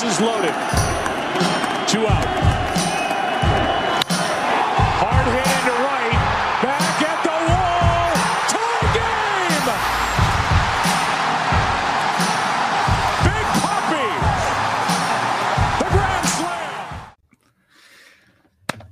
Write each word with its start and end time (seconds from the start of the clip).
Bases 0.00 0.20
loaded. 0.20 0.54
Two 1.88 2.06
out. 2.06 2.24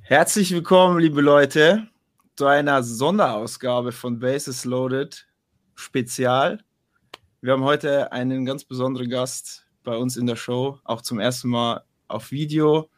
Herzlich 0.03 0.51
willkommen, 0.51 0.99
liebe 0.99 1.21
Leute, 1.21 1.87
zu 2.35 2.47
einer 2.47 2.83
Sonderausgabe 2.83 3.93
von 3.93 4.19
Bases 4.19 4.65
Loaded 4.65 5.29
Spezial. 5.77 6.65
Wir 7.41 7.53
haben 7.53 7.63
heute 7.63 8.11
einen 8.11 8.45
ganz 8.45 8.65
besonderen 8.65 9.09
Gast 9.09 9.66
bei 9.87 9.97
uns 9.97 10.19
in 10.19 10.27
der 10.27 10.37
Show, 10.37 10.79
auch 10.85 11.01
zum 11.01 11.19
ersten 11.19 11.49
Mal 11.49 11.83
auf 12.09 12.31
Video. 12.31 12.91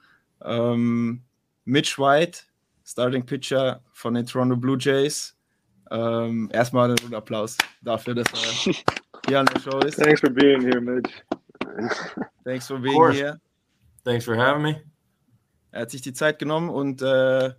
Ähm, 0.42 1.22
Mitch 1.64 1.98
White, 1.98 2.40
Starting 2.84 3.24
Pitcher 3.24 3.82
von 3.92 4.14
den 4.14 4.26
Toronto 4.26 4.56
Blue 4.56 4.78
Jays. 4.80 5.36
Ähm, 5.90 6.50
erstmal 6.52 6.90
einen 6.90 7.14
Applaus 7.14 7.56
dafür, 7.82 8.14
dass 8.14 8.26
er 8.32 8.72
hier 9.28 9.40
an 9.40 9.46
der 9.46 9.60
Show 9.60 9.78
ist. 9.80 9.96
Thanks 9.96 10.20
for 10.20 10.30
being 10.30 10.62
here, 10.62 10.80
Mitch. 10.80 11.10
Thanks 12.44 12.66
for 12.66 12.78
being 12.78 13.12
here. 13.12 13.38
Thanks 14.04 14.24
for 14.24 14.36
having 14.36 14.62
me. 14.62 14.82
Er 15.70 15.82
hat 15.82 15.90
sich 15.90 16.00
die 16.00 16.14
Zeit 16.14 16.38
genommen 16.38 16.70
und 16.70 17.02
äh, 17.02 17.52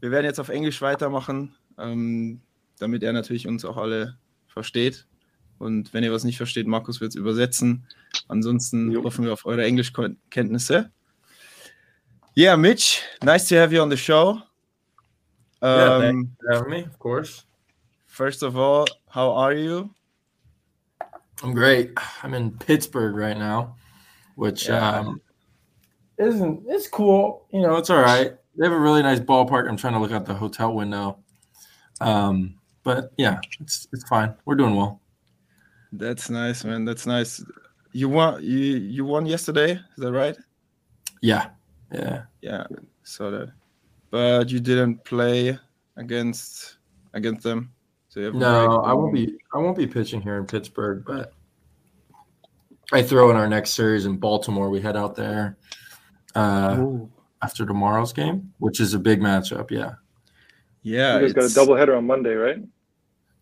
wir 0.00 0.10
werden 0.10 0.24
jetzt 0.24 0.38
auf 0.38 0.48
Englisch 0.48 0.80
weitermachen, 0.80 1.56
ähm, 1.78 2.40
damit 2.78 3.02
er 3.02 3.12
natürlich 3.12 3.48
uns 3.48 3.64
auch 3.64 3.76
alle 3.76 4.16
versteht. 4.46 5.06
Und 5.58 5.92
wenn 5.94 6.04
ihr 6.04 6.12
was 6.12 6.24
nicht 6.24 6.36
versteht, 6.36 6.66
Markus 6.66 7.00
wird 7.00 7.10
es 7.10 7.16
übersetzen. 7.16 7.86
Ansonsten 8.28 8.90
Jo. 8.92 9.02
hoffen 9.04 9.24
wir 9.24 9.32
auf 9.32 9.46
eure 9.46 9.64
Englischkenntnisse. 9.64 10.90
Yeah, 12.36 12.56
Mitch, 12.56 13.02
nice 13.22 13.48
to 13.48 13.56
have 13.56 13.72
you 13.74 13.80
on 13.82 13.88
the 13.90 13.96
show. 13.96 14.40
Yeah, 15.62 15.96
Um, 15.96 16.36
thanks 16.46 16.58
for 16.60 16.68
me, 16.68 16.84
of 16.84 16.98
course. 16.98 17.44
first 18.06 18.42
of 18.42 18.56
all, 18.56 18.84
how 19.08 19.32
are 19.32 19.54
you? 19.54 19.90
I'm 21.42 21.54
great. 21.54 21.92
I'm 22.22 22.34
in 22.34 22.50
Pittsburgh 22.58 23.14
right 23.16 23.36
now, 23.38 23.76
which 24.36 24.68
Yeah. 24.68 25.00
um, 25.00 25.20
isn't 26.18 26.64
it's 26.66 26.88
cool. 26.88 27.46
You 27.52 27.62
know, 27.62 27.76
it's 27.76 27.90
all 27.90 28.00
right. 28.02 28.36
They 28.56 28.64
have 28.66 28.72
a 28.72 28.78
really 28.78 29.02
nice 29.02 29.20
ballpark. 29.20 29.68
I'm 29.68 29.76
trying 29.76 29.94
to 29.94 29.98
look 30.00 30.12
out 30.12 30.24
the 30.26 30.34
hotel 30.34 30.72
window. 30.74 31.18
Um, 32.00 32.54
but 32.84 33.12
yeah, 33.18 33.38
it's 33.60 33.88
it's 33.92 34.04
fine. 34.08 34.34
We're 34.44 34.54
doing 34.56 34.76
well. 34.76 35.00
That's 35.92 36.28
nice, 36.30 36.64
man. 36.64 36.84
That's 36.84 37.06
nice. 37.06 37.44
You 37.92 38.08
won. 38.08 38.42
You 38.42 38.58
you 38.58 39.04
won 39.04 39.26
yesterday. 39.26 39.72
Is 39.72 39.80
that 39.98 40.12
right? 40.12 40.36
Yeah, 41.22 41.48
yeah. 41.92 42.24
Yeah, 42.42 42.64
saw 43.04 43.30
that. 43.30 43.52
But 44.10 44.50
you 44.50 44.60
didn't 44.60 45.04
play 45.04 45.58
against 45.96 46.76
against 47.14 47.42
them. 47.42 47.72
So 48.08 48.20
you 48.20 48.26
have 48.26 48.34
No. 48.34 48.80
I 48.82 48.92
won't 48.92 49.14
be. 49.14 49.36
I 49.54 49.58
won't 49.58 49.76
be 49.76 49.86
pitching 49.86 50.20
here 50.20 50.36
in 50.36 50.46
Pittsburgh, 50.46 51.04
but 51.06 51.32
I 52.92 53.02
throw 53.02 53.30
in 53.30 53.36
our 53.36 53.48
next 53.48 53.70
series 53.70 54.06
in 54.06 54.16
Baltimore. 54.18 54.70
We 54.70 54.80
head 54.80 54.96
out 54.96 55.16
there 55.16 55.56
uh, 56.34 56.76
Ooh. 56.78 57.10
after 57.42 57.64
tomorrow's 57.66 58.12
game, 58.12 58.52
which 58.58 58.80
is 58.80 58.94
a 58.94 58.98
big 58.98 59.20
matchup. 59.20 59.70
Yeah, 59.70 59.94
Yeah, 60.82 61.16
You 61.18 61.22
guys 61.22 61.32
got 61.32 61.42
a 61.42 61.46
it's- 61.46 61.56
doubleheader 61.58 61.96
on 61.96 62.06
Monday, 62.06 62.34
right? 62.34 62.62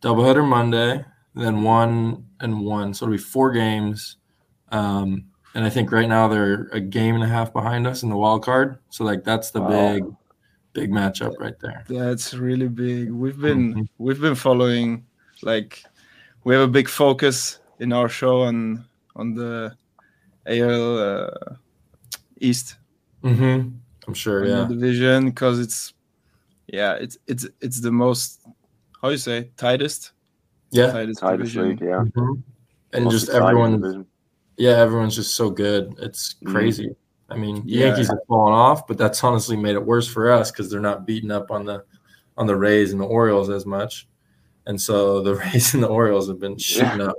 doubleheader 0.00 0.46
Monday, 0.46 1.04
then 1.34 1.62
one 1.62 2.26
and 2.40 2.60
one, 2.64 2.94
so 2.94 3.04
it'll 3.06 3.12
be 3.16 3.18
four 3.18 3.52
games. 3.52 4.16
Um, 4.70 5.26
and 5.54 5.64
I 5.64 5.70
think 5.70 5.92
right 5.92 6.08
now 6.08 6.26
they're 6.28 6.68
a 6.72 6.80
game 6.80 7.14
and 7.14 7.24
a 7.24 7.28
half 7.28 7.52
behind 7.52 7.86
us 7.86 8.02
in 8.02 8.08
the 8.08 8.16
wild 8.16 8.42
card. 8.44 8.78
So 8.90 9.04
like 9.04 9.22
that's 9.24 9.50
the 9.50 9.60
Wow. 9.60 9.68
big, 9.68 10.04
big 10.72 10.90
matchup 10.90 11.38
right 11.38 11.58
there. 11.60 11.84
That's 11.88 12.34
really 12.34 12.68
big. 12.68 13.10
We've 13.12 13.38
been 13.40 13.74
Mhm. 13.74 13.88
we've 13.98 14.20
been 14.20 14.34
following 14.34 15.06
like 15.42 15.84
we 16.44 16.54
have 16.54 16.64
a 16.64 16.72
big 16.72 16.88
focus 16.88 17.58
in 17.78 17.92
our 17.92 18.08
show 18.08 18.42
on 18.42 18.84
on 19.16 19.34
the 19.34 19.76
AL 20.46 20.98
uh, 20.98 21.54
East 22.40 22.76
Mm-hmm. 23.22 23.70
I'm 24.06 24.14
sure. 24.14 24.44
Yeah. 24.44 24.66
division 24.68 25.26
because 25.30 25.58
it's 25.60 25.94
yeah 26.66 26.94
it's 26.94 27.16
it's 27.26 27.46
it's 27.60 27.80
the 27.80 27.90
most 27.92 28.42
how 29.00 29.08
you 29.10 29.16
say 29.18 29.50
tightest 29.56 30.12
Yeah. 30.74 30.90
tightest 30.92 31.20
Tightest 31.20 31.52
division. 31.54 31.68
league, 31.70 31.80
yeah. 31.80 32.04
Mhm. 32.16 32.42
And 32.92 33.04
Most 33.04 33.12
just 33.12 33.28
everyone, 33.30 34.06
yeah, 34.56 34.72
everyone's 34.78 35.14
just 35.16 35.34
so 35.34 35.50
good. 35.50 35.94
It's 35.98 36.34
Mhm. 36.42 36.50
crazy. 36.52 36.96
I 37.30 37.36
mean, 37.36 37.62
Yeah. 37.64 37.86
Yankees 37.86 38.08
have 38.08 38.18
fallen 38.28 38.52
off, 38.52 38.86
but 38.86 38.98
that's 38.98 39.22
honestly 39.24 39.56
made 39.56 39.74
it 39.74 39.84
worse 39.84 40.06
for 40.06 40.30
us 40.30 40.50
because 40.50 40.70
they're 40.70 40.80
not 40.80 41.06
beating 41.06 41.30
up 41.30 41.50
on 41.50 41.64
the 41.64 41.84
on 42.36 42.46
the 42.48 42.56
Rays 42.56 42.92
and 42.92 43.00
the 43.00 43.04
Orioles 43.06 43.48
as 43.48 43.64
much, 43.64 44.08
and 44.66 44.80
so 44.80 45.20
the 45.26 45.34
Rays 45.36 45.74
and 45.74 45.82
the 45.82 45.88
Orioles 45.88 46.28
have 46.28 46.38
been 46.40 46.58
shooting 46.58 47.00
up. 47.00 47.16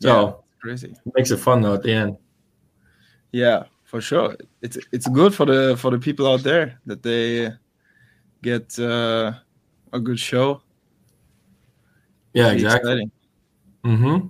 So 0.00 0.08
Yeah, 0.26 0.32
crazy. 0.60 0.88
it 1.06 1.12
makes 1.14 1.30
it 1.30 1.38
fun 1.38 1.62
though 1.62 1.74
at 1.74 1.82
the 1.82 1.92
end. 1.92 2.16
Yeah, 3.32 3.64
for 3.84 4.00
sure. 4.00 4.36
It's 4.62 4.78
it's 4.92 5.08
good 5.08 5.34
for 5.34 5.46
the 5.46 5.76
for 5.76 5.90
the 5.90 5.98
people 5.98 6.26
out 6.26 6.42
there 6.42 6.78
that 6.86 7.02
they 7.02 7.50
get 8.42 8.78
uh, 8.78 9.32
a 9.92 10.00
good 10.00 10.18
show. 10.18 10.62
Yeah, 12.32 12.52
exactly. 12.52 13.10
Mm-hmm. 13.84 14.28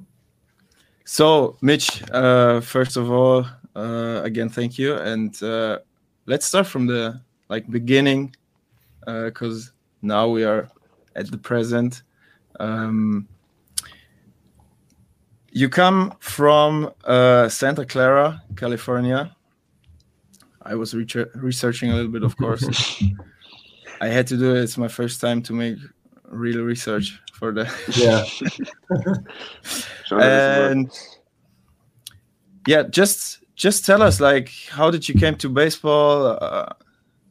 So, 1.05 1.57
Mitch, 1.61 2.03
uh, 2.11 2.61
first 2.61 2.97
of 2.97 3.11
all, 3.11 3.47
uh, 3.75 4.21
again, 4.23 4.49
thank 4.49 4.79
you, 4.79 4.97
and 4.97 5.41
uh, 5.43 5.79
let's 6.27 6.47
start 6.47 6.67
from 6.67 6.87
the 6.87 7.21
like 7.49 7.69
beginning, 7.71 8.35
because 9.05 9.73
now 10.03 10.29
we 10.29 10.45
are 10.45 10.69
at 11.17 11.31
the 11.31 11.39
present. 11.39 12.03
Um, 12.59 13.27
you 15.53 15.69
come 15.69 16.15
from 16.21 16.93
uh, 17.05 17.49
Santa 17.49 17.85
Clara, 17.85 18.43
California. 18.57 19.35
I 20.63 20.75
was 20.75 20.95
recher- 20.95 21.31
researching 21.35 21.91
a 21.91 21.97
little 21.97 22.11
bit, 22.11 22.23
of 22.23 22.37
course. 22.37 23.03
I 24.01 24.09
had 24.09 24.27
to 24.29 24.37
do 24.37 24.55
it. 24.55 24.63
It's 24.63 24.79
my 24.79 24.89
first 24.89 25.21
time 25.21 25.43
to 25.43 25.53
make 25.53 25.77
real 26.29 26.63
research 26.63 27.21
for 27.41 27.51
the 27.51 27.65
Yeah. 27.97 28.23
Sure, 30.05 30.19
that's 30.21 30.59
a 30.59 30.71
and 30.71 30.91
yeah 32.67 32.83
just 32.83 33.43
just 33.57 33.85
tell 33.85 34.03
us 34.03 34.21
like 34.21 34.51
how 34.69 34.91
did 34.91 35.09
you 35.09 35.15
came 35.15 35.37
to 35.37 35.49
baseball 35.49 36.39
uh, 36.41 36.73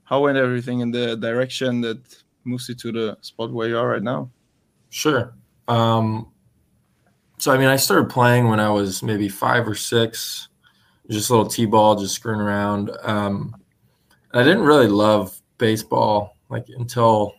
how 0.04 0.22
went 0.22 0.38
everything 0.38 0.82
in 0.82 0.92
the 0.92 1.16
direction 1.16 1.80
that 1.82 2.00
moves 2.44 2.68
you 2.68 2.76
to 2.76 2.92
the 2.92 3.18
spot 3.22 3.52
where 3.54 3.70
you 3.70 3.78
are 3.78 3.88
right 3.88 4.04
now 4.04 4.30
Sure. 4.90 5.36
Um, 5.68 6.32
so 7.38 7.52
I 7.52 7.58
mean, 7.58 7.68
I 7.68 7.76
started 7.78 8.10
playing 8.10 8.48
when 8.50 8.60
I 8.60 8.70
was 8.70 9.02
maybe 9.02 9.30
five 9.30 9.68
or 9.68 9.76
six, 9.76 10.50
just 11.10 11.30
a 11.30 11.34
little 11.34 11.50
t-ball, 11.50 11.96
just 11.96 12.16
screwing 12.16 12.42
around. 12.42 12.92
Um, 13.04 13.56
I 14.34 14.44
didn't 14.44 14.64
really 14.64 14.88
love 14.88 15.40
baseball 15.58 16.38
like 16.50 16.68
until 16.70 17.34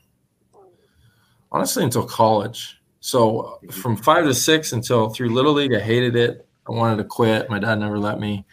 honestly 1.53 1.85
until 1.85 2.05
college. 2.05 2.81
So 3.01 3.61
from 3.71 3.97
five 3.97 4.25
to 4.25 4.35
six 4.35 4.73
until 4.73 5.09
through 5.09 5.31
little 5.31 5.53
league, 5.53 5.75
I 5.75 5.81
hated 5.81 6.17
it. 6.17 6.47
I 6.69 6.73
wanted 6.73 6.97
to 6.97 7.05
quit. 7.05 7.49
My 7.49 7.59
dad 7.59 7.79
never 7.79 7.99
let 7.99 8.21
me. 8.21 8.45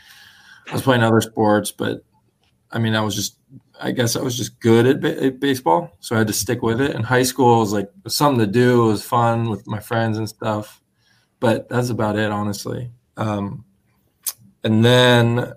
I 0.70 0.74
was 0.74 0.82
playing 0.82 1.04
other 1.04 1.22
sports, 1.22 1.72
but 1.72 2.04
I 2.72 2.80
mean, 2.80 2.96
I 2.96 3.02
was 3.02 3.16
just 3.16 3.38
I 3.80 3.92
guess 3.92 4.16
I 4.16 4.22
was 4.22 4.36
just 4.36 4.60
good 4.60 4.88
at, 4.88 5.02
ba- 5.02 5.24
at 5.24 5.40
baseball, 5.40 5.96
so 6.00 6.16
I 6.16 6.20
had 6.20 6.28
to 6.28 6.34
stick 6.34 6.62
with 6.62 6.82
it. 6.82 6.96
In 6.96 7.04
high 7.04 7.24
school, 7.24 7.58
it 7.58 7.60
was 7.60 7.74
like 7.74 7.92
something 8.08 8.40
to 8.46 8.52
do. 8.52 8.86
It 8.86 8.88
was 8.88 9.04
fun 9.04 9.50
with 9.50 9.68
my 9.68 9.80
friends 9.80 10.18
and 10.18 10.28
stuff, 10.28 10.82
but 11.40 11.70
that's 11.70 11.90
about 11.90 12.18
it, 12.18 12.32
honestly. 12.32 12.92
Um, 13.18 13.66
and 14.64 14.84
then 14.84 15.54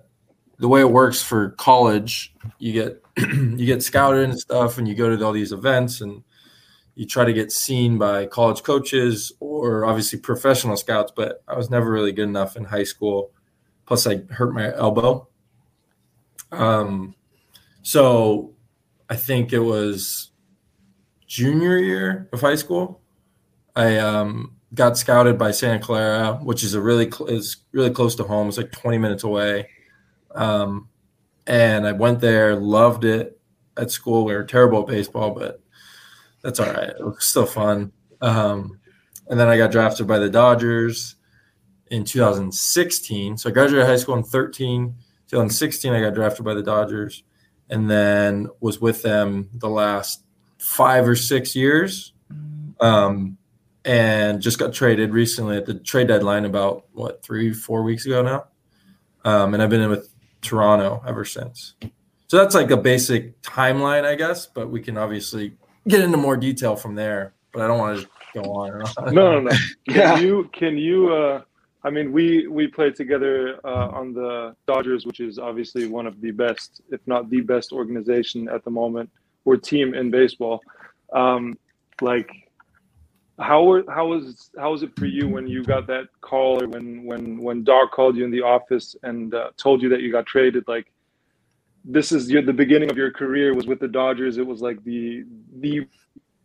the 0.59 0.67
way 0.67 0.81
it 0.81 0.91
works 0.91 1.23
for 1.23 1.51
college, 1.51 2.33
you 2.59 2.73
get 2.73 3.01
you 3.17 3.65
get 3.65 3.83
scouted 3.83 4.29
and 4.29 4.39
stuff, 4.39 4.77
and 4.77 4.87
you 4.87 4.95
go 4.95 5.15
to 5.15 5.25
all 5.25 5.33
these 5.33 5.51
events, 5.51 6.01
and 6.01 6.23
you 6.95 7.05
try 7.05 7.25
to 7.25 7.33
get 7.33 7.51
seen 7.51 7.97
by 7.97 8.25
college 8.25 8.63
coaches 8.63 9.31
or 9.39 9.85
obviously 9.85 10.19
professional 10.19 10.77
scouts. 10.77 11.11
But 11.15 11.43
I 11.47 11.55
was 11.55 11.69
never 11.69 11.91
really 11.91 12.11
good 12.11 12.27
enough 12.27 12.55
in 12.55 12.65
high 12.65 12.83
school. 12.83 13.31
Plus, 13.85 14.05
I 14.07 14.21
hurt 14.29 14.53
my 14.53 14.73
elbow. 14.75 15.27
Um, 16.51 17.15
so 17.81 18.53
I 19.09 19.15
think 19.15 19.53
it 19.53 19.59
was 19.59 20.31
junior 21.27 21.77
year 21.77 22.29
of 22.33 22.41
high 22.41 22.55
school. 22.55 23.01
I 23.75 23.97
um, 23.97 24.57
got 24.73 24.97
scouted 24.97 25.37
by 25.37 25.51
Santa 25.51 25.79
Clara, 25.79 26.33
which 26.43 26.63
is 26.63 26.73
a 26.73 26.81
really 26.81 27.09
cl- 27.09 27.29
is 27.29 27.57
really 27.71 27.89
close 27.89 28.15
to 28.15 28.23
home. 28.23 28.47
It's 28.47 28.57
like 28.57 28.71
20 28.71 28.97
minutes 28.97 29.23
away. 29.23 29.69
Um, 30.35 30.89
and 31.47 31.87
I 31.87 31.93
went 31.93 32.19
there, 32.19 32.55
loved 32.55 33.05
it 33.05 33.39
at 33.77 33.91
school. 33.91 34.25
We 34.25 34.33
were 34.33 34.43
terrible 34.43 34.81
at 34.81 34.87
baseball, 34.87 35.31
but 35.31 35.60
that's 36.41 36.59
all 36.59 36.71
right. 36.71 36.89
It 36.89 37.03
was 37.03 37.23
still 37.23 37.45
fun. 37.45 37.91
Um, 38.21 38.79
and 39.27 39.39
then 39.39 39.47
I 39.47 39.57
got 39.57 39.71
drafted 39.71 40.07
by 40.07 40.19
the 40.19 40.29
Dodgers 40.29 41.15
in 41.87 42.03
2016. 42.03 43.37
So 43.37 43.49
I 43.49 43.53
graduated 43.53 43.87
high 43.87 43.97
school 43.97 44.15
in 44.15 44.23
13. 44.23 44.95
2016, 45.27 45.93
I 45.93 46.01
got 46.01 46.13
drafted 46.13 46.43
by 46.43 46.53
the 46.53 46.63
Dodgers, 46.63 47.23
and 47.69 47.89
then 47.89 48.49
was 48.59 48.81
with 48.81 49.01
them 49.01 49.49
the 49.53 49.69
last 49.69 50.23
five 50.57 51.07
or 51.07 51.15
six 51.15 51.55
years. 51.55 52.13
Um, 52.81 53.37
and 53.85 54.41
just 54.41 54.59
got 54.59 54.73
traded 54.73 55.11
recently 55.11 55.57
at 55.57 55.65
the 55.65 55.75
trade 55.75 56.07
deadline 56.07 56.45
about 56.45 56.85
what 56.93 57.23
three, 57.23 57.53
four 57.53 57.83
weeks 57.83 58.05
ago 58.05 58.21
now. 58.21 58.45
Um, 59.23 59.53
and 59.53 59.63
I've 59.63 59.69
been 59.69 59.81
in 59.81 59.89
with 59.89 60.13
Toronto 60.41 61.03
ever 61.07 61.25
since. 61.25 61.75
So 62.27 62.37
that's 62.37 62.55
like 62.55 62.71
a 62.71 62.77
basic 62.77 63.41
timeline, 63.41 64.05
I 64.05 64.15
guess, 64.15 64.45
but 64.45 64.69
we 64.69 64.81
can 64.81 64.97
obviously 64.97 65.53
get 65.87 66.01
into 66.01 66.17
more 66.17 66.37
detail 66.37 66.75
from 66.75 66.95
there. 66.95 67.33
But 67.53 67.63
I 67.63 67.67
don't 67.67 67.79
want 67.79 67.99
to 68.01 68.07
go 68.33 68.53
on 68.53 68.73
and 68.73 68.83
on. 68.97 69.13
No, 69.13 69.31
no, 69.33 69.39
no. 69.41 69.51
Can 69.89 69.95
Yeah. 69.97 70.17
you 70.17 70.49
can 70.53 70.77
you? 70.77 71.13
Uh, 71.13 71.41
I 71.83 71.89
mean, 71.89 72.11
we 72.11 72.47
we 72.47 72.67
played 72.67 72.95
together 72.95 73.59
uh, 73.65 73.87
on 73.89 74.13
the 74.13 74.55
Dodgers, 74.67 75.05
which 75.05 75.19
is 75.19 75.39
obviously 75.39 75.87
one 75.87 76.05
of 76.07 76.21
the 76.21 76.31
best, 76.31 76.81
if 76.91 77.01
not 77.07 77.29
the 77.29 77.41
best, 77.41 77.71
organization 77.71 78.47
at 78.49 78.63
the 78.63 78.69
moment 78.71 79.09
or 79.45 79.57
team 79.57 79.93
in 79.95 80.11
baseball. 80.11 80.61
Um, 81.13 81.57
like, 82.01 82.29
how 83.39 83.63
were 83.63 83.83
how 83.89 84.07
was 84.07 84.51
how 84.57 84.71
was 84.71 84.83
it 84.83 84.91
for 84.95 85.07
you 85.07 85.27
when 85.27 85.47
you 85.47 85.63
got 85.63 85.87
that 85.87 86.07
call 86.21 86.61
or 86.63 86.67
when 86.67 87.03
when 87.05 87.37
when 87.41 87.63
Doc 87.63 87.91
called 87.91 88.15
you 88.15 88.23
in 88.25 88.31
the 88.31 88.41
office 88.43 88.95
and 89.03 89.33
uh, 89.33 89.49
told 89.57 89.81
you 89.81 89.89
that 89.89 90.01
you 90.01 90.11
got 90.11 90.27
traded? 90.27 90.65
Like, 90.67 90.90
this 91.83 92.11
is 92.11 92.29
your 92.29 92.41
the 92.41 92.53
beginning 92.53 92.89
of 92.91 92.97
your 92.97 93.11
career 93.11 93.53
was 93.53 93.67
with 93.67 93.79
the 93.79 93.87
Dodgers. 93.87 94.37
It 94.37 94.45
was 94.45 94.61
like 94.61 94.83
the 94.83 95.23
the 95.59 95.87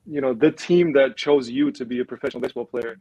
you 0.07 0.21
know 0.21 0.35
the 0.35 0.51
team 0.51 0.93
that 0.95 1.17
chose 1.17 1.49
you 1.49 1.71
to 1.73 1.85
be 1.85 2.01
a 2.01 2.05
professional 2.05 2.41
baseball 2.41 2.65
player 2.65 2.99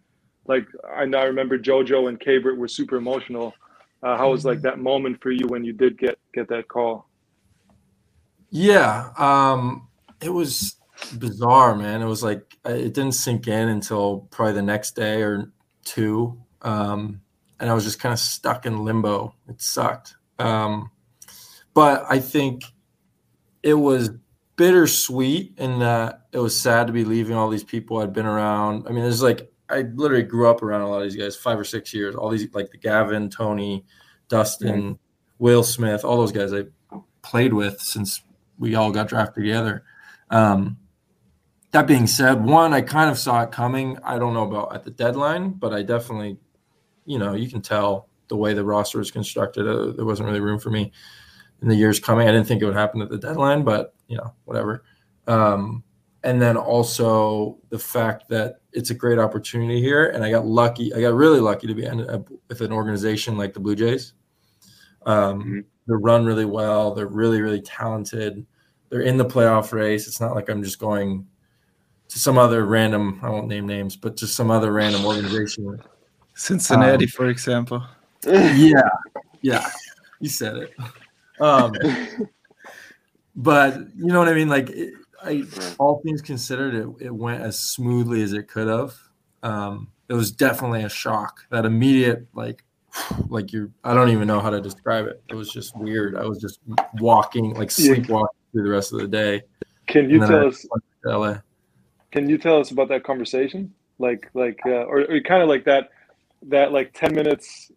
like 0.48 0.68
I 0.88 1.04
I 1.04 1.24
remember 1.24 1.58
JoJo 1.58 2.10
and 2.10 2.20
Kabert 2.20 2.58
were 2.58 2.68
super 2.68 2.98
emotional. 2.98 3.54
Uh, 4.04 4.18
how 4.18 4.32
was 4.32 4.46
like 4.46 4.62
that 4.62 4.80
moment 4.80 5.22
for 5.22 5.32
you 5.32 5.48
when 5.48 5.64
you 5.64 5.74
did 5.74 5.98
get 5.98 6.20
get 6.34 6.48
that 6.50 6.68
call? 6.68 7.10
Yeah, 8.50 9.10
um, 9.18 9.88
it 10.22 10.30
was 10.30 10.76
bizarre, 11.18 11.76
man. 11.76 12.02
It 12.02 12.06
was 12.06 12.24
like 12.24 12.58
uh, 12.66 12.74
it 12.74 12.94
didn't 12.94 13.14
sink 13.14 13.48
in 13.48 13.70
until 13.70 14.28
probably 14.32 14.54
the 14.54 14.62
next 14.62 14.96
day 14.96 15.22
or 15.22 15.52
two, 15.84 16.40
um, 16.62 17.22
and 17.60 17.70
I 17.70 17.74
was 17.74 17.84
just 17.84 18.00
kind 18.00 18.14
of 18.14 18.20
stuck 18.20 18.66
in 18.66 18.86
limbo. 18.86 19.34
It 19.50 19.62
sucked, 19.62 20.16
um, 20.38 20.92
but 21.76 22.06
I 22.10 22.20
think 22.20 22.64
it 23.62 23.76
was 23.76 24.10
bittersweet 24.56 25.54
in 25.60 25.80
that 25.80 26.22
it 26.32 26.40
was 26.40 26.60
sad 26.60 26.88
to 26.88 26.94
be 26.94 27.04
leaving 27.04 27.36
all 27.36 27.50
these 27.50 27.64
people 27.64 27.98
I'd 27.98 28.14
been 28.14 28.26
around. 28.26 28.88
I 28.88 28.92
mean, 28.92 29.04
there's 29.04 29.22
like 29.22 29.52
I 29.70 29.82
literally 29.82 30.24
grew 30.24 30.50
up 30.50 30.64
around 30.64 30.82
a 30.82 30.90
lot 30.90 31.02
of 31.02 31.04
these 31.04 31.20
guys, 31.20 31.36
five 31.36 31.60
or 31.60 31.64
six 31.64 31.94
years. 31.94 32.16
All 32.16 32.30
these 32.30 32.48
like 32.54 32.72
the 32.72 32.78
Gavin, 32.78 33.30
Tony, 33.30 33.86
Dustin, 34.30 34.98
Will 35.38 35.64
Smith, 35.64 36.06
all 36.06 36.18
those 36.18 36.32
guys 36.32 36.54
I 36.54 36.64
played 37.22 37.54
with 37.54 37.80
since 37.82 38.24
we 38.58 38.76
all 38.76 38.92
got 38.92 39.10
drafted 39.10 39.44
together. 39.44 39.84
Um, 40.30 40.78
that 41.72 41.88
being 41.88 42.08
said, 42.08 42.46
one, 42.46 42.74
I 42.74 42.82
kind 42.82 43.10
of 43.10 43.18
saw 43.18 43.42
it 43.42 43.52
coming. 43.52 43.98
I 44.02 44.18
don't 44.18 44.34
know 44.34 44.48
about 44.48 44.74
at 44.74 44.86
the 44.86 44.92
deadline, 44.92 45.50
but 45.50 45.74
I 45.74 45.84
definitely, 45.84 46.38
you 47.06 47.20
know, 47.20 47.34
you 47.34 47.50
can 47.50 47.62
tell 47.62 48.08
the 48.30 48.38
way 48.38 48.54
the 48.54 48.64
roster 48.64 49.00
was 49.00 49.12
constructed. 49.12 49.68
Uh, 49.68 49.92
there 49.92 50.06
wasn't 50.06 50.28
really 50.28 50.40
room 50.40 50.60
for 50.60 50.70
me 50.70 50.94
in 51.62 51.68
the 51.70 51.76
years 51.76 52.00
coming. 52.00 52.28
I 52.28 52.32
didn't 52.32 52.48
think 52.48 52.62
it 52.62 52.66
would 52.66 52.76
happen 52.76 53.02
at 53.02 53.10
the 53.10 53.18
deadline, 53.18 53.64
but 53.64 53.94
you 54.08 54.18
know, 54.18 54.34
whatever. 54.46 54.84
Um, 55.28 55.84
and 56.24 56.42
then 56.42 56.58
also 56.58 57.58
the 57.70 57.80
fact 57.80 58.28
that 58.30 58.60
it's 58.72 58.90
a 58.90 58.96
great 58.96 59.20
opportunity 59.20 59.80
here, 59.82 60.08
and 60.10 60.24
I 60.24 60.32
got 60.32 60.46
lucky. 60.46 60.94
I 60.94 61.02
got 61.02 61.14
really 61.14 61.40
lucky 61.40 61.68
to 61.68 61.74
be 61.76 61.86
in 61.86 62.02
a, 62.02 62.24
with 62.50 62.62
an 62.62 62.72
organization 62.72 63.38
like 63.38 63.54
the 63.54 63.60
Blue 63.60 63.76
Jays. 63.76 64.14
Um, 65.06 65.44
Mhm. 65.44 65.66
They 65.88 65.94
run 65.94 66.26
really 66.26 66.46
well. 66.46 66.96
They're 66.96 67.06
really, 67.06 67.42
really 67.44 67.62
talented. 67.62 68.44
They're 68.90 69.02
in 69.02 69.18
the 69.18 69.26
playoff 69.26 69.72
race. 69.72 70.08
It's 70.08 70.20
not 70.20 70.34
like 70.34 70.50
I'm 70.50 70.64
just 70.64 70.80
going 70.80 71.28
to 72.08 72.18
some 72.20 72.40
other 72.40 72.66
random. 72.66 73.20
I 73.22 73.30
won't 73.30 73.48
name 73.48 73.68
names, 73.68 73.96
but 73.96 74.16
just 74.16 74.36
some 74.36 74.50
other 74.50 74.72
random 74.72 75.06
organization. 75.06 75.80
Cincinnati, 76.34 77.06
Um, 77.06 77.10
for 77.10 77.28
example. 77.30 77.84
yeah, 78.26 78.90
yeah, 79.42 79.70
you 80.20 80.30
said 80.30 80.56
it. 80.58 80.74
Um, 81.40 81.74
but 83.36 83.78
you 83.96 84.08
know 84.08 84.20
what 84.20 84.30
I 84.30 84.34
mean. 84.34 84.50
Like, 84.50 84.70
it, 84.70 84.94
I 85.22 85.44
all 85.80 86.02
things 86.02 86.22
considered, 86.22 86.76
it, 86.76 87.06
it 87.08 87.16
went 87.16 87.42
as 87.42 87.60
smoothly 87.60 88.22
as 88.22 88.34
it 88.34 88.48
could 88.48 88.68
have. 88.68 88.94
Um, 89.44 89.92
it 90.08 90.14
was 90.14 90.32
definitely 90.32 90.84
a 90.84 90.90
shock. 90.90 91.42
That 91.50 91.66
immediate, 91.66 92.28
like, 92.34 92.64
like 93.28 93.54
you, 93.54 93.72
I 93.84 93.94
don't 93.94 94.10
even 94.10 94.28
know 94.28 94.40
how 94.40 94.50
to 94.50 94.62
describe 94.62 95.08
it. 95.08 95.22
It 95.30 95.36
was 95.36 95.52
just 95.52 95.76
weird. 95.76 96.16
I 96.16 96.26
was 96.26 96.40
just 96.40 96.60
walking, 97.00 97.54
like 97.54 97.72
sleepwalking 97.72 98.36
through 98.52 98.64
the 98.64 98.70
rest 98.70 98.94
of 98.94 99.00
the 99.00 99.08
day. 99.08 99.42
Can 99.88 100.10
you 100.10 100.20
tell 100.20 100.48
us? 100.48 100.66
LA. 101.06 101.38
Can 102.12 102.30
you 102.30 102.38
tell 102.38 102.60
us 102.60 102.72
about 102.72 102.90
that 102.90 103.04
conversation? 103.04 103.74
Like 104.00 104.30
like 104.34 104.60
uh, 104.66 104.86
or, 104.86 105.02
or 105.02 105.20
kind 105.22 105.44
of 105.44 105.50
like 105.50 105.66
that 105.66 105.90
that 106.48 106.72
like 106.72 106.94
ten 106.94 107.14
minutes 107.14 107.72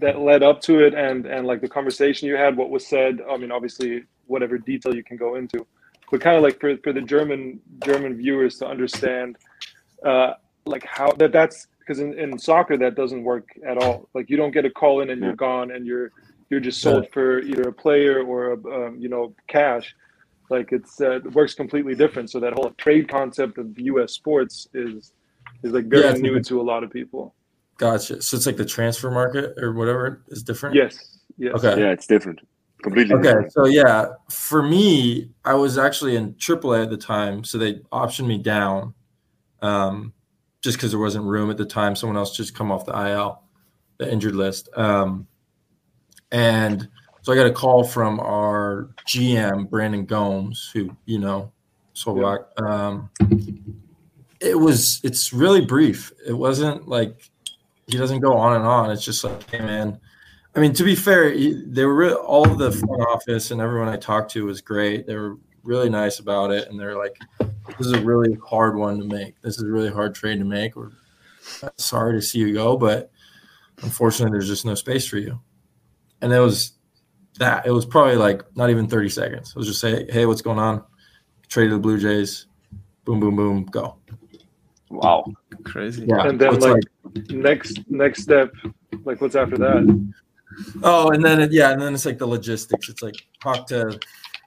that 0.00 0.20
led 0.20 0.42
up 0.42 0.60
to 0.62 0.84
it 0.84 0.94
and 0.94 1.26
and 1.26 1.46
like 1.46 1.60
the 1.60 1.68
conversation 1.68 2.28
you 2.28 2.36
had, 2.36 2.56
what 2.56 2.70
was 2.70 2.86
said. 2.86 3.20
I 3.28 3.36
mean, 3.36 3.50
obviously, 3.50 4.04
whatever 4.26 4.58
detail 4.58 4.94
you 4.94 5.04
can 5.04 5.16
go 5.16 5.36
into, 5.36 5.66
but 6.10 6.20
kind 6.20 6.36
of 6.36 6.42
like 6.42 6.60
for 6.60 6.76
for 6.78 6.92
the 6.92 7.02
German 7.02 7.60
German 7.84 8.16
viewers 8.16 8.58
to 8.58 8.66
understand, 8.66 9.36
uh, 10.04 10.34
like 10.66 10.84
how 10.84 11.12
that 11.12 11.32
that's 11.32 11.66
because 11.80 12.00
in, 12.00 12.18
in 12.18 12.38
soccer 12.38 12.76
that 12.76 12.94
doesn't 12.94 13.24
work 13.24 13.48
at 13.66 13.78
all. 13.78 14.08
Like 14.14 14.28
you 14.28 14.36
don't 14.36 14.50
get 14.50 14.64
a 14.64 14.70
call 14.70 15.00
in 15.00 15.10
and 15.10 15.22
you're 15.22 15.34
gone 15.34 15.70
and 15.70 15.86
you're 15.86 16.12
you're 16.50 16.60
just 16.60 16.80
sold 16.82 17.06
for 17.12 17.40
either 17.40 17.68
a 17.68 17.72
player 17.72 18.22
or 18.22 18.52
a, 18.52 18.86
um, 18.86 18.98
you 19.00 19.08
know 19.08 19.34
cash. 19.48 19.94
Like 20.50 20.72
it's 20.72 21.00
uh, 21.00 21.16
it 21.16 21.32
works 21.32 21.54
completely 21.54 21.94
different. 21.94 22.30
So 22.30 22.40
that 22.40 22.52
whole 22.54 22.70
trade 22.78 23.08
concept 23.08 23.58
of 23.58 23.78
U.S. 23.78 24.12
sports 24.12 24.66
is 24.74 25.12
is 25.62 25.72
like 25.72 25.86
very 25.86 26.04
Yeah, 26.04 26.12
new 26.12 26.40
to 26.40 26.60
a 26.60 26.62
lot 26.62 26.84
of 26.84 26.90
people. 26.90 27.34
Gotcha. 27.78 28.20
So 28.20 28.36
it's 28.36 28.44
like 28.44 28.56
the 28.56 28.64
transfer 28.64 29.10
market 29.10 29.54
or 29.56 29.72
whatever 29.72 30.22
is 30.28 30.42
different. 30.42 30.74
Yes. 30.74 31.18
Yes. 31.38 31.54
Okay. 31.54 31.80
Yeah, 31.80 31.90
it's 31.92 32.06
different. 32.06 32.40
Completely 32.82 33.14
Okay, 33.14 33.22
different. 33.28 33.52
so 33.52 33.66
yeah, 33.66 34.06
for 34.30 34.62
me, 34.62 35.30
I 35.44 35.54
was 35.54 35.78
actually 35.78 36.16
in 36.16 36.34
AAA 36.34 36.84
at 36.84 36.90
the 36.90 36.96
time, 36.96 37.42
so 37.42 37.58
they 37.58 37.74
optioned 37.92 38.26
me 38.26 38.38
down, 38.38 38.94
um, 39.62 40.12
just 40.60 40.76
because 40.76 40.90
there 40.92 41.00
wasn't 41.00 41.24
room 41.24 41.50
at 41.50 41.56
the 41.56 41.64
time. 41.64 41.96
Someone 41.96 42.16
else 42.16 42.36
just 42.36 42.54
come 42.54 42.70
off 42.70 42.84
the 42.86 42.92
IL, 42.92 43.42
the 43.98 44.12
injured 44.12 44.36
list, 44.36 44.68
um, 44.76 45.26
and 46.30 46.88
so 47.22 47.32
I 47.32 47.36
got 47.36 47.46
a 47.46 47.52
call 47.52 47.82
from 47.82 48.20
our 48.20 48.90
GM 49.08 49.68
Brandon 49.68 50.04
Gomes, 50.04 50.70
who 50.72 50.96
you 51.04 51.18
know, 51.18 51.52
Slovak. 51.94 52.48
Um, 52.60 53.10
it 54.40 54.58
was 54.58 55.00
it's 55.02 55.32
really 55.32 55.64
brief. 55.64 56.12
It 56.26 56.32
wasn't 56.32 56.86
like 56.86 57.28
he 57.88 57.96
doesn't 57.96 58.20
go 58.20 58.34
on 58.36 58.54
and 58.56 58.64
on. 58.64 58.90
It's 58.90 59.04
just 59.04 59.24
like, 59.24 59.48
hey 59.50 59.60
man, 59.60 59.98
I 60.54 60.60
mean, 60.60 60.72
to 60.74 60.84
be 60.84 60.94
fair, 60.94 61.30
he- 61.32 61.62
they 61.66 61.84
were 61.84 61.94
really, 61.94 62.14
all 62.14 62.48
of 62.48 62.58
the 62.58 62.70
front 62.70 63.02
office 63.08 63.50
and 63.50 63.60
everyone 63.60 63.88
I 63.88 63.96
talked 63.96 64.30
to 64.32 64.44
was 64.44 64.60
great. 64.60 65.06
They 65.06 65.16
were 65.16 65.36
really 65.62 65.88
nice 65.90 66.18
about 66.18 66.50
it, 66.50 66.68
and 66.68 66.78
they're 66.78 66.96
like, 66.96 67.16
"This 67.78 67.86
is 67.86 67.92
a 67.92 68.00
really 68.00 68.36
hard 68.46 68.76
one 68.76 68.98
to 68.98 69.04
make. 69.04 69.40
This 69.42 69.56
is 69.56 69.62
a 69.64 69.66
really 69.72 69.90
hard 69.90 70.14
trade 70.14 70.38
to 70.38 70.44
make. 70.44 70.76
We're 70.76 70.90
sorry 71.76 72.14
to 72.14 72.22
see 72.22 72.38
you 72.38 72.54
go, 72.54 72.76
but 72.76 73.10
unfortunately, 73.82 74.32
there's 74.32 74.48
just 74.48 74.64
no 74.64 74.74
space 74.74 75.06
for 75.06 75.18
you." 75.18 75.38
And 76.22 76.32
it 76.32 76.40
was 76.40 76.72
that. 77.38 77.66
It 77.66 77.70
was 77.70 77.84
probably 77.86 78.16
like 78.16 78.42
not 78.56 78.70
even 78.70 78.86
30 78.88 79.08
seconds. 79.10 79.50
It 79.50 79.56
was 79.56 79.66
just 79.66 79.80
say, 79.80 80.06
"Hey, 80.10 80.26
what's 80.26 80.42
going 80.42 80.58
on? 80.58 80.82
Traded 81.48 81.70
to 81.70 81.76
the 81.76 81.80
Blue 81.82 81.98
Jays. 81.98 82.46
Boom, 83.04 83.20
boom, 83.20 83.36
boom, 83.36 83.64
go." 83.66 83.96
Wow. 84.90 85.26
Crazy. 85.64 86.06
Yeah, 86.06 86.26
And 86.26 86.38
then 86.40 86.60
so 86.60 86.74
it's 86.74 86.84
like, 87.14 87.30
next 87.30 87.90
next 87.90 88.22
step, 88.22 88.50
like 89.04 89.20
what's 89.20 89.34
after 89.34 89.58
that? 89.58 90.08
Oh, 90.82 91.10
and 91.10 91.24
then 91.24 91.40
it, 91.40 91.52
yeah, 91.52 91.72
and 91.72 91.80
then 91.80 91.94
it's 91.94 92.06
like 92.06 92.18
the 92.18 92.26
logistics. 92.26 92.88
It's 92.88 93.02
like 93.02 93.14
talk 93.42 93.66
to 93.68 93.98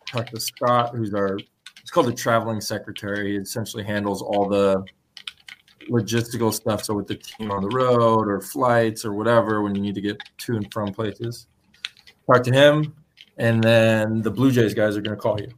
talk 0.07 0.27
to 0.27 0.39
Scott, 0.39 0.95
who's 0.95 1.13
our 1.13 1.37
it's 1.79 1.91
called 1.91 2.07
the 2.07 2.13
traveling 2.13 2.61
secretary. 2.61 3.31
He 3.31 3.37
essentially 3.37 3.83
handles 3.83 4.21
all 4.21 4.47
the 4.47 4.83
logistical 5.89 6.53
stuff. 6.53 6.83
So 6.83 6.93
with 6.93 7.07
the 7.07 7.15
team 7.15 7.51
on 7.51 7.61
the 7.61 7.69
road 7.69 8.27
or 8.27 8.41
flights 8.41 9.05
or 9.05 9.13
whatever, 9.13 9.61
when 9.61 9.75
you 9.75 9.81
need 9.81 9.95
to 9.95 10.01
get 10.01 10.21
to 10.39 10.55
and 10.55 10.71
from 10.71 10.93
places, 10.93 11.47
talk 12.27 12.43
to 12.43 12.53
him, 12.53 12.93
and 13.37 13.63
then 13.63 14.21
the 14.21 14.31
Blue 14.31 14.51
Jays 14.51 14.73
guys 14.73 14.95
are 14.95 15.01
going 15.01 15.15
to 15.15 15.21
call 15.21 15.39
you. 15.39 15.49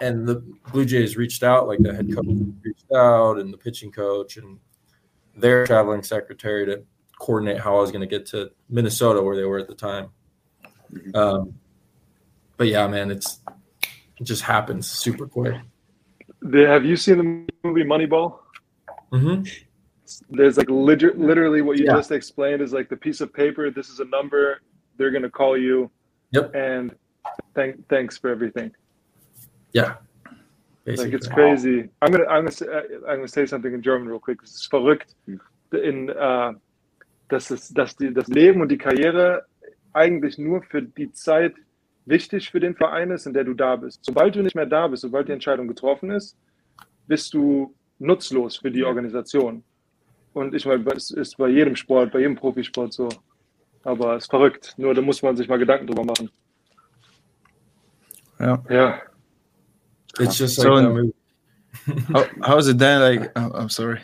And 0.00 0.26
the 0.26 0.36
Blue 0.72 0.84
Jays 0.84 1.16
reached 1.16 1.42
out, 1.42 1.66
like 1.66 1.78
the 1.78 1.94
head 1.94 2.14
coach 2.14 2.26
reached 2.62 2.92
out, 2.94 3.38
and 3.38 3.52
the 3.52 3.56
pitching 3.56 3.90
coach, 3.90 4.36
and 4.36 4.58
their 5.36 5.66
traveling 5.66 6.02
secretary 6.02 6.66
to 6.66 6.82
coordinate 7.18 7.58
how 7.58 7.76
I 7.76 7.80
was 7.80 7.90
going 7.90 8.02
to 8.02 8.06
get 8.06 8.26
to 8.26 8.50
Minnesota 8.68 9.22
where 9.22 9.36
they 9.36 9.44
were 9.44 9.58
at 9.58 9.68
the 9.68 9.74
time. 9.74 10.08
Um, 11.14 11.54
but 12.58 12.66
yeah, 12.68 12.86
man, 12.86 13.10
it's 13.10 13.40
it 14.18 14.24
just 14.24 14.42
happens 14.42 14.86
super 14.90 15.26
quick. 15.26 15.54
Have 16.52 16.84
you 16.84 16.96
seen 16.96 17.18
the 17.18 17.52
movie 17.68 17.84
Moneyball? 17.84 18.38
hmm 19.10 19.42
there's 20.30 20.56
like 20.56 20.70
liter- 20.70 21.14
literally 21.16 21.62
what 21.62 21.78
you 21.78 21.84
Yeah. 21.86 21.94
just 21.96 22.12
explained 22.12 22.62
is 22.62 22.72
like 22.72 22.88
the 22.88 22.96
piece 22.96 23.20
of 23.20 23.32
paper. 23.32 23.70
This 23.72 23.88
is 23.88 23.98
a 23.98 24.04
number. 24.04 24.60
They're 24.96 25.10
gonna 25.10 25.30
call 25.30 25.56
you. 25.58 25.90
Yep. 26.30 26.54
And 26.54 26.94
thank 27.54 27.88
thanks 27.88 28.16
for 28.16 28.30
everything. 28.30 28.70
Yeah. 29.76 29.96
Like 30.86 31.12
it's 31.12 31.28
Basically. 31.28 31.34
crazy. 31.34 31.90
I'm 32.00 32.12
gonna 32.12 32.24
I'm 32.24 32.44
gonna 32.44 32.50
say, 32.50 32.66
I'm 33.08 33.16
gonna 33.16 33.28
say 33.28 33.44
something 33.46 33.74
in 33.74 33.82
German 33.82 34.08
real 34.08 34.20
quick. 34.20 34.40
Es 34.42 34.54
ist 34.54 34.70
verrückt, 34.70 35.14
in 35.72 36.08
äh, 36.08 36.54
dass 37.28 37.50
es 37.50 37.74
dass 37.74 37.96
die, 37.96 38.14
das 38.14 38.28
Leben 38.28 38.60
und 38.62 38.68
die 38.70 38.78
Karriere 38.78 39.44
eigentlich 39.92 40.38
nur 40.38 40.62
für 40.62 40.82
die 40.82 41.12
Zeit 41.12 41.54
wichtig 42.06 42.50
für 42.50 42.60
den 42.60 42.74
Verein 42.74 43.10
ist, 43.10 43.26
in 43.26 43.34
der 43.34 43.44
du 43.44 43.54
da 43.54 43.76
bist. 43.76 44.04
Sobald 44.04 44.36
du 44.36 44.42
nicht 44.42 44.54
mehr 44.54 44.66
da 44.66 44.86
bist, 44.86 45.02
sobald 45.02 45.28
die 45.28 45.32
Entscheidung 45.32 45.66
getroffen 45.66 46.10
ist, 46.10 46.36
bist 47.08 47.34
du 47.34 47.74
nutzlos 47.98 48.56
für 48.56 48.70
die 48.70 48.84
Organisation. 48.84 49.62
Und 50.32 50.54
ich 50.54 50.64
meine, 50.66 50.84
es 50.94 51.10
ist 51.10 51.36
bei 51.36 51.48
jedem 51.48 51.74
Sport, 51.76 52.12
bei 52.12 52.20
jedem 52.20 52.36
Profisport 52.36 52.92
so. 52.92 53.08
Aber 53.82 54.16
es 54.16 54.24
ist 54.24 54.30
verrückt. 54.30 54.74
Nur 54.76 54.94
da 54.94 55.02
muss 55.02 55.22
man 55.22 55.36
sich 55.36 55.48
mal 55.48 55.58
Gedanken 55.58 55.86
drüber 55.86 56.04
machen. 56.04 56.30
Yeah. 58.38 58.62
Ja. 58.68 59.02
It's 60.20 60.36
just 60.38 60.56
So 60.56 60.72
like 60.72 60.78
in- 60.78 60.84
that 60.84 60.94
movie. 60.94 61.12
How, 62.12 62.26
how's 62.42 62.68
it 62.68 62.78
then? 62.78 63.00
Like, 63.00 63.32
oh, 63.36 63.50
I'm 63.54 63.68
sorry. 63.68 64.00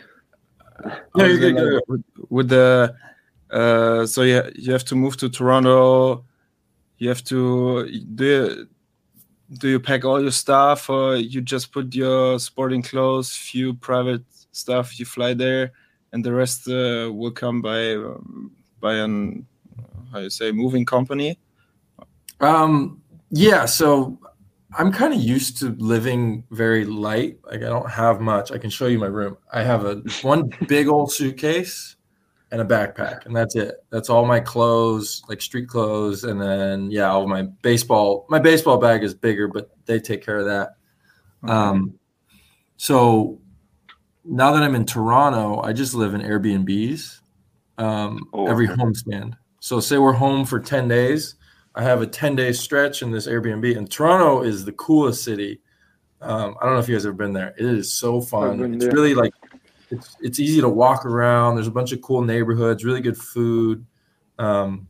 No, 0.85 0.91
How's 1.17 1.29
you're 1.39 1.51
good, 1.51 1.73
like 1.75 1.83
with, 1.87 2.03
with 2.29 2.49
the 2.49 2.95
uh, 3.51 4.05
so 4.05 4.21
you 4.21 4.41
you 4.55 4.71
have 4.71 4.85
to 4.85 4.95
move 4.95 5.17
to 5.17 5.29
Toronto. 5.29 6.23
You 6.97 7.09
have 7.09 7.23
to 7.25 7.89
do 8.15 8.25
you, 8.25 8.67
do 9.59 9.67
you 9.69 9.79
pack 9.79 10.05
all 10.05 10.21
your 10.21 10.31
stuff 10.31 10.89
or 10.89 11.15
you 11.17 11.41
just 11.41 11.71
put 11.71 11.93
your 11.93 12.39
sporting 12.39 12.81
clothes, 12.81 13.35
few 13.35 13.73
private 13.73 14.23
stuff, 14.51 14.97
you 14.99 15.05
fly 15.05 15.33
there, 15.33 15.73
and 16.13 16.23
the 16.23 16.31
rest 16.33 16.67
uh, 16.67 17.11
will 17.11 17.31
come 17.31 17.61
by 17.61 17.95
um, 17.95 18.51
by 18.79 18.95
an 18.95 19.45
how 20.11 20.19
you 20.19 20.29
say 20.29 20.51
moving 20.51 20.85
company. 20.85 21.37
Um, 22.39 23.01
yeah, 23.31 23.65
so 23.65 24.17
I'm 24.77 24.91
kind 24.91 25.13
of 25.13 25.21
used 25.21 25.57
to 25.59 25.69
living 25.77 26.43
very 26.51 26.85
light. 26.85 27.39
Like 27.45 27.61
I 27.63 27.69
don't 27.69 27.89
have 27.89 28.21
much. 28.21 28.51
I 28.51 28.57
can 28.57 28.69
show 28.69 28.87
you 28.87 28.99
my 28.99 29.07
room. 29.07 29.37
I 29.51 29.63
have 29.63 29.85
a 29.85 29.95
one 30.21 30.51
big 30.67 30.87
old 30.87 31.11
suitcase 31.11 31.95
and 32.51 32.61
a 32.61 32.65
backpack, 32.65 33.25
and 33.25 33.35
that's 33.35 33.55
it. 33.55 33.75
That's 33.89 34.09
all 34.09 34.25
my 34.25 34.39
clothes, 34.39 35.23
like 35.27 35.41
street 35.41 35.67
clothes, 35.67 36.23
and 36.23 36.39
then 36.41 36.91
yeah, 36.91 37.11
all 37.11 37.27
my 37.27 37.43
baseball. 37.61 38.25
My 38.29 38.39
baseball 38.39 38.77
bag 38.77 39.03
is 39.03 39.13
bigger, 39.13 39.47
but 39.47 39.71
they 39.85 39.99
take 39.99 40.23
care 40.23 40.37
of 40.37 40.45
that. 40.45 40.75
Um, 41.51 41.99
so 42.77 43.39
now 44.25 44.53
that 44.53 44.63
I'm 44.63 44.75
in 44.75 44.85
Toronto, 44.85 45.61
I 45.61 45.73
just 45.73 45.93
live 45.93 46.13
in 46.13 46.21
Airbnbs 46.21 47.19
um, 47.77 48.19
Oh, 48.33 48.47
every 48.47 48.69
okay. 48.69 48.81
homestand. 48.81 49.33
So 49.59 49.79
say 49.79 49.97
we're 49.97 50.13
home 50.13 50.45
for 50.45 50.59
10 50.59 50.87
days. 50.87 51.35
I 51.75 51.83
have 51.83 52.01
a 52.01 52.07
10 52.07 52.35
day 52.35 52.51
stretch 52.53 53.01
in 53.01 53.11
this 53.11 53.27
Airbnb, 53.27 53.77
and 53.77 53.89
Toronto 53.89 54.43
is 54.43 54.63
the 54.65 54.73
coolest 54.73 55.23
city. 55.23 55.59
Um, 56.21 56.55
I 56.61 56.65
don't 56.65 56.75
know 56.75 56.79
if 56.79 56.87
you 56.87 56.95
guys 56.95 57.03
have 57.03 57.11
ever 57.13 57.17
been 57.23 57.33
there. 57.33 57.53
It 57.57 57.65
is 57.65 57.91
so 57.93 58.21
fun. 58.21 58.73
It's 58.75 58.85
really 58.85 59.15
like 59.15 59.33
it's 59.89 60.15
it's 60.21 60.39
easy 60.39 60.61
to 60.61 60.69
walk 60.69 61.05
around. 61.05 61.55
There's 61.55 61.67
a 61.67 61.71
bunch 61.71 61.91
of 61.91 62.01
cool 62.01 62.21
neighborhoods, 62.21 62.85
really 62.85 63.01
good 63.01 63.17
food. 63.17 63.85
Um, 64.39 64.87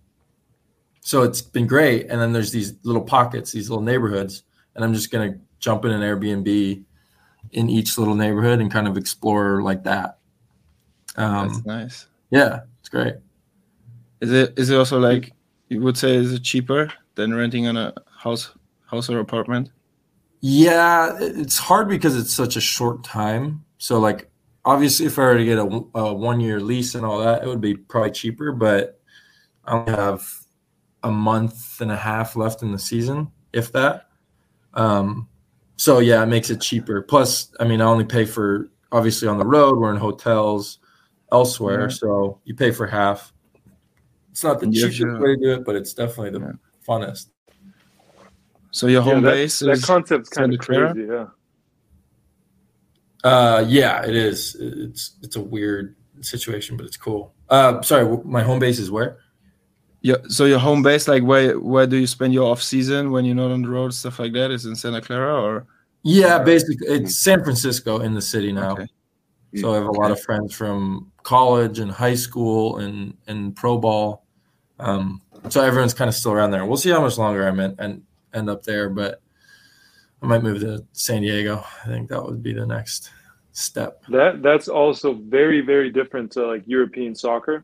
so 1.01 1.23
it's 1.23 1.41
been 1.41 1.67
great. 1.67 2.07
And 2.09 2.21
then 2.21 2.33
there's 2.33 2.51
these 2.51 2.75
little 2.83 3.01
pockets, 3.01 3.51
these 3.51 3.69
little 3.69 3.83
neighborhoods, 3.83 4.43
and 4.75 4.83
I'm 4.85 4.93
just 4.93 5.09
gonna 5.11 5.37
jump 5.59 5.85
in 5.85 5.91
an 5.91 6.01
Airbnb 6.01 6.83
in 7.51 7.69
each 7.69 7.97
little 7.97 8.15
neighborhood 8.15 8.59
and 8.59 8.71
kind 8.71 8.87
of 8.87 8.97
explore 8.97 9.61
like 9.61 9.83
that. 9.85 10.17
That's 11.15 11.55
Um, 11.57 11.63
nice. 11.65 12.07
yeah, 12.29 12.61
it's 12.79 12.89
great. 12.89 13.15
Is 14.21 14.31
it 14.31 14.53
is 14.57 14.69
it 14.69 14.77
also 14.77 14.99
like 14.99 15.33
you 15.73 15.81
would 15.81 15.97
say 15.97 16.15
is 16.15 16.33
it 16.33 16.43
cheaper 16.43 16.91
than 17.15 17.33
renting 17.33 17.67
on 17.67 17.77
a 17.77 17.93
house 18.17 18.51
house 18.85 19.09
or 19.09 19.19
apartment? 19.19 19.71
Yeah, 20.41 21.15
it's 21.19 21.57
hard 21.57 21.87
because 21.87 22.17
it's 22.17 22.33
such 22.33 22.55
a 22.55 22.61
short 22.61 23.03
time. 23.03 23.63
So, 23.77 23.99
like, 23.99 24.29
obviously, 24.65 25.05
if 25.05 25.17
I 25.17 25.23
were 25.23 25.37
to 25.37 25.45
get 25.45 25.57
a, 25.57 25.81
a 25.95 26.13
one 26.13 26.39
year 26.39 26.59
lease 26.59 26.95
and 26.95 27.05
all 27.05 27.19
that, 27.19 27.43
it 27.43 27.47
would 27.47 27.61
be 27.61 27.75
probably 27.75 28.11
cheaper. 28.11 28.51
But 28.51 28.99
I 29.65 29.73
only 29.73 29.91
have 29.91 30.27
a 31.03 31.11
month 31.11 31.81
and 31.81 31.91
a 31.91 31.95
half 31.97 32.35
left 32.35 32.61
in 32.61 32.71
the 32.71 32.79
season, 32.79 33.31
if 33.53 33.71
that. 33.71 34.09
Um, 34.73 35.27
so 35.77 35.99
yeah, 35.99 36.23
it 36.23 36.27
makes 36.27 36.49
it 36.49 36.61
cheaper. 36.61 37.01
Plus, 37.01 37.51
I 37.59 37.65
mean, 37.65 37.81
I 37.81 37.85
only 37.85 38.05
pay 38.05 38.25
for 38.25 38.69
obviously 38.91 39.27
on 39.27 39.37
the 39.37 39.45
road. 39.45 39.77
We're 39.77 39.91
in 39.91 39.97
hotels 39.97 40.79
elsewhere, 41.31 41.83
Yeah. 41.83 41.87
so 41.95 42.39
you 42.45 42.53
pay 42.53 42.71
for 42.71 42.85
half. 42.85 43.32
It's 44.33 44.43
not 44.43 44.59
the 44.59 44.65
And 44.65 44.75
you 44.75 44.81
have 44.85 44.91
cheapest 44.91 44.99
your- 44.99 45.21
way 45.21 45.35
to 45.35 45.41
do 45.41 45.51
it, 45.53 45.63
but 45.63 45.75
it's 45.75 45.93
definitely 45.93 46.31
the 46.31 46.39
Yeah. 46.39 46.51
funnest. 46.87 47.27
So 48.71 48.87
your 48.87 49.03
Yeah, 49.05 49.13
home 49.13 49.21
that, 49.21 49.31
base 49.33 49.59
that 49.59 49.69
is 49.69 49.85
concept's 49.85 50.27
kind 50.29 50.45
Santa 50.51 50.55
of 50.55 50.59
Clara? 50.59 50.93
crazy. 50.93 51.07
Yeah. 51.07 51.25
Uh, 53.23 53.63
yeah, 53.67 54.03
it 54.03 54.15
is. 54.15 54.55
It's 54.59 55.17
it's 55.21 55.35
a 55.35 55.41
weird 55.41 55.95
situation, 56.21 56.75
but 56.75 56.87
it's 56.87 56.97
cool. 56.97 57.33
Uh, 57.47 57.79
sorry, 57.83 58.17
my 58.25 58.41
home 58.41 58.57
base 58.57 58.79
is 58.79 58.89
where? 58.89 59.17
Yeah, 60.01 60.15
so 60.27 60.45
your 60.45 60.57
home 60.59 60.81
base, 60.81 61.07
like 61.07 61.21
where 61.23 61.59
where 61.59 61.85
do 61.85 61.95
you 61.97 62.07
spend 62.07 62.33
your 62.33 62.49
off 62.49 62.61
season 62.63 63.11
when 63.11 63.23
you're 63.25 63.35
not 63.35 63.51
on 63.51 63.61
the 63.61 63.69
road, 63.69 63.93
stuff 63.93 64.17
like 64.17 64.33
that, 64.33 64.49
is 64.49 64.65
in 64.65 64.75
Santa 64.75 64.99
Clara 64.99 65.39
or 65.41 65.67
Yeah, 66.01 66.39
basically, 66.43 66.87
it's 66.87 67.19
San 67.19 67.43
Francisco 67.43 67.99
in 67.99 68.15
the 68.15 68.21
city 68.21 68.51
now. 68.51 68.71
okay. 68.73 68.87
So 69.57 69.71
I 69.71 69.75
have 69.75 69.85
a 69.85 69.91
lot 69.91 70.09
of 70.09 70.19
friends 70.19 70.51
from 70.55 71.11
college 71.21 71.77
and 71.77 71.91
high 71.91 72.15
school 72.15 72.77
and 72.79 73.15
and 73.27 73.55
pro 73.55 73.77
ball. 73.77 74.22
Um, 74.79 75.21
so 75.49 75.61
everyone's 75.61 75.93
kind 75.93 76.09
of 76.09 76.15
still 76.15 76.31
around 76.31 76.51
there. 76.51 76.65
We'll 76.65 76.77
see 76.77 76.89
how 76.89 77.01
much 77.01 77.17
longer 77.17 77.47
I'm 77.47 77.59
in 77.59 77.75
and 77.79 78.03
end 78.33 78.49
up 78.49 78.63
there, 78.63 78.89
but 78.89 79.21
I 80.21 80.25
might 80.25 80.41
move 80.41 80.61
to 80.61 80.85
San 80.93 81.21
Diego. 81.21 81.63
I 81.83 81.87
think 81.87 82.09
that 82.09 82.23
would 82.23 82.41
be 82.41 82.53
the 82.53 82.65
next 82.65 83.11
step. 83.51 84.03
That 84.09 84.41
that's 84.41 84.67
also 84.67 85.13
very 85.13 85.61
very 85.61 85.91
different 85.91 86.31
to 86.31 86.47
like 86.47 86.63
European 86.65 87.13
soccer, 87.13 87.63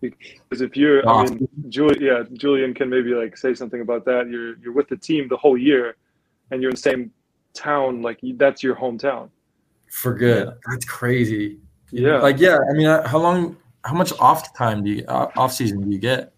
because 0.00 0.60
if 0.60 0.76
you're, 0.76 1.08
I 1.08 1.24
mean, 1.24 1.48
Julian, 1.68 2.02
yeah, 2.02 2.22
Julian 2.32 2.74
can 2.74 2.90
maybe 2.90 3.14
like 3.14 3.36
say 3.36 3.54
something 3.54 3.80
about 3.80 4.04
that. 4.06 4.28
You're 4.28 4.58
you're 4.58 4.72
with 4.72 4.88
the 4.88 4.96
team 4.96 5.28
the 5.28 5.36
whole 5.36 5.56
year, 5.56 5.96
and 6.50 6.60
you're 6.60 6.70
in 6.70 6.76
the 6.76 6.80
same 6.80 7.12
town. 7.54 8.02
Like 8.02 8.18
that's 8.34 8.62
your 8.62 8.74
hometown. 8.74 9.30
For 9.90 10.14
good. 10.14 10.52
That's 10.68 10.86
crazy. 10.86 11.60
Yeah. 11.90 12.18
Like 12.18 12.40
yeah, 12.40 12.58
I 12.70 12.72
mean, 12.72 12.86
how 13.04 13.18
long? 13.18 13.56
How 13.84 13.94
much 13.94 14.12
off 14.20 14.54
time 14.56 14.84
do 14.84 14.90
you 14.90 15.04
uh, 15.08 15.28
off 15.36 15.52
season 15.52 15.80
do 15.82 15.90
you 15.90 15.98
get? 15.98 16.32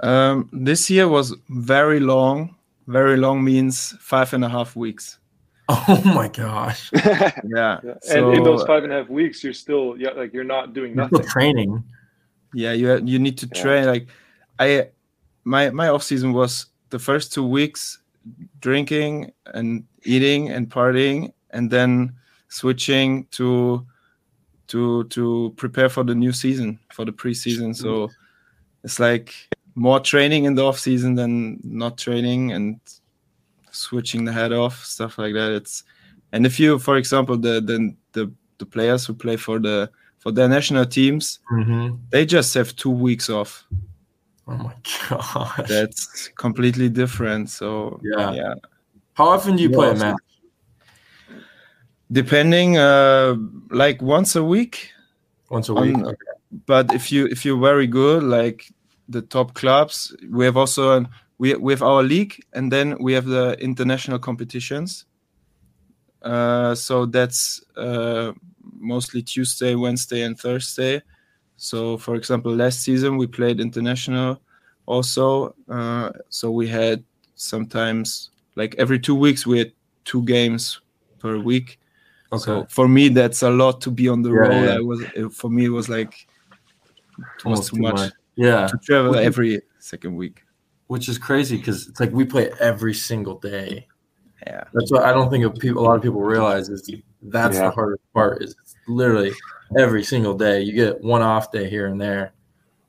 Um, 0.00 0.48
this 0.52 0.88
year 0.88 1.08
was 1.08 1.34
very 1.48 2.00
long. 2.00 2.54
Very 2.86 3.16
long 3.18 3.44
means 3.44 3.94
five 4.00 4.32
and 4.32 4.44
a 4.44 4.48
half 4.48 4.76
weeks. 4.76 5.18
Oh 5.70 6.00
my 6.14 6.28
gosh, 6.28 6.90
Yeah. 6.94 7.32
Yeah. 7.44 7.94
So, 8.00 8.30
and 8.30 8.38
in 8.38 8.42
those 8.42 8.64
five 8.64 8.84
and 8.84 8.92
a 8.92 8.96
half 8.96 9.10
weeks, 9.10 9.44
you're 9.44 9.52
still 9.52 9.96
yeah, 9.98 10.10
like 10.12 10.32
you're 10.32 10.42
not 10.44 10.72
doing 10.72 10.94
You're 10.94 11.10
nothing. 11.10 11.26
training. 11.28 11.84
yeah, 12.54 12.72
you 12.72 12.96
you 13.04 13.18
need 13.18 13.36
to 13.38 13.46
Yeah. 13.54 13.62
train. 13.62 13.84
Like 13.86 14.08
I, 14.58 14.88
my 15.44 15.68
my 15.68 15.88
off 15.88 16.02
season 16.02 16.32
was 16.32 16.66
the 16.88 16.98
first 16.98 17.34
two 17.34 17.46
weeks 17.46 17.98
drinking 18.60 19.32
and 19.52 19.84
eating 20.04 20.48
and 20.48 20.70
partying, 20.70 21.32
and 21.50 21.70
then 21.70 22.14
switching 22.48 23.26
to 23.32 23.84
to 24.68 25.04
to 25.04 25.52
prepare 25.56 25.88
for 25.88 26.04
the 26.04 26.14
new 26.14 26.32
season 26.32 26.78
for 26.92 27.04
the 27.04 27.12
preseason. 27.12 27.74
So 27.74 28.10
it's 28.84 28.98
like 29.00 29.34
more 29.74 30.00
training 30.00 30.44
in 30.44 30.54
the 30.54 30.64
off 30.64 30.78
season 30.78 31.14
than 31.14 31.60
not 31.64 31.98
training 31.98 32.52
and 32.52 32.80
switching 33.70 34.24
the 34.24 34.32
head 34.32 34.52
off 34.52 34.84
stuff 34.84 35.18
like 35.18 35.34
that. 35.34 35.52
It's 35.52 35.84
and 36.32 36.44
if 36.46 36.60
you, 36.60 36.78
for 36.78 36.96
example, 36.96 37.36
the 37.36 37.60
the 37.60 37.94
the, 38.12 38.32
the 38.58 38.66
players 38.66 39.06
who 39.06 39.14
play 39.14 39.36
for 39.36 39.58
the 39.58 39.90
for 40.18 40.32
their 40.32 40.48
national 40.48 40.84
teams, 40.86 41.38
Mm-hmm. 41.52 41.96
they 42.10 42.26
just 42.26 42.52
have 42.54 42.74
two 42.76 42.90
weeks 42.90 43.30
off. 43.30 43.64
Oh 44.46 44.56
my 44.56 44.74
gosh. 45.08 45.68
That's 45.68 46.28
completely 46.36 46.88
different. 46.88 47.50
So 47.50 48.00
Yeah. 48.02 48.32
yeah. 48.32 48.54
How 49.14 49.28
often 49.28 49.56
do 49.56 49.62
you 49.62 49.70
play 49.70 49.90
a 49.90 49.94
match? 49.94 50.16
Depending, 52.10 52.78
uh, 52.78 53.36
like 53.70 54.00
once 54.02 54.34
a 54.36 54.42
week. 54.42 54.90
Once 55.50 55.68
a 55.68 55.74
week. 55.74 55.96
On- 55.96 56.06
Okay. 56.06 56.16
But 56.64 56.94
if 56.94 57.12
you 57.12 57.26
if 57.26 57.44
you're 57.44 57.60
very 57.60 57.86
good, 57.86 58.22
like 58.22 58.72
the 59.06 59.20
top 59.20 59.52
clubs, 59.52 60.16
we 60.30 60.46
have 60.46 60.56
also 60.56 60.96
an, 60.96 61.08
we 61.36 61.54
we 61.56 61.74
have 61.74 61.82
our 61.82 62.02
league, 62.02 62.42
and 62.54 62.72
then 62.72 62.96
we 63.02 63.12
have 63.12 63.26
the 63.26 63.54
international 63.60 64.18
competitions. 64.18 65.04
Uh, 66.22 66.74
so 66.74 67.04
that's 67.04 67.62
uh, 67.76 68.32
mostly 68.80 69.22
Tuesday, 69.22 69.74
Wednesday, 69.74 70.22
and 70.22 70.38
Thursday. 70.40 71.02
So, 71.58 71.98
for 71.98 72.14
example, 72.16 72.54
last 72.54 72.80
season 72.80 73.18
we 73.18 73.26
played 73.26 73.60
international 73.60 74.40
also. 74.86 75.54
Uh, 75.68 76.10
so 76.30 76.50
we 76.50 76.66
had 76.66 77.04
sometimes 77.34 78.30
like 78.56 78.74
every 78.78 78.98
two 78.98 79.14
weeks 79.14 79.46
we 79.46 79.58
had 79.58 79.72
two 80.04 80.22
games 80.24 80.80
per 81.18 81.36
week. 81.38 81.78
Okay. 82.32 82.42
So 82.44 82.66
for 82.68 82.88
me, 82.88 83.08
that's 83.08 83.42
a 83.42 83.50
lot 83.50 83.80
to 83.82 83.90
be 83.90 84.08
on 84.08 84.22
the 84.22 84.30
Yeah, 84.32 84.40
road. 84.40 84.64
yeah. 84.64 84.74
I 84.76 84.80
was 84.80 85.04
for 85.34 85.50
me, 85.50 85.64
it 85.66 85.70
was 85.70 85.88
like 85.88 86.26
it 87.18 87.24
was 87.44 87.70
Almost 87.70 87.74
too 87.74 87.80
much 87.80 88.12
Yeah, 88.36 88.66
to 88.66 88.78
travel 88.78 89.16
every 89.16 89.62
second 89.78 90.16
week. 90.16 90.44
which 90.88 91.08
is 91.08 91.18
crazy 91.18 91.56
because 91.56 91.86
it's 91.88 92.00
like 92.00 92.12
we 92.12 92.24
play 92.24 92.50
every 92.60 92.94
single 92.94 93.38
day. 93.38 93.86
Yeah, 94.46 94.64
That's 94.72 94.90
what 94.92 95.02
I 95.02 95.12
don't 95.12 95.30
think 95.30 95.44
of 95.44 95.54
people, 95.56 95.82
a 95.82 95.84
lot 95.84 95.96
of 95.96 96.02
people 96.02 96.22
realize 96.22 96.68
is 96.68 96.88
that's 97.22 97.56
Yeah. 97.56 97.64
the 97.64 97.70
hardest 97.72 98.02
part. 98.14 98.42
Is 98.42 98.54
literally 98.86 99.32
every 99.78 100.04
single 100.04 100.34
day. 100.34 100.62
You 100.62 100.72
get 100.72 101.00
one 101.02 101.22
off 101.22 101.50
day 101.50 101.68
here 101.68 101.86
and 101.86 102.00
there. 102.00 102.32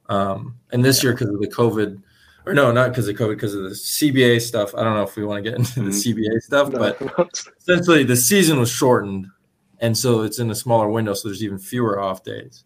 Um, 0.09 0.55
and 0.71 0.83
this 0.85 1.03
year, 1.03 1.13
because 1.13 1.29
of 1.29 1.39
the 1.39 1.47
COVID, 1.47 2.01
or 2.49 2.53
no, 2.53 2.71
not 2.71 2.89
because 2.89 3.07
of 3.07 3.15
COVID, 3.15 3.35
because 3.35 3.53
of 3.55 3.63
the 3.63 3.69
CBA 3.69 4.41
stuff. 4.41 4.73
I 4.75 4.83
don't 4.83 4.95
know 4.95 5.03
if 5.03 5.15
we 5.15 5.23
want 5.25 5.43
to 5.43 5.49
get 5.49 5.57
into 5.59 5.81
the 5.81 5.89
Mhm. 5.91 5.93
CBA 6.15 6.39
stuff, 6.41 6.69
No, 6.71 6.79
but 6.79 7.45
essentially 7.59 8.03
the 8.03 8.15
season 8.15 8.59
was 8.59 8.69
shortened, 8.71 9.27
and 9.79 9.97
so 9.97 10.21
it's 10.21 10.39
in 10.39 10.49
a 10.49 10.55
smaller 10.55 10.89
window, 10.89 11.13
so 11.13 11.27
there's 11.27 11.43
even 11.43 11.57
fewer 11.59 11.99
off 11.99 12.23
days. 12.23 12.63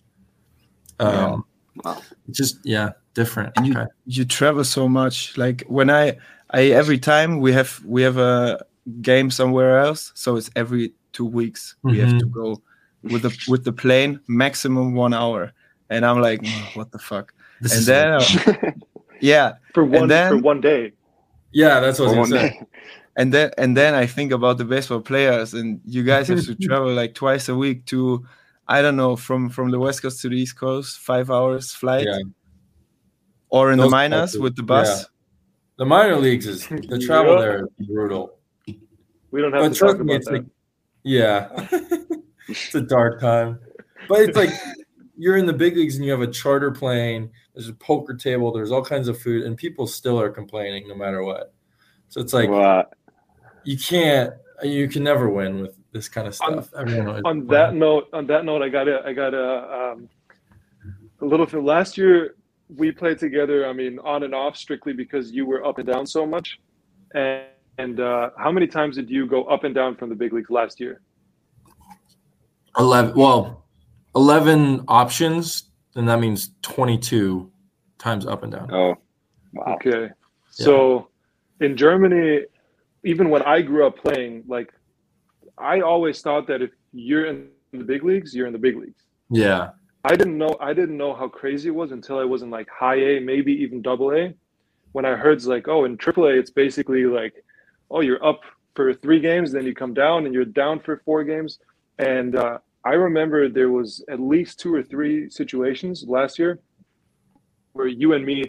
Um, 1.00 1.46
Wow. 1.84 2.02
just 2.32 2.60
yeah, 2.64 2.92
different. 3.16 3.52
And 3.58 3.66
you- 3.68 3.74
Okay. 3.74 3.88
you 4.06 4.26
travel 4.26 4.64
so 4.64 4.88
much. 4.88 5.38
Like 5.38 5.64
when 5.68 5.90
I, 5.90 6.18
I 6.52 6.66
every 6.66 7.00
time 7.00 7.40
we 7.40 7.52
have 7.54 7.82
we 7.86 8.04
have 8.04 8.18
a 8.18 8.64
game 9.02 9.32
somewhere 9.32 9.80
else, 9.80 10.12
so 10.16 10.36
it's 10.36 10.52
every 10.56 10.94
two 11.14 11.26
weeks 11.26 11.76
we 11.84 11.98
have 12.00 12.18
to 12.20 12.26
go 12.28 12.62
with 13.02 13.24
the 13.24 13.36
with 13.48 13.64
the 13.64 13.74
plane, 13.74 14.20
maximum 14.28 14.94
one 14.94 15.14
hour. 15.14 15.52
And 15.90 16.06
I'm 16.06 16.22
like, 16.22 16.42
"Oh, 16.46 16.70
what 16.76 16.92
the 16.92 17.00
fuck? 17.00 17.34
This 17.62 17.76
and 17.78 17.86
then, 17.86 18.08
uh, 18.14 18.72
yeah, 19.24 19.54
for 19.74 19.84
one 19.86 20.08
then- 20.10 20.32
for 20.32 20.38
one 20.52 20.60
day. 20.62 20.92
yeah, 21.52 21.80
that's 21.80 21.98
what 22.00 22.10
I 22.10 22.20
was 22.20 22.30
One 22.30 22.30
gonna 22.30 22.50
say. 22.52 22.60
day. 22.60 22.66
and 23.16 23.34
then 23.34 23.52
and 23.58 23.78
then 23.78 23.94
I 23.96 24.06
think 24.06 24.32
about 24.32 24.58
the 24.58 24.66
baseball 24.66 25.02
players, 25.02 25.54
and 25.54 25.80
you 25.86 26.04
guys 26.04 26.28
have 26.28 26.44
to 26.46 26.56
travel 26.68 26.92
like 26.94 27.14
twice 27.16 27.48
a 27.50 27.56
week 27.56 27.86
to, 27.94 28.26
I 28.68 28.82
don't 28.82 28.96
know, 28.98 29.16
from 29.16 29.50
from 29.50 29.72
the 29.72 29.80
west 29.80 30.02
coast 30.02 30.22
to 30.22 30.30
the 30.30 30.36
east 30.36 30.58
coast, 30.60 31.00
five 31.00 31.30
hours 31.32 31.72
flight, 31.74 32.06
Yeah. 32.08 32.20
or 33.50 33.72
in 33.72 33.80
the 33.80 33.90
minors 33.90 34.32
types 34.34 34.38
with 34.42 34.56
the 34.56 34.64
bus. 34.64 34.90
yeah. 34.90 35.04
The 35.78 35.86
minor 35.86 36.18
leagues 36.18 36.46
is 36.48 36.68
the 36.68 37.00
travel 37.08 37.34
Yeah. 37.36 37.42
there 37.42 37.68
is 37.80 37.88
brutal. 37.88 38.38
We 39.32 39.42
don't 39.42 39.54
have 39.54 39.64
But 39.64 39.74
to 39.74 39.80
trust 39.80 39.98
talk 39.98 40.06
me, 40.06 40.14
about 40.14 40.16
it's 40.18 40.28
that. 40.28 40.34
like 40.34 40.46
yeah, 41.04 41.50
it's 42.48 42.76
a 42.76 42.82
dark 42.82 43.20
time. 43.20 43.60
But 44.08 44.22
it's 44.22 44.38
like 44.38 44.52
you're 45.18 45.38
in 45.38 45.46
the 45.46 45.54
big 45.54 45.76
leagues 45.76 45.96
and 45.96 46.06
you 46.06 46.12
have 46.12 46.22
a 46.22 46.28
charter 46.32 46.72
plane. 46.72 47.32
There's 47.54 47.70
a 47.70 47.74
poker 47.74 48.16
table. 48.16 48.52
There's 48.52 48.72
all 48.72 48.84
kinds 48.84 49.08
of 49.08 49.20
food, 49.22 49.44
and 49.44 49.56
people 49.56 49.86
still 49.88 50.20
are 50.20 50.30
complaining 50.30 50.88
no 50.88 50.96
matter 50.96 51.24
what. 51.24 51.54
So 52.10 52.20
it's 52.22 52.34
like 52.34 52.50
What? 52.50 52.94
you 53.64 53.78
can't, 53.78 54.34
you 54.64 54.88
can 54.88 55.04
never 55.04 55.30
win 55.30 55.62
with 55.62 55.78
this 55.92 56.10
kind 56.10 56.28
of 56.28 56.36
On- 56.42 56.54
stuff. 56.64 56.74
Everyone 56.78 57.08
on 57.26 57.48
that 57.48 57.70
complains. 57.72 57.80
note, 57.80 58.08
on 58.14 58.28
that 58.28 58.46
note, 58.46 58.62
I 58.64 58.70
got 58.70 58.86
to 58.86 59.02
I 59.06 59.14
got 59.14 59.32
to 59.32 59.92
um, 59.94 60.10
a 61.22 61.26
little 61.26 61.46
bit. 61.46 61.62
Last 61.64 61.98
year 61.98 62.36
we 62.76 62.92
played 62.92 63.20
together. 63.20 63.68
I 63.68 63.74
mean, 63.74 64.00
on 64.00 64.24
and 64.24 64.34
off, 64.34 64.58
strictly 64.58 64.94
because 64.94 65.32
you 65.32 65.46
were 65.46 65.64
up 65.66 65.78
and 65.78 65.88
down 65.88 66.08
so 66.08 66.26
much. 66.26 66.60
And, 67.14 67.44
and 67.78 68.00
uh, 68.00 68.32
how 68.38 68.52
many 68.52 68.66
times 68.68 68.96
did 68.96 69.10
you 69.10 69.28
go 69.28 69.44
up 69.46 69.64
and 69.64 69.76
down 69.76 69.96
from 69.96 70.10
the 70.10 70.16
big 70.16 70.34
leagues 70.34 70.50
last 70.50 70.80
year? 70.80 71.02
eleven. 72.78 73.14
Well, 73.16 73.66
eleven 74.16 74.84
options, 74.88 75.70
then 75.94 76.06
that 76.06 76.20
means 76.20 76.52
twenty-two 76.62 77.52
times 77.98 78.26
up 78.26 78.44
and 78.44 78.52
down. 78.52 78.74
Oh, 78.74 78.96
wow. 79.54 79.76
Okay. 79.76 80.10
So 80.50 81.10
in 81.62 81.76
Germany, 81.76 82.46
even 83.04 83.30
when 83.30 83.42
I 83.44 83.62
grew 83.62 83.88
up 83.88 83.98
playing, 83.98 84.44
like 84.48 84.74
I 85.58 85.82
always 85.82 86.22
thought 86.22 86.48
that 86.48 86.62
if 86.62 86.72
you're 86.92 87.26
in 87.26 87.48
the 87.72 87.84
big 87.84 88.04
leagues, 88.04 88.36
you're 88.36 88.48
in 88.48 88.54
the 88.54 88.60
big 88.60 88.78
leagues. 88.78 89.04
Yeah, 89.30 89.72
I 90.04 90.16
didn't 90.16 90.38
know 90.38 90.56
I 90.60 90.74
didn't 90.74 90.98
know 90.98 91.14
how 91.14 91.28
crazy 91.28 91.70
it 91.70 91.76
was 91.76 91.92
until 91.92 92.20
I 92.20 92.24
was 92.24 92.42
in 92.42 92.50
like 92.50 92.68
high 92.70 92.96
A, 92.96 93.20
maybe 93.20 93.52
even 93.54 93.82
double 93.82 94.12
A. 94.12 94.34
When 94.92 95.06
I 95.06 95.16
heard 95.16 95.38
it's 95.38 95.48
like, 95.48 95.68
oh, 95.68 95.86
in 95.86 95.98
triple 95.98 96.26
A, 96.26 96.34
it's 96.34 96.52
basically 96.52 97.06
like, 97.06 97.34
oh, 97.90 98.02
you're 98.02 98.24
up 98.24 98.42
for 98.76 98.94
three 98.94 99.20
games, 99.20 99.52
then 99.52 99.66
you 99.66 99.74
come 99.74 99.94
down 99.94 100.26
and 100.26 100.34
you're 100.36 100.46
down 100.46 100.80
for 100.80 101.02
four 101.04 101.24
games. 101.24 101.58
And 101.98 102.36
uh, 102.36 102.60
I 102.86 102.94
remember 102.94 103.48
there 103.50 103.70
was 103.72 104.04
at 104.10 104.20
least 104.20 104.60
two 104.60 104.74
or 104.74 104.84
three 104.84 105.30
situations 105.30 106.04
last 106.08 106.38
year 106.38 106.60
where 107.74 107.88
you 107.88 108.14
and 108.14 108.26
me 108.26 108.44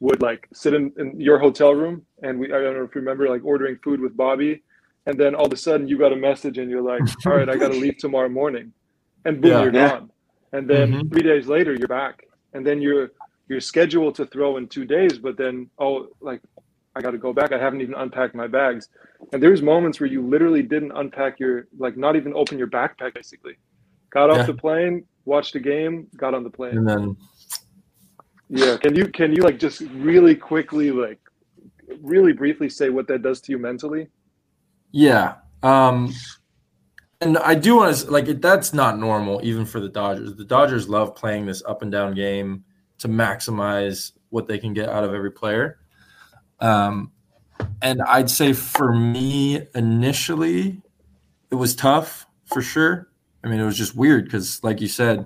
would 0.00 0.20
like 0.20 0.46
sit 0.52 0.74
in, 0.74 0.92
in 0.98 1.18
your 1.20 1.38
hotel 1.38 1.74
room 1.74 2.06
and 2.22 2.38
we 2.38 2.46
I 2.52 2.60
don't 2.60 2.74
know 2.76 2.84
if 2.84 2.94
you 2.94 3.00
remember 3.00 3.28
like 3.28 3.44
ordering 3.44 3.78
food 3.82 4.00
with 4.00 4.16
Bobby 4.16 4.62
and 5.06 5.18
then 5.18 5.34
all 5.34 5.46
of 5.46 5.52
a 5.52 5.56
sudden 5.56 5.88
you 5.88 5.98
got 5.98 6.12
a 6.12 6.16
message 6.16 6.58
and 6.58 6.70
you're 6.70 6.82
like, 6.82 7.04
all 7.26 7.36
right, 7.36 7.48
I 7.48 7.56
gotta 7.56 7.74
leave 7.74 7.96
tomorrow 7.98 8.28
morning. 8.28 8.72
And 9.24 9.40
boom, 9.40 9.52
Yeah. 9.52 9.62
you're 9.62 9.72
Yeah. 9.72 9.88
gone. 9.88 10.10
And 10.52 10.68
then 10.68 10.92
Mhm. 10.92 11.10
three 11.12 11.22
days 11.22 11.46
later 11.46 11.74
you're 11.74 11.88
back. 11.88 12.24
And 12.52 12.66
then 12.66 12.82
you're 12.82 13.10
you're 13.48 13.60
scheduled 13.60 14.16
to 14.16 14.26
throw 14.26 14.56
in 14.56 14.66
two 14.68 14.84
days, 14.84 15.18
but 15.18 15.36
then 15.36 15.70
oh 15.78 16.08
like 16.20 16.42
I 16.96 17.00
gotta 17.02 17.18
go 17.18 17.32
back. 17.32 17.52
I 17.52 17.58
haven't 17.58 17.82
even 17.82 17.94
unpacked 17.94 18.34
my 18.34 18.48
bags. 18.48 18.88
And 19.32 19.42
there's 19.42 19.62
moments 19.62 20.00
where 20.00 20.08
you 20.10 20.26
literally 20.26 20.62
didn't 20.62 20.92
unpack 20.92 21.38
your 21.38 21.68
like 21.78 21.96
not 21.96 22.16
even 22.16 22.34
open 22.34 22.58
your 22.58 22.68
backpack 22.68 23.14
basically. 23.14 23.56
Got 24.16 24.30
off 24.30 24.36
Yeah. 24.38 24.42
the 24.46 24.54
plane, 24.54 25.04
watched 25.26 25.52
the 25.52 25.60
game, 25.60 26.06
got 26.16 26.32
on 26.32 26.42
the 26.42 26.48
plane. 26.48 26.78
and 26.78 26.88
then 26.88 27.16
Yeah. 28.48 28.78
Can 28.78 28.94
you 28.96 29.08
can 29.08 29.34
you 29.34 29.42
like 29.42 29.58
just 29.58 29.82
really 29.92 30.34
quickly 30.34 30.90
like 30.90 31.20
really 32.00 32.32
briefly 32.32 32.70
say 32.70 32.88
what 32.88 33.06
that 33.08 33.20
does 33.22 33.42
to 33.42 33.52
you 33.52 33.58
mentally? 33.58 34.08
Yeah. 34.90 35.34
Um 35.62 36.14
and 37.20 37.36
I 37.36 37.56
do 37.56 37.76
want 37.76 37.94
to 37.94 38.10
like 38.10 38.24
that's 38.40 38.72
not 38.72 38.98
normal 38.98 39.40
even 39.44 39.66
for 39.66 39.80
the 39.80 39.88
Dodgers. 39.90 40.34
The 40.34 40.44
Dodgers 40.46 40.88
love 40.88 41.14
playing 41.14 41.44
this 41.44 41.62
up 41.66 41.82
and 41.82 41.92
down 41.92 42.14
game 42.14 42.64
to 43.00 43.08
maximize 43.08 44.12
what 44.30 44.46
they 44.48 44.56
can 44.56 44.72
get 44.72 44.88
out 44.88 45.04
of 45.04 45.12
every 45.12 45.30
player. 45.32 45.78
Um 46.60 47.12
and 47.82 48.00
I'd 48.00 48.30
say 48.30 48.54
for 48.54 48.94
me 48.94 49.66
initially 49.74 50.80
it 51.50 51.56
was 51.56 51.76
tough 51.76 52.26
for 52.46 52.62
sure. 52.62 53.08
I 53.46 53.48
mean 53.48 53.60
it 53.60 53.64
was 53.64 53.78
just 53.78 53.94
weird 53.96 54.30
cuz 54.30 54.62
like 54.64 54.80
you 54.80 54.88
said 54.88 55.24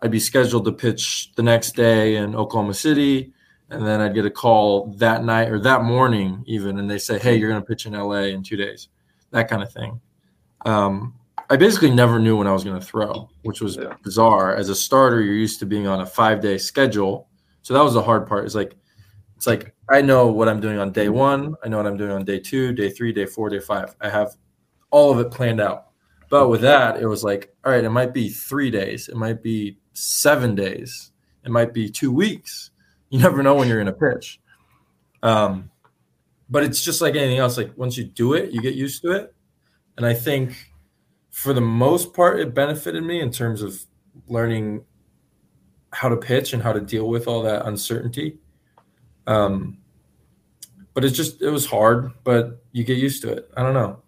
I'd 0.00 0.10
be 0.10 0.20
scheduled 0.20 0.64
to 0.64 0.72
pitch 0.72 1.32
the 1.36 1.42
next 1.42 1.76
day 1.76 2.16
in 2.16 2.34
Oklahoma 2.34 2.72
City 2.74 3.32
and 3.70 3.86
then 3.86 4.00
I'd 4.00 4.14
get 4.14 4.24
a 4.24 4.30
call 4.30 4.86
that 4.96 5.22
night 5.24 5.50
or 5.50 5.58
that 5.60 5.82
morning 5.84 6.42
even 6.46 6.78
and 6.78 6.90
they 6.90 6.98
say 6.98 7.18
hey 7.18 7.36
you're 7.36 7.50
going 7.50 7.60
to 7.60 7.66
pitch 7.66 7.84
in 7.86 7.92
LA 7.92 8.22
in 8.34 8.42
2 8.42 8.56
days 8.56 8.88
that 9.30 9.48
kind 9.48 9.62
of 9.62 9.70
thing. 9.70 10.00
Um, 10.64 11.14
I 11.50 11.56
basically 11.56 11.90
never 11.90 12.18
knew 12.18 12.36
when 12.38 12.46
I 12.46 12.52
was 12.52 12.64
going 12.64 12.78
to 12.80 12.84
throw, 12.84 13.28
which 13.42 13.60
was 13.60 13.76
Yeah. 13.76 13.94
bizarre. 14.02 14.54
As 14.54 14.68
a 14.70 14.74
starter, 14.74 15.20
you're 15.20 15.34
used 15.34 15.60
to 15.60 15.66
being 15.66 15.86
on 15.86 16.00
a 16.00 16.06
five 16.06 16.40
day 16.40 16.56
schedule, 16.58 17.28
so 17.62 17.74
that 17.74 17.82
was 17.82 17.94
the 17.94 18.02
hard 18.02 18.26
part. 18.26 18.44
It's 18.46 18.54
like, 18.54 18.74
it's 19.36 19.46
like 19.46 19.74
I 19.90 20.00
know 20.02 20.28
what 20.28 20.48
I'm 20.48 20.60
doing 20.60 20.78
on 20.78 20.92
day 20.92 21.08
one. 21.08 21.54
I 21.64 21.68
know 21.68 21.76
what 21.76 21.86
I'm 21.86 21.96
doing 21.98 22.10
on 22.10 22.24
day 22.24 22.38
two, 22.38 22.72
day 22.72 22.88
three, 22.90 23.12
day 23.12 23.26
four, 23.26 23.48
day 23.50 23.60
five. 23.60 23.94
I 24.00 24.08
have 24.08 24.36
all 24.90 25.10
of 25.12 25.18
it 25.20 25.30
planned 25.30 25.60
out. 25.60 25.87
But 26.28 26.48
with 26.48 26.60
that, 26.60 27.00
it 27.00 27.06
was 27.06 27.24
like, 27.24 27.54
all 27.64 27.72
right, 27.72 27.84
it 27.84 27.90
might 27.90 28.12
be 28.12 28.28
three 28.28 28.70
days, 28.70 29.08
it 29.08 29.16
might 29.16 29.42
be 29.42 29.78
seven 29.94 30.54
days, 30.54 31.12
it 31.44 31.50
might 31.50 31.72
be 31.72 31.88
two 31.88 32.12
weeks. 32.12 32.70
You 33.10 33.18
never 33.18 33.42
know 33.42 33.54
when 33.54 33.68
you're 33.68 33.80
in 33.80 33.88
a 33.88 33.92
pitch. 33.92 34.38
Um, 35.22 35.70
but 36.50 36.62
it's 36.62 36.84
just 36.84 37.00
like 37.00 37.14
anything 37.14 37.38
else. 37.38 37.56
Like 37.56 37.72
once 37.76 37.96
you 37.96 38.04
do 38.04 38.34
it, 38.34 38.52
you 38.52 38.60
get 38.60 38.74
used 38.74 39.00
to 39.02 39.12
it. 39.12 39.34
And 39.96 40.04
I 40.04 40.12
think 40.14 40.72
for 41.30 41.52
the 41.52 41.60
most 41.60 42.12
part, 42.14 42.40
it 42.40 42.54
benefited 42.54 43.02
me 43.02 43.20
in 43.20 43.30
terms 43.30 43.62
of 43.62 43.80
learning 44.26 44.84
how 45.92 46.08
to 46.08 46.16
pitch 46.16 46.52
and 46.52 46.62
how 46.62 46.72
to 46.72 46.80
deal 46.80 47.08
with 47.08 47.26
all 47.26 47.42
that 47.42 47.66
uncertainty. 47.66 48.38
Um, 49.26 49.78
but 50.94 51.04
it's 51.04 51.16
just 51.16 51.42
it 51.42 51.50
was 51.50 51.64
hard, 51.66 52.12
but 52.24 52.62
you 52.72 52.84
get 52.84 52.98
used 52.98 53.22
to 53.22 53.32
it. 53.32 53.50
I 53.56 53.62
don't 53.62 53.74
know. 53.74 54.02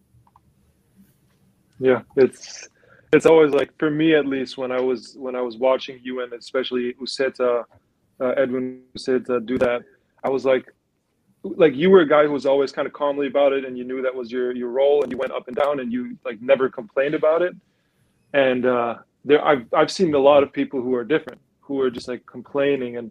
Yeah, 1.80 2.02
it's 2.16 2.68
it's 3.12 3.26
always 3.26 3.52
like 3.52 3.76
for 3.78 3.90
me 3.90 4.14
at 4.14 4.26
least 4.26 4.58
when 4.58 4.70
I 4.70 4.80
was 4.80 5.16
when 5.18 5.34
I 5.34 5.40
was 5.40 5.56
watching 5.56 5.98
you 6.02 6.22
and 6.22 6.32
especially 6.34 6.94
Uceta, 7.00 7.64
uh, 8.20 8.24
Edwin 8.36 8.82
Uceta 8.96 9.44
do 9.44 9.58
that, 9.58 9.82
I 10.22 10.28
was 10.28 10.44
like, 10.44 10.66
like 11.42 11.74
you 11.74 11.88
were 11.90 12.00
a 12.00 12.08
guy 12.08 12.24
who 12.24 12.32
was 12.32 12.44
always 12.44 12.70
kind 12.70 12.86
of 12.86 12.92
calmly 12.92 13.26
about 13.26 13.54
it, 13.54 13.64
and 13.64 13.76
you 13.78 13.84
knew 13.84 14.02
that 14.02 14.14
was 14.14 14.30
your 14.30 14.54
your 14.54 14.68
role, 14.68 15.02
and 15.02 15.10
you 15.10 15.16
went 15.16 15.32
up 15.32 15.48
and 15.48 15.56
down, 15.56 15.80
and 15.80 15.90
you 15.90 16.18
like 16.24 16.40
never 16.42 16.68
complained 16.68 17.14
about 17.14 17.40
it. 17.40 17.54
And 18.34 18.66
uh, 18.66 18.96
there, 19.24 19.44
I've 19.44 19.66
I've 19.72 19.90
seen 19.90 20.14
a 20.14 20.18
lot 20.18 20.42
of 20.42 20.52
people 20.52 20.82
who 20.82 20.94
are 20.94 21.04
different, 21.04 21.40
who 21.60 21.80
are 21.80 21.90
just 21.90 22.08
like 22.08 22.26
complaining, 22.26 22.98
and 22.98 23.10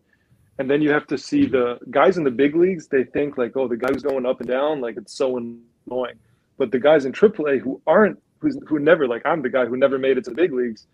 and 0.60 0.70
then 0.70 0.82
you 0.84 0.92
have 0.92 1.08
to 1.08 1.18
see 1.18 1.48
the 1.48 1.80
guys 1.90 2.18
in 2.18 2.24
the 2.24 2.32
big 2.32 2.56
leagues. 2.56 2.88
They 2.88 3.04
think 3.04 3.36
like, 3.36 3.58
oh, 3.58 3.68
the 3.68 3.78
guy 3.78 3.88
who's 3.92 4.04
going 4.04 4.28
up 4.28 4.42
and 4.42 4.48
down, 4.48 4.80
like 4.80 4.96
it's 4.96 5.14
so 5.14 5.38
annoying. 5.38 6.20
But 6.60 6.72
the 6.72 6.80
guys 6.80 7.06
in 7.06 7.14
AAA 7.14 7.62
who 7.62 7.82
aren't 7.88 8.22
who's 8.40 8.58
who 8.68 8.80
never 8.80 9.08
like 9.08 9.22
I'm 9.26 9.42
the 9.42 9.50
guy 9.50 9.66
who 9.66 9.78
never 9.78 9.98
made 9.98 10.18
it 10.18 10.26
to 10.26 10.32
big 10.32 10.54
leagues. 10.54 10.88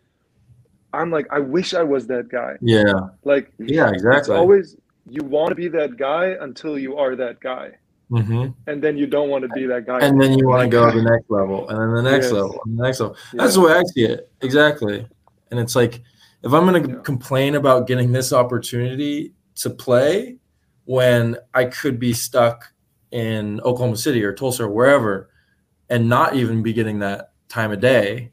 I'm 0.93 1.11
like 1.11 1.27
I 1.31 1.39
wish 1.39 1.73
I 1.73 1.83
was 1.83 2.07
that 2.07 2.29
guy. 2.29 2.53
Yeah, 2.61 2.93
Like 3.23 3.51
yeah, 3.59 3.89
exactly. 3.91 4.17
it's 4.17 4.29
always 4.29 4.75
you 5.09 5.23
want 5.23 5.49
to 5.49 5.55
be 5.55 5.67
that 5.69 5.97
guy 5.97 6.35
until 6.39 6.77
you 6.79 6.97
are 6.97 7.15
that 7.15 7.39
guy. 7.39 7.71
hmm 8.09 8.47
and 8.67 8.81
then 8.83 8.97
you 8.97 9.07
don't 9.07 9.29
want 9.29 9.43
to 9.43 9.49
be 9.49 9.65
that 9.67 9.85
guy. 9.85 9.99
And 9.99 10.19
then 10.19 10.37
you 10.37 10.47
want 10.47 10.63
to 10.63 10.67
go 10.67 10.89
to 10.89 10.97
the 10.97 11.03
next 11.03 11.29
level, 11.29 11.67
and 11.69 11.77
then 11.79 12.03
the 12.03 12.11
next 12.11 12.25
Yes. 12.25 12.33
level, 12.33 12.61
and 12.65 12.79
the 12.79 12.83
next 12.83 12.99
level. 12.99 13.15
Yeah. 13.33 13.41
That's 13.41 13.53
the 13.55 13.61
way 13.61 13.73
I 13.73 13.83
see 13.83 14.03
it. 14.05 14.31
Exactly. 14.41 15.07
And 15.51 15.59
it's 15.59 15.75
like, 15.75 16.01
if 16.43 16.53
I'm 16.53 16.65
going 16.65 16.81
to 16.83 16.89
Yeah. 16.89 16.99
complain 17.01 17.55
about 17.55 17.87
getting 17.87 18.11
this 18.11 18.33
opportunity 18.33 19.33
to 19.57 19.69
play 19.69 20.37
when 20.85 21.37
I 21.53 21.65
could 21.65 21.99
be 21.99 22.13
stuck 22.13 22.65
in 23.11 23.61
Oklahoma 23.61 23.97
City 23.97 24.23
or 24.23 24.33
Tulsa 24.33 24.63
or 24.63 24.69
wherever 24.69 25.29
and 25.89 26.09
not 26.09 26.35
even 26.35 26.63
be 26.63 26.73
getting 26.73 26.99
that 26.99 27.31
time 27.55 27.71
of 27.71 27.79
day, 27.79 28.31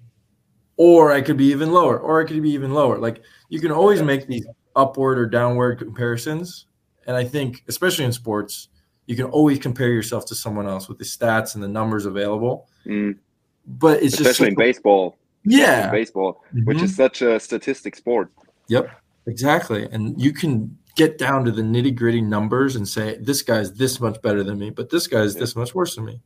or 0.76 1.12
I 1.12 1.20
could 1.20 1.36
be 1.36 1.46
even 1.46 1.70
lower, 1.70 1.98
or 1.98 2.20
I 2.20 2.24
could 2.26 2.42
be 2.42 2.50
even 2.50 2.72
lower. 2.74 2.98
Like 2.98 3.22
you 3.48 3.60
can 3.60 3.70
always 3.70 4.02
make 4.02 4.26
these 4.26 4.46
upward 4.74 5.16
or 5.18 5.26
downward 5.26 5.78
comparisons. 5.78 6.66
And 7.06 7.16
I 7.16 7.24
think, 7.24 7.62
especially 7.68 8.04
in 8.04 8.12
sports, 8.12 8.68
you 9.06 9.14
can 9.16 9.26
always 9.26 9.58
compare 9.58 9.90
yourself 9.92 10.24
to 10.26 10.34
someone 10.34 10.66
else 10.66 10.88
with 10.88 10.98
the 10.98 11.04
stats 11.04 11.54
and 11.54 11.62
the 11.62 11.68
numbers 11.68 12.04
available. 12.06 12.68
Mm. 12.86 13.18
But 13.66 14.02
it's 14.02 14.16
just 14.16 14.30
Especially 14.30 14.48
in 14.48 14.54
baseball. 14.56 15.16
yeah, 15.44 15.86
In 15.86 15.92
baseball, 15.92 16.42
which 16.64 16.78
Mhm. 16.78 16.82
is 16.84 16.96
such 16.96 17.22
a 17.22 17.38
statistic 17.38 17.94
sport. 17.96 18.32
Yep, 18.68 18.90
exactly. 19.26 19.88
And 19.92 20.20
you 20.20 20.32
can 20.32 20.76
get 20.96 21.16
down 21.18 21.44
to 21.44 21.50
the 21.52 21.62
nitty 21.62 21.94
gritty 21.94 22.20
numbers 22.20 22.76
and 22.76 22.86
say, 22.88 23.18
this 23.20 23.42
guy's 23.42 23.72
this 23.72 24.00
much 24.00 24.20
better 24.22 24.42
than 24.42 24.58
me, 24.58 24.70
but 24.70 24.90
this 24.90 25.06
guy's 25.06 25.34
Yeah. 25.34 25.40
this 25.40 25.54
much 25.56 25.74
worse 25.74 25.94
than 25.96 26.04
me. 26.06 26.20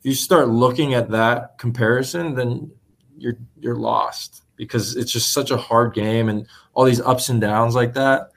If 0.00 0.04
you 0.04 0.14
start 0.14 0.48
looking 0.48 0.94
at 0.94 1.10
that 1.10 1.58
comparison, 1.58 2.34
then 2.34 2.70
you're 3.16 3.38
you're 3.58 3.76
lost 3.76 4.42
because 4.56 4.96
it's 4.96 5.12
just 5.12 5.32
such 5.32 5.50
a 5.50 5.56
hard 5.56 5.94
game 5.94 6.28
and 6.28 6.46
all 6.74 6.84
these 6.84 7.00
ups 7.00 7.28
and 7.28 7.40
downs 7.40 7.74
like 7.74 7.94
that. 7.94 8.30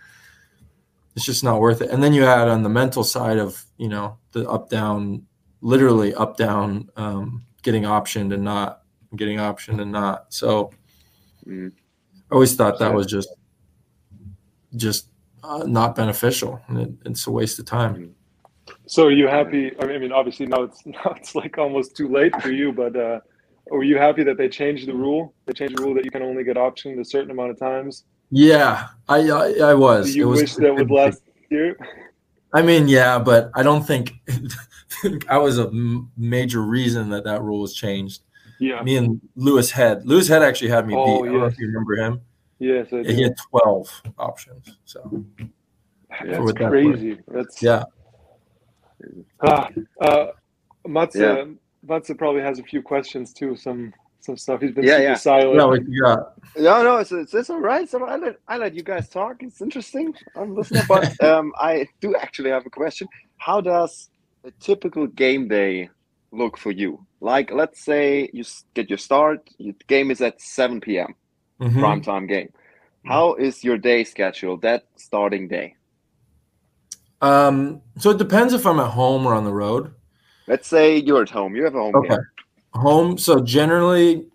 It's 1.16 1.26
just 1.26 1.44
not 1.44 1.60
worth 1.60 1.82
it. 1.82 1.90
And 1.90 2.02
then 2.02 2.14
you 2.14 2.24
add 2.26 2.48
on 2.48 2.64
the 2.64 2.70
mental 2.70 3.04
side 3.04 3.38
of, 3.38 3.66
you 3.78 3.90
know, 3.90 4.18
the 4.32 4.50
up 4.50 4.70
down, 4.70 5.26
literally 5.62 6.14
up 6.14 6.38
down, 6.38 6.90
um, 6.96 7.44
getting 7.64 7.84
optioned 7.84 8.34
and 8.34 8.44
not 8.44 8.84
getting 9.16 9.38
optioned 9.38 9.82
and 9.82 9.92
not. 9.92 10.34
So 10.34 10.72
Mm. 11.48 11.72
I 12.30 12.34
always 12.34 12.56
thought 12.56 12.80
that 12.80 12.94
was 12.94 13.08
just 13.08 13.30
just 14.76 15.08
uh, 15.44 15.64
not 15.66 15.96
beneficial 15.96 16.62
and 16.68 16.78
it, 16.80 16.92
it's 17.06 17.28
a 17.28 17.32
waste 17.32 17.60
of 17.60 17.66
time. 17.66 18.16
So 18.88 19.08
are 19.08 19.12
you 19.12 19.28
happy? 19.28 19.72
I 19.80 19.86
mean, 19.98 20.12
obviously 20.12 20.46
now 20.46 20.64
it's 20.64 20.82
now 20.86 21.14
it's 21.18 21.36
like 21.36 21.58
almost 21.58 21.96
too 21.96 22.08
late 22.10 22.40
for 22.42 22.52
you, 22.52 22.72
but 22.72 22.96
uh, 22.96 23.20
were 23.70 23.84
you 23.84 23.98
happy 23.98 24.24
that 24.24 24.38
they 24.38 24.50
changed 24.50 24.88
the 24.88 24.94
rule? 24.94 25.34
They 25.46 25.54
changed 25.54 25.78
the 25.78 25.84
rule 25.84 25.94
that 25.96 26.06
you 26.06 26.12
can 26.12 26.22
only 26.24 26.44
get 26.44 26.58
optioned 26.58 27.00
a 27.00 27.06
certain 27.06 27.32
amount 27.32 27.52
of 27.52 27.60
times. 27.60 28.06
Yeah, 28.30 28.88
I 29.08 29.30
I, 29.30 29.54
I 29.72 29.74
was. 29.74 30.12
Do 30.12 30.18
you 30.18 30.24
It 30.28 30.30
was 30.30 30.42
wish 30.42 30.56
that 30.56 30.76
would 30.76 30.92
last 30.92 31.22
year? 31.50 31.78
I 32.54 32.62
mean, 32.62 32.88
yeah, 32.88 33.18
but 33.18 33.50
I 33.56 33.64
don't 33.64 33.84
think 33.92 34.14
I 35.30 35.38
was 35.38 35.58
a 35.58 35.68
m- 35.68 36.12
major 36.18 36.62
reason 36.62 37.10
that 37.10 37.24
that 37.24 37.42
rule 37.42 37.62
was 37.62 37.74
changed. 37.74 38.24
Yeah. 38.60 38.84
Me 38.84 38.98
and 38.98 39.22
Louis 39.36 39.72
Head. 39.72 40.06
Louis 40.06 40.28
Head 40.28 40.44
actually 40.44 40.70
had 40.70 40.86
me 40.86 40.94
Oh, 40.96 41.06
beat. 41.06 41.30
I 41.30 41.32
don't 41.32 41.40
know 41.42 41.46
if 41.48 41.58
you 41.58 41.68
remember 41.68 41.96
him. 41.96 42.22
Yes, 42.60 42.88
I 42.94 43.02
He 43.04 43.24
had 43.24 43.36
twelve 43.50 44.02
options. 44.20 44.78
So 44.86 45.26
That's 46.24 46.40
what 46.40 46.58
that 46.60 46.70
crazy. 46.70 47.18
That's 47.28 47.62
yeah, 47.64 47.84
Ah, 49.44 49.70
uh, 50.02 50.28
Matze, 50.88 51.16
Yeah. 51.22 51.46
Matze 51.88 52.18
probably 52.18 52.42
has 52.42 52.60
a 52.60 52.64
few 52.64 52.82
questions 52.82 53.34
too. 53.34 53.56
Some 53.56 53.94
some 54.20 54.38
stuff. 54.38 54.62
He's 54.62 54.72
been 54.72 54.86
Yeah, 54.86 54.98
super 54.98 55.04
yeah. 55.04 55.16
silent. 55.16 55.56
yeah, 55.58 55.66
what 55.66 55.82
you 55.88 56.02
got? 56.02 56.34
No, 56.58 56.84
no, 56.84 56.98
it's, 56.98 57.12
it's, 57.12 57.34
it's 57.34 57.50
all 57.50 57.60
right. 57.62 57.90
So 57.90 58.04
I 58.06 58.18
let 58.18 58.36
I 58.48 58.58
let 58.58 58.76
you 58.76 58.84
guys 58.84 59.10
talk. 59.10 59.38
It's 59.42 59.62
interesting. 59.62 60.14
I'm 60.36 60.56
listening, 60.56 60.84
but 60.88 61.10
um, 61.24 61.54
I 61.58 61.88
do 62.02 62.16
actually 62.16 62.52
have 62.52 62.66
a 62.66 62.70
question. 62.70 63.08
How 63.38 63.62
does 63.62 64.10
a 64.46 64.52
typical 64.60 65.08
game 65.08 65.48
day 65.48 65.90
look 66.32 66.58
for 66.58 66.72
you? 66.72 67.06
Like, 67.22 67.52
let's 67.52 67.84
say 67.84 68.30
you 68.34 68.44
get 68.76 68.90
your 68.90 68.98
start. 68.98 69.40
Your 69.58 69.76
game 69.88 70.12
is 70.12 70.22
at 70.22 70.42
7 70.42 70.82
p.m. 70.82 71.16
Mhm. 71.62 71.80
prime 71.80 72.02
time 72.02 72.28
game. 72.28 72.50
How 73.06 73.36
is 73.36 73.64
your 73.64 73.78
day 73.78 74.04
schedule? 74.04 74.58
That 74.58 74.84
starting 74.98 75.48
day. 75.48 75.76
Um, 77.22 77.82
so 77.98 78.10
it 78.10 78.18
depends 78.18 78.54
if 78.54 78.66
I'm 78.66 78.80
at 78.80 78.88
home 78.90 79.26
or 79.26 79.34
on 79.34 79.46
the 79.46 79.54
road. 79.54 79.94
Let's 80.48 80.68
say 80.68 80.98
you're 80.98 81.22
at 81.22 81.30
home. 81.30 81.56
You 81.56 81.64
have 81.66 81.76
a 81.76 81.80
home 81.80 81.96
Okay. 81.96 82.10
game. 82.10 82.20
home 82.74 83.18
so 83.18 83.42
generally 83.42 84.26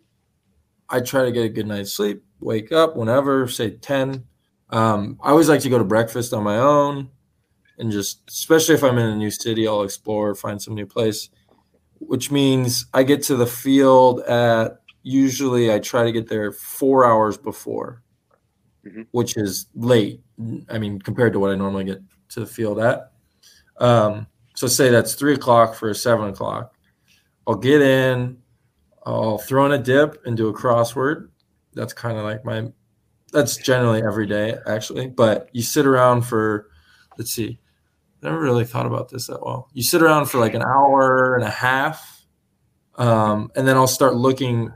i 0.90 1.00
try 1.00 1.24
to 1.24 1.32
get 1.32 1.44
a 1.44 1.48
good 1.48 1.66
night's 1.66 1.92
sleep 1.94 2.22
wake 2.40 2.70
up 2.70 2.94
whenever 2.94 3.48
say 3.48 3.70
10 3.70 4.22
um, 4.70 5.18
i 5.22 5.30
always 5.30 5.48
like 5.48 5.60
to 5.62 5.70
go 5.70 5.78
to 5.78 5.84
breakfast 5.84 6.34
on 6.34 6.44
my 6.44 6.58
own 6.58 7.08
and 7.78 7.90
just 7.90 8.20
especially 8.28 8.74
if 8.74 8.84
i'm 8.84 8.98
in 8.98 9.06
a 9.08 9.16
new 9.16 9.30
city 9.30 9.66
i'll 9.66 9.82
explore 9.82 10.34
find 10.34 10.60
some 10.60 10.74
new 10.74 10.84
place 10.84 11.30
which 11.98 12.30
means 12.30 12.84
i 12.92 13.02
get 13.02 13.22
to 13.22 13.36
the 13.36 13.46
field 13.46 14.20
at 14.20 14.82
usually 15.02 15.72
i 15.72 15.78
try 15.78 16.04
to 16.04 16.12
get 16.12 16.28
there 16.28 16.52
four 16.52 17.06
hours 17.06 17.38
before 17.38 18.02
Mhm. 18.86 19.06
which 19.12 19.36
is 19.38 19.66
late 19.74 20.20
i 20.68 20.78
mean 20.78 21.00
compared 21.00 21.32
to 21.32 21.40
what 21.40 21.50
i 21.50 21.54
normally 21.56 21.84
get 21.84 21.98
to 22.28 22.40
the 22.40 22.46
field 22.46 22.78
at 22.78 23.12
um, 23.78 24.26
so 24.54 24.66
say 24.66 24.88
that's 24.88 25.14
three 25.14 25.34
o'clock 25.34 25.74
for 25.74 25.92
seven 25.94 26.28
o'clock 26.28 26.76
I'll 27.46 27.54
get 27.54 27.80
in, 27.80 28.38
I'll 29.04 29.38
throw 29.38 29.66
in 29.66 29.72
a 29.72 29.78
dip 29.78 30.26
and 30.26 30.36
do 30.36 30.48
a 30.48 30.54
crossword. 30.54 31.28
That's 31.74 31.92
kind 31.92 32.18
of 32.18 32.24
like 32.24 32.44
my, 32.44 32.68
that's 33.32 33.56
generally 33.56 34.02
every 34.02 34.26
day 34.26 34.56
actually. 34.66 35.06
But 35.08 35.48
you 35.52 35.62
sit 35.62 35.86
around 35.86 36.22
for, 36.22 36.70
let's 37.16 37.30
see, 37.30 37.58
never 38.22 38.40
really 38.40 38.64
thought 38.64 38.86
about 38.86 39.08
this 39.08 39.28
that 39.28 39.44
well. 39.44 39.68
You 39.72 39.82
sit 39.82 40.02
around 40.02 40.26
for 40.26 40.38
like 40.38 40.54
an 40.54 40.62
hour 40.62 41.36
and 41.36 41.44
a 41.44 41.50
half, 41.50 42.26
um, 42.96 43.52
and 43.54 43.66
then 43.66 43.76
I'll 43.76 43.86
start 43.86 44.16
looking. 44.16 44.72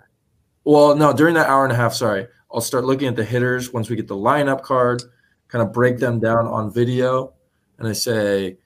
Well, 0.65 0.95
no, 0.95 1.13
during 1.13 1.35
that 1.35 1.49
hour 1.49 1.65
and 1.65 1.73
a 1.73 1.77
half, 1.77 1.95
sorry, 1.95 2.27
I'll 2.53 2.61
start 2.61 2.85
looking 2.85 3.09
at 3.09 3.17
the 3.17 3.25
hitters 3.25 3.73
once 3.73 3.89
we 3.89 3.97
get 3.97 4.07
the 4.07 4.15
lineup 4.15 4.63
card, 4.63 5.03
kind 5.49 5.63
of 5.63 5.73
break 5.73 5.99
them 5.99 6.21
down 6.21 6.47
on 6.47 6.73
video, 6.73 7.33
and 7.81 7.89
I 7.89 7.93
say, 7.93 8.59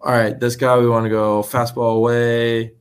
all 0.00 0.12
right, 0.12 0.38
this 0.38 0.54
guy 0.56 0.78
we 0.78 0.88
want 0.88 1.04
to 1.04 1.10
go 1.10 1.42
fastball 1.42 1.96
away, 1.96 2.74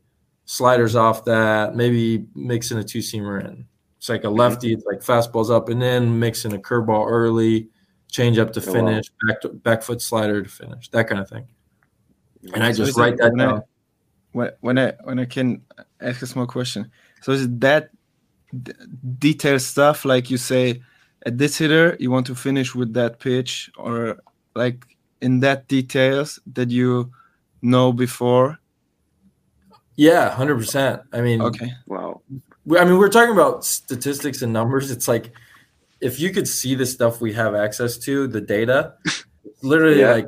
sliders 0.46 0.96
off 0.96 1.26
that, 1.26 1.76
maybe 1.76 2.26
mixing 2.36 2.78
a 2.78 2.84
two 2.84 3.00
seamer 3.00 3.44
in. 3.44 3.66
It's 3.98 4.08
like 4.10 4.24
a 4.24 4.28
mm-hmm. 4.28 4.38
lefty, 4.38 4.74
it's 4.74 4.86
like 4.86 5.00
fastballs 5.00 5.50
up 5.50 5.70
and 5.70 5.82
then 5.82 6.20
mixing 6.20 6.54
a 6.54 6.58
curveball 6.60 7.06
early, 7.10 7.68
change 8.10 8.38
up 8.38 8.54
to 8.54 8.62
Oh, 8.62 8.66
wow. 8.68 8.74
finish, 8.74 9.06
back 9.28 9.42
to, 9.42 9.50
back 9.50 9.82
foot 9.82 10.02
slider 10.02 10.42
to 10.42 10.50
finish, 10.50 10.90
that 10.90 11.08
kind 11.08 11.20
of 11.22 11.28
thing. 11.30 11.48
And 12.54 12.64
I 12.64 12.72
So 12.72 12.78
just 12.78 12.92
is 12.92 12.98
it 12.98 13.02
write 13.02 13.18
that 13.18 13.32
when 13.32 13.42
I- 13.42 13.46
down. 13.52 13.62
when 14.32 14.52
when 14.62 14.78
I 14.80 14.94
when 15.04 15.20
I 15.20 15.26
can 15.26 15.62
ask 16.00 16.22
a 16.22 16.28
small 16.28 16.46
question. 16.48 16.90
So 17.22 17.34
is 17.34 17.44
it 17.44 17.60
that 17.60 17.90
d- 18.64 18.72
detailed 19.18 19.62
stuff 19.62 20.06
like 20.06 20.30
you 20.32 20.38
say 20.38 20.82
at 21.26 21.38
this 21.38 21.58
hitter 21.58 21.98
you 22.00 22.10
want 22.12 22.26
to 22.28 22.36
finish 22.36 22.74
with 22.74 22.94
that 22.94 23.20
pitch 23.20 23.70
or 23.78 24.20
like 24.56 24.86
in 25.22 25.40
that 25.42 25.68
details 25.68 26.40
that 26.54 26.70
you 26.70 27.12
know 27.62 27.92
before? 27.94 28.58
Yeah, 29.96 30.30
hundred 30.30 30.56
percent. 30.58 31.02
I 31.12 31.22
mean, 31.22 31.42
Okay. 31.42 31.74
Wow. 31.88 32.22
I 32.78 32.86
mean, 32.86 32.98
we're 32.98 33.10
talking 33.10 33.34
about 33.34 33.66
statistics 33.66 34.42
and 34.42 34.54
numbers. 34.54 34.92
It's 34.92 35.08
like 35.08 35.32
if 36.02 36.20
you 36.20 36.30
could 36.32 36.48
see 36.48 36.76
the 36.76 36.86
stuff 36.86 37.20
we 37.20 37.34
have 37.34 37.56
access 37.56 37.98
to, 38.00 38.28
the 38.28 38.40
data, 38.42 38.94
literally 39.62 40.00
Yeah. 40.00 40.12
like 40.14 40.28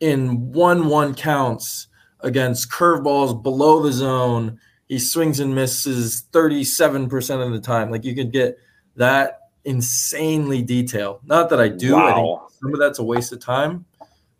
in 0.00 0.52
one 0.52 0.86
one 0.86 1.14
counts 1.14 1.88
against 2.20 2.70
curveballs 2.70 3.42
below 3.42 3.82
the 3.82 3.92
zone. 3.92 4.58
He 4.88 4.98
swings 4.98 5.38
and 5.40 5.54
misses 5.54 6.24
37% 6.32 7.46
of 7.46 7.52
the 7.52 7.60
time. 7.60 7.90
Like 7.90 8.04
you 8.04 8.14
could 8.14 8.32
get 8.32 8.58
that 8.96 9.38
insanely 9.64 10.62
detailed. 10.62 11.20
Not 11.24 11.48
that 11.50 11.60
I 11.60 11.68
do. 11.68 11.96
I 11.96 12.12
think 12.14 12.26
Wow. 12.26 12.48
some 12.60 12.72
of 12.72 12.80
that's 12.80 12.98
a 12.98 13.04
waste 13.04 13.32
of 13.32 13.40
time. 13.40 13.84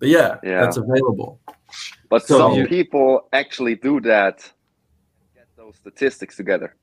But 0.01 0.09
yeah, 0.09 0.39
Yeah. 0.43 0.63
that's 0.63 0.77
available. 0.79 1.39
But 2.09 2.27
So 2.27 2.39
some 2.39 2.53
you- 2.55 2.67
people 2.67 3.29
actually 3.33 3.77
do 3.77 4.01
that. 4.01 4.51
Get 5.35 5.47
those 5.57 5.77
statistics 5.77 6.37
together. 6.37 6.75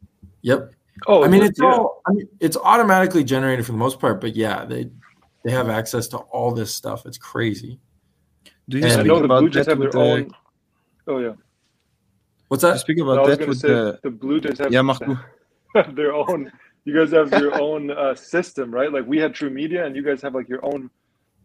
Yep. 0.44 0.72
Oh, 1.08 1.24
I 1.24 1.28
mean, 1.28 1.44
it's 1.44 1.60
yeah. 1.60 1.68
all. 1.72 2.02
I 2.08 2.12
mean, 2.14 2.28
it's 2.40 2.56
automatically 2.58 3.24
generated 3.24 3.66
for 3.66 3.72
the 3.74 3.78
most 3.78 4.00
part, 4.00 4.22
but 4.22 4.36
yeah, 4.36 4.64
they 4.66 4.90
they 5.44 5.52
have 5.52 5.70
access 5.70 6.08
to 6.10 6.18
all 6.18 6.52
this 6.54 6.74
stuff. 6.74 7.06
It's 7.06 7.18
crazy. 7.18 7.80
Do 8.70 8.78
you 8.78 8.84
And- 8.86 8.94
speak 8.94 9.06
know 9.08 9.20
the 9.20 9.26
about 9.26 9.40
Blue 9.42 9.50
Jays 9.50 9.66
that 9.66 9.72
have 9.74 9.80
their 9.80 9.92
the, 9.92 10.00
own. 10.00 10.32
Oh 11.08 11.20
yeah, 11.20 11.34
What's 12.48 12.62
do 12.62 12.68
you 12.68 12.74
that? 12.74 12.80
speak 12.80 13.00
about 13.00 13.22
was 13.28 13.38
that 13.38 13.48
with 13.48 13.62
the 13.62 14.00
the 14.04 14.10
Blue 14.10 14.40
Jays 14.40 14.58
have 14.60 14.72
Yeah, 14.72 14.82
mach 14.82 15.00
their 15.94 16.14
own. 16.14 16.52
You 16.86 16.94
guys 16.98 17.12
have 17.12 17.30
your 17.42 17.60
own 17.62 17.92
uh, 17.92 18.16
system, 18.16 18.72
right? 18.74 18.92
Like 18.92 19.06
we 19.06 19.18
had 19.20 19.34
TruMedia, 19.34 19.86
and 19.86 19.96
you 19.96 20.02
guys 20.04 20.22
have 20.22 20.34
like 20.34 20.48
your 20.50 20.64
own 20.66 20.90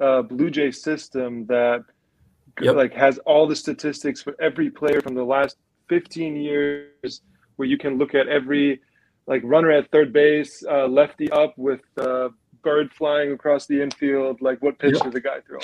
uh, 0.03 0.23
Blue 0.23 0.51
Jay 0.51 0.71
system 0.71 1.47
that 1.47 1.85
Yep. 2.61 2.75
like 2.77 2.93
has 2.93 3.17
all 3.31 3.47
the 3.47 3.57
statistics 3.57 4.21
for 4.21 4.35
every 4.39 4.69
player 4.71 5.01
from 5.01 5.15
the 5.15 5.25
last 5.25 5.57
15 5.89 6.37
years, 6.37 7.23
where 7.57 7.67
you 7.67 7.79
can 7.79 7.97
look 7.97 8.15
at 8.15 8.29
every 8.29 8.81
like 9.27 9.41
runner 9.45 9.71
at 9.71 9.91
third 9.91 10.13
base, 10.13 10.63
uh, 10.69 10.87
lefty 10.87 11.31
up 11.31 11.55
with 11.57 11.81
uh, 11.99 12.29
bird 12.63 12.93
flying 12.93 13.33
across 13.33 13.67
the 13.67 13.81
infield. 13.81 14.43
Like 14.43 14.59
what 14.63 14.79
pitch 14.79 14.95
Yep. 14.95 15.05
did 15.05 15.13
the 15.15 15.21
guy 15.21 15.39
throw? 15.47 15.61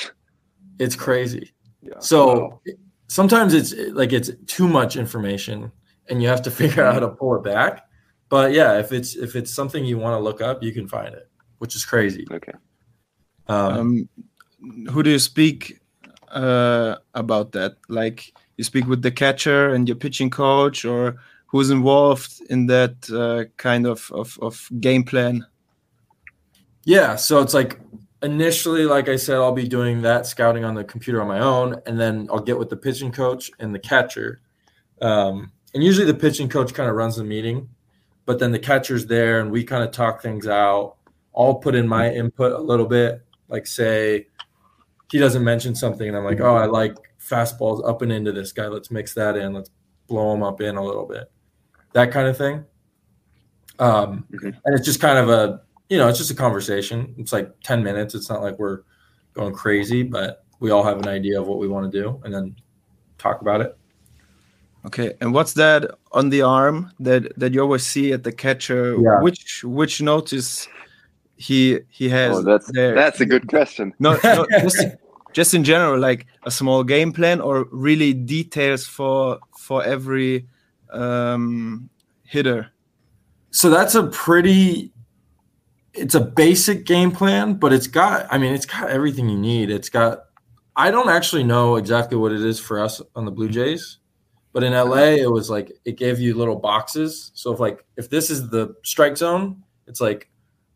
It's 0.79 0.97
crazy. 0.97 1.53
Yeah. 1.83 1.99
So 1.99 2.19
Wow. 2.27 2.61
sometimes 3.09 3.53
it's 3.53 3.75
like 3.93 4.13
it's 4.13 4.31
too 4.47 4.69
much 4.69 4.97
information 4.97 5.71
and 6.09 6.23
you 6.23 6.29
have 6.29 6.43
to 6.43 6.51
figure 6.61 6.83
out 6.85 6.95
how 6.95 7.01
to 7.01 7.09
pull 7.09 7.35
it 7.37 7.43
back. 7.45 7.85
But 8.31 8.53
yeah, 8.53 8.79
if 8.79 8.93
it's 8.93 9.15
if 9.15 9.37
it's 9.37 9.53
something 9.53 9.85
you 9.85 9.99
want 9.99 10.15
to 10.15 10.21
look 10.29 10.41
up, 10.41 10.63
you 10.63 10.73
can 10.73 10.87
find 10.89 11.13
it, 11.15 11.29
which 11.59 11.75
is 11.77 11.85
crazy. 11.85 12.27
Okay. 12.33 12.53
Um, 13.47 13.79
Um, 13.79 14.09
who 14.91 15.03
do 15.03 15.11
you 15.11 15.19
speak 15.19 15.81
uh, 16.29 16.97
about 17.15 17.53
that? 17.53 17.77
Like 17.89 18.33
you 18.57 18.65
speak 18.65 18.87
with 18.87 19.03
the 19.03 19.11
catcher 19.11 19.71
and 19.71 19.89
your 19.89 19.97
pitching 19.97 20.31
coach, 20.31 20.85
or 20.85 21.17
who's 21.47 21.71
involved 21.71 22.41
in 22.51 22.67
that 22.67 23.11
uh, 23.11 23.51
kind 23.57 23.87
of, 23.87 24.11
of 24.13 24.39
of 24.41 24.69
game 24.81 25.05
plan? 25.05 25.47
Yeah, 26.85 27.17
so 27.17 27.41
it's 27.41 27.55
like 27.55 27.81
initially, 28.23 28.85
like 28.85 29.09
I 29.09 29.17
said, 29.17 29.37
I'll 29.37 29.53
be 29.53 29.69
doing 29.69 30.03
that 30.03 30.27
scouting 30.27 30.65
on 30.65 30.75
the 30.75 30.85
computer 30.85 31.21
on 31.21 31.29
my 31.29 31.41
own, 31.41 31.81
and 31.87 31.99
then 31.99 32.29
I'll 32.31 32.41
get 32.41 32.59
with 32.59 32.71
the 32.71 32.77
pitching 32.77 33.13
coach 33.13 33.51
and 33.59 33.75
the 33.75 33.79
catcher. 33.79 34.41
Um, 35.01 35.53
and 35.75 35.85
usually 35.85 36.07
the 36.07 36.15
pitching 36.15 36.49
coach 36.49 36.75
kind 36.75 36.89
of 36.89 36.97
runs 36.97 37.17
the 37.17 37.25
meeting, 37.25 37.69
but 38.27 38.39
then 38.39 38.53
the 38.53 38.59
catcher's 38.59 39.07
there 39.07 39.41
and 39.41 39.51
we 39.51 39.65
kind 39.65 39.85
of 39.85 39.91
talk 39.91 40.23
things 40.23 40.47
out. 40.47 40.97
I'll 41.37 41.55
put 41.55 41.75
in 41.75 41.87
my 41.87 42.11
input 42.11 42.53
a 42.53 42.59
little 42.59 42.87
bit, 42.87 43.23
like 43.49 43.67
say 43.67 44.27
he 45.11 45.19
doesn't 45.19 45.43
mention 45.45 45.75
something, 45.75 46.07
and 46.09 46.17
I'm 46.17 46.25
like, 46.25 46.41
oh, 46.41 46.57
I 46.57 46.67
like 46.67 46.95
fastballs 47.21 47.87
up 47.89 48.03
and 48.03 48.13
into 48.13 48.33
this 48.33 48.53
guy. 48.53 48.67
Let's 48.67 48.91
mix 48.91 49.15
that 49.15 49.37
in. 49.37 49.55
Let's 49.55 49.71
blow 50.07 50.33
him 50.35 50.43
up 50.43 50.61
in 50.61 50.77
a 50.77 50.85
little 50.85 51.07
bit, 51.07 51.31
that 51.93 52.11
kind 52.13 52.29
of 52.29 52.37
thing. 52.37 52.65
Um, 53.79 54.27
Mhm. 54.33 54.57
and 54.65 54.75
it's 54.75 54.85
just 54.85 55.01
kind 55.01 55.19
of 55.19 55.29
a 55.29 55.61
you 55.91 55.97
know, 55.97 56.07
it's 56.07 56.19
just 56.19 56.31
a 56.31 56.35
conversation. 56.35 57.15
It's 57.17 57.33
like 57.33 57.51
10 57.63 57.83
minutes. 57.83 58.15
It's 58.15 58.29
not 58.29 58.43
like 58.43 58.59
we're 58.59 58.81
going 59.33 59.55
crazy, 59.55 60.03
but 60.03 60.45
we 60.61 60.71
all 60.71 60.83
have 60.83 60.99
an 60.99 61.09
idea 61.09 61.41
of 61.41 61.47
what 61.47 61.59
we 61.59 61.67
want 61.67 61.91
to 61.91 62.03
do 62.03 62.21
and 62.25 62.35
then 62.35 62.55
talk 63.17 63.41
about 63.41 63.63
it. 63.63 63.75
Okay, 64.85 65.15
and 65.23 65.33
what's 65.33 65.55
that 65.55 65.91
on 66.13 66.29
the 66.29 66.43
arm 66.43 66.93
that 67.01 67.33
that 67.39 67.55
you 67.55 67.63
always 67.63 67.85
see 67.87 68.13
at 68.13 68.23
the 68.23 68.33
catcher? 68.33 68.97
Yeah. 69.01 69.23
Which 69.23 69.65
which 69.65 70.03
notice 70.03 70.69
he 71.39 71.79
he 71.89 72.09
has 72.09 72.37
Oh, 72.37 72.43
that's 72.43 72.71
there? 72.73 72.95
that's 72.95 73.21
a 73.21 73.27
good 73.27 73.49
question. 73.49 73.95
no, 73.99 74.19
no 74.25 74.45
just, 74.61 74.85
just 75.33 75.55
in 75.55 75.63
general, 75.65 75.99
like 75.99 76.27
a 76.43 76.51
small 76.51 76.83
game 76.85 77.13
plan 77.13 77.41
or 77.41 77.67
really 77.71 78.13
details 78.13 78.85
for 78.87 79.39
for 79.57 79.83
every 79.85 80.47
um, 80.93 81.89
hitter. 82.25 82.73
So 83.51 83.71
that's 83.71 83.95
a 83.95 84.09
pretty 84.09 84.93
it's 85.95 86.15
a 86.15 86.21
basic 86.21 86.85
game 86.85 87.13
plan, 87.13 87.55
but 87.55 87.73
it's 87.73 87.87
got 87.87 88.27
I 88.31 88.39
mean, 88.39 88.53
it's 88.53 88.67
got 88.67 88.91
everything 88.91 89.29
you 89.29 89.39
need. 89.39 89.71
It's 89.71 89.89
got 89.89 90.25
I 90.77 90.91
don't 90.91 91.09
actually 91.09 91.45
know 91.45 91.77
exactly 91.77 92.17
what 92.17 92.33
it 92.33 92.45
is 92.45 92.59
for 92.61 92.81
us 92.81 93.01
on 93.15 93.25
the 93.25 93.31
Blue 93.33 93.49
Jays, 93.49 93.99
but 94.53 94.65
in 94.65 94.73
LA 94.73 95.15
it 95.23 95.31
was 95.31 95.51
like 95.51 95.71
it 95.85 95.97
gave 95.97 96.19
you 96.19 96.35
little 96.35 96.57
boxes. 96.57 97.31
So 97.35 97.53
if 97.53 97.61
like 97.61 97.85
if 97.97 98.11
this 98.11 98.29
is 98.29 98.51
the 98.51 98.75
strike 98.83 99.17
zone, 99.17 99.63
it's 99.87 100.01
like 100.01 100.29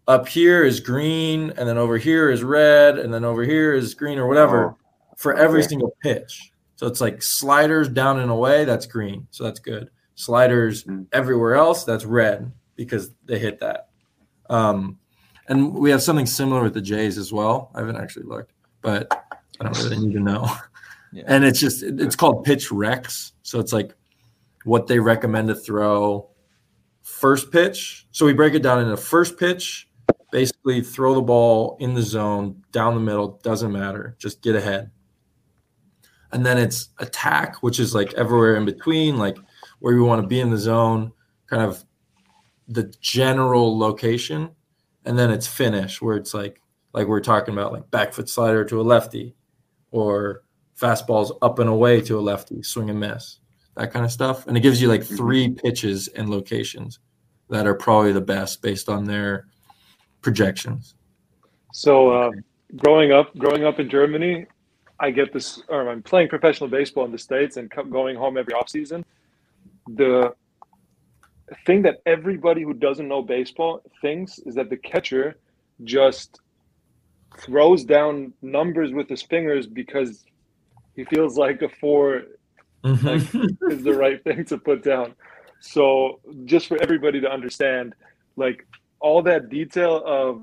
up 0.09 0.27
here 0.29 0.65
is 0.65 0.81
green 0.81 1.51
and 1.57 1.69
then 1.69 1.79
over 1.79 1.97
here 1.97 2.31
is 2.31 2.43
red 2.43 2.99
and 2.99 3.13
then 3.15 3.25
over 3.25 3.45
here 3.45 3.73
is 3.75 3.95
green 3.95 4.19
or 4.19 4.27
whatever 4.27 4.71
Oh, 4.71 4.77
for 5.17 5.35
every 5.35 5.61
okay. 5.61 5.69
single 5.69 5.97
pitch. 6.03 6.51
So 6.77 6.87
it's 6.87 7.01
like 7.01 7.23
sliders 7.23 7.89
down 7.89 8.19
and 8.19 8.31
away, 8.31 8.65
that's 8.65 8.87
green. 8.87 9.27
So 9.31 9.45
that's 9.45 9.61
good. 9.61 9.91
Sliders 10.17 10.85
Mm. 10.85 11.07
everywhere 11.13 11.55
else, 11.55 11.85
that's 11.85 12.05
red 12.05 12.51
because 12.75 13.11
they 13.25 13.39
hit 13.39 13.61
that. 13.61 13.89
Um, 14.51 14.99
and 15.49 15.73
we 15.75 15.91
have 15.91 16.03
something 16.03 16.27
similar 16.27 16.63
with 16.63 16.75
the 16.75 16.81
Jays 16.81 17.19
as 17.19 17.33
well. 17.33 17.71
I 17.75 17.81
haven't 17.81 17.97
actually 17.97 18.25
looked, 18.27 18.53
but 18.81 19.07
I 19.61 19.65
don't 19.65 19.77
really 19.85 19.99
need 20.07 20.15
to 20.15 20.21
know. 20.21 20.49
Yeah. 21.15 21.25
And 21.27 21.45
it's 21.45 21.61
just 21.61 21.83
it's 21.83 22.17
called 22.17 22.43
pitch 22.43 22.71
recs. 22.71 23.33
So 23.43 23.61
it's 23.61 23.71
like 23.75 23.95
what 24.65 24.87
they 24.87 24.99
recommend 24.99 25.49
to 25.49 25.55
throw 25.55 26.31
first 27.03 27.53
pitch. 27.53 28.07
So 28.13 28.25
we 28.25 28.33
break 28.33 28.55
it 28.55 28.63
down 28.63 28.81
into 28.81 28.97
first 28.97 29.39
pitch, 29.39 29.91
basically 30.33 30.81
throw 30.81 31.15
the 31.15 31.23
ball 31.23 31.77
in 31.79 31.95
the 31.95 32.03
zone, 32.03 32.65
down 32.73 32.95
the 32.95 33.01
middle, 33.01 33.39
doesn't 33.45 33.71
matter. 33.71 34.17
Just 34.19 34.43
get 34.43 34.57
ahead. 34.57 34.91
And 36.33 36.45
then 36.45 36.59
it's 36.59 36.89
attack, 36.99 37.63
which 37.63 37.79
is 37.79 37.95
like 37.95 38.15
everywhere 38.15 38.57
in 38.57 38.65
between, 38.65 39.19
like 39.19 39.37
where 39.79 39.95
you 39.95 40.03
want 40.03 40.23
to 40.23 40.27
be 40.27 40.41
in 40.41 40.51
the 40.51 40.59
zone, 40.59 41.13
kind 41.47 41.63
of 41.63 41.85
the 42.67 42.93
general 43.01 43.79
location. 43.79 44.51
And 45.05 45.19
then 45.19 45.31
it's 45.31 45.47
finish, 45.47 46.01
where 46.01 46.17
it's 46.17 46.33
like 46.33 46.61
like 46.95 47.07
we're 47.07 47.21
talking 47.21 47.55
about 47.55 47.73
like 47.73 47.91
back 47.91 48.13
foot 48.13 48.29
slider 48.29 48.65
to 48.65 48.81
a 48.81 48.83
lefty 48.83 49.35
or 49.91 50.43
fastballs 50.81 51.37
up 51.43 51.59
and 51.59 51.69
away 51.69 52.01
to 52.01 52.19
a 52.19 52.21
lefty, 52.21 52.63
swing 52.63 52.89
and 52.89 52.99
miss, 52.99 53.39
that 53.77 53.93
kind 53.93 54.05
of 54.05 54.11
stuff. 54.11 54.47
And 54.47 54.57
it 54.57 54.61
gives 54.61 54.81
you 54.81 54.89
like 54.89 55.03
mm-hmm. 55.03 55.17
three 55.17 55.51
pitches 55.51 56.09
and 56.09 56.31
locations 56.31 56.99
that 57.51 57.67
are 57.67 57.75
probably 57.75 58.13
the 58.13 58.21
best 58.21 58.63
based 58.63 58.89
on 58.89 59.05
their 59.05 59.47
projections. 60.23 60.95
So 61.73 62.15
um, 62.15 62.33
growing 62.77 63.13
up, 63.13 63.37
growing 63.37 63.65
up 63.65 63.79
in 63.81 63.91
Germany, 63.91 64.47
I 65.01 65.11
get 65.11 65.33
this. 65.33 65.63
Or 65.69 65.89
I'm 65.89 66.03
playing 66.03 66.29
professional 66.29 66.71
baseball 66.71 67.05
in 67.05 67.13
the 67.13 67.19
states 67.19 67.57
and 67.57 67.71
going 67.91 68.17
home 68.17 68.37
every 68.39 68.55
offseason. 68.55 69.05
The 69.89 70.35
thing 71.67 71.83
that 71.83 72.01
everybody 72.07 72.63
who 72.63 72.73
doesn't 72.73 73.09
know 73.09 73.23
baseball 73.23 73.83
thinks 74.01 74.39
is 74.39 74.55
that 74.55 74.71
the 74.71 74.77
catcher 74.77 75.37
just 75.85 76.41
throws 77.39 77.85
down 77.85 78.33
numbers 78.43 78.93
with 78.93 79.09
his 79.09 79.23
fingers 79.23 79.67
because 79.67 80.25
he 80.95 81.05
feels 81.05 81.37
like 81.37 81.63
a 81.63 81.69
four 81.69 82.23
is 82.85 83.83
the 83.83 83.95
right 83.97 84.23
thing 84.25 84.45
to 84.45 84.59
put 84.59 84.83
down. 84.83 85.15
So 85.61 86.21
just 86.45 86.67
for 86.67 86.81
everybody 86.83 87.21
to 87.21 87.31
understand, 87.31 87.95
like 88.37 88.67
all 89.03 89.23
that 89.23 89.49
detail 89.49 90.03
of 90.07 90.43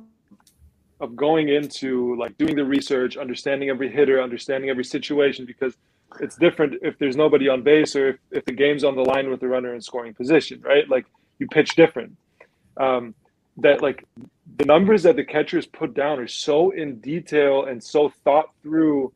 of 1.02 1.15
going 1.15 1.48
into 1.48 2.15
like 2.17 2.38
doing 2.38 2.56
the 2.56 2.65
research, 2.65 3.15
understanding 3.15 3.69
every 3.69 3.89
hitter, 3.89 4.22
understanding 4.22 4.69
every 4.69 4.84
situation, 4.84 5.45
because 5.45 5.74
it's 6.19 6.36
different 6.36 6.76
if 6.82 6.98
there's 7.00 7.15
nobody 7.15 7.48
on 7.48 7.63
base 7.63 7.95
or 7.95 8.10
if, 8.10 8.17
if 8.32 8.45
the 8.45 8.52
game's 8.52 8.84
on 8.84 8.95
the 8.95 9.02
line 9.02 9.30
with 9.30 9.39
the 9.39 9.48
runner 9.48 9.74
in 9.74 9.82
scoring 9.82 10.13
position, 10.13 10.62
right? 10.62 10.89
Like 10.89 11.06
you 11.39 11.48
pitch 11.48 11.76
different. 11.76 12.17
Um, 12.76 13.15
that 13.58 13.82
like 13.82 14.06
the 14.58 14.65
numbers 14.65 15.04
that 15.04 15.15
the 15.15 15.24
catchers 15.24 15.65
put 15.65 15.93
down 15.93 16.19
are 16.19 16.28
so 16.28 16.72
in 16.72 17.00
detail 17.00 17.65
and 17.65 17.84
so 17.84 18.12
thought 18.24 18.50
through 18.62 19.13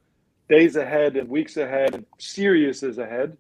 days 0.49 0.75
ahead 0.75 1.15
and 1.15 1.27
weeks 1.29 1.57
ahead 1.57 1.93
and 1.93 2.05
serious 2.17 2.83
is 2.83 2.97
ahead 2.97 3.37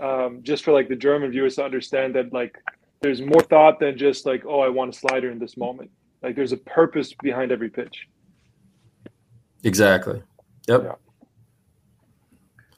um, 0.00 0.40
just 0.42 0.64
for 0.64 0.72
like 0.72 0.88
the 0.88 0.96
german 0.96 1.30
viewers 1.30 1.56
to 1.56 1.64
understand 1.64 2.14
that 2.14 2.32
like 2.32 2.56
there's 3.00 3.22
more 3.22 3.40
thought 3.42 3.80
than 3.80 3.96
just 3.96 4.26
like 4.26 4.44
oh 4.46 4.60
i 4.60 4.68
want 4.68 4.94
a 4.94 4.98
slider 4.98 5.30
in 5.30 5.38
this 5.38 5.56
moment 5.56 5.90
like 6.22 6.36
there's 6.36 6.52
a 6.52 6.56
purpose 6.56 7.12
behind 7.22 7.50
every 7.52 7.70
pitch 7.70 8.06
exactly. 9.64 10.22
Yep. 10.68 10.98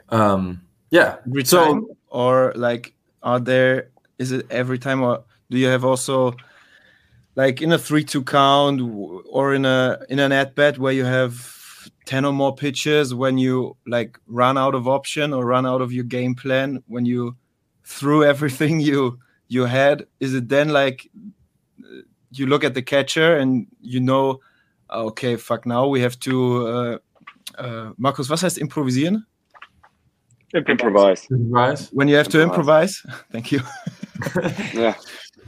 Um, 0.08 0.62
yeah. 0.90 1.16
Every 1.26 1.44
So- 1.44 1.64
time, 1.64 1.86
or 2.08 2.52
like, 2.56 2.94
are 3.22 3.40
there? 3.40 3.90
Is 4.18 4.32
it 4.32 4.46
every 4.50 4.78
time, 4.78 5.02
or 5.02 5.24
do 5.50 5.58
you 5.58 5.66
have 5.66 5.84
also, 5.84 6.34
like, 7.34 7.62
in 7.62 7.72
a 7.72 7.78
three-two 7.78 8.24
count, 8.24 8.80
or 9.26 9.54
in 9.54 9.64
a 9.64 9.98
in 10.08 10.18
an 10.18 10.32
at 10.32 10.54
bat 10.54 10.78
where 10.78 10.92
you 10.92 11.04
have 11.04 11.48
ten 12.04 12.24
or 12.24 12.32
more 12.32 12.54
pitches 12.54 13.14
when 13.14 13.38
you 13.38 13.76
like 13.86 14.18
run 14.26 14.58
out 14.58 14.74
of 14.74 14.86
option 14.88 15.32
or 15.32 15.44
run 15.44 15.66
out 15.66 15.80
of 15.80 15.92
your 15.92 16.04
game 16.04 16.34
plan 16.34 16.82
when 16.88 17.04
you 17.04 17.36
threw 17.84 18.24
everything 18.24 18.80
you 18.90 19.18
you 19.52 19.66
had? 19.66 20.06
Is 20.20 20.34
it 20.34 20.48
then 20.48 20.68
like 20.70 21.10
you 22.38 22.46
look 22.46 22.64
at 22.64 22.74
the 22.74 22.82
catcher 22.82 23.36
and 23.36 23.66
you 23.80 24.00
know, 24.00 24.40
okay, 24.90 25.36
fuck, 25.36 25.66
now 25.66 25.86
we 25.86 26.00
have 26.00 26.18
to. 26.20 26.66
Uh, 26.66 26.98
uh, 27.58 27.92
Markus, 27.98 28.28
was 28.30 28.42
heißt 28.42 28.58
improvisieren? 28.58 29.26
Improvise. 30.54 31.26
Rise. 31.30 31.88
when 31.92 32.08
you 32.08 32.16
have 32.16 32.28
to 32.28 32.40
Improvise. 32.42 33.02
improvise 33.04 33.24
thank 33.32 33.50
you 33.52 33.60
Yeah. 34.74 34.94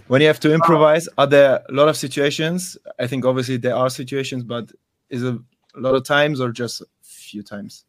when 0.09 0.23
you 0.23 0.27
have 0.29 0.41
to 0.41 0.51
improvise 0.55 1.09
are 1.19 1.27
there 1.27 1.61
a 1.69 1.73
lot 1.73 1.89
of 1.89 1.97
situations 1.97 2.79
i 2.99 3.07
think 3.07 3.25
obviously 3.27 3.59
there 3.59 3.77
are 3.77 3.91
situations 3.91 4.43
but 4.45 4.73
is 5.11 5.23
it 5.23 5.35
a 5.77 5.81
lot 5.81 5.95
of 5.95 6.05
times 6.05 6.41
or 6.41 6.51
just 6.53 6.81
a 6.81 6.87
few 7.03 7.43
times 7.43 7.85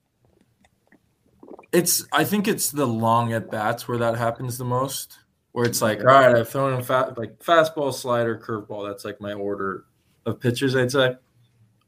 It's 1.72 2.06
I 2.22 2.24
think 2.26 2.48
it's 2.48 2.72
the 2.72 2.86
long 2.86 3.34
at 3.34 3.50
bats 3.52 3.88
where 3.88 3.98
that 4.00 4.16
happens 4.18 4.58
the 4.58 4.66
most. 4.66 5.20
Where 5.56 5.66
it's 5.66 5.82
like, 5.82 6.00
all 6.00 6.08
right, 6.08 6.36
I've 6.36 6.50
thrown 6.50 6.74
a 6.74 6.84
fat 6.84 7.18
like 7.18 7.40
fastball, 7.40 7.94
slider, 7.94 8.38
curveball. 8.38 8.86
That's 8.86 9.06
like 9.06 9.22
my 9.22 9.32
order 9.32 9.86
of 10.26 10.42
pitches, 10.42 10.76
I'd 10.76 10.92
say. 10.92 11.16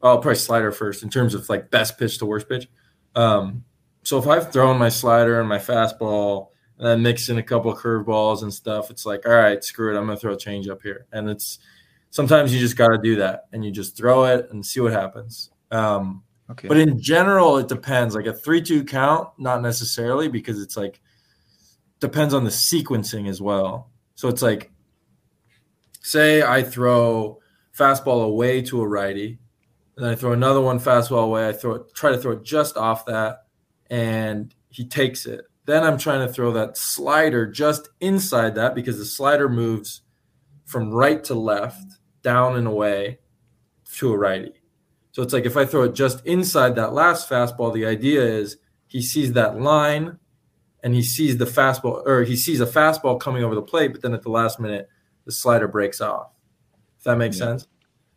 Oh, 0.01 0.17
probably 0.19 0.35
slider 0.35 0.71
first 0.71 1.03
in 1.03 1.09
terms 1.09 1.33
of 1.33 1.49
like 1.49 1.69
best 1.69 1.99
pitch 1.99 2.17
to 2.19 2.25
worst 2.25 2.47
pitch. 2.47 2.69
Um, 3.13 3.65
so 4.03 4.17
if 4.17 4.25
I've 4.25 4.53
thrown 4.53 4.77
my 4.77 4.87
slider 4.87 5.41
and 5.41 5.49
my 5.49 5.57
fastball 5.57 6.51
and 6.77 6.87
then 6.87 7.01
mix 7.01 7.27
in 7.27 7.39
a 7.39 7.43
couple 7.43 7.69
of 7.69 7.77
curveballs 7.77 8.43
and 8.43 8.53
stuff, 8.53 8.89
it's 8.89 9.05
like, 9.05 9.27
all 9.27 9.35
right, 9.35 9.61
screw 9.61 9.93
it, 9.93 9.99
I'm 9.99 10.05
gonna 10.05 10.17
throw 10.17 10.33
a 10.33 10.37
change 10.37 10.69
up 10.69 10.81
here. 10.81 11.05
And 11.11 11.29
it's 11.29 11.59
sometimes 12.09 12.53
you 12.53 12.61
just 12.61 12.77
gotta 12.77 12.97
do 12.97 13.17
that 13.17 13.47
and 13.51 13.65
you 13.65 13.71
just 13.71 13.97
throw 13.97 14.23
it 14.23 14.47
and 14.51 14.65
see 14.65 14.79
what 14.79 14.93
happens. 14.93 15.51
Um, 15.71 16.23
Okay. 16.49 16.67
But 16.67 16.77
in 16.77 16.99
general, 16.99 17.57
it 17.57 17.67
depends. 17.67 18.15
Like 18.15 18.25
a 18.25 18.33
three-two 18.33 18.85
count, 18.85 19.29
not 19.37 19.61
necessarily 19.61 20.29
because 20.29 20.61
it's 20.61 20.77
like 20.77 21.01
depends 21.99 22.33
on 22.33 22.43
the 22.43 22.49
sequencing 22.49 23.27
as 23.27 23.41
well. 23.41 23.89
So 24.15 24.27
it's 24.27 24.41
like, 24.41 24.71
say 26.01 26.43
I 26.43 26.63
throw 26.63 27.39
fastball 27.77 28.25
away 28.25 28.61
to 28.63 28.81
a 28.81 28.87
righty, 28.87 29.39
and 29.95 30.05
then 30.05 30.11
I 30.11 30.15
throw 30.15 30.31
another 30.31 30.61
one 30.61 30.79
fastball 30.79 31.25
away. 31.25 31.49
I 31.49 31.53
throw 31.53 31.75
it, 31.75 31.93
try 31.93 32.11
to 32.11 32.17
throw 32.17 32.33
it 32.33 32.43
just 32.43 32.77
off 32.77 33.05
that, 33.05 33.45
and 33.89 34.53
he 34.69 34.85
takes 34.85 35.25
it. 35.25 35.45
Then 35.65 35.83
I'm 35.83 35.97
trying 35.97 36.25
to 36.25 36.31
throw 36.31 36.51
that 36.53 36.77
slider 36.77 37.45
just 37.45 37.89
inside 37.99 38.55
that 38.55 38.73
because 38.73 38.97
the 38.97 39.05
slider 39.05 39.49
moves 39.49 40.01
from 40.65 40.91
right 40.91 41.23
to 41.25 41.33
left, 41.33 41.97
down 42.21 42.57
and 42.57 42.67
away 42.67 43.19
to 43.95 44.13
a 44.13 44.17
righty. 44.17 44.53
So 45.11 45.23
it's 45.23 45.33
like 45.33 45.45
if 45.45 45.57
I 45.57 45.65
throw 45.65 45.83
it 45.83 45.95
just 45.95 46.25
inside 46.25 46.75
that 46.75 46.93
last 46.93 47.29
fastball, 47.29 47.73
the 47.73 47.85
idea 47.85 48.21
is 48.21 48.57
he 48.85 49.01
sees 49.01 49.33
that 49.33 49.59
line 49.59 50.19
and 50.87 50.95
he 50.95 51.03
sees 51.03 51.35
the 51.35 51.43
fastball 51.43 52.01
or 52.07 52.23
he 52.23 52.37
sees 52.37 52.61
a 52.61 52.65
fastball 52.65 53.19
coming 53.19 53.43
over 53.43 53.53
the 53.53 53.61
plate, 53.61 53.91
but 53.91 54.01
then 54.01 54.13
at 54.13 54.21
the 54.21 54.31
last 54.31 54.57
minute 54.57 54.87
the 55.25 55.33
slider 55.33 55.67
breaks 55.67 55.99
off. 55.99 56.31
If 56.97 57.03
that 57.03 57.17
makes 57.17 57.37
Yeah. 57.37 57.45
sense. 57.45 57.67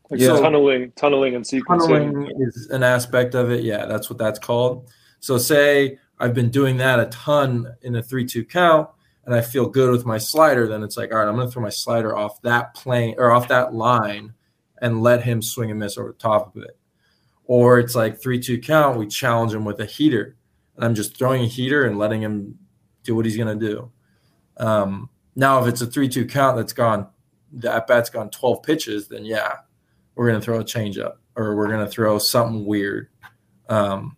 Like 0.08 0.20
Yeah. 0.20 0.38
tunneling, 0.38 0.92
tunneling, 0.94 1.34
and 1.34 1.44
sequencing. 1.44 1.88
Tunneling 1.88 2.32
is 2.38 2.68
an 2.70 2.84
aspect 2.84 3.34
of 3.34 3.50
it. 3.50 3.64
Yeah, 3.64 3.86
that's 3.86 4.08
what 4.08 4.20
that's 4.20 4.38
called. 4.38 4.88
So 5.18 5.36
say 5.36 5.98
I've 6.20 6.32
been 6.32 6.48
doing 6.48 6.76
that 6.76 7.00
a 7.00 7.06
ton 7.06 7.74
in 7.82 7.96
a 7.96 8.02
three-two 8.04 8.44
count, 8.44 8.88
and 9.24 9.34
I 9.34 9.40
feel 9.40 9.68
good 9.68 9.90
with 9.90 10.06
my 10.06 10.18
slider. 10.18 10.68
Then 10.68 10.84
it's 10.84 10.96
like, 10.96 11.12
all 11.12 11.18
right, 11.18 11.26
I'm 11.26 11.34
going 11.34 11.48
to 11.48 11.52
throw 11.52 11.64
my 11.64 11.70
slider 11.70 12.16
off 12.16 12.40
that 12.42 12.74
plane 12.74 13.16
or 13.18 13.32
off 13.32 13.48
that 13.48 13.74
line, 13.74 14.34
and 14.80 15.02
let 15.02 15.24
him 15.24 15.42
swing 15.42 15.72
and 15.72 15.80
miss 15.80 15.98
over 15.98 16.12
the 16.12 16.18
top 16.18 16.54
of 16.54 16.62
it. 16.62 16.78
Or 17.46 17.80
it's 17.80 17.96
like 17.96 18.22
three-two 18.22 18.60
count. 18.60 18.96
We 18.96 19.08
challenge 19.08 19.52
him 19.54 19.64
with 19.64 19.80
a 19.80 19.86
heater, 19.86 20.36
and 20.76 20.84
I'm 20.84 20.94
just 20.94 21.18
throwing 21.18 21.42
a 21.42 21.48
heater 21.48 21.84
and 21.84 21.98
letting 21.98 22.22
him 22.22 22.59
do 23.04 23.14
what 23.14 23.24
he's 23.24 23.36
going 23.36 23.58
to 23.58 23.66
do. 23.66 23.90
Um, 24.56 25.08
now, 25.36 25.62
if 25.62 25.68
it's 25.68 25.80
a 25.80 25.86
three-two 25.86 26.26
count 26.26 26.56
that's 26.56 26.72
gone, 26.72 27.06
the 27.52 27.72
at 27.72 27.86
bat's 27.86 28.10
gone 28.10 28.30
12 28.30 28.62
pitches, 28.62 29.08
then 29.08 29.24
yeah, 29.24 29.52
we're 30.14 30.28
going 30.28 30.38
to 30.40 30.44
throw 30.44 30.60
a 30.60 30.64
changeup 30.64 31.14
or 31.36 31.56
we're 31.56 31.68
going 31.68 31.84
to 31.84 31.90
throw 31.90 32.18
something 32.18 32.64
weird. 32.66 33.08
Um, 33.68 34.16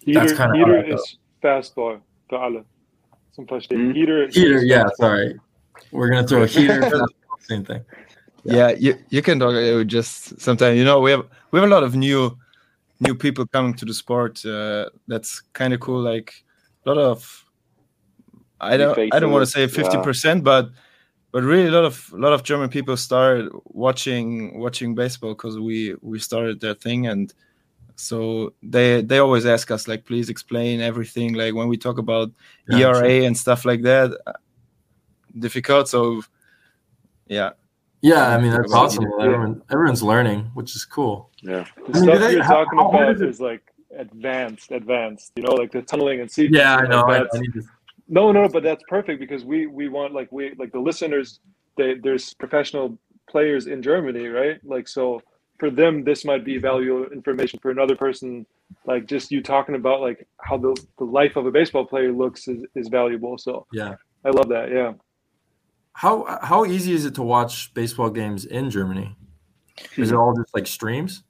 Heater, 0.00 0.20
That's 0.20 0.32
kinda 0.34 0.56
heater 0.56 0.86
how 0.86 0.94
is 0.94 1.18
fastball 1.42 2.00
für 2.30 2.38
alle. 2.40 2.64
Zum 3.34 3.44
Verstehen. 3.46 3.88
Mhm. 3.90 3.94
Heater, 3.94 4.28
heater, 4.28 4.56
is 4.58 4.64
yeah, 4.64 4.84
fastball. 4.84 4.96
sorry. 4.98 5.40
We're 5.90 6.08
going 6.10 6.22
to 6.24 6.28
throw 6.28 6.42
a 6.44 6.46
heater. 6.56 6.90
same 7.40 7.64
thing. 7.64 7.84
yeah, 8.44 8.70
you 8.70 8.94
you 9.10 9.20
can 9.22 9.40
talk 9.40 9.54
uh, 9.54 9.82
just 9.84 10.40
sometimes. 10.40 10.78
You 10.78 10.84
know, 10.84 11.00
we 11.00 11.10
have 11.10 11.26
we 11.50 11.58
have 11.60 11.68
a 11.68 11.72
lot 11.72 11.82
of 11.82 11.96
new 11.96 12.38
new 13.00 13.14
people 13.16 13.46
coming 13.48 13.74
to 13.74 13.84
the 13.84 13.92
sport. 13.92 14.44
Uh, 14.46 14.88
that's 15.08 15.40
kind 15.52 15.74
of 15.74 15.80
cool. 15.80 16.00
Like 16.00 16.32
a 16.84 16.88
lot 16.88 16.98
of 16.98 17.44
I 18.60 18.76
don't 18.76 18.98
I 19.14 19.18
don't 19.18 19.32
want 19.32 19.42
to 19.44 19.50
say 19.50 19.66
fifty 19.66 19.98
percent, 19.98 20.42
but 20.44 20.70
but 21.32 21.42
really 21.42 21.68
a 21.68 21.70
lot 21.70 21.84
of 21.84 22.10
a 22.14 22.16
lot 22.18 22.32
of 22.32 22.42
German 22.42 22.68
people 22.70 22.96
started 22.96 23.50
watching 23.64 24.58
watching 24.58 24.94
baseball 24.94 25.34
because 25.34 25.58
we 25.58 25.94
we 26.00 26.18
started 26.18 26.60
that 26.60 26.80
thing 26.80 27.06
and 27.06 27.32
so 27.96 28.52
they 28.62 29.02
they 29.02 29.18
always 29.18 29.46
ask 29.46 29.70
us 29.70 29.88
like 29.88 30.04
please 30.04 30.28
explain 30.30 30.80
everything 30.80 31.34
like 31.34 31.54
when 31.54 31.68
we 31.68 31.76
talk 31.76 31.98
about 31.98 32.30
Yeah, 32.68 32.88
ERA 32.90 33.24
and 33.26 33.36
stuff 33.36 33.64
like 33.64 33.82
that 33.82 34.10
uh, 34.26 34.32
difficult 35.38 35.88
so 35.88 36.22
yeah 37.26 37.50
Yeah, 38.02 38.28
I 38.34 38.40
mean 38.40 38.52
that's 38.52 38.70
Yeah. 38.72 38.78
awesome. 38.78 39.04
Everyone, 39.20 39.62
everyone's 39.70 40.02
learning, 40.02 40.40
which 40.54 40.76
is 40.76 40.84
cool. 40.84 41.30
Yeah. 41.42 41.64
The 41.88 41.98
I 41.98 42.00
mean, 42.00 42.02
stuff 42.04 42.20
they- 42.20 42.32
you're 42.34 42.42
how- 42.44 42.64
talking 42.64 42.78
how 42.78 42.90
hard 42.90 43.08
about 43.08 43.14
is 43.16 43.20
it- 43.22 43.28
is 43.30 43.40
like 43.40 43.64
advanced, 43.98 44.70
advanced. 44.70 45.32
You 45.36 45.42
know, 45.44 45.54
like 45.54 45.72
the 45.72 45.82
tunneling 45.82 46.20
and 46.20 46.28
sequencing. 46.30 46.54
Yeah, 46.60 46.76
I 46.76 46.80
like 46.80 46.88
know. 46.90 47.04
I, 47.08 47.12
that's- 47.14 47.34
I 47.36 47.38
need 47.40 47.54
to, 47.54 47.62
No, 48.08 48.32
no, 48.32 48.48
but 48.48 48.62
that's 48.62 48.84
perfect 48.88 49.20
because 49.20 49.44
we 49.44 49.66
we 49.66 49.88
want 49.88 50.14
like 50.14 50.30
we 50.30 50.54
like 50.58 50.72
the 50.72 50.78
listeners. 50.78 51.40
They, 51.76 51.94
there's 51.94 52.32
professional 52.34 52.98
players 53.28 53.66
in 53.66 53.82
Germany, 53.82 54.28
right? 54.28 54.58
Like 54.64 54.88
so, 54.88 55.20
for 55.58 55.70
them, 55.70 56.04
this 56.04 56.24
might 56.24 56.44
be 56.44 56.58
valuable 56.58 57.12
information. 57.12 57.58
For 57.60 57.70
another 57.70 57.96
person, 57.96 58.46
like 58.86 59.06
just 59.06 59.30
you 59.30 59.42
talking 59.42 59.74
about 59.74 60.00
like 60.00 60.26
how 60.40 60.56
the 60.56 60.76
the 60.98 61.04
life 61.04 61.36
of 61.36 61.46
a 61.46 61.50
baseball 61.50 61.84
player 61.84 62.12
looks 62.12 62.48
is, 62.48 62.64
is 62.74 62.88
valuable. 62.88 63.38
So 63.38 63.66
yeah. 63.72 63.96
I 64.24 64.30
love 64.30 64.48
that. 64.48 64.70
Yeah. 64.70 64.92
How 65.92 66.38
how 66.42 66.64
easy 66.64 66.92
is 66.92 67.06
it 67.06 67.14
to 67.16 67.22
watch 67.22 67.74
baseball 67.74 68.10
games 68.10 68.44
in 68.44 68.70
Germany? 68.70 69.16
Is 69.96 70.10
it 70.10 70.16
all 70.16 70.34
just 70.34 70.54
like 70.54 70.66
streams? 70.66 71.22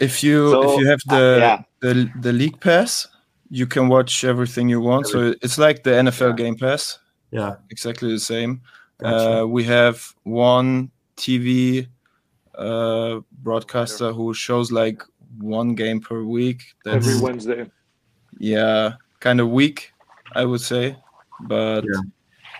if 0.00 0.24
you 0.24 0.50
So, 0.50 0.72
if 0.72 0.80
you 0.80 0.86
have 0.88 1.00
uh, 1.08 1.14
the 1.14 1.36
yeah. 1.38 1.62
the 1.80 2.10
the 2.20 2.32
league 2.32 2.58
pass 2.60 3.06
you 3.50 3.66
can 3.66 3.88
watch 3.88 4.24
everything 4.24 4.68
you 4.68 4.80
want 4.80 5.06
so 5.06 5.34
it's 5.42 5.58
like 5.58 5.82
the 5.82 5.90
nfl 5.90 6.30
Yeah. 6.30 6.36
game 6.36 6.56
pass 6.56 6.98
Yeah. 7.32 7.56
exactly 7.70 8.12
the 8.12 8.20
same 8.20 8.60
Gotcha. 8.98 9.42
uh, 9.42 9.46
we 9.46 9.64
have 9.64 9.96
one 10.24 10.90
tv 11.16 11.86
uh, 12.54 13.20
broadcaster 13.42 14.12
who 14.12 14.34
shows 14.34 14.70
like 14.70 15.02
one 15.38 15.74
game 15.74 16.00
per 16.00 16.22
week 16.22 16.62
that's 16.84 17.06
Every 17.06 17.20
Wednesday. 17.20 17.70
yeah 18.38 18.94
kind 19.20 19.40
of 19.40 19.48
weak 19.50 19.92
i 20.34 20.44
would 20.44 20.60
say 20.60 20.96
but 21.48 21.82
Yeah. 21.84 22.00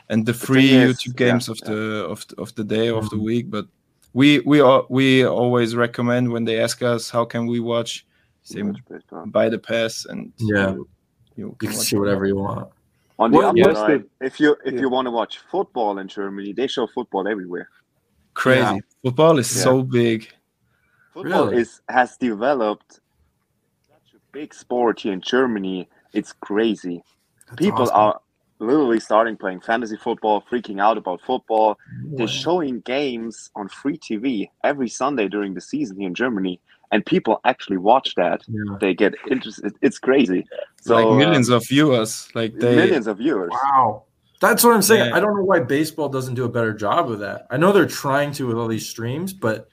and 0.08 0.26
the 0.26 0.34
free 0.34 0.70
is- 0.72 0.96
youtube 0.96 1.20
yeah, 1.20 1.26
games 1.30 1.48
of 1.48 1.58
yeah. 1.62 1.70
the 1.70 1.80
of 2.12 2.26
the, 2.28 2.34
of 2.40 2.54
the 2.54 2.64
day 2.64 2.88
of 2.88 3.08
the 3.10 3.16
Mhm. 3.16 3.24
week 3.24 3.50
but 3.50 3.66
we 4.12 4.40
we 4.40 4.60
al- 4.60 4.86
we 4.88 5.24
always 5.24 5.74
recommend 5.76 6.32
when 6.32 6.44
they 6.44 6.58
ask 6.60 6.82
us 6.82 7.10
how 7.10 7.24
can 7.24 7.46
we 7.46 7.60
watch 7.60 8.06
say 8.42 8.62
Baseball. 8.88 9.26
buy 9.26 9.48
the 9.48 9.58
pass 9.58 10.06
and 10.06 10.32
Yeah. 10.38 10.70
you, 10.72 10.88
you 11.36 11.46
You 11.46 11.56
can 11.58 11.70
can 11.70 11.78
see 11.78 11.96
whatever 11.96 12.26
you 12.26 12.36
want. 12.36 12.68
On 13.18 13.30
the 13.30 13.38
Well, 13.38 13.48
other 13.50 13.74
side, 13.74 14.04
if 14.20 14.40
you 14.40 14.56
if 14.64 14.74
yeah. 14.74 14.80
you 14.80 14.88
want 14.88 15.06
to 15.06 15.10
watch 15.10 15.38
football 15.50 15.98
in 15.98 16.08
Germany, 16.08 16.52
they 16.52 16.66
show 16.66 16.86
football 16.86 17.28
everywhere. 17.28 17.68
crazy 18.34 18.60
Yeah. 18.60 18.78
football 19.02 19.38
is 19.38 19.54
Yeah. 19.56 19.62
so 19.64 19.82
big 19.82 20.28
Football 21.12 21.46
Really? 21.46 21.62
is 21.62 21.80
has 21.88 22.16
developed 22.16 23.00
such 23.88 24.14
a 24.14 24.20
big 24.32 24.54
sport 24.54 25.00
here 25.00 25.12
in 25.12 25.20
Germany. 25.20 25.88
It's 26.12 26.32
crazy. 26.32 27.02
That's 27.48 27.56
People 27.58 27.82
awesome. 27.82 27.96
are 27.96 28.20
literally 28.60 29.00
starting 29.00 29.36
playing 29.36 29.60
fantasy 29.60 29.96
football, 29.96 30.40
freaking 30.50 30.80
out 30.80 30.96
about 30.96 31.20
football. 31.22 31.76
No 32.04 32.18
They're 32.18 32.28
showing 32.28 32.80
games 32.82 33.50
on 33.56 33.68
free 33.68 33.98
TV 33.98 34.48
every 34.62 34.88
Sunday 34.88 35.26
during 35.28 35.52
the 35.54 35.60
season 35.60 35.98
here 35.98 36.06
in 36.08 36.14
Germany, 36.14 36.60
and 36.92 37.04
people 37.06 37.40
actually 37.44 37.76
watch 37.76 38.14
that. 38.16 38.42
Yeah. 38.48 38.76
They 38.80 38.94
get 38.94 39.14
interested. 39.30 39.74
It's 39.82 39.98
crazy. 39.98 40.46
So 40.80 40.94
like 40.96 41.06
uh, 41.06 41.14
millions 41.14 41.48
of 41.48 41.66
viewers 41.66 42.28
like 42.34 42.54
they 42.58 42.74
millions 42.76 43.06
of 43.06 43.18
viewers. 43.18 43.50
Wow. 43.52 44.04
That's 44.40 44.64
what 44.64 44.74
I'm 44.74 44.82
saying. 44.82 45.10
Yeah. 45.10 45.16
I 45.16 45.20
don't 45.20 45.36
know 45.36 45.44
why 45.44 45.60
baseball 45.60 46.08
doesn't 46.08 46.34
do 46.34 46.44
a 46.44 46.48
better 46.48 46.72
job 46.72 47.10
of 47.10 47.18
that. 47.20 47.46
I 47.50 47.56
know 47.58 47.72
they're 47.72 47.86
trying 47.86 48.32
to 48.32 48.46
with 48.46 48.56
all 48.56 48.68
these 48.68 48.88
streams, 48.88 49.32
but 49.32 49.68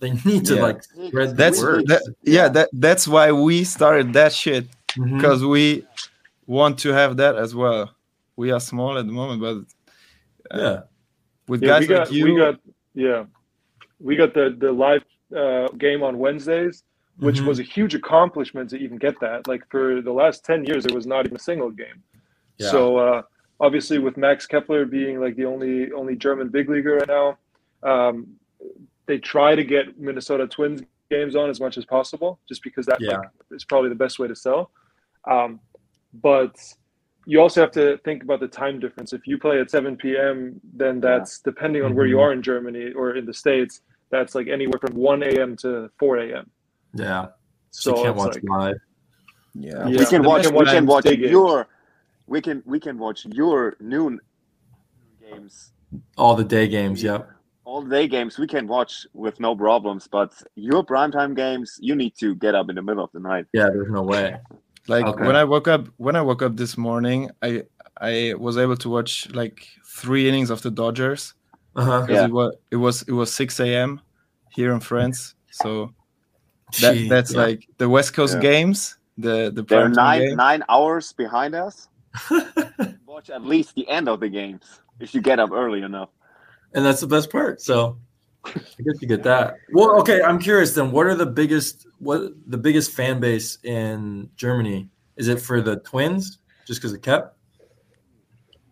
they 0.00 0.12
need 0.24 0.44
to 0.46 0.56
Yeah. 0.56 0.62
like 0.62 0.82
spread 0.84 1.30
the 1.30 1.34
that's 1.34 1.60
word. 1.62 1.86
that, 1.88 2.02
yeah 2.22 2.48
that 2.48 2.68
that's 2.74 3.06
why 3.08 3.32
we 3.32 3.64
started 3.64 4.12
that 4.14 4.32
shit 4.32 4.66
because 4.96 5.44
we 5.44 5.86
want 6.46 6.78
to 6.80 6.90
have 6.92 7.16
that 7.18 7.36
as 7.36 7.54
well 7.54 7.90
we 8.36 8.50
are 8.50 8.58
small 8.60 8.98
at 8.98 9.06
the 9.06 9.12
moment 9.12 9.40
but 9.40 10.56
uh, 10.56 10.60
yeah. 10.62 10.80
with 11.46 11.62
Yeah, 11.62 11.68
guys 11.68 11.80
we 11.82 11.86
got 11.86 11.98
like 12.00 12.12
you 12.12 12.24
we 12.24 12.36
got 12.36 12.54
yeah, 12.94 13.24
we 14.00 14.16
got 14.16 14.34
the 14.34 14.56
the 14.58 14.72
live 14.72 15.04
uh, 15.36 15.68
game 15.78 16.02
on 16.02 16.18
Wednesdays, 16.18 16.82
which 17.18 17.40
Mhm. 17.40 17.46
was 17.46 17.58
a 17.58 17.62
huge 17.62 17.94
accomplishment 17.94 18.70
to 18.70 18.76
even 18.76 18.96
get 18.98 19.18
that. 19.20 19.46
Like 19.46 19.62
for 19.70 20.00
the 20.00 20.12
last 20.12 20.44
ten 20.44 20.64
years, 20.64 20.84
there 20.84 20.94
was 20.94 21.06
not 21.06 21.26
even 21.26 21.36
a 21.36 21.40
single 21.40 21.70
game. 21.70 22.02
Yeah. 22.58 22.68
So 22.70 22.96
uh, 22.98 23.22
obviously, 23.60 23.98
with 23.98 24.16
Max 24.16 24.46
Kepler 24.46 24.84
being 24.84 25.20
like 25.20 25.36
the 25.36 25.44
only 25.46 25.92
only 25.92 26.16
German 26.16 26.48
big 26.48 26.68
leaguer 26.68 26.96
right 26.96 27.08
now, 27.08 27.38
um, 27.82 28.26
they 29.06 29.18
try 29.18 29.54
to 29.54 29.64
get 29.64 29.98
Minnesota 29.98 30.46
Twins 30.46 30.82
games 31.10 31.34
on 31.34 31.50
as 31.50 31.60
much 31.60 31.76
as 31.76 31.84
possible, 31.84 32.38
just 32.48 32.62
because 32.62 32.86
that 32.86 32.98
Yeah. 33.00 33.18
like, 33.18 33.28
is 33.50 33.64
probably 33.64 33.88
the 33.88 33.96
best 33.96 34.18
way 34.18 34.28
to 34.28 34.36
sell. 34.36 34.70
Um, 35.28 35.60
but 36.14 36.56
you 37.26 37.40
also 37.40 37.60
have 37.60 37.72
to 37.72 37.98
think 37.98 38.22
about 38.22 38.40
the 38.40 38.48
time 38.48 38.78
difference. 38.80 39.12
If 39.12 39.26
you 39.26 39.36
play 39.38 39.60
at 39.60 39.70
7 39.70 39.96
p.m., 39.96 40.60
then 40.72 41.00
that's 41.00 41.40
depending 41.40 41.82
on 41.82 41.94
where 41.94 42.06
you 42.06 42.16
Mhm. 42.16 42.22
are 42.22 42.32
in 42.32 42.42
Germany 42.42 42.92
or 42.92 43.16
in 43.16 43.26
the 43.26 43.34
States, 43.34 43.82
that's 44.10 44.34
like 44.34 44.48
anywhere 44.48 44.78
from 44.80 44.94
1 44.94 45.22
a.m. 45.22 45.56
to 45.56 45.90
4 45.98 46.16
a.m. 46.18 46.50
Yeah. 46.94 47.26
So 47.70 47.90
So, 47.92 47.96
you 47.98 48.02
can't 48.04 48.16
watch 48.16 48.34
like, 48.34 48.44
live. 48.44 48.76
yeah, 49.54 49.88
Yeah. 49.88 49.98
we 50.00 50.06
can 50.06 50.22
the 50.22 50.28
watch. 50.28 50.46
We 50.50 50.64
can 50.64 50.86
watch 50.86 51.04
day 51.04 51.16
your. 51.16 51.68
We 52.26 52.40
can 52.40 52.62
we 52.64 52.78
can 52.78 52.98
watch 52.98 53.26
your 53.26 53.76
noon 53.80 54.20
games 55.20 55.72
All 56.16 56.34
the 56.36 56.44
day 56.44 56.68
games. 56.68 57.02
Yep. 57.02 57.28
all 57.64 57.82
day 57.82 58.06
games 58.08 58.38
we 58.38 58.46
can 58.46 58.66
watch 58.66 59.06
with 59.14 59.38
no 59.40 59.54
problems 59.54 60.08
but 60.10 60.30
your 60.56 60.82
primetime 60.84 61.34
games 61.36 61.68
you 61.80 61.94
need 61.94 62.14
to 62.22 62.34
get 62.36 62.54
up 62.54 62.68
in 62.70 62.74
the 62.76 62.82
middle 62.82 63.04
of 63.04 63.10
the 63.12 63.20
night 63.20 63.46
Yeah. 63.52 63.68
There's 63.72 63.90
no 63.90 64.02
way. 64.02 64.36
like 64.88 65.04
Okay. 65.06 65.24
when 65.26 65.36
i 65.36 65.44
woke 65.44 65.68
up 65.68 65.82
when 65.98 66.16
i 66.16 66.22
woke 66.22 66.42
up 66.46 66.56
this 66.56 66.76
morning 66.78 67.30
i 67.42 67.62
i 68.00 68.34
was 68.38 68.56
able 68.64 68.76
to 68.84 68.88
watch 68.96 69.12
like 69.42 69.66
three 70.00 70.28
innings 70.28 70.50
of 70.50 70.62
the 70.62 70.70
dodgers 70.70 71.22
Uh 71.76 71.84
huh. 71.84 72.00
because 72.02 72.16
Yeah. 72.16 72.26
it 72.30 72.32
was 72.38 72.50
it 72.74 72.78
was 72.84 72.96
it 73.10 73.12
was 73.20 73.28
6 73.32 73.60
a.m 73.66 74.00
here 74.50 74.72
in 74.72 74.80
france 74.80 75.34
so 75.50 75.92
That, 76.80 76.94
Gee, 76.94 77.08
that's 77.08 77.32
yeah. 77.34 77.40
like 77.42 77.66
the 77.78 77.88
West 77.88 78.14
Coast 78.14 78.34
Yeah. 78.34 78.40
games, 78.42 78.96
the 79.18 79.50
the 79.52 79.64
They're 79.64 79.88
nine 79.88 80.20
game. 80.20 80.36
nine 80.36 80.62
hours 80.68 81.12
behind 81.12 81.56
us. 81.56 81.88
Watch 83.06 83.28
at 83.28 83.42
least 83.44 83.74
the 83.74 83.88
end 83.88 84.08
of 84.08 84.20
the 84.20 84.28
games 84.28 84.80
if 85.00 85.12
you 85.12 85.20
get 85.20 85.40
up 85.40 85.50
early 85.50 85.82
enough. 85.82 86.10
and 86.72 86.84
that's 86.86 87.00
the 87.00 87.08
best 87.08 87.28
part. 87.32 87.60
So 87.60 87.98
I 88.44 88.52
guess 88.52 89.02
you 89.02 89.08
get 89.08 89.24
that. 89.24 89.56
Well, 89.72 89.98
okay. 90.00 90.22
I'm 90.22 90.38
curious 90.38 90.72
then. 90.72 90.92
What 90.92 91.06
are 91.06 91.16
the 91.16 91.26
biggest 91.26 91.88
what 91.98 92.22
the 92.46 92.56
biggest 92.58 92.92
fan 92.92 93.18
base 93.18 93.58
in 93.64 94.30
Germany? 94.36 94.88
Is 95.16 95.26
it 95.26 95.40
for 95.40 95.60
the 95.60 95.80
Twins 95.80 96.38
just 96.68 96.80
because 96.80 96.92
of 96.92 97.02
Kep, 97.02 97.36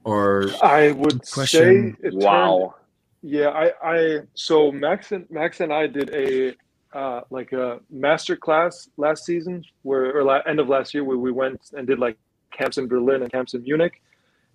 or 0.05 0.45
I 0.63 0.93
would 0.93 1.21
question. 1.33 1.97
say 2.01 2.07
it 2.07 2.11
turned- 2.13 2.23
Wow. 2.23 2.75
Yeah, 3.23 3.49
I, 3.49 3.73
I 3.83 4.19
so 4.35 4.71
Max 4.71 5.13
and 5.13 5.27
Max 5.31 5.61
and 5.61 5.73
I 5.73 5.87
did 5.87 6.11
a 6.15 6.55
uh, 6.97 7.23
like 7.31 7.53
a 7.53 7.81
master 7.91 8.37
class 8.37 8.89
last 8.97 9.25
season 9.25 9.65
where 9.83 10.17
or 10.17 10.23
la- 10.23 10.41
end 10.47 10.61
of 10.61 10.69
last 10.69 10.95
year 10.95 11.05
where 11.05 11.19
we 11.19 11.33
went 11.33 11.61
and 11.77 11.87
did 11.87 11.99
like 11.99 12.17
camps 12.53 12.79
in 12.79 12.87
Berlin 12.87 13.23
and 13.23 13.31
camps 13.33 13.55
in 13.55 13.63
Munich, 13.65 14.01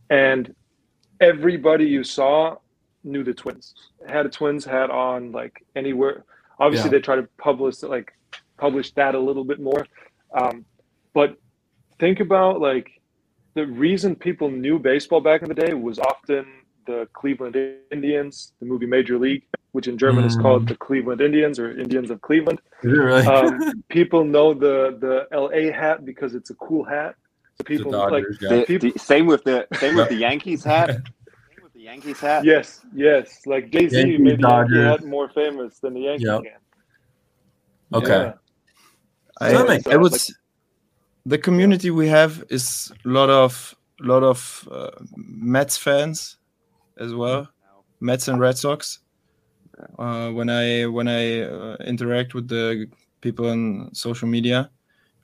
and 0.10 0.56
everybody 1.20 1.86
you 1.86 2.04
saw 2.04 2.56
knew 3.04 3.24
the 3.24 3.34
twins 3.34 3.76
had 4.08 4.26
a 4.26 4.30
twins 4.30 4.64
hat 4.66 4.90
on 4.90 5.32
like 5.34 5.66
anywhere. 5.76 6.24
Obviously, 6.60 6.88
Yeah. 6.90 6.92
they 6.98 7.02
try 7.02 7.16
to 7.18 7.28
publish 7.38 7.84
like 7.84 8.14
publish 8.58 8.92
that 8.94 9.14
a 9.14 9.20
little 9.20 9.44
bit 9.44 9.60
more, 9.60 9.86
um, 10.34 10.64
but 11.14 11.38
think 12.00 12.22
about 12.22 12.62
like 12.62 13.02
the 13.56 13.68
reason 13.68 14.16
people 14.16 14.50
knew 14.50 14.80
baseball 14.80 15.20
back 15.22 15.42
in 15.42 15.50
the 15.50 15.54
day 15.54 15.74
was 15.74 16.00
often 16.00 16.46
the 16.86 17.08
Cleveland 17.14 17.56
Indians, 17.92 18.54
the 18.60 18.66
movie 18.66 18.86
Major 18.86 19.18
League, 19.18 19.44
which 19.72 19.88
in 19.88 19.98
German 19.98 20.24
is 20.26 20.36
Mm. 20.38 20.42
called 20.44 20.68
the 20.68 20.76
Cleveland 20.76 21.22
Indians 21.22 21.60
or 21.60 21.68
Indians 21.86 22.10
of 22.12 22.22
Cleveland. 22.22 22.60
really? 22.84 23.26
Um, 23.26 23.60
people 23.98 24.24
know 24.26 24.54
the 24.54 24.78
the 25.06 25.16
LA 25.46 25.72
hat 25.82 26.06
because 26.06 26.32
it's 26.36 26.50
a 26.50 26.56
cool 26.56 26.84
hat. 26.84 27.16
So 27.56 27.58
the 27.60 27.64
people 27.66 27.92
like 27.92 28.24
Dodgers, 28.24 28.38
yeah. 28.42 28.50
The, 28.50 28.64
people- 28.66 28.92
the, 28.92 29.00
same 29.00 29.26
with 29.28 29.44
the 29.44 29.68
same 29.82 29.96
with 29.96 30.10
the 30.10 30.16
Yankees 30.28 30.64
hat. 30.74 30.90
Same 30.90 31.64
with 31.64 31.74
the 31.74 31.82
Yankees 31.92 32.20
hat. 32.20 32.44
yes, 32.46 32.68
yes, 32.94 33.26
like 33.46 33.70
Jay 33.74 33.88
Z 33.90 33.98
Yankees, 33.98 34.20
made 34.20 34.40
the 34.42 34.48
Yankee 34.50 34.74
Dodgers. 34.74 34.86
hat 35.02 35.04
more 35.16 35.30
famous 35.30 35.80
than 35.80 35.94
the 35.94 36.02
Yankee 36.10 36.26
Yep. 36.26 36.42
can. 36.44 36.60
Okay. 38.00 38.22
Yeah. 38.26 38.34
I, 39.42 39.52
So 39.52 39.58
that 39.58 39.68
makes 39.68 39.88
I 39.88 39.98
would 39.98 40.12
sense. 40.14 40.30
s- 40.32 40.36
the 41.26 41.38
community 41.38 41.90
we 41.90 42.08
have 42.08 42.44
is 42.50 42.92
a 43.06 43.10
lot 43.10 43.30
of 43.30 43.76
lot 44.00 44.24
of 44.24 44.68
uh, 44.72 44.90
Mets 45.16 45.78
fans 45.78 46.38
as 46.98 47.14
well, 47.14 47.48
Mets 48.00 48.28
and 48.28 48.40
Red 48.40 48.58
Sox. 48.58 49.00
Uh, 49.98 50.30
when 50.32 50.50
I 50.50 50.86
when 50.86 51.08
I 51.08 51.42
uh, 51.42 51.76
interact 51.86 52.34
with 52.34 52.48
the 52.48 52.88
people 53.22 53.50
on 53.50 53.90
social 53.94 54.28
media, 54.28 54.70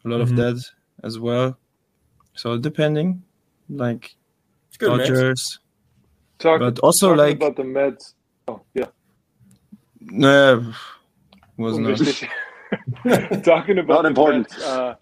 a 0.06 0.08
lot 0.08 0.20
Mhm. 0.20 0.24
of 0.24 0.36
that 0.38 0.66
as 1.04 1.20
well. 1.20 1.58
So 2.34 2.58
depending, 2.58 3.24
like 3.70 4.16
good. 4.80 4.98
Dodgers, 5.00 5.60
Talk, 6.40 6.60
but 6.60 6.80
also 6.80 7.10
talking 7.10 7.18
like 7.18 7.36
about 7.36 7.56
the 7.58 7.64
Mets. 7.64 8.16
Oh 8.48 8.62
yeah, 8.74 8.88
no, 10.00 10.74
was 11.58 11.78
not. 11.78 12.00
talking 13.44 13.78
about 13.80 14.04
Not 14.04 14.06
important. 14.06 14.50
Mets, 14.50 14.62
uh, 14.64 14.96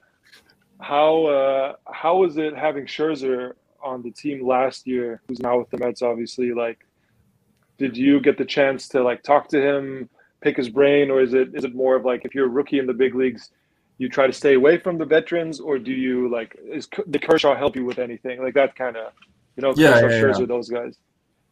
how 0.80 1.26
uh, 1.26 1.74
how 1.92 2.18
was 2.18 2.38
it 2.38 2.56
having 2.56 2.86
Scherzer 2.86 3.54
on 3.84 4.02
the 4.02 4.12
team 4.12 4.46
last 4.46 4.88
year, 4.88 5.22
who's 5.28 5.40
now 5.40 5.60
with 5.60 5.70
the 5.70 5.78
Mets? 5.78 6.02
Obviously, 6.02 6.54
like, 6.54 6.86
did 7.78 7.96
you 7.96 8.20
get 8.20 8.38
the 8.38 8.46
chance 8.46 8.88
to 8.90 9.04
like 9.04 9.24
talk 9.24 9.48
to 9.50 9.62
him, 9.62 10.10
pick 10.42 10.58
his 10.58 10.70
brain, 10.70 11.12
or 11.12 11.22
is 11.22 11.34
it 11.34 11.50
is 11.54 11.64
it 11.64 11.76
more 11.76 11.96
of 11.96 12.06
like 12.06 12.26
if 12.26 12.34
you're 12.34 12.46
a 12.46 12.50
rookie 12.50 12.80
in 12.80 12.88
the 12.88 12.94
big 12.94 13.16
leagues, 13.16 13.52
you 13.98 14.10
try 14.10 14.28
to 14.28 14.34
stay 14.34 14.56
away 14.56 14.78
from 14.78 14.98
the 14.98 15.06
veterans, 15.06 15.60
or 15.60 15.78
do 15.80 15.92
you 15.92 16.30
like 16.30 16.58
is 16.72 16.88
the 17.08 17.20
Kershaw 17.20 17.56
help 17.56 17.76
you 17.76 17.86
with 17.86 18.00
anything 18.00 18.42
like 18.42 18.54
that 18.56 18.76
kind 18.76 18.98
of, 18.98 19.14
you 19.56 19.62
know, 19.62 19.74
Yeah, 19.76 20.02
Kershaw, 20.02 20.08
yeah, 20.08 20.22
Scherzer, 20.22 20.40
yeah. 20.42 20.46
those 20.46 20.70
guys? 20.70 20.98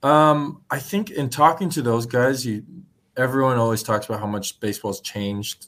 Um, 0.04 0.62
I 0.70 0.80
think 0.80 1.12
in 1.12 1.30
talking 1.30 1.70
to 1.72 1.82
those 1.82 2.06
guys, 2.06 2.46
you 2.46 2.64
everyone 3.18 3.58
always 3.58 3.82
talks 3.82 4.06
about 4.06 4.20
how 4.20 4.28
much 4.28 4.60
baseball's 4.60 5.02
changed, 5.02 5.68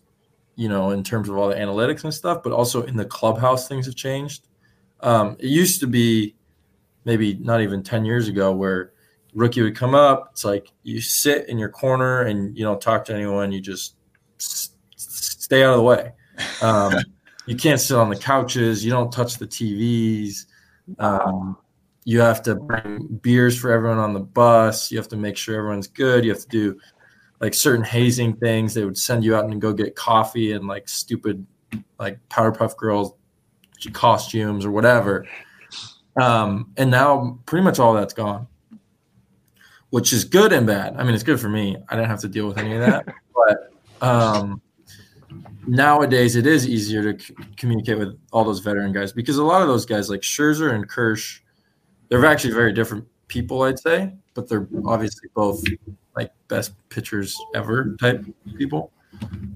you 0.55 0.69
know, 0.69 0.91
in 0.91 1.03
terms 1.03 1.29
of 1.29 1.37
all 1.37 1.49
the 1.49 1.55
analytics 1.55 2.03
and 2.03 2.13
stuff, 2.13 2.43
but 2.43 2.51
also 2.51 2.83
in 2.83 2.97
the 2.97 3.05
clubhouse 3.05 3.67
things 3.67 3.85
have 3.85 3.95
changed. 3.95 4.47
Um, 4.99 5.37
it 5.39 5.47
used 5.47 5.79
to 5.81 5.87
be 5.87 6.35
maybe 7.07 7.35
not 7.35 7.61
even 7.61 7.81
10 7.81 8.03
years 8.03 8.27
ago 8.27 8.51
where 8.51 8.91
rookie 9.33 9.61
would 9.61 9.77
come 9.77 9.95
up, 9.95 10.29
it's 10.33 10.43
like 10.43 10.73
you 10.83 10.99
sit 10.99 11.47
in 11.47 11.57
your 11.57 11.69
corner 11.69 12.23
and 12.23 12.55
you 12.55 12.65
don't 12.65 12.81
talk 12.81 13.05
to 13.05 13.13
anyone, 13.13 13.53
you 13.53 13.61
just 13.61 13.95
stay 14.37 15.63
out 15.63 15.71
of 15.71 15.77
the 15.77 15.83
way. 15.83 16.11
Um, 16.61 16.93
you 17.45 17.55
can't 17.55 17.79
sit 17.79 17.95
on 17.95 18.09
the 18.09 18.15
couches, 18.17 18.83
you 18.83 18.91
don't 18.91 19.09
touch 19.09 19.37
the 19.37 19.47
TVs. 19.47 20.47
Um, 20.99 21.57
you 22.03 22.19
have 22.19 22.41
to 22.43 22.55
bring 22.55 23.19
beers 23.21 23.57
for 23.57 23.71
everyone 23.71 23.99
on 23.99 24.13
the 24.13 24.19
bus. 24.19 24.91
You 24.91 24.97
have 24.97 25.07
to 25.09 25.17
make 25.17 25.37
sure 25.37 25.57
everyone's 25.57 25.87
good. 25.87 26.25
You 26.25 26.31
have 26.31 26.41
to 26.41 26.47
do 26.49 26.79
like 27.39 27.53
certain 27.53 27.85
hazing 27.85 28.35
things. 28.35 28.73
They 28.73 28.83
would 28.83 28.97
send 28.97 29.23
you 29.23 29.33
out 29.35 29.45
and 29.45 29.61
go 29.61 29.71
get 29.71 29.95
coffee 29.95 30.51
and 30.51 30.67
like 30.67 30.89
stupid 30.89 31.45
like 31.99 32.19
Powerpuff 32.29 32.75
Girls 32.75 33.13
costumes 33.93 34.65
or 34.65 34.71
whatever. 34.71 35.25
Um, 36.19 36.73
and 36.77 36.89
now 36.89 37.39
pretty 37.45 37.63
much 37.63 37.79
all 37.79 37.93
that's 37.93 38.13
gone, 38.13 38.47
which 39.91 40.11
is 40.11 40.23
good 40.23 40.51
and 40.51 40.65
bad. 40.65 40.95
I 40.97 41.03
mean, 41.03 41.13
it's 41.13 41.23
good 41.23 41.39
for 41.39 41.49
me. 41.49 41.77
I 41.89 41.95
didn't 41.95 42.09
have 42.09 42.21
to 42.21 42.27
deal 42.27 42.47
with 42.47 42.57
any 42.57 42.73
of 42.73 42.81
that. 42.81 43.05
but 43.35 44.07
um, 44.07 44.61
nowadays 45.67 46.35
it 46.35 46.47
is 46.47 46.67
easier 46.67 47.13
to 47.13 47.23
c- 47.23 47.35
communicate 47.55 47.99
with 47.99 48.19
all 48.31 48.43
those 48.43 48.59
veteran 48.59 48.91
guys 48.91 49.11
because 49.11 49.37
a 49.37 49.43
lot 49.43 49.61
of 49.61 49.67
those 49.67 49.85
guys 49.85 50.09
like 50.09 50.21
Scherzer 50.21 50.73
and 50.73 50.89
Kersh, 50.89 51.39
they're 52.09 52.25
actually 52.25 52.53
very 52.53 52.73
different 52.73 53.05
people, 53.27 53.61
I'd 53.63 53.79
say, 53.79 54.13
but 54.33 54.49
they're 54.49 54.67
obviously 54.85 55.29
both 55.35 55.63
like 56.15 56.31
best 56.47 56.73
pitchers 56.89 57.39
ever 57.53 57.95
type 57.99 58.25
people. 58.57 58.91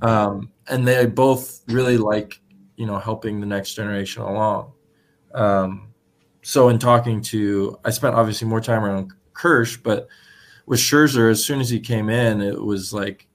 Um, 0.02 0.52
and 0.68 0.88
they 0.88 1.06
both 1.06 1.62
really 1.68 1.98
like, 1.98 2.40
you 2.76 2.86
know, 2.86 2.98
helping 3.00 3.40
the 3.40 3.46
next 3.46 3.74
generation 3.74 4.22
along. 4.24 4.74
Um, 5.34 5.91
so 6.42 6.70
in 6.70 6.80
talking 6.80 7.22
to, 7.24 7.78
I 7.86 7.90
spent 7.92 8.16
obviously 8.16 8.48
more 8.48 8.62
time 8.62 8.84
around 8.84 9.14
Kersh, 9.34 9.82
but 9.82 10.08
with 10.66 10.80
Scherzer, 10.80 11.30
as 11.30 11.46
soon 11.46 11.60
as 11.60 11.70
he 11.70 11.80
came 11.80 12.10
in, 12.10 12.42
it 12.42 12.62
was 12.62 12.94
like, 12.94 13.28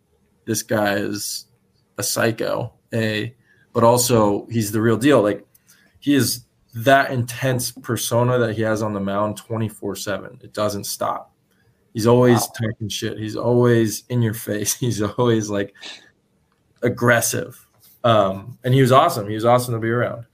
this 0.45 0.63
guy 0.63 0.95
is 0.97 1.47
a 1.99 2.03
psycho, 2.03 2.73
a, 2.95 3.35
but 3.73 3.85
also 3.85 4.47
he's 4.47 4.71
the 4.73 4.81
real 4.81 4.97
deal. 4.97 5.23
Like 5.23 5.47
he 5.99 6.15
is 6.15 6.45
that 6.75 7.11
intense 7.11 7.73
persona 7.73 8.39
that 8.39 8.55
he 8.55 8.63
has 8.63 8.83
on 8.83 8.93
the 8.93 9.01
mound 9.01 9.37
24 9.37 9.97
7. 9.97 10.39
It 10.43 10.53
doesn't 10.53 10.85
stop. 10.85 11.33
He's 11.95 12.07
always 12.07 12.41
Wow. 12.41 12.53
talking 12.71 12.89
shit. 12.89 13.19
He's 13.19 13.37
always 13.37 14.05
in 14.09 14.21
your 14.23 14.35
face. 14.35 14.75
He's 14.79 15.01
always 15.03 15.49
like 15.49 15.75
aggressive. 16.83 17.67
Um, 18.05 18.59
and 18.65 18.73
he 18.75 18.81
was 18.83 18.93
awesome. 18.93 19.29
He 19.29 19.35
was 19.35 19.45
awesome 19.45 19.75
to 19.75 19.81
be 19.81 19.89
around. 19.91 20.27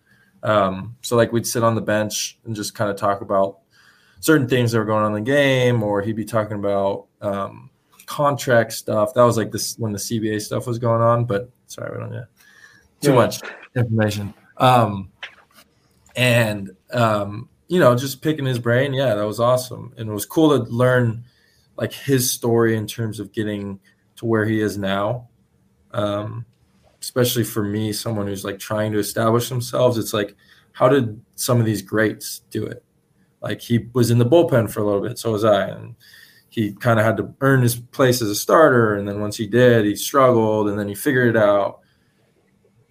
Um, 0.43 0.97
so 1.03 1.16
like 1.16 1.32
we'd 1.32 1.47
sit 1.47 1.62
on 1.62 1.74
the 1.74 1.80
bench 1.80 2.38
and 2.45 2.55
just 2.55 2.74
kind 2.74 2.90
of 2.90 2.97
talk 2.97 3.20
about 3.20 3.59
certain 4.20 4.49
things 4.49 4.72
that 4.72 4.78
were 4.78 4.84
going 4.84 5.05
on 5.05 5.14
in 5.16 5.24
the 5.24 5.30
game, 5.30 5.82
or 5.82 6.03
he'd 6.03 6.16
be 6.16 6.24
talking 6.24 6.57
about 6.57 7.07
um, 7.20 7.70
contract 8.07 8.72
stuff. 8.72 9.14
That 9.14 9.22
was 9.22 9.36
like 9.36 9.51
this 9.53 9.76
when 9.78 9.93
the 9.93 9.99
CBA 9.99 10.40
stuff 10.40 10.66
was 10.66 10.78
going 10.78 11.03
on. 11.03 11.24
But 11.24 11.51
sorry, 11.66 11.93
we 11.93 12.03
don't 12.03 12.12
yeah, 12.12 12.24
too 13.01 13.11
Yeah. 13.11 13.16
much 13.16 13.40
information. 13.76 14.34
Um, 14.59 15.11
and 16.16 16.70
um, 16.93 17.49
you 17.68 17.80
know, 17.80 17.95
just 17.95 18.20
picking 18.20 18.45
his 18.45 18.59
brain, 18.59 18.93
yeah, 18.93 19.14
that 19.14 19.26
was 19.26 19.40
awesome, 19.40 19.95
and 19.97 20.09
it 20.09 20.12
was 20.12 20.26
cool 20.26 20.59
to 20.59 20.70
learn 20.70 21.24
like 21.76 21.93
his 21.93 22.30
story 22.30 22.76
in 22.76 22.86
terms 22.86 23.18
of 23.18 23.32
getting 23.32 23.80
to 24.16 24.26
where 24.26 24.45
he 24.45 24.61
is 24.61 24.76
now. 24.76 25.28
Um, 25.93 26.45
especially 27.03 27.44
for 27.44 27.64
me, 27.64 27.92
someone 27.92 28.26
who's 28.26 28.44
like 28.44 28.59
trying 28.59 28.92
to 28.92 28.98
establish 28.98 29.48
themselves, 29.48 29.98
it's 29.98 30.14
like, 30.14 30.36
how 30.70 30.88
did 30.88 31.20
some 31.34 31.59
of 31.59 31.66
these 31.66 31.82
greats 31.82 32.42
do 32.50 32.64
it? 32.64 32.82
Like 33.42 33.61
he 33.61 33.88
was 33.92 34.11
in 34.11 34.18
the 34.18 34.24
bullpen 34.24 34.70
for 34.70 34.80
a 34.80 34.84
little 34.84 35.03
bit, 35.03 35.18
so 35.18 35.32
was 35.32 35.44
I, 35.44 35.66
and 35.66 35.96
he 36.48 36.72
kind 36.74 37.00
of 37.00 37.05
had 37.05 37.16
to 37.16 37.34
earn 37.40 37.62
his 37.62 37.74
place 37.76 38.22
as 38.22 38.28
a 38.28 38.34
starter. 38.34 38.94
And 38.94 39.07
then 39.07 39.20
once 39.20 39.36
he 39.36 39.46
did, 39.46 39.84
he 39.84 39.96
struggled, 39.96 40.68
and 40.68 40.78
then 40.78 40.86
he 40.86 40.94
figured 40.94 41.34
it 41.34 41.36
out. 41.36 41.80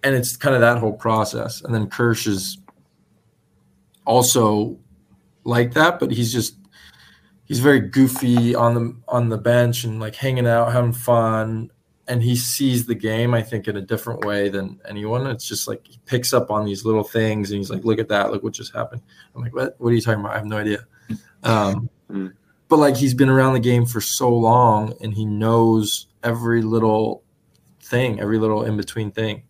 And 0.02 0.14
it's 0.14 0.36
kind 0.36 0.54
of 0.54 0.60
that 0.60 0.78
whole 0.78 0.92
process. 0.92 1.62
And 1.62 1.74
then 1.74 1.88
Kersh 1.88 2.26
is 2.26 2.58
also 4.04 4.78
like 5.44 5.72
that, 5.74 5.98
but 5.98 6.10
he's 6.10 6.32
just 6.32 6.56
he's 7.44 7.60
very 7.60 7.80
goofy 7.80 8.54
on 8.54 8.74
the 8.74 8.96
on 9.08 9.28
the 9.30 9.38
bench 9.38 9.84
and 9.84 10.00
like 10.00 10.16
hanging 10.16 10.46
out, 10.46 10.72
having 10.72 10.92
fun. 10.92 11.70
And 12.08 12.22
he 12.22 12.34
sees 12.36 12.86
the 12.86 12.94
game, 12.94 13.32
I 13.32 13.42
think, 13.42 13.68
in 13.68 13.76
a 13.76 13.80
different 13.80 14.24
way 14.24 14.48
than 14.48 14.80
anyone. 14.88 15.26
It's 15.28 15.46
just 15.46 15.68
like 15.68 15.86
he 15.86 15.98
picks 16.04 16.32
up 16.32 16.50
on 16.50 16.64
these 16.64 16.84
little 16.84 17.04
things 17.04 17.50
and 17.50 17.58
he's 17.58 17.70
like, 17.70 17.84
look 17.84 17.98
at 18.00 18.08
that, 18.08 18.32
look 18.32 18.42
what 18.42 18.52
just 18.54 18.74
happened. 18.74 19.02
I'm 19.34 19.42
like, 19.42 19.54
what? 19.54 19.76
What 19.78 19.90
are 19.90 19.94
you 19.94 20.00
talking 20.00 20.20
about? 20.20 20.32
I 20.32 20.38
have 20.38 20.46
no 20.46 20.58
idea. 20.58 20.84
Um, 21.44 21.88
Mm. 22.12 22.32
But 22.68 22.78
like 22.78 22.96
he's 22.96 23.14
been 23.14 23.28
around 23.28 23.54
the 23.54 23.60
game 23.60 23.86
for 23.86 24.00
so 24.00 24.28
long 24.28 24.94
and 25.00 25.14
he 25.14 25.24
knows 25.24 26.06
every 26.22 26.62
little 26.62 27.22
thing, 27.80 28.20
every 28.20 28.38
little 28.38 28.64
in 28.64 28.76
between 28.76 29.10
thing. 29.10 29.42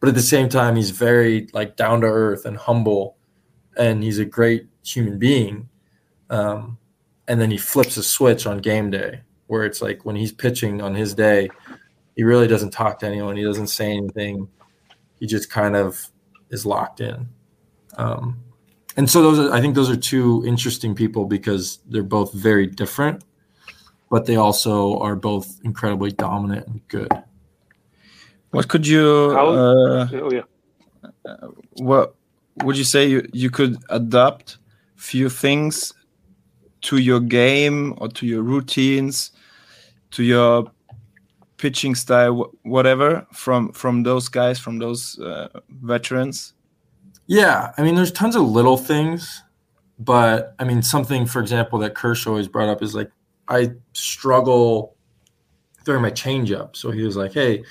but 0.00 0.08
at 0.08 0.14
the 0.14 0.22
same 0.22 0.48
time, 0.48 0.76
he's 0.76 0.90
very 0.90 1.48
like 1.52 1.76
down 1.76 2.02
to 2.02 2.06
earth 2.06 2.44
and 2.44 2.56
humble, 2.56 3.16
and 3.78 4.02
he's 4.02 4.18
a 4.18 4.24
great 4.24 4.66
human 4.84 5.18
being. 5.18 5.68
Um, 6.28 6.78
and 7.28 7.40
then 7.40 7.50
he 7.50 7.56
flips 7.56 7.96
a 7.96 8.02
switch 8.02 8.46
on 8.46 8.58
game 8.58 8.90
day 8.90 9.22
where 9.46 9.64
it's 9.64 9.80
like 9.80 10.04
when 10.04 10.16
he's 10.16 10.32
pitching 10.32 10.82
on 10.82 10.94
his 10.94 11.14
day, 11.14 11.48
he 12.16 12.24
really 12.24 12.48
doesn't 12.48 12.70
talk 12.70 12.98
to 13.00 13.06
anyone. 13.06 13.36
He 13.36 13.44
doesn't 13.44 13.68
say 13.68 13.92
anything. 13.92 14.48
He 15.20 15.26
just 15.26 15.50
kind 15.50 15.76
of 15.76 16.10
is 16.50 16.66
locked 16.66 17.00
in. 17.00 17.28
Um, 17.96 18.38
and 18.96 19.08
so 19.08 19.22
those 19.22 19.38
are, 19.38 19.52
I 19.52 19.60
think 19.60 19.74
those 19.74 19.90
are 19.90 19.96
two 19.96 20.42
interesting 20.46 20.94
people 20.94 21.26
because 21.26 21.78
they're 21.88 22.02
both 22.02 22.32
very 22.32 22.66
different, 22.66 23.22
but 24.10 24.24
they 24.26 24.36
also 24.36 24.98
are 25.00 25.14
both 25.14 25.60
incredibly 25.64 26.12
dominant 26.12 26.66
and 26.66 26.88
good. 26.88 27.08
What 28.50 28.68
could 28.68 28.86
you? 28.86 29.32
How- 29.32 29.48
Uh, 29.48 30.08
Oh 30.12 30.30
yeah. 30.32 30.42
what 31.74 32.14
would 32.64 32.78
you 32.78 32.84
say 32.84 33.06
you, 33.06 33.28
you 33.32 33.50
could 33.50 33.76
adapt 33.90 34.58
few 34.96 35.28
things 35.28 35.92
to 36.82 36.96
your 36.96 37.20
game 37.20 37.94
or 37.98 38.08
to 38.08 38.26
your 38.26 38.42
routines 38.42 39.32
to 40.12 40.22
your 40.22 40.70
pitching 41.56 41.94
style 41.94 42.52
whatever 42.62 43.26
from 43.32 43.72
from 43.72 44.02
those 44.02 44.28
guys 44.28 44.58
from 44.58 44.78
those 44.78 45.18
uh, 45.20 45.48
veterans 45.82 46.54
Yeah, 47.26 47.72
I 47.76 47.82
mean, 47.82 47.94
there's 47.94 48.12
tons 48.12 48.36
of 48.36 48.42
little 48.42 48.76
things, 48.76 49.42
but 49.98 50.54
I 50.58 50.64
mean, 50.64 50.82
something, 50.82 51.26
for 51.26 51.40
example, 51.40 51.78
that 51.80 51.94
Kershaw 51.94 52.30
always 52.30 52.48
brought 52.48 52.68
up 52.68 52.82
is 52.82 52.94
like 52.94 53.10
I 53.48 53.70
struggle 53.94 54.96
throwing 55.84 56.02
my 56.02 56.10
changeup. 56.10 56.76
So 56.76 56.90
he 56.90 57.02
was 57.02 57.16
like, 57.16 57.32
"Hey, 57.32 57.58
do 57.58 57.64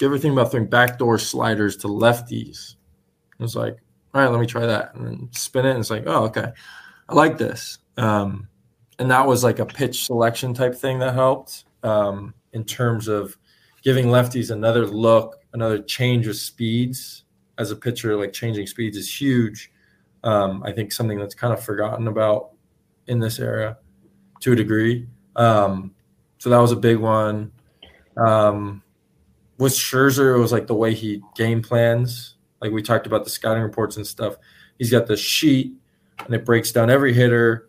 you 0.00 0.06
ever 0.06 0.18
think 0.18 0.32
about 0.32 0.50
throwing 0.50 0.66
backdoor 0.68 1.18
sliders 1.18 1.76
to 1.78 1.88
lefties?" 1.88 2.76
I 3.38 3.42
was 3.42 3.54
like, 3.56 3.76
"All 4.14 4.20
right, 4.20 4.30
let 4.30 4.40
me 4.40 4.46
try 4.46 4.66
that," 4.66 4.94
and 4.94 5.06
then 5.06 5.28
spin 5.32 5.66
it, 5.66 5.70
and 5.70 5.80
it's 5.80 5.90
like, 5.90 6.04
"Oh, 6.06 6.24
okay, 6.24 6.50
I 7.08 7.14
like 7.14 7.38
this." 7.38 7.78
Um, 7.96 8.48
and 8.98 9.10
that 9.10 9.26
was 9.26 9.44
like 9.44 9.58
a 9.58 9.66
pitch 9.66 10.06
selection 10.06 10.54
type 10.54 10.74
thing 10.74 10.98
that 11.00 11.14
helped 11.14 11.64
um, 11.82 12.34
in 12.56 12.64
terms 12.64 13.06
of 13.06 13.36
giving 13.82 14.06
lefties 14.06 14.50
another 14.50 14.86
look, 14.86 15.36
another 15.52 15.78
change 15.82 16.26
of 16.26 16.34
speeds 16.36 17.24
as 17.58 17.70
a 17.70 17.76
pitcher, 17.76 18.16
like 18.16 18.32
changing 18.32 18.66
speeds 18.66 18.96
is 18.96 19.20
huge. 19.20 19.70
Um, 20.24 20.62
I 20.64 20.72
think 20.72 20.90
something 20.90 21.18
that's 21.18 21.34
kind 21.34 21.52
of 21.52 21.62
forgotten 21.62 22.08
about 22.08 22.52
in 23.08 23.20
this 23.20 23.38
era 23.38 23.76
to 24.40 24.52
a 24.52 24.56
degree. 24.56 25.06
Um, 25.36 25.94
so 26.38 26.48
that 26.48 26.56
was 26.58 26.72
a 26.72 26.76
big 26.76 26.96
one. 26.96 27.52
Um, 28.16 28.82
with 29.58 29.74
Scherzer, 29.74 30.34
it 30.34 30.38
was 30.38 30.50
like 30.50 30.66
the 30.66 30.74
way 30.74 30.94
he 30.94 31.22
game 31.34 31.62
plans. 31.62 32.36
Like 32.62 32.72
we 32.72 32.80
talked 32.80 33.06
about 33.06 33.24
the 33.24 33.30
scouting 33.30 33.62
reports 33.62 33.98
and 33.98 34.06
stuff. 34.06 34.36
He's 34.78 34.90
got 34.90 35.06
the 35.06 35.16
sheet 35.16 35.74
and 36.24 36.34
it 36.34 36.46
breaks 36.46 36.72
down 36.72 36.88
every 36.88 37.12
hitter 37.12 37.68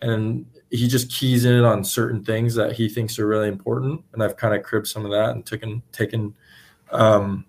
and 0.00 0.46
he 0.70 0.88
just 0.88 1.10
keys 1.10 1.44
in 1.44 1.64
on 1.64 1.84
certain 1.84 2.24
things 2.24 2.54
that 2.54 2.72
he 2.72 2.88
thinks 2.88 3.18
are 3.18 3.26
really 3.26 3.48
important. 3.48 4.04
And 4.12 4.22
I've 4.22 4.36
kind 4.36 4.54
of 4.54 4.62
cribbed 4.62 4.86
some 4.86 5.04
of 5.04 5.10
that 5.12 5.30
and 5.30 5.44
taken 5.44 5.82
taken 5.92 6.34
um, 6.90 7.44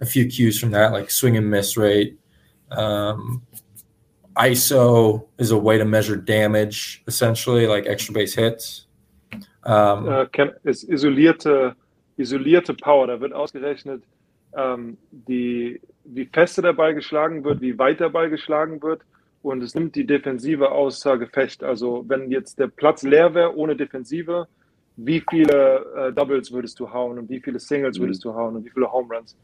a 0.00 0.06
few 0.06 0.26
cues 0.26 0.58
from 0.58 0.70
that, 0.72 0.92
like 0.92 1.10
swing 1.10 1.36
and 1.36 1.50
miss 1.50 1.76
rate. 1.76 2.18
Um, 2.70 3.42
ISO 4.36 5.26
is 5.38 5.52
a 5.52 5.58
way 5.58 5.78
to 5.78 5.84
measure 5.84 6.16
damage, 6.16 7.02
essentially, 7.06 7.66
like 7.66 7.86
extra 7.86 8.12
base 8.12 8.34
hits. 8.34 8.86
Um, 9.64 10.06
Äh, 10.08 10.26
kann, 10.32 10.52
ist 10.64 10.84
isolierte, 10.84 11.76
isolierte 12.16 12.74
Power. 12.74 13.06
Da 13.06 13.20
wird 13.20 13.32
ausgerechnet, 13.32 14.02
ähm, 14.56 14.98
die, 15.10 15.80
wie 16.04 16.26
feste 16.26 16.62
der 16.62 16.72
Ball 16.72 16.94
geschlagen 16.94 17.44
wird, 17.44 17.60
wie 17.60 17.78
weit 17.78 18.00
der 18.00 18.10
Ball 18.10 18.28
geschlagen 18.28 18.82
wird. 18.82 19.02
Und 19.44 19.62
es 19.62 19.74
nimmt 19.74 19.94
die 19.94 20.06
Defensive 20.06 20.72
außer 20.72 21.18
Gefecht. 21.18 21.62
Also 21.62 22.02
wenn 22.08 22.30
jetzt 22.30 22.58
der 22.58 22.68
Platz 22.68 23.02
leer 23.02 23.34
wäre 23.34 23.54
ohne 23.54 23.76
Defensive, 23.76 24.48
wie 24.96 25.22
viele 25.28 25.84
äh, 25.96 26.12
Doubles 26.14 26.50
würdest 26.50 26.80
du 26.80 26.90
hauen 26.90 27.18
und 27.18 27.28
wie 27.28 27.40
viele 27.40 27.60
Singles 27.60 28.00
würdest 28.00 28.24
du 28.24 28.32
hauen 28.32 28.56
und 28.56 28.64
wie 28.64 28.70
viele 28.70 28.90
Home 28.90 29.14
Runs? 29.14 29.36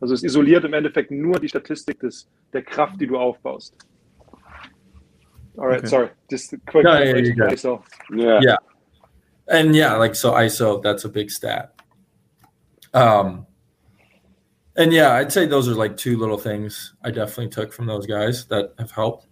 Also 0.00 0.14
es 0.14 0.22
isoliert 0.22 0.64
im 0.64 0.74
Endeffekt 0.74 1.10
nur 1.10 1.40
die 1.40 1.48
Statistik 1.48 1.98
des, 1.98 2.28
der 2.52 2.62
Kraft, 2.62 3.00
die 3.00 3.06
du 3.08 3.18
aufbaust. 3.18 3.74
Alright, 5.56 5.80
Okay. 5.80 5.86
sorry. 5.88 6.08
Just 6.30 6.52
a 6.52 6.56
quick 6.70 6.84
No, 6.84 6.92
yeah, 6.92 7.12
for 7.12 7.22
good. 7.22 7.38
myself. 7.50 7.84
Yeah. 8.14 8.40
Yeah. 8.42 8.56
and 9.48 9.74
yeah, 9.74 9.96
like 9.96 10.14
so 10.14 10.34
ISO, 10.34 10.80
that's 10.80 11.04
a 11.04 11.08
big 11.08 11.32
stat. 11.32 11.74
Um, 12.94 13.44
and 14.76 14.92
yeah, 14.92 15.14
I'd 15.14 15.32
say 15.32 15.46
those 15.46 15.68
are 15.68 15.74
like 15.74 15.96
two 15.96 16.16
little 16.16 16.38
things 16.38 16.94
I 17.02 17.10
definitely 17.10 17.48
took 17.48 17.72
from 17.72 17.86
those 17.86 18.06
guys 18.06 18.46
that 18.46 18.74
have 18.78 18.92
helped 18.92 19.26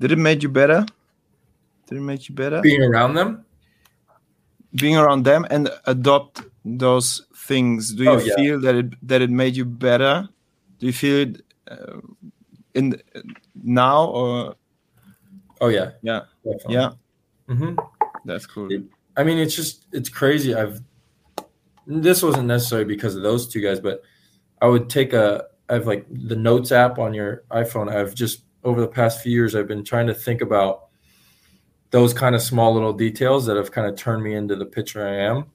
did 0.00 0.12
it 0.12 0.18
make 0.18 0.42
you 0.42 0.48
better 0.48 0.84
did 1.88 1.98
it 1.98 2.02
make 2.02 2.28
you 2.28 2.34
better 2.34 2.60
being 2.60 2.82
around 2.82 3.14
them. 3.14 3.44
being 4.74 4.96
around 4.96 5.24
them 5.24 5.46
and 5.50 5.70
adopt 5.86 6.42
those 6.64 7.26
things 7.46 7.94
do 7.94 8.04
you 8.04 8.10
Oh, 8.10 8.18
yeah. 8.18 8.34
feel 8.36 8.60
that 8.60 8.74
it 8.74 9.08
that 9.08 9.22
it 9.22 9.30
made 9.30 9.56
you 9.56 9.64
better 9.64 10.28
do 10.78 10.86
you 10.86 10.92
feel 10.92 11.28
it 11.28 11.42
uh, 11.70 12.00
in 12.74 13.00
now 13.54 14.04
or 14.06 14.54
Oh 15.60 15.68
yeah, 15.68 15.92
yeah 16.02 16.22
definitely. 16.44 16.74
yeah 16.74 16.90
hmm 17.48 17.74
that's 18.24 18.46
cool 18.46 18.68
I 19.18 19.24
mean, 19.24 19.38
it's 19.38 19.56
just 19.56 19.86
it's 19.92 20.10
crazy. 20.10 20.54
I've 20.54 20.82
this 21.86 22.22
wasn't 22.22 22.48
necessarily 22.48 22.84
because 22.84 23.16
of 23.16 23.22
those 23.22 23.48
two 23.48 23.62
guys, 23.62 23.80
but 23.80 24.02
I 24.60 24.66
would 24.66 24.90
take 24.90 25.14
a 25.14 25.44
I 25.70 25.74
have 25.74 25.86
like 25.86 26.04
the 26.10 26.36
notes 26.36 26.70
app 26.70 26.98
on 26.98 27.14
your 27.14 27.44
iPhone. 27.50 27.88
I've 27.88 28.14
just 28.14 28.42
over 28.66 28.80
the 28.80 28.88
past 28.88 29.22
few 29.22 29.32
years 29.32 29.54
I've 29.54 29.68
been 29.68 29.84
trying 29.84 30.08
to 30.08 30.14
think 30.14 30.42
about 30.42 30.88
those 31.90 32.12
kind 32.12 32.34
of 32.34 32.42
small 32.42 32.74
little 32.74 32.92
details 32.92 33.46
that 33.46 33.56
have 33.56 33.70
kind 33.70 33.86
of 33.86 33.96
turned 33.96 34.22
me 34.22 34.34
into 34.34 34.56
the 34.56 34.66
pitcher 34.66 35.06
I 35.06 35.14
am. 35.14 35.46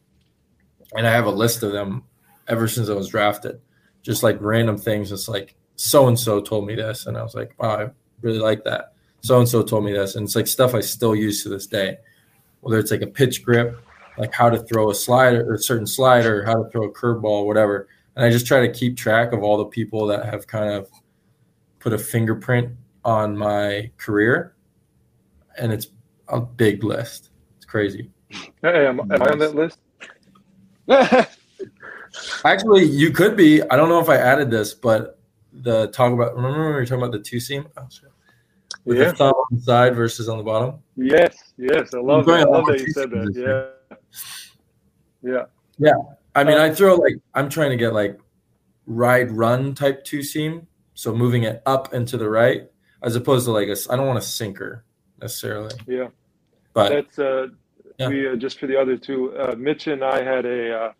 And 0.95 1.05
I 1.05 1.11
have 1.11 1.25
a 1.25 1.31
list 1.31 1.61
of 1.61 1.71
them 1.71 2.03
ever 2.47 2.67
since 2.67 2.89
I 2.89 2.93
was 2.93 3.09
drafted. 3.09 3.61
Just 4.01 4.23
like 4.23 4.37
random 4.39 4.77
things. 4.77 5.11
It's 5.11 5.27
like 5.27 5.55
so 5.75 6.07
and 6.07 6.17
so 6.17 6.41
told 6.41 6.65
me 6.65 6.73
this 6.75 7.05
and 7.05 7.17
I 7.17 7.21
was 7.21 7.35
like, 7.35 7.53
wow, 7.59 7.77
I 7.77 7.89
really 8.21 8.39
like 8.39 8.63
that. 8.63 8.93
So 9.21 9.37
and 9.37 9.47
so 9.47 9.61
told 9.61 9.83
me 9.83 9.93
this 9.93 10.15
and 10.15 10.23
it's 10.23 10.35
like 10.35 10.47
stuff 10.47 10.73
I 10.73 10.81
still 10.81 11.15
use 11.15 11.43
to 11.43 11.49
this 11.49 11.67
day 11.67 11.97
whether 12.61 12.79
it's 12.79 12.91
like 12.91 13.01
a 13.01 13.07
pitch 13.07 13.43
grip, 13.43 13.77
like 14.17 14.33
how 14.33 14.49
to 14.49 14.59
throw 14.59 14.89
a 14.89 14.95
slider 14.95 15.49
or 15.49 15.55
a 15.55 15.59
certain 15.59 15.87
slider, 15.87 16.45
how 16.45 16.63
to 16.63 16.69
throw 16.69 16.85
a 16.85 16.93
curveball, 16.93 17.45
whatever. 17.45 17.87
And 18.15 18.23
I 18.23 18.29
just 18.29 18.47
try 18.47 18.65
to 18.65 18.71
keep 18.71 18.97
track 18.97 19.33
of 19.33 19.43
all 19.43 19.57
the 19.57 19.65
people 19.65 20.07
that 20.07 20.25
have 20.25 20.47
kind 20.47 20.69
of 20.73 20.89
put 21.79 21.93
a 21.93 21.97
fingerprint 21.97 22.71
on 23.03 23.37
my 23.37 23.91
career. 23.97 24.55
And 25.57 25.71
it's 25.71 25.87
a 26.27 26.39
big 26.39 26.83
list. 26.83 27.29
It's 27.57 27.65
crazy. 27.65 28.09
Hey, 28.61 28.87
am, 28.87 28.99
am 28.99 29.11
I 29.11 29.29
on 29.31 29.39
that 29.39 29.55
list? 29.55 29.79
Actually, 32.45 32.85
you 32.85 33.11
could 33.11 33.35
be. 33.37 33.61
I 33.63 33.75
don't 33.75 33.89
know 33.89 33.99
if 33.99 34.09
I 34.09 34.17
added 34.17 34.49
this, 34.49 34.73
but 34.73 35.19
the 35.53 35.87
talk 35.87 36.13
about 36.13 36.35
remember 36.35 36.59
when 36.59 36.67
we 36.69 36.73
were 36.73 36.85
talking 36.85 37.03
about 37.03 37.11
the 37.11 37.19
two 37.19 37.39
seam? 37.39 37.67
Oh. 37.77 37.87
With 38.85 38.97
Yeah. 38.97 39.11
the 39.11 39.15
thumb 39.15 39.33
on 39.33 39.45
the 39.51 39.61
side 39.61 39.95
versus 39.95 40.27
on 40.27 40.37
the 40.37 40.43
bottom. 40.43 40.79
Yes, 40.95 41.53
yes, 41.57 41.93
I 41.93 41.99
love 41.99 42.25
that. 42.25 42.39
I 42.39 42.43
love 42.43 42.65
that 42.65 42.79
you 42.79 42.91
said 42.93 43.11
that. 43.11 43.27
teaching 43.27 43.45
Yeah, 45.21 45.43
yeah. 45.77 45.93
I 46.35 46.43
mean, 46.43 46.57
Uh, 46.57 46.63
I 46.63 46.73
throw 46.73 46.95
like 46.95 47.15
I'm 47.35 47.49
trying 47.49 47.69
to 47.71 47.77
get 47.77 47.93
like 47.93 48.19
ride 48.87 49.31
run 49.31 49.75
type 49.75 50.03
two 50.03 50.23
seam, 50.23 50.67
so 50.95 51.13
moving 51.13 51.43
it 51.43 51.61
up 51.65 51.93
and 51.93 52.07
to 52.07 52.17
the 52.17 52.29
right, 52.29 52.70
as 53.03 53.15
opposed 53.15 53.45
to 53.45 53.51
like 53.51 53.67
a. 53.67 53.71
s- 53.71 53.89
I 53.89 53.95
don't 53.95 54.07
want 54.07 54.19
a 54.19 54.21
sinker 54.23 54.83
necessarily, 55.21 55.73
Yeah, 55.87 56.07
but 56.73 56.89
that's 56.89 57.19
uh, 57.19 57.47
Yeah. 57.97 58.09
we 58.09 58.27
uh, 58.29 58.35
just 58.35 58.59
for 58.59 58.67
the 58.67 58.77
other 58.79 58.97
two. 58.97 59.35
Uh, 59.37 59.55
Mitch 59.57 59.87
and 59.87 60.03
I 60.03 60.23
had 60.23 60.45
a. 60.45 60.73
Uh, 60.85 60.91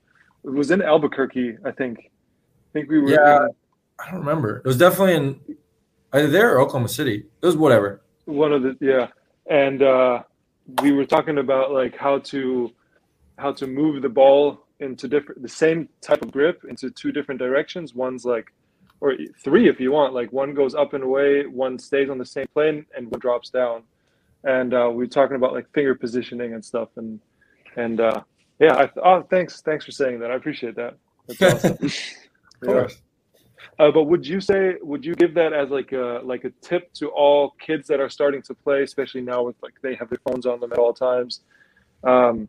it 0.43 0.49
was 0.49 0.71
in 0.71 0.81
Albuquerque, 0.81 1.57
I 1.65 1.71
think. 1.71 1.99
I 1.99 2.69
think 2.73 2.89
we 2.89 2.99
were. 2.99 3.11
Yeah. 3.11 3.47
I 3.99 4.09
don't 4.11 4.19
remember. 4.21 4.57
It 4.57 4.65
was 4.65 4.77
definitely 4.77 5.13
in 5.15 5.39
either 6.13 6.27
there 6.27 6.55
or 6.55 6.61
Oklahoma 6.61 6.87
City. 6.89 7.25
It 7.41 7.45
was 7.45 7.55
whatever. 7.55 8.01
one 8.25 8.51
of 8.51 8.63
the 8.63 8.75
yeah, 8.81 9.07
and 9.47 9.83
uh, 9.83 10.23
we 10.81 10.91
were 10.91 11.05
talking 11.05 11.37
about 11.37 11.71
like 11.71 11.95
how 11.97 12.17
to 12.19 12.71
how 13.37 13.51
to 13.53 13.67
move 13.67 14.01
the 14.01 14.09
ball 14.09 14.65
into 14.79 15.07
different 15.07 15.41
the 15.43 15.49
same 15.49 15.87
type 16.01 16.23
of 16.23 16.31
grip 16.31 16.63
into 16.67 16.89
two 16.89 17.11
different 17.11 17.39
directions. 17.39 17.93
One's 17.93 18.25
like 18.25 18.51
or 19.01 19.15
three 19.43 19.69
if 19.69 19.79
you 19.79 19.91
want. 19.91 20.13
Like 20.13 20.31
one 20.31 20.53
goes 20.53 20.75
up 20.75 20.93
and 20.93 21.03
away, 21.03 21.45
one 21.47 21.79
stays 21.79 22.09
on 22.09 22.19
the 22.19 22.25
same 22.25 22.47
plane, 22.53 22.85
and 22.95 23.11
one 23.11 23.19
drops 23.19 23.49
down. 23.49 23.83
And 24.45 24.73
uh, 24.73 24.89
we 24.93 25.05
are 25.05 25.09
talking 25.09 25.37
about 25.37 25.53
like 25.53 25.71
finger 25.73 25.95
positioning 25.95 26.53
and 26.53 26.63
stuff, 26.65 26.89
and 26.97 27.19
and 27.77 27.99
uh, 28.01 28.21
yeah. 28.59 28.75
I, 28.75 28.89
oh, 29.03 29.23
thanks, 29.29 29.61
thanks 29.61 29.85
for 29.85 29.91
saying 29.91 30.19
that. 30.21 30.31
I 30.31 30.35
appreciate 30.35 30.75
that. 30.77 30.97
That's 31.27 31.43
awesome. 31.43 31.79
Of 31.83 31.91
Yeah. 32.61 32.69
course. 32.69 33.01
Uh, 33.79 33.91
but 33.91 34.03
would 34.05 34.25
you 34.27 34.41
say 34.41 34.75
would 34.81 35.05
you 35.05 35.15
give 35.15 35.33
that 35.35 35.53
as 35.53 35.69
like 35.69 35.91
a 35.91 36.21
like 36.23 36.45
a 36.45 36.51
tip 36.61 36.93
to 36.93 37.09
all 37.09 37.55
kids 37.59 37.87
that 37.87 37.99
are 37.99 38.09
starting 38.09 38.41
to 38.43 38.53
play, 38.55 38.83
especially 38.83 39.21
now 39.21 39.43
with 39.43 39.55
like 39.63 39.73
they 39.83 39.95
have 39.95 40.09
their 40.09 40.19
phones 40.27 40.45
on 40.45 40.59
them 40.59 40.71
at 40.73 40.79
all 40.79 40.93
times, 40.93 41.41
um, 42.03 42.47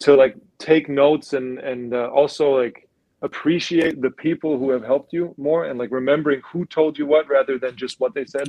to 0.00 0.14
like 0.14 0.36
take 0.58 0.88
notes 0.88 1.32
and 1.32 1.58
and 1.58 1.94
uh, 1.94 2.08
also 2.08 2.50
like 2.62 2.85
appreciate 3.26 4.00
the 4.00 4.10
people 4.10 4.58
who 4.58 4.70
have 4.70 4.84
helped 4.84 5.12
you 5.12 5.34
more 5.36 5.66
and 5.66 5.78
like 5.78 5.90
remembering 5.90 6.40
who 6.50 6.64
told 6.64 6.96
you 6.98 7.06
what 7.06 7.28
rather 7.28 7.58
than 7.58 7.76
just 7.76 8.00
what 8.00 8.14
they 8.14 8.24
said? 8.24 8.48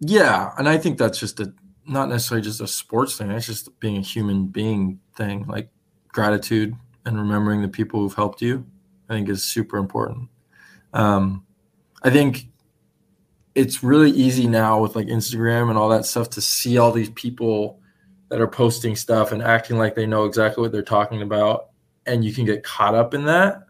Yeah, 0.00 0.50
and 0.58 0.68
I 0.68 0.76
think 0.76 0.98
that's 0.98 1.18
just 1.18 1.38
a 1.40 1.52
not 1.86 2.08
necessarily 2.08 2.42
just 2.42 2.60
a 2.60 2.66
sports 2.66 3.16
thing. 3.16 3.30
It's 3.30 3.46
just 3.46 3.78
being 3.78 3.98
a 3.98 4.00
human 4.00 4.46
being 4.46 5.00
thing. 5.16 5.46
Like 5.46 5.68
gratitude 6.08 6.74
and 7.04 7.18
remembering 7.18 7.62
the 7.62 7.68
people 7.68 8.00
who've 8.00 8.14
helped 8.14 8.42
you. 8.42 8.66
I 9.08 9.14
think 9.14 9.28
is 9.28 9.44
super 9.44 9.76
important. 9.76 10.30
Um, 10.94 11.44
I 12.02 12.10
think 12.10 12.46
it's 13.54 13.82
really 13.82 14.10
easy 14.10 14.46
now 14.46 14.80
with 14.80 14.96
like 14.96 15.06
Instagram 15.06 15.68
and 15.68 15.78
all 15.78 15.90
that 15.90 16.06
stuff 16.06 16.30
to 16.30 16.40
see 16.40 16.78
all 16.78 16.90
these 16.90 17.10
people 17.10 17.80
that 18.30 18.40
are 18.40 18.48
posting 18.48 18.96
stuff 18.96 19.30
and 19.30 19.42
acting 19.42 19.76
like 19.76 19.94
they 19.94 20.06
know 20.06 20.24
exactly 20.24 20.62
what 20.62 20.72
they're 20.72 20.82
talking 20.82 21.20
about 21.20 21.68
and 22.06 22.24
you 22.24 22.32
can 22.32 22.44
get 22.44 22.62
caught 22.62 22.94
up 22.94 23.14
in 23.14 23.24
that 23.24 23.62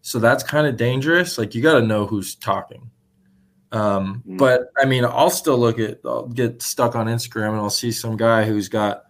so 0.00 0.18
that's 0.18 0.42
kind 0.42 0.66
of 0.66 0.76
dangerous 0.76 1.38
like 1.38 1.54
you 1.54 1.62
got 1.62 1.78
to 1.80 1.86
know 1.86 2.06
who's 2.06 2.34
talking 2.34 2.90
um, 3.72 4.22
Mm. 4.26 4.38
but 4.38 4.68
i 4.80 4.84
mean 4.84 5.04
i'll 5.04 5.30
still 5.30 5.58
look 5.58 5.78
at 5.78 5.98
i'll 6.04 6.28
get 6.28 6.62
stuck 6.62 6.94
on 6.94 7.06
instagram 7.06 7.48
and 7.50 7.56
i'll 7.58 7.70
see 7.70 7.90
some 7.92 8.16
guy 8.16 8.44
who's 8.44 8.68
got 8.68 9.04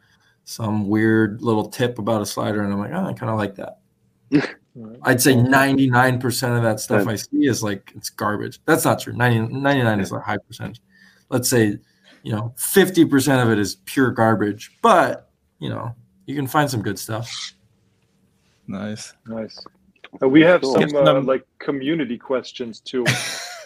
some 0.44 0.88
weird 0.88 1.42
little 1.42 1.68
tip 1.68 1.98
about 1.98 2.22
a 2.22 2.26
slider 2.26 2.62
and 2.62 2.72
i'm 2.72 2.78
like 2.78 2.92
oh 2.92 3.06
i 3.06 3.12
kind 3.12 3.30
of 3.30 3.36
like 3.38 3.54
that 3.56 3.78
I'd 5.02 5.20
say 5.22 5.34
99% 5.34 6.56
of 6.56 6.62
that 6.64 6.80
stuff 6.80 7.06
I 7.06 7.14
see 7.14 7.46
is 7.46 7.62
like 7.62 7.92
it's 7.94 8.10
garbage. 8.10 8.58
That's 8.66 8.84
not 8.84 8.98
true. 8.98 9.12
90, 9.12 9.54
99 9.54 10.00
is 10.00 10.10
a 10.10 10.18
high 10.18 10.38
percentage. 10.38 10.80
Let's 11.28 11.48
say, 11.48 11.78
you 12.24 12.32
know, 12.32 12.52
50% 12.56 13.40
of 13.40 13.50
it 13.52 13.58
is 13.60 13.76
pure 13.84 14.10
garbage, 14.10 14.76
but, 14.82 15.30
you 15.60 15.68
know, 15.68 15.94
you 16.26 16.34
can 16.34 16.48
find 16.48 16.68
some 16.68 16.82
good 16.82 16.98
stuff. 16.98 17.54
Nice. 18.66 19.12
Nice. 19.26 19.58
Uh, 20.22 20.28
we 20.28 20.42
have 20.42 20.62
Cool. 20.62 20.74
some 20.74 20.94
uh, 20.96 21.20
like 21.22 21.44
community 21.58 22.18
questions 22.18 22.80
too. 22.80 23.04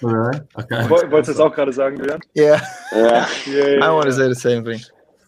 Really? 0.01 0.39
Okay. 0.57 0.87
What- 0.87 1.11
Wolltest 1.11 1.27
du 1.27 1.33
das 1.33 1.41
auch 1.41 1.53
gerade 1.57 1.73
sagen, 1.73 1.97
Julian? 1.97 2.21
Yeah, 2.33 2.61
Yeah. 2.93 3.29
Yeah, 3.49 3.67
yeah, 3.79 3.85
I 3.85 3.91
want 3.91 4.07
to 4.07 4.13
say 4.13 4.29
the 4.29 4.35
same 4.37 4.65
thing. 4.65 4.79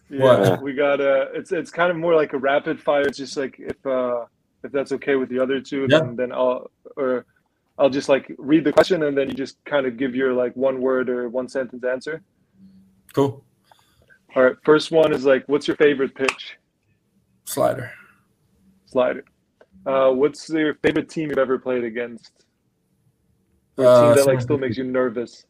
Yeah, 0.09 0.23
What? 0.51 0.61
we 0.63 0.71
got 0.73 1.01
uh 1.01 1.25
it's 1.33 1.51
it's 1.51 1.69
kind 1.71 1.91
of 1.91 1.97
more 1.97 2.15
like 2.15 2.31
a 2.31 2.37
rapid 2.37 2.79
fire. 2.79 3.01
It's 3.01 3.17
just 3.17 3.35
like 3.35 3.55
if 3.59 3.75
uh 3.85 4.23
if 4.63 4.71
that's 4.71 4.93
okay 4.93 5.15
with 5.17 5.27
the 5.27 5.39
other 5.39 5.59
two, 5.59 5.87
Yeah. 5.89 5.99
then 5.99 6.15
then 6.15 6.31
I'll 6.31 6.71
or 6.95 7.25
I'll 7.77 7.89
just 7.89 8.07
like 8.07 8.33
read 8.37 8.63
the 8.63 8.71
question 8.71 9.03
and 9.03 9.17
then 9.17 9.27
you 9.27 9.35
just 9.35 9.57
kind 9.65 9.85
of 9.85 9.97
give 9.97 10.15
your 10.15 10.31
like 10.31 10.55
one 10.55 10.79
word 10.79 11.09
or 11.09 11.27
one 11.27 11.49
sentence 11.49 11.83
answer. 11.83 12.21
Cool. 13.13 13.43
All 14.37 14.43
right, 14.43 14.55
first 14.63 14.89
one 14.91 15.11
is 15.13 15.25
like, 15.25 15.43
what's 15.49 15.67
your 15.67 15.75
favorite 15.75 16.15
pitch? 16.15 16.55
Slider. 17.43 17.91
Slider. 18.85 19.25
Uh, 19.85 20.11
what's 20.11 20.49
your 20.49 20.75
favorite 20.75 21.09
team 21.09 21.29
you've 21.29 21.39
ever 21.39 21.57
played 21.57 21.83
against? 21.83 22.31
Or 23.77 23.85
a 23.85 23.87
Uh, 23.87 23.91
team 23.91 24.13
that 24.13 24.25
like 24.25 24.41
still 24.41 24.57
makes 24.57 24.77
you 24.77 24.83
nervous. 24.83 25.45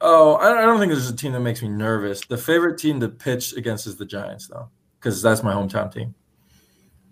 Oh, 0.00 0.34
I 0.34 0.58
I 0.58 0.62
don't 0.62 0.78
think 0.78 0.92
there's 0.92 1.08
a 1.10 1.16
team 1.16 1.32
that 1.32 1.40
makes 1.40 1.62
me 1.62 1.68
nervous. 1.68 2.20
The 2.26 2.36
favorite 2.38 2.78
team 2.78 3.00
to 3.00 3.08
pitch 3.08 3.54
against 3.56 3.86
is 3.86 3.96
the 3.96 4.04
Giants, 4.06 4.48
though, 4.48 4.68
because 4.98 5.22
that's 5.22 5.42
my 5.42 5.52
hometown 5.54 5.92
team. 5.92 6.14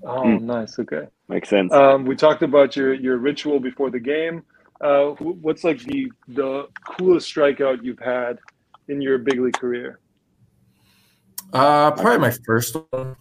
Oh, 0.04 0.38
Hmm. 0.38 0.38
nice. 0.38 0.78
Okay. 0.78 1.08
Makes 1.28 1.48
sense. 1.50 1.72
Um, 1.72 2.04
we 2.04 2.16
talked 2.16 2.42
about 2.42 2.76
your 2.76 2.94
your 2.94 3.18
ritual 3.18 3.60
before 3.60 3.90
the 3.90 4.00
game. 4.00 4.42
Uh, 4.80 5.10
what's 5.20 5.64
like 5.64 5.78
the 5.84 6.10
the 6.28 6.66
coolest 6.98 7.32
strikeout 7.34 7.84
you've 7.84 8.00
had 8.00 8.38
in 8.88 9.00
your 9.00 9.18
big 9.18 9.40
league 9.40 9.58
career? 9.58 10.00
Uh, 11.52 11.90
probably 11.92 12.18
my 12.18 12.34
first 12.46 12.76
one 12.90 13.16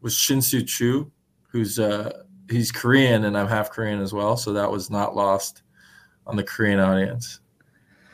was 0.00 0.14
Shin-Soo 0.14 0.62
Choo, 0.62 1.10
who's 1.54 1.78
uh 1.78 2.10
he's 2.50 2.72
Korean 2.72 3.24
and 3.26 3.38
I'm 3.38 3.46
half 3.46 3.70
Korean 3.70 4.00
as 4.00 4.12
well, 4.12 4.36
so 4.36 4.52
that 4.54 4.68
was 4.70 4.90
not 4.90 5.14
lost 5.14 5.62
on 6.26 6.34
the 6.34 6.42
Korean 6.42 6.80
audience. 6.80 7.38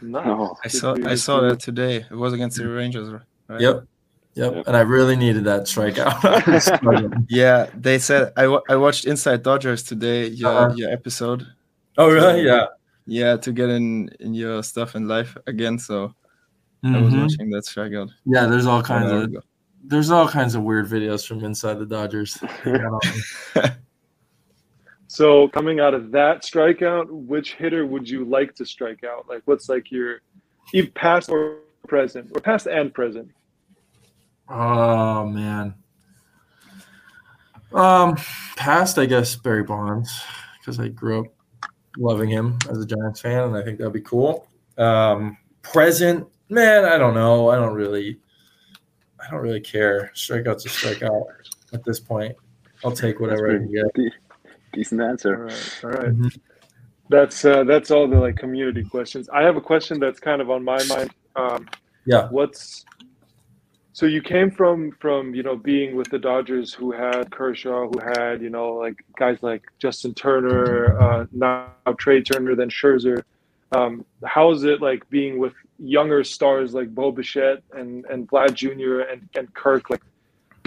Nice. 0.03 0.25
Oh. 0.27 0.55
I 0.63 0.69
saw 0.69 0.95
for 0.95 1.09
I 1.09 1.15
saw 1.15 1.41
that 1.41 1.59
today. 1.59 2.05
It 2.11 2.15
was 2.15 2.35
against 2.35 2.59
the 2.59 2.69
Rangers, 2.69 3.09
right? 3.49 3.61
Yep. 3.61 3.85
Yep. 4.35 4.55
Yep. 4.57 4.65
And 4.67 4.77
I 4.77 4.81
really 4.81 5.17
needed 5.17 5.45
that 5.45 5.63
strikeout. 5.63 6.23
I 6.49 6.51
was 6.53 6.65
struggling. 6.67 7.27
Yeah, 7.31 7.67
they 7.75 7.99
said 7.99 8.33
I, 8.37 8.45
I 8.69 8.77
watched 8.77 9.07
Inside 9.07 9.43
Dodgers 9.43 9.83
today. 9.83 10.27
Your 10.29 10.51
Uh-huh. 10.53 10.75
your 10.77 10.91
episode. 10.93 11.47
oh, 11.97 12.11
really? 12.13 12.45
Yeah. 12.45 12.67
Yeah, 13.07 13.37
to 13.39 13.53
get 13.53 13.71
in 13.71 14.11
in 14.21 14.35
your 14.35 14.63
stuff 14.63 14.95
in 14.97 15.09
life 15.09 15.35
again. 15.47 15.79
So 15.79 16.15
I 16.85 17.01
was 17.01 17.13
Mhm. 17.13 17.23
watching 17.23 17.51
that 17.51 17.65
strikeout. 17.65 18.11
Yeah, 18.27 18.47
there's 18.47 18.67
all 18.67 18.83
kinds 18.83 19.11
of 19.11 19.23
ago. 19.23 19.41
There's 19.83 20.11
all 20.11 20.29
kinds 20.29 20.55
of 20.55 20.63
weird 20.63 20.87
videos 20.87 21.27
from 21.27 21.45
inside 21.45 21.79
the 21.79 21.87
Dodgers. 21.87 22.39
So 25.13 25.49
coming 25.49 25.81
out 25.81 25.93
of 25.93 26.13
that 26.13 26.45
strikeout, 26.45 27.11
which 27.11 27.55
hitter 27.55 27.85
would 27.85 28.09
you 28.09 28.25
like 28.25 28.55
to 28.55 28.65
strike 28.65 29.03
out? 29.03 29.29
Like, 29.29 29.43
what's 29.45 29.69
like 29.69 29.91
your, 29.91 30.21
even 30.73 30.93
past 30.93 31.29
or 31.31 31.57
present, 31.89 32.31
or 32.33 32.41
past 32.41 32.69
and 32.69 32.95
present? 32.95 33.29
oh 34.49 35.27
man. 35.27 35.75
Um, 37.73 38.17
past 38.55 39.01
I 39.01 39.07
guess 39.07 39.35
Barry 39.35 39.65
Bonds 39.65 40.23
because 40.61 40.79
I 40.79 40.87
grew 40.87 41.23
up 41.23 41.27
loving 41.99 42.31
him 42.31 42.57
as 42.71 42.79
a 42.79 42.87
Giants 42.87 43.21
fan, 43.21 43.49
and 43.49 43.57
I 43.57 43.63
think 43.63 43.79
that'd 43.79 43.93
be 43.93 44.03
cool. 44.03 44.47
Um, 44.79 45.37
present, 45.63 46.25
man, 46.51 46.85
I 46.85 46.97
don't 46.99 47.15
know. 47.15 47.51
I 47.51 47.57
don't 47.57 47.75
really, 47.75 48.21
I 49.27 49.31
don't 49.31 49.41
really 49.41 49.61
care. 49.61 50.11
Strikeout's 50.15 50.67
a 50.67 50.69
strikeout 50.69 51.25
at 51.73 51.85
this 51.85 52.01
point. 52.01 52.35
I'll 52.85 52.93
take 52.93 53.21
whatever 53.21 53.51
I 53.51 53.59
can 53.59 53.73
get. 53.73 53.93
De- 53.95 54.11
Decent 54.73 55.01
answer. 55.01 55.37
right, 55.45 55.81
all 55.85 55.91
right. 55.91 56.09
Mhm. 56.17 56.39
That's 57.09 57.45
uh, 57.45 57.65
that's 57.65 57.91
all 57.91 58.07
the 58.07 58.19
like 58.19 58.37
community 58.37 58.85
questions. 58.85 59.29
I 59.31 59.43
have 59.43 59.57
a 59.57 59.61
question 59.61 59.99
that's 59.99 60.21
kind 60.21 60.41
of 60.41 60.49
on 60.51 60.63
my 60.65 60.83
mind. 60.85 61.11
Um, 61.37 61.69
Yeah. 62.07 62.29
What's 62.31 62.85
so 63.93 64.07
you 64.07 64.23
came 64.23 64.51
from 64.51 64.93
from 65.01 65.35
you 65.35 65.43
know 65.43 65.57
being 65.57 65.97
with 65.97 66.09
the 66.11 66.19
Dodgers 66.19 66.73
who 66.73 66.93
had 66.93 67.31
Kershaw, 67.33 67.89
who 67.89 67.99
had 68.15 68.41
you 68.41 68.49
know 68.49 68.75
like 68.75 69.05
guys 69.19 69.43
like 69.43 69.63
Justin 69.81 70.15
Turner, 70.15 70.97
uh, 71.01 71.27
now 71.33 71.73
Trea 71.99 72.23
Turner, 72.23 72.55
then 72.55 72.71
Scherzer. 72.71 73.23
Um, 73.73 74.05
how 74.25 74.51
is 74.53 74.63
it 74.65 74.81
like 74.81 75.09
being 75.11 75.39
with 75.39 75.53
younger 75.83 76.23
stars 76.23 76.75
like 76.75 76.95
Bo 76.95 77.11
Bichette 77.11 77.63
and 77.73 78.05
and 78.07 78.29
Vlad 78.29 78.55
Jr. 78.55 79.01
and 79.11 79.29
and 79.35 79.53
Kirk? 79.55 79.91
Like 79.91 80.03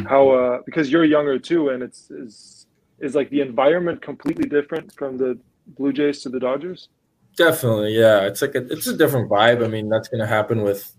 how 0.08 0.30
uh, 0.32 0.60
because 0.66 0.92
you're 0.92 1.06
younger 1.06 1.38
too, 1.40 1.70
and 1.70 1.84
it's 1.84 2.10
is 2.12 2.68
is 3.00 3.16
like 3.16 3.30
the 3.30 3.42
environment 3.42 4.02
completely 4.02 4.48
different 4.50 4.94
from 4.94 5.18
the 5.18 5.38
Blue 5.78 5.94
Jays 5.94 6.22
to 6.24 6.30
the 6.30 6.40
Dodgers? 6.40 6.90
Definitely, 7.36 7.98
yeah. 7.98 8.22
It's 8.22 8.42
like 8.42 8.56
a, 8.56 8.66
it's 8.72 8.88
a 8.88 8.96
different 8.96 9.30
vibe. 9.30 9.64
I 9.64 9.68
mean, 9.68 9.90
that's 9.90 10.08
going 10.08 10.22
to 10.22 10.28
happen 10.28 10.62
with 10.62 10.96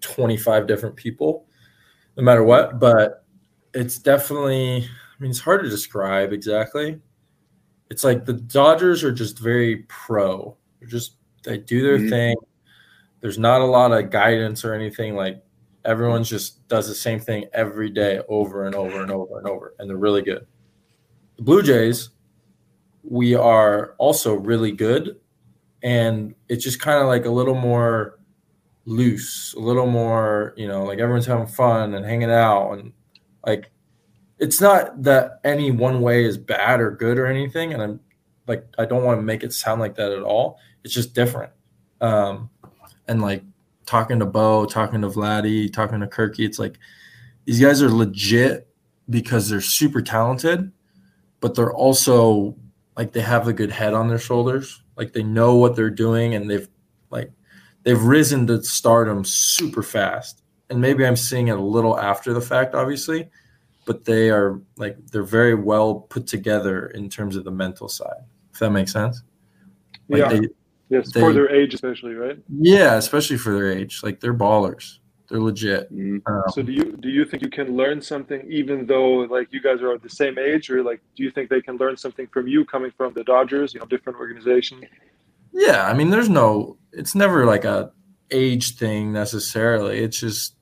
25 0.00 0.66
different 0.66 0.96
people, 0.96 1.46
no 2.16 2.24
matter 2.24 2.42
what. 2.42 2.80
But 2.80 3.24
it's 3.72 3.98
definitely, 3.98 4.78
I 4.84 5.22
mean, 5.22 5.30
it's 5.30 5.38
hard 5.38 5.62
to 5.62 5.68
describe 5.70 6.32
exactly. 6.32 7.00
It's 7.88 8.02
like 8.02 8.24
the 8.24 8.32
Dodgers 8.32 9.04
are 9.04 9.12
just 9.12 9.38
very 9.38 9.84
pro. 9.88 10.56
They're 10.80 10.88
just 10.88 11.16
they 11.44 11.58
do 11.58 11.82
their 11.82 11.98
Mhm. 11.98 12.10
thing. 12.10 12.36
There's 13.20 13.38
not 13.38 13.60
a 13.60 13.66
lot 13.66 13.92
of 13.92 14.10
guidance 14.10 14.64
or 14.64 14.74
anything. 14.74 15.16
Like 15.16 15.42
everyone 15.84 16.24
just 16.24 16.66
does 16.68 16.88
the 16.88 16.94
same 16.94 17.20
thing 17.20 17.46
every 17.52 17.90
day, 17.90 18.20
over 18.28 18.66
and 18.66 18.74
over 18.74 19.02
and 19.02 19.10
over 19.10 19.38
and 19.38 19.48
over, 19.48 19.74
and 19.78 19.88
they're 19.88 19.96
really 19.96 20.22
good. 20.22 20.46
The 21.36 21.42
Blue 21.42 21.62
Jays, 21.62 22.10
we 23.02 23.34
are 23.34 23.94
also 23.98 24.34
really 24.34 24.72
good 24.72 25.16
and 25.82 26.34
it's 26.48 26.64
just 26.64 26.80
kind 26.80 27.00
of 27.00 27.06
like 27.06 27.24
a 27.26 27.30
little 27.30 27.54
more 27.54 28.18
loose, 28.84 29.54
a 29.54 29.60
little 29.60 29.86
more, 29.86 30.54
you 30.56 30.66
know, 30.66 30.84
like 30.84 30.98
everyone's 30.98 31.26
having 31.26 31.46
fun 31.46 31.94
and 31.94 32.04
hanging 32.04 32.30
out 32.30 32.72
and 32.72 32.92
like 33.46 33.70
it's 34.38 34.60
not 34.60 35.02
that 35.02 35.40
any 35.44 35.70
one 35.70 36.00
way 36.00 36.24
is 36.24 36.36
bad 36.36 36.80
or 36.80 36.90
good 36.90 37.18
or 37.18 37.26
anything 37.26 37.72
and 37.72 37.82
I'm 37.82 38.00
like 38.48 38.66
I 38.78 38.84
don't 38.84 39.04
want 39.04 39.18
to 39.18 39.22
make 39.22 39.44
it 39.44 39.52
sound 39.52 39.80
like 39.80 39.94
that 39.96 40.12
at 40.12 40.22
all. 40.22 40.58
It's 40.82 40.94
just 40.94 41.14
different. 41.14 41.52
Um 42.00 42.50
and 43.08 43.22
like 43.22 43.42
talking 43.84 44.18
to 44.18 44.26
Bo, 44.26 44.66
talking 44.66 45.02
to 45.02 45.08
Vladdy, 45.08 45.72
talking 45.72 46.00
to 46.00 46.06
Kirky, 46.06 46.44
it's 46.44 46.58
like 46.58 46.78
these 47.44 47.60
guys 47.60 47.82
are 47.82 47.90
legit 47.90 48.68
because 49.08 49.48
they're 49.48 49.60
super 49.60 50.02
talented, 50.02 50.72
but 51.40 51.54
they're 51.54 51.72
also 51.72 52.56
like 52.96 53.12
they 53.12 53.20
have 53.20 53.46
a 53.46 53.52
good 53.52 53.70
head 53.70 53.94
on 53.94 54.08
their 54.08 54.18
shoulders. 54.18 54.82
Like 54.96 55.12
they 55.12 55.22
know 55.22 55.56
what 55.56 55.76
they're 55.76 55.90
doing 55.90 56.34
and 56.34 56.50
they've 56.50 56.68
like 57.10 57.30
they've 57.82 58.02
risen 58.02 58.46
to 58.48 58.62
stardom 58.62 59.24
super 59.24 59.82
fast. 59.82 60.42
And 60.68 60.80
maybe 60.80 61.06
i'm 61.06 61.14
seeing 61.14 61.46
it 61.46 61.56
a 61.56 61.62
little 61.62 61.96
after 61.96 62.32
the 62.34 62.40
fact 62.40 62.74
obviously 62.74 63.30
but 63.84 64.04
they 64.04 64.30
are 64.30 64.60
like 64.76 64.96
they're 65.12 65.22
very 65.22 65.54
well 65.54 65.94
put 65.94 66.26
together 66.26 66.88
in 66.88 67.08
terms 67.08 67.36
of 67.36 67.44
the 67.44 67.52
mental 67.52 67.88
side 67.88 68.24
if 68.56 68.60
that 68.60 68.70
makes 68.70 68.90
sense. 68.90 69.22
Like 70.08 70.20
yeah, 70.20 70.28
they, 70.28 70.48
yes, 70.88 71.12
they- 71.12 71.20
for 71.20 71.32
their 71.32 71.50
age 71.50 71.74
especially, 71.74 72.14
right? 72.14 72.38
yeah 72.60 72.94
especially 72.96 73.36
for 73.36 73.52
their 73.54 73.70
age 73.70 74.00
like 74.02 74.20
they're 74.20 74.34
ballers 74.34 74.98
They're 75.28 75.40
legit. 75.40 75.92
Mm. 75.92 76.22
Um, 76.26 76.42
So 76.54 76.62
do 76.62 76.72
you 76.72 76.86
do 77.04 77.08
you 77.08 77.24
think 77.28 77.42
you 77.42 77.50
can 77.50 77.68
learn 77.76 77.98
something 78.00 78.40
even 78.60 78.86
though 78.86 79.10
like 79.36 79.48
you 79.54 79.60
guys 79.68 79.82
are 79.82 79.98
the 79.98 80.14
same 80.22 80.36
age, 80.38 80.70
or 80.70 80.78
like 80.90 81.00
do 81.16 81.20
you 81.24 81.30
think 81.34 81.50
they 81.50 81.60
can 81.68 81.76
learn 81.82 81.96
something 81.96 82.26
from 82.34 82.44
you 82.46 82.64
coming 82.64 82.92
from 82.98 83.10
the 83.18 83.24
Dodgers, 83.24 83.74
you 83.74 83.80
know, 83.80 83.86
different 83.86 84.16
organization? 84.24 84.76
Yeah, 85.52 85.80
I 85.90 85.92
mean, 85.98 86.10
there's 86.10 86.28
no, 86.28 86.76
it's 86.92 87.14
never 87.14 87.38
like 87.54 87.64
a 87.64 87.90
age 88.30 88.76
thing 88.76 89.12
necessarily. 89.12 89.96
It's 89.98 90.20
just 90.20 90.54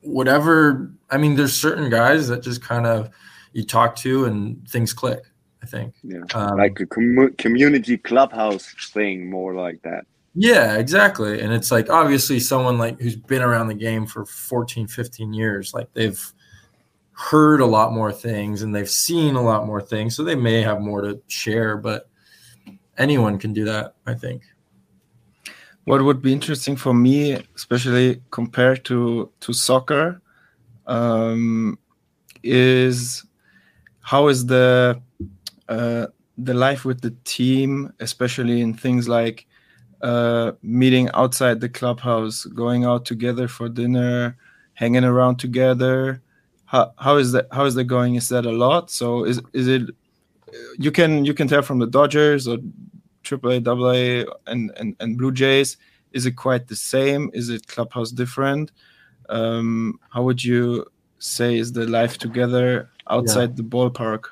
whatever. 0.00 0.90
I 1.10 1.16
mean, 1.18 1.36
there's 1.36 1.54
certain 1.54 1.90
guys 1.90 2.28
that 2.28 2.42
just 2.42 2.62
kind 2.62 2.86
of 2.86 3.10
you 3.52 3.64
talk 3.64 3.96
to 3.96 4.24
and 4.24 4.66
things 4.68 4.92
click. 4.92 5.24
I 5.62 5.66
think. 5.66 5.94
Yeah. 6.02 6.22
Um, 6.34 6.58
Like 6.58 6.80
a 6.80 6.86
commu- 6.86 7.36
community 7.38 7.96
clubhouse 7.96 8.74
thing, 8.92 9.30
more 9.30 9.54
like 9.54 9.80
that. 9.82 10.04
yeah, 10.34 10.76
exactly. 10.76 11.40
And 11.40 11.52
it's 11.52 11.70
like 11.70 11.88
obviously 11.90 12.40
someone 12.40 12.78
like 12.78 12.98
who's 13.00 13.16
been 13.16 13.42
around 13.42 13.68
the 13.68 13.74
game 13.74 14.06
for 14.06 14.24
14, 14.24 14.86
15 14.88 15.32
years, 15.32 15.72
like 15.74 15.92
they've 15.94 16.20
heard 17.12 17.60
a 17.60 17.66
lot 17.66 17.92
more 17.92 18.10
things 18.12 18.62
and 18.62 18.74
they've 18.74 18.88
seen 18.90 19.36
a 19.36 19.42
lot 19.42 19.66
more 19.66 19.80
things, 19.82 20.16
so 20.16 20.24
they 20.24 20.34
may 20.34 20.62
have 20.62 20.80
more 20.80 21.02
to 21.02 21.20
share. 21.28 21.76
But 21.76 22.08
anyone 22.98 23.38
can 23.38 23.52
do 23.52 23.64
that. 23.66 23.94
I 24.06 24.14
think. 24.14 24.42
What 25.84 26.02
would 26.02 26.22
be 26.22 26.32
interesting 26.32 26.76
for 26.76 26.94
me, 26.94 27.38
especially 27.54 28.22
compared 28.30 28.84
to 28.86 29.30
to 29.40 29.52
soccer, 29.52 30.22
um, 30.86 31.78
is 32.42 33.24
how 34.00 34.28
is 34.28 34.46
the 34.46 35.00
uh, 35.68 36.06
the 36.38 36.54
life 36.54 36.84
with 36.84 37.00
the 37.00 37.14
team, 37.24 37.92
especially 38.00 38.60
in 38.60 38.74
things 38.74 39.08
like 39.08 39.46
uh, 40.02 40.52
meeting 40.62 41.08
outside 41.14 41.60
the 41.60 41.68
clubhouse, 41.68 42.44
going 42.44 42.84
out 42.84 43.04
together 43.04 43.48
for 43.48 43.68
dinner, 43.68 44.36
hanging 44.74 45.04
around 45.04 45.36
together. 45.36 46.22
How, 46.64 46.92
how 46.98 47.16
is 47.16 47.32
that? 47.32 47.48
How 47.52 47.64
is 47.66 47.74
that 47.74 47.84
going? 47.84 48.14
Is 48.14 48.28
that 48.30 48.46
a 48.46 48.50
lot? 48.50 48.90
So 48.90 49.24
is 49.24 49.40
is 49.52 49.68
it? 49.68 49.90
You 50.78 50.90
can 50.90 51.24
you 51.24 51.34
can 51.34 51.48
tell 51.48 51.62
from 51.62 51.78
the 51.78 51.86
Dodgers 51.86 52.48
or 52.48 52.58
Triple 53.22 53.50
A, 53.52 53.60
Double 53.60 53.90
A, 53.92 54.26
and, 54.46 54.72
and 54.76 54.96
and 55.00 55.18
Blue 55.18 55.32
Jays. 55.32 55.76
Is 56.12 56.26
it 56.26 56.32
quite 56.32 56.66
the 56.68 56.76
same? 56.76 57.30
Is 57.32 57.48
it 57.50 57.66
clubhouse 57.66 58.10
different? 58.10 58.72
Um, 59.28 59.98
how 60.10 60.22
would 60.22 60.42
you 60.42 60.86
say 61.18 61.58
is 61.58 61.72
the 61.72 61.86
life 61.86 62.18
together 62.18 62.90
outside 63.08 63.56
the 63.56 63.62
ballpark? 63.62 64.24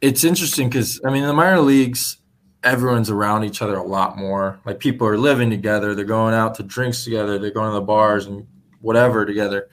It's 0.00 0.24
interesting 0.24 0.68
because 0.68 1.00
I 1.04 1.10
mean, 1.10 1.22
in 1.22 1.28
the 1.28 1.34
minor 1.34 1.60
leagues, 1.60 2.18
everyone's 2.62 3.10
around 3.10 3.44
each 3.44 3.62
other 3.62 3.76
a 3.76 3.82
lot 3.82 4.18
more. 4.18 4.60
Like 4.64 4.78
people 4.78 5.06
are 5.06 5.18
living 5.18 5.50
together, 5.50 5.94
they're 5.94 6.04
going 6.04 6.34
out 6.34 6.54
to 6.56 6.62
drinks 6.62 7.04
together, 7.04 7.38
they're 7.38 7.50
going 7.50 7.68
to 7.68 7.74
the 7.74 7.80
bars 7.80 8.26
and 8.26 8.46
whatever 8.80 9.24
together. 9.24 9.68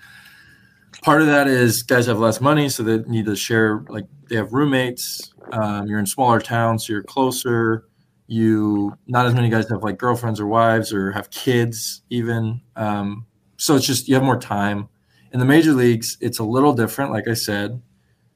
Part 1.01 1.21
of 1.21 1.28
that 1.28 1.47
is 1.47 1.84
guys 1.84 2.07
have 2.07 2.19
less 2.19 2.41
money, 2.41 2.69
so 2.69 2.84
they 2.84 2.97
need 3.09 3.25
to 3.25 3.36
share. 3.36 3.86
Like 3.88 4.05
they 4.30 4.36
have 4.36 4.53
roommates. 4.53 5.34
Um, 5.51 5.88
you're 5.88 5.99
in 5.99 6.05
smaller 6.05 6.41
towns, 6.41 6.86
so 6.86 6.93
you're 6.93 7.03
closer. 7.03 7.86
You 8.28 8.97
not 9.07 9.25
as 9.25 9.34
many 9.34 9.49
guys 9.49 9.69
have 9.69 9.84
like 9.84 9.97
girlfriends 9.97 10.39
or 10.39 10.47
wives 10.47 10.91
or 10.91 11.11
have 11.11 11.30
kids 11.30 12.01
even. 12.09 12.61
Um, 12.75 13.25
so 13.57 13.75
it's 13.75 13.86
just 13.86 14.07
you 14.07 14.15
have 14.15 14.23
more 14.23 14.39
time. 14.39 14.89
In 15.32 15.39
the 15.39 15.45
major 15.45 15.73
leagues, 15.73 16.17
it's 16.19 16.39
a 16.39 16.43
little 16.43 16.73
different. 16.73 17.11
Like 17.11 17.28
I 17.28 17.34
said, 17.34 17.82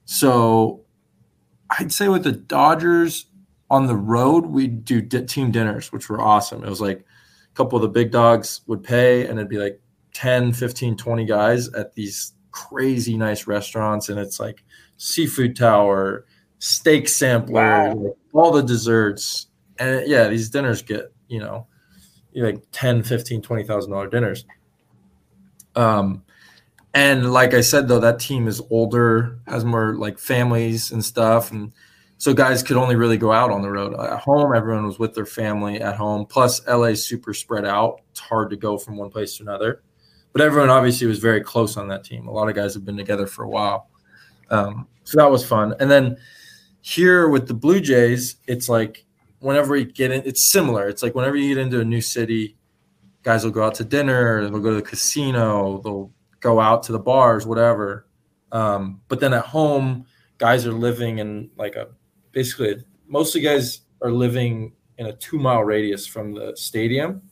so 0.04 0.81
I'd 1.78 1.92
say 1.92 2.08
with 2.08 2.24
the 2.24 2.32
Dodgers 2.32 3.26
on 3.70 3.86
the 3.86 3.96
road, 3.96 4.46
we'd 4.46 4.84
do 4.84 5.00
di- 5.00 5.24
team 5.24 5.50
dinners, 5.50 5.92
which 5.92 6.08
were 6.08 6.20
awesome. 6.20 6.62
It 6.62 6.68
was 6.68 6.80
like 6.80 7.00
a 7.00 7.54
couple 7.54 7.76
of 7.76 7.82
the 7.82 7.88
big 7.88 8.10
dogs 8.10 8.60
would 8.66 8.82
pay, 8.82 9.26
and 9.26 9.38
it'd 9.38 9.48
be 9.48 9.58
like 9.58 9.80
10, 10.14 10.52
15, 10.52 10.96
20 10.96 11.24
guys 11.24 11.72
at 11.72 11.94
these 11.94 12.34
crazy 12.50 13.16
nice 13.16 13.46
restaurants. 13.46 14.08
And 14.08 14.18
it's 14.18 14.38
like 14.38 14.62
seafood 14.98 15.56
tower, 15.56 16.26
steak 16.58 17.08
sampler, 17.08 17.94
like 17.94 18.14
all 18.32 18.52
the 18.52 18.62
desserts. 18.62 19.48
And 19.78 20.06
yeah, 20.06 20.28
these 20.28 20.50
dinners 20.50 20.82
get, 20.82 21.12
you 21.28 21.40
know, 21.40 21.66
like 22.34 22.62
10, 22.72 23.02
15, 23.02 23.42
$20,000 23.42 24.10
dinners. 24.10 24.44
Um, 25.74 26.22
and 26.94 27.32
like 27.32 27.54
I 27.54 27.62
said, 27.62 27.88
though, 27.88 28.00
that 28.00 28.18
team 28.18 28.46
is 28.46 28.60
older, 28.70 29.38
has 29.46 29.64
more 29.64 29.94
like 29.94 30.18
families 30.18 30.92
and 30.92 31.04
stuff. 31.04 31.50
And 31.50 31.72
so 32.18 32.34
guys 32.34 32.62
could 32.62 32.76
only 32.76 32.96
really 32.96 33.16
go 33.16 33.32
out 33.32 33.50
on 33.50 33.62
the 33.62 33.70
road. 33.70 33.98
At 33.98 34.20
home, 34.20 34.54
everyone 34.54 34.86
was 34.86 34.98
with 34.98 35.14
their 35.14 35.26
family 35.26 35.80
at 35.80 35.96
home. 35.96 36.26
Plus, 36.26 36.66
LA 36.66 36.88
is 36.88 37.06
super 37.06 37.32
spread 37.32 37.64
out. 37.64 38.02
It's 38.10 38.20
hard 38.20 38.50
to 38.50 38.56
go 38.56 38.76
from 38.76 38.96
one 38.96 39.10
place 39.10 39.38
to 39.38 39.42
another. 39.42 39.82
But 40.32 40.42
everyone 40.42 40.70
obviously 40.70 41.06
was 41.06 41.18
very 41.18 41.40
close 41.40 41.76
on 41.76 41.88
that 41.88 42.04
team. 42.04 42.26
A 42.26 42.30
lot 42.30 42.48
of 42.48 42.54
guys 42.54 42.74
have 42.74 42.84
been 42.84 42.96
together 42.96 43.26
for 43.26 43.44
a 43.44 43.48
while. 43.48 43.88
Um, 44.50 44.86
so 45.04 45.18
that 45.18 45.30
was 45.30 45.44
fun. 45.46 45.74
And 45.80 45.90
then 45.90 46.18
here 46.82 47.28
with 47.28 47.48
the 47.48 47.54
Blue 47.54 47.80
Jays, 47.80 48.36
it's 48.46 48.68
like 48.68 49.04
whenever 49.40 49.76
you 49.76 49.86
get 49.86 50.10
in, 50.10 50.22
it's 50.24 50.50
similar. 50.50 50.88
It's 50.88 51.02
like 51.02 51.14
whenever 51.14 51.36
you 51.36 51.54
get 51.54 51.62
into 51.62 51.80
a 51.80 51.84
new 51.84 52.00
city, 52.00 52.56
guys 53.22 53.44
will 53.44 53.50
go 53.50 53.62
out 53.62 53.74
to 53.76 53.84
dinner, 53.84 54.42
they'll 54.42 54.60
go 54.60 54.70
to 54.70 54.76
the 54.76 54.82
casino, 54.82 55.80
they'll 55.82 56.12
go 56.42 56.60
out 56.60 56.82
to 56.82 56.92
the 56.92 56.98
bars, 56.98 57.46
whatever. 57.46 58.06
Um, 58.50 59.00
but 59.08 59.20
then 59.20 59.32
at 59.32 59.46
home, 59.46 60.04
guys 60.36 60.66
are 60.66 60.72
living 60.72 61.18
in 61.18 61.50
like 61.56 61.76
a 61.76 61.88
basically 62.32 62.84
most 63.06 63.34
of 63.34 63.40
the 63.40 63.48
guys 63.48 63.82
are 64.02 64.10
living 64.10 64.72
in 64.98 65.06
a 65.06 65.12
two 65.12 65.38
mile 65.38 65.62
radius 65.62 66.06
from 66.06 66.34
the 66.34 66.52
stadium. 66.56 67.22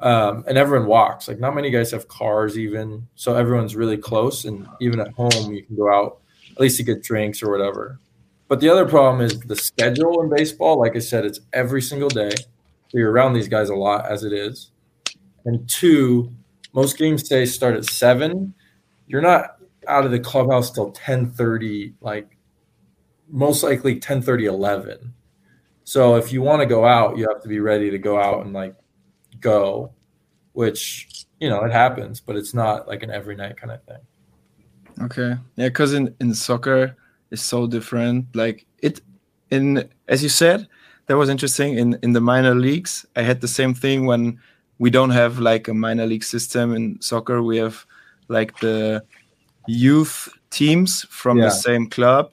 Um, 0.00 0.44
and 0.46 0.56
everyone 0.56 0.86
walks. 0.86 1.28
Like 1.28 1.40
not 1.40 1.54
many 1.54 1.70
guys 1.70 1.90
have 1.90 2.08
cars 2.08 2.56
even, 2.56 3.06
so 3.16 3.34
everyone's 3.34 3.76
really 3.76 3.98
close. 3.98 4.44
And 4.44 4.66
even 4.80 5.00
at 5.00 5.12
home, 5.12 5.52
you 5.52 5.62
can 5.62 5.76
go 5.76 5.92
out 5.92 6.20
at 6.50 6.60
least 6.60 6.78
to 6.78 6.82
get 6.84 7.02
drinks 7.02 7.42
or 7.42 7.50
whatever. 7.50 7.98
But 8.48 8.60
the 8.60 8.68
other 8.68 8.86
problem 8.86 9.24
is 9.24 9.38
the 9.40 9.56
schedule 9.56 10.22
in 10.22 10.30
baseball. 10.30 10.78
Like 10.78 10.96
I 10.96 11.00
said, 11.00 11.24
it's 11.24 11.40
every 11.52 11.82
single 11.82 12.08
day. 12.08 12.30
So 12.30 12.98
you're 12.98 13.12
around 13.12 13.34
these 13.34 13.46
guys 13.48 13.68
a 13.68 13.74
lot 13.74 14.10
as 14.10 14.24
it 14.24 14.32
is. 14.32 14.72
And 15.44 15.68
two, 15.68 16.32
most 16.72 16.98
games 16.98 17.22
today 17.22 17.46
start 17.46 17.74
at 17.74 17.84
seven. 17.84 18.54
You're 19.06 19.22
not 19.22 19.56
out 19.88 20.04
of 20.04 20.10
the 20.10 20.20
clubhouse 20.20 20.70
till 20.70 20.92
10:30, 20.92 21.94
like 22.00 22.36
most 23.28 23.62
likely 23.62 23.98
10:30, 23.98 24.44
11. 24.44 25.14
So 25.84 26.16
if 26.16 26.32
you 26.32 26.42
want 26.42 26.60
to 26.60 26.66
go 26.66 26.84
out, 26.84 27.18
you 27.18 27.28
have 27.28 27.42
to 27.42 27.48
be 27.48 27.60
ready 27.60 27.90
to 27.90 27.98
go 27.98 28.18
out 28.20 28.44
and 28.44 28.52
like 28.52 28.76
go, 29.40 29.92
which 30.52 31.26
you 31.40 31.48
know 31.48 31.64
it 31.64 31.72
happens, 31.72 32.20
but 32.20 32.36
it's 32.36 32.54
not 32.54 32.86
like 32.86 33.02
an 33.02 33.10
every 33.10 33.34
night 33.34 33.56
kind 33.56 33.72
of 33.72 33.82
thing. 33.84 33.98
Okay. 35.02 35.36
Yeah, 35.56 35.68
because 35.68 35.94
in, 35.94 36.14
in 36.20 36.34
soccer 36.34 36.96
it's 37.30 37.42
so 37.42 37.66
different. 37.66 38.26
Like 38.34 38.66
it 38.78 39.00
in 39.50 39.88
as 40.08 40.22
you 40.22 40.28
said, 40.28 40.68
that 41.06 41.16
was 41.16 41.28
interesting. 41.28 41.78
In 41.78 41.98
in 42.02 42.12
the 42.12 42.20
minor 42.20 42.54
leagues, 42.54 43.06
I 43.16 43.22
had 43.22 43.40
the 43.40 43.48
same 43.48 43.74
thing 43.74 44.06
when 44.06 44.38
we 44.80 44.90
don't 44.90 45.10
have 45.10 45.38
like 45.38 45.68
a 45.68 45.74
minor 45.74 46.06
league 46.06 46.24
system 46.24 46.74
in 46.74 47.00
soccer. 47.00 47.42
We 47.42 47.58
have 47.58 47.86
like 48.28 48.58
the 48.60 49.04
youth 49.68 50.28
teams 50.48 51.06
from 51.10 51.36
Yeah. 51.38 51.44
the 51.44 51.50
same 51.50 51.86
club 51.86 52.32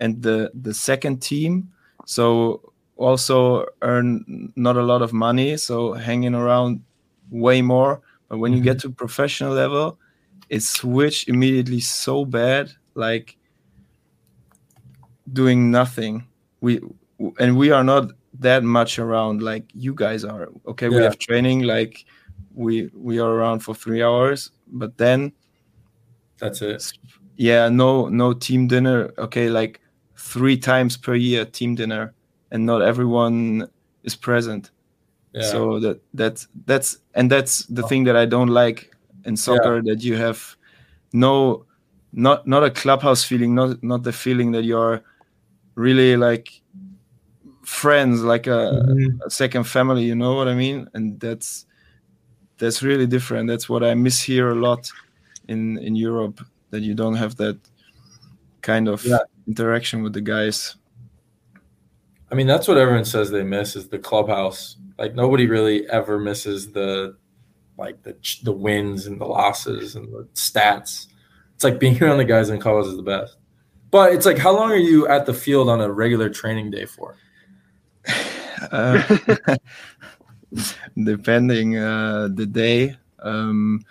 and 0.00 0.20
the 0.20 0.50
the 0.60 0.74
second 0.74 1.22
team. 1.22 1.70
So 2.04 2.60
also 2.96 3.64
earn 3.80 4.52
not 4.56 4.76
a 4.76 4.82
lot 4.82 5.02
of 5.02 5.12
money. 5.12 5.56
So 5.56 5.94
hanging 5.94 6.34
around 6.34 6.82
way 7.30 7.62
more. 7.62 8.02
But 8.28 8.38
when 8.38 8.52
you 8.52 8.58
mm-hmm. 8.58 8.64
get 8.64 8.80
to 8.80 8.90
professional 8.90 9.54
level, 9.54 9.96
it 10.50 10.62
switched 10.62 11.28
immediately 11.28 11.80
so 11.80 12.24
bad 12.24 12.72
like 12.94 13.36
doing 15.32 15.70
nothing 15.70 16.22
we 16.60 16.80
and 17.38 17.56
we 17.56 17.70
are 17.70 17.84
not 17.84 18.10
that 18.40 18.62
much 18.64 18.98
around 18.98 19.42
like 19.42 19.64
you 19.74 19.94
guys 19.94 20.24
are 20.24 20.48
okay? 20.66 20.88
We 20.88 20.96
have 20.96 21.18
training 21.18 21.62
like 21.62 22.04
we 22.54 22.90
we 22.94 23.18
are 23.18 23.30
around 23.30 23.60
for 23.60 23.74
three 23.74 24.02
hours 24.02 24.50
but 24.68 24.96
then 24.96 25.32
That's 26.38 26.62
it. 26.62 26.92
yeah 27.36 27.68
no 27.68 28.08
no 28.08 28.32
team 28.32 28.66
dinner 28.66 29.12
okay? 29.18 29.48
Like 29.48 29.80
three 30.16 30.56
times 30.56 30.96
per 30.96 31.14
year 31.14 31.44
team 31.44 31.74
dinner 31.74 32.14
and 32.50 32.66
not 32.66 32.82
everyone 32.82 33.68
is 34.02 34.16
present. 34.16 34.70
Yeah. 35.32 35.42
so 35.42 35.80
that 35.80 36.00
that's 36.14 36.46
that's 36.64 36.98
and 37.14 37.30
that's 37.30 37.66
the 37.66 37.82
oh. 37.82 37.86
thing 37.88 38.04
that 38.04 38.16
I 38.16 38.24
don't 38.24 38.48
like 38.48 38.94
in 39.24 39.36
soccer 39.36 39.82
that 39.82 40.02
you 40.04 40.16
have 40.16 40.56
no 41.12 41.66
not 42.12 42.46
not 42.46 42.62
a 42.62 42.70
clubhouse 42.70 43.24
feeling, 43.24 43.54
not 43.54 43.82
not 43.82 44.04
the 44.04 44.12
feeling 44.12 44.52
that 44.52 44.64
you're 44.64 45.02
really 45.74 46.16
like 46.16 46.62
friends, 47.74 48.22
like 48.22 48.46
a, 48.46 48.82
Mhm. 48.88 49.18
a 49.26 49.30
second 49.30 49.64
family. 49.64 50.04
You 50.04 50.14
know 50.14 50.34
what 50.34 50.48
I 50.48 50.54
mean? 50.54 50.88
And 50.94 51.18
that's 51.20 51.66
that's 52.58 52.82
really 52.82 53.06
different. 53.06 53.48
That's 53.48 53.68
what 53.68 53.82
I 53.82 53.94
miss 53.94 54.22
here 54.22 54.50
a 54.50 54.54
lot 54.54 54.90
in 55.48 55.78
in 55.78 55.96
Europe. 55.96 56.40
That 56.70 56.82
you 56.82 56.94
don't 56.94 57.16
have 57.16 57.34
that 57.36 57.58
kind 58.62 58.88
of 58.88 59.04
Yeah. 59.04 59.18
interaction 59.46 60.02
with 60.02 60.12
the 60.12 60.20
guys. 60.22 60.76
I 62.30 62.34
mean, 62.34 62.46
that's 62.46 62.66
what 62.66 62.78
everyone 62.78 63.04
says 63.04 63.30
they 63.30 63.44
miss 63.44 63.76
is 63.76 63.88
the 63.88 63.98
clubhouse. 63.98 64.76
Like 64.98 65.14
nobody 65.14 65.46
really 65.46 65.88
ever 65.90 66.18
misses 66.18 66.72
the 66.72 67.16
like 67.76 68.02
the 68.02 68.14
the 68.44 68.52
wins 68.52 69.06
and 69.06 69.20
the 69.20 69.26
losses 69.26 69.96
and 69.96 70.06
the 70.12 70.26
stats. 70.34 71.08
It's 71.54 71.64
like 71.64 71.78
being 71.78 71.96
around 72.02 72.18
the 72.18 72.24
guys 72.24 72.50
in 72.50 72.60
college 72.60 72.86
is 72.86 72.96
the 72.96 73.02
best. 73.02 73.36
But 73.90 74.12
it's 74.12 74.26
like, 74.26 74.38
how 74.38 74.52
long 74.52 74.72
are 74.72 74.76
you 74.90 75.06
at 75.06 75.24
the 75.26 75.34
field 75.34 75.68
on 75.68 75.80
a 75.80 75.90
regular 75.90 76.28
training 76.28 76.70
day 76.72 76.84
for? 76.86 77.14
Uh, 78.70 79.02
depending 81.02 81.76
uh, 81.78 82.28
the 82.32 82.46
day. 82.46 82.96
Um, 83.20 83.84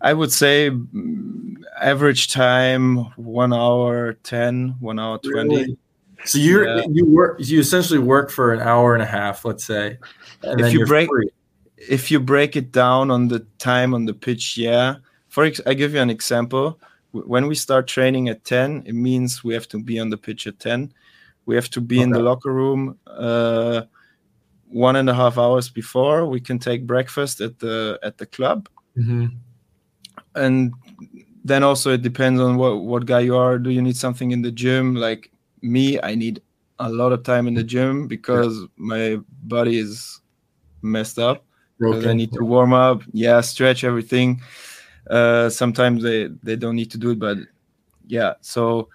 I 0.00 0.12
would 0.12 0.32
say 0.32 0.70
average 1.80 2.32
time 2.32 2.96
one 3.16 3.52
hour 3.52 4.14
10, 4.22 4.76
one 4.80 4.98
hour 4.98 5.18
20. 5.18 5.56
Really? 5.56 5.78
So 6.24 6.38
you're 6.38 6.64
Yeah. 6.66 6.84
you 6.90 7.04
work 7.06 7.36
you 7.40 7.60
essentially 7.60 7.98
work 7.98 8.30
for 8.30 8.52
an 8.52 8.60
hour 8.60 8.94
and 8.94 9.02
a 9.02 9.06
half, 9.06 9.44
let's 9.44 9.64
say. 9.64 9.98
And 10.42 10.60
If 10.60 10.72
you 10.72 10.84
break- 10.86 11.08
free. 11.08 11.30
If 11.76 12.10
you 12.10 12.18
break 12.18 12.56
it 12.56 12.72
down 12.72 13.10
on 13.12 13.28
the 13.28 13.46
time 13.58 13.94
on 13.94 14.04
the 14.04 14.14
pitch, 14.14 14.58
yeah. 14.58 14.96
For 15.28 15.44
ex- 15.44 15.60
I 15.64 15.74
give 15.74 15.94
you 15.94 16.00
an 16.00 16.10
example. 16.10 16.80
When 17.12 17.46
we 17.46 17.54
start 17.54 17.86
training 17.86 18.28
at 18.28 18.44
10, 18.44 18.82
it 18.84 18.94
means 18.94 19.44
we 19.44 19.54
have 19.54 19.68
to 19.68 19.78
be 19.82 20.00
on 20.00 20.10
the 20.10 20.16
pitch 20.16 20.46
at 20.48 20.58
10. 20.58 20.92
We 21.48 21.54
have 21.54 21.70
to 21.70 21.80
be 21.80 21.98
in 22.02 22.10
the 22.10 22.18
locker 22.28 22.52
room 22.52 22.98
uh, 23.06 23.80
one 24.68 24.96
and 24.96 25.08
a 25.08 25.14
half 25.14 25.38
hours 25.38 25.70
before. 25.70 26.26
We 26.26 26.40
can 26.40 26.58
take 26.58 26.86
breakfast 26.86 27.40
at 27.40 27.58
the 27.58 27.98
at 28.02 28.18
the 28.18 28.26
club. 28.26 28.68
Mhm. 28.96 29.30
and 30.34 30.72
then 31.44 31.62
also 31.62 31.92
it 31.92 32.02
depends 32.02 32.40
on 32.40 32.56
what 32.60 32.74
what 32.90 33.06
guy 33.06 33.20
you 33.20 33.36
are. 33.36 33.58
Do 33.58 33.70
you 33.70 33.80
need 33.80 33.96
something 33.96 34.30
in 34.32 34.42
the 34.42 34.52
gym? 34.52 34.94
Like 34.94 35.30
me 35.62 35.98
i 36.02 36.14
need 36.14 36.40
a 36.78 36.88
lot 37.00 37.12
of 37.12 37.22
time 37.24 37.48
in 37.48 37.54
the 37.54 37.64
gym 37.74 38.06
because 38.06 38.54
my 38.76 39.18
body 39.42 39.78
is 39.78 40.20
messed 40.82 41.18
up. 41.18 41.44
I 42.10 42.14
need 42.14 42.32
to 42.38 42.44
warm 42.44 42.72
up. 42.72 43.02
Yeah 43.12 43.40
stretch 43.40 43.84
everything. 43.84 44.28
Uh 45.10 45.48
sometimes 45.48 46.02
they 46.02 46.28
they 46.46 46.56
don't 46.56 46.76
need 46.76 46.90
to 46.90 46.98
do 46.98 47.10
it 47.14 47.18
but 47.18 47.38
yeah. 48.06 48.34
So 48.42 48.88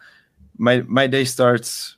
my 0.58 0.76
my 0.88 1.08
day 1.08 1.26
starts 1.26 1.98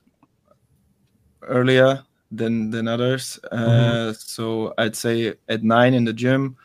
earlier 1.47 2.03
than 2.31 2.69
than 2.69 2.87
others. 2.87 3.39
Uh 3.51 4.13
so 4.13 4.73
i'd 4.77 4.95
say 4.95 5.33
at 5.47 5.63
nine 5.63 5.93
in 5.93 6.03
the 6.03 6.13
gym 6.13 6.57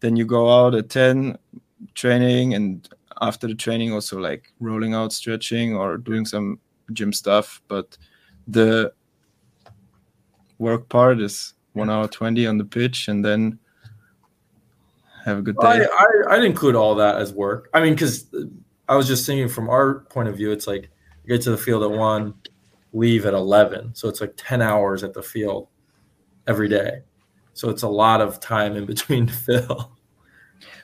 then 0.00 0.16
you 0.16 0.24
go 0.24 0.50
out 0.50 0.74
at 0.74 0.90
10 0.90 1.36
training 1.94 2.54
and 2.54 2.88
after 3.20 3.46
the 3.46 3.54
training 3.54 3.92
also 3.92 4.18
like 4.18 4.52
rolling 4.60 4.94
out 4.94 5.12
stretching 5.12 5.74
or 5.74 5.96
doing 5.96 6.24
some 6.24 6.58
gym 6.92 7.12
stuff. 7.12 7.60
But 7.68 7.96
the 8.46 8.92
work 10.58 10.88
part 10.88 11.20
is 11.20 11.54
one 11.72 11.90
hour 11.90 12.08
20 12.08 12.46
on 12.46 12.58
the 12.58 12.64
pitch 12.64 13.08
and 13.08 13.24
then 13.24 13.58
have 15.24 15.38
a 15.38 15.42
good 15.42 15.56
I, 15.62 15.78
day. 15.78 15.86
I 15.86 16.06
I'd 16.34 16.44
include 16.44 16.74
all 16.74 16.94
that 16.96 17.16
as 17.16 17.32
work. 17.32 17.68
I 17.74 17.80
mean, 17.80 17.94
because 17.94 18.32
I 18.88 18.96
was 18.96 19.06
just 19.06 19.26
thinking 19.26 19.48
from 19.48 19.68
our 19.68 20.00
point 20.10 20.28
of 20.28 20.36
view, 20.36 20.50
it's 20.50 20.66
like 20.66 20.90
you 21.24 21.34
get 21.34 21.42
to 21.42 21.50
the 21.50 21.58
field 21.58 21.82
at 21.82 21.90
one, 21.90 22.34
leave 22.92 23.26
at 23.26 23.34
eleven, 23.34 23.94
so 23.94 24.08
it's 24.08 24.20
like 24.20 24.34
ten 24.36 24.62
hours 24.62 25.04
at 25.04 25.14
the 25.14 25.22
field 25.22 25.68
every 26.46 26.68
day. 26.68 27.02
So 27.54 27.70
it's 27.70 27.82
a 27.82 27.88
lot 27.88 28.20
of 28.20 28.40
time 28.40 28.76
in 28.76 28.86
between 28.86 29.26
to 29.28 29.32
fill. 29.32 29.92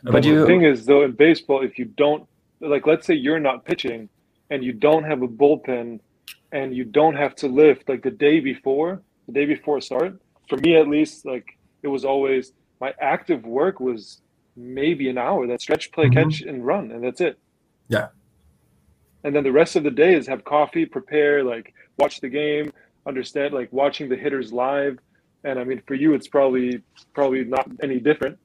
But 0.02 0.22
the 0.22 0.44
thing 0.46 0.62
is, 0.62 0.84
though, 0.84 1.02
in 1.04 1.12
baseball, 1.12 1.62
if 1.62 1.78
you 1.78 1.86
don't, 1.86 2.28
like, 2.60 2.86
let's 2.86 3.06
say 3.06 3.14
you're 3.14 3.40
not 3.40 3.64
pitching 3.64 4.08
and 4.50 4.62
you 4.62 4.72
don't 4.72 5.04
have 5.04 5.22
a 5.22 5.28
bullpen 5.28 6.00
and 6.52 6.76
you 6.76 6.84
don't 6.84 7.16
have 7.16 7.34
to 7.36 7.48
lift, 7.48 7.88
like, 7.88 8.02
the 8.02 8.10
day 8.10 8.38
before, 8.40 9.00
the 9.26 9.32
day 9.32 9.46
before 9.46 9.80
start, 9.80 10.20
for 10.48 10.58
me 10.58 10.76
at 10.76 10.88
least, 10.88 11.24
like, 11.24 11.46
it 11.82 11.88
was 11.88 12.04
always 12.04 12.52
my 12.80 12.92
active 13.00 13.44
work 13.44 13.80
was 13.80 14.20
maybe 14.56 15.08
an 15.08 15.16
hour 15.16 15.46
that 15.46 15.60
stretch, 15.62 15.90
play, 15.90 16.06
Mhm. 16.06 16.12
catch, 16.12 16.42
and 16.42 16.64
run, 16.66 16.90
and 16.92 17.02
that's 17.02 17.20
it. 17.20 17.38
Yeah. 17.88 18.08
And 19.24 19.34
then 19.34 19.42
the 19.42 19.52
rest 19.52 19.74
of 19.74 19.84
the 19.84 19.90
day 19.90 20.14
is 20.14 20.26
have 20.26 20.44
coffee, 20.44 20.84
prepare, 20.84 21.42
like, 21.42 21.72
watch 21.98 22.20
the 22.20 22.28
game, 22.28 22.72
understand, 23.06 23.54
like, 23.54 23.72
watching 23.72 24.08
the 24.08 24.16
hitters 24.16 24.52
live. 24.52 24.98
And 25.44 25.58
I 25.58 25.64
mean, 25.64 25.82
for 25.86 25.94
you, 25.94 26.14
it's 26.14 26.26
probably 26.28 26.82
probably 27.12 27.44
not 27.44 27.68
any 27.82 28.00
different, 28.00 28.38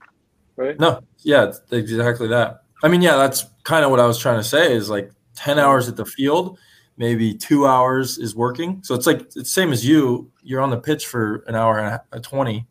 right? 0.57 0.77
No, 0.79 1.01
yeah, 1.19 1.51
exactly 1.71 2.27
that. 2.27 2.63
I 2.83 2.87
mean, 2.89 3.01
yeah, 3.01 3.15
that's 3.15 3.45
kind 3.63 3.85
of 3.85 3.91
what 3.91 3.99
I 3.99 4.05
was 4.05 4.17
trying 4.17 4.37
to 4.37 4.43
say 4.43 4.73
is 4.73 4.89
like 4.89 5.11
10 5.35 5.59
hours 5.59 5.87
at 5.87 5.95
the 5.95 6.05
field, 6.05 6.59
maybe 6.97 7.33
two 7.33 7.65
hours 7.65 8.17
is 8.17 8.35
working. 8.35 8.81
So 8.83 8.95
it's 8.95 9.07
like 9.07 9.21
it's 9.21 9.35
the 9.35 9.45
same 9.45 9.71
as 9.71 9.85
you. 9.87 10.29
You're 10.43 10.61
on 10.61 10.69
the 10.69 10.79
pitch 10.79 11.07
for 11.07 11.43
an 11.47 11.55
hour 11.55 11.79
and 11.79 11.87
a, 11.87 12.17
a 12.17 12.19
20, 12.19 12.67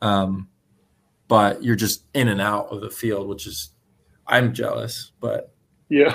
um, 0.00 0.48
but 1.28 1.62
you're 1.62 1.76
just 1.76 2.04
in 2.14 2.28
and 2.28 2.40
out 2.40 2.68
of 2.68 2.80
the 2.80 2.90
field, 2.90 3.28
which 3.28 3.46
is, 3.46 3.70
I'm 4.26 4.54
jealous, 4.54 5.12
but 5.20 5.52
Yeah. 5.90 6.14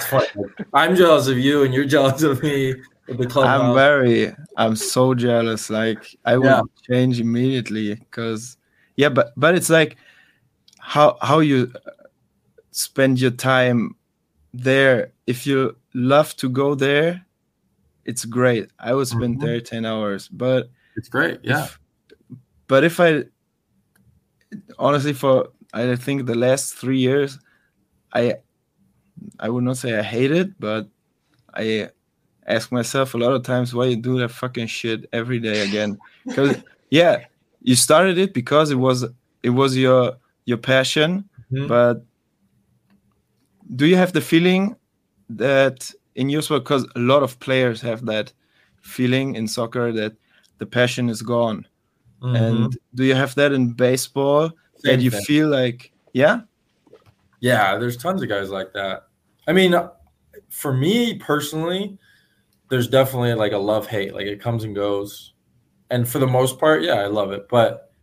I'm 0.73 0.95
jealous 0.95 1.27
of 1.27 1.37
you 1.37 1.63
and 1.63 1.73
you're 1.73 1.85
jealous 1.85 2.23
of 2.23 2.41
me 2.41 2.75
the 3.17 3.27
club. 3.27 3.47
i'm 3.47 3.73
very 3.73 4.33
i'm 4.57 4.75
so 4.75 5.13
jealous 5.13 5.69
like 5.69 6.15
i 6.25 6.37
would 6.37 6.45
Yeah. 6.45 6.61
change 6.89 7.19
immediately 7.19 7.95
because 7.95 8.57
yeah 8.95 9.09
but 9.09 9.33
but 9.37 9.55
it's 9.55 9.69
like 9.69 9.97
how 10.79 11.17
how 11.21 11.39
you 11.39 11.71
spend 12.71 13.19
your 13.19 13.31
time 13.31 13.95
there 14.53 15.11
if 15.27 15.45
you 15.47 15.75
love 15.93 16.35
to 16.37 16.49
go 16.49 16.75
there 16.75 17.25
it's 18.05 18.25
great 18.25 18.69
i 18.79 18.93
would 18.93 19.07
spend 19.07 19.37
Mhm. 19.37 19.41
there 19.41 19.61
10 19.61 19.85
hours 19.85 20.27
but 20.29 20.69
it's 20.95 21.09
great. 21.09 21.39
Yeah. 21.43 21.63
if, 21.65 21.79
but 22.67 22.83
if 22.83 22.99
i 22.99 23.23
honestly 24.79 25.13
for 25.13 25.49
i 25.73 25.95
think 25.95 26.25
the 26.25 26.35
last 26.35 26.73
three 26.75 26.99
years 26.99 27.39
i 28.13 28.35
i 29.39 29.47
would 29.49 29.63
not 29.63 29.77
say 29.77 29.97
i 29.97 30.01
hate 30.01 30.31
it 30.31 30.59
but 30.59 30.87
i 31.53 31.89
ask 32.47 32.71
myself 32.71 33.13
a 33.13 33.17
lot 33.17 33.33
of 33.33 33.43
times 33.43 33.73
why 33.73 33.85
you 33.85 33.95
do 33.95 34.17
that 34.19 34.29
fucking 34.29 34.67
shit 34.67 35.07
every 35.13 35.39
day 35.39 35.61
again 35.61 35.97
because 36.25 36.57
yeah 36.89 37.25
you 37.61 37.75
started 37.75 38.17
it 38.17 38.33
because 38.33 38.71
it 38.71 38.75
was 38.79 39.05
it 39.43 39.51
was 39.51 39.77
your 39.77 40.13
your 40.45 40.57
passion 40.57 41.23
Mhm. 41.51 41.67
but 41.67 42.03
do 43.75 43.85
you 43.85 43.95
have 43.95 44.11
the 44.13 44.21
feeling 44.21 44.75
that 45.29 45.91
in 46.15 46.29
your 46.29 46.41
sport 46.41 46.63
because 46.63 46.85
a 46.95 46.99
lot 46.99 47.23
of 47.23 47.39
players 47.39 47.79
have 47.81 48.05
that 48.05 48.33
feeling 48.81 49.35
in 49.35 49.47
soccer 49.47 49.91
that 49.93 50.13
the 50.57 50.65
passion 50.65 51.09
is 51.09 51.21
gone 51.21 51.65
Mhm. 52.21 52.35
and 52.35 52.77
do 52.95 53.03
you 53.03 53.15
have 53.15 53.35
that 53.35 53.51
in 53.51 53.71
baseball 53.73 54.49
Same 54.77 54.97
that 54.97 55.03
you 55.03 55.11
thing. 55.11 55.23
feel 55.23 55.47
like 55.49 55.91
yeah 56.13 56.41
Yeah, 57.39 57.77
there's 57.79 57.97
tons 57.97 58.21
of 58.21 58.29
guys 58.29 58.49
like 58.51 58.71
that. 58.73 59.07
I 59.47 59.51
mean, 59.53 59.73
for 60.49 60.71
me 60.71 61.17
personally, 61.17 61.97
there's 62.71 62.87
definitely 62.87 63.35
like 63.35 63.51
a 63.51 63.57
love 63.57 63.85
hate. 63.85 64.15
Like 64.15 64.25
it 64.25 64.41
comes 64.41 64.63
and 64.63 64.73
goes. 64.73 65.33
And 65.91 66.07
for 66.07 66.19
the 66.19 66.27
most 66.27 66.57
part, 66.57 66.81
yeah, 66.81 66.95
I 66.95 67.07
love 67.07 67.31
it. 67.33 67.47
But 67.49 67.93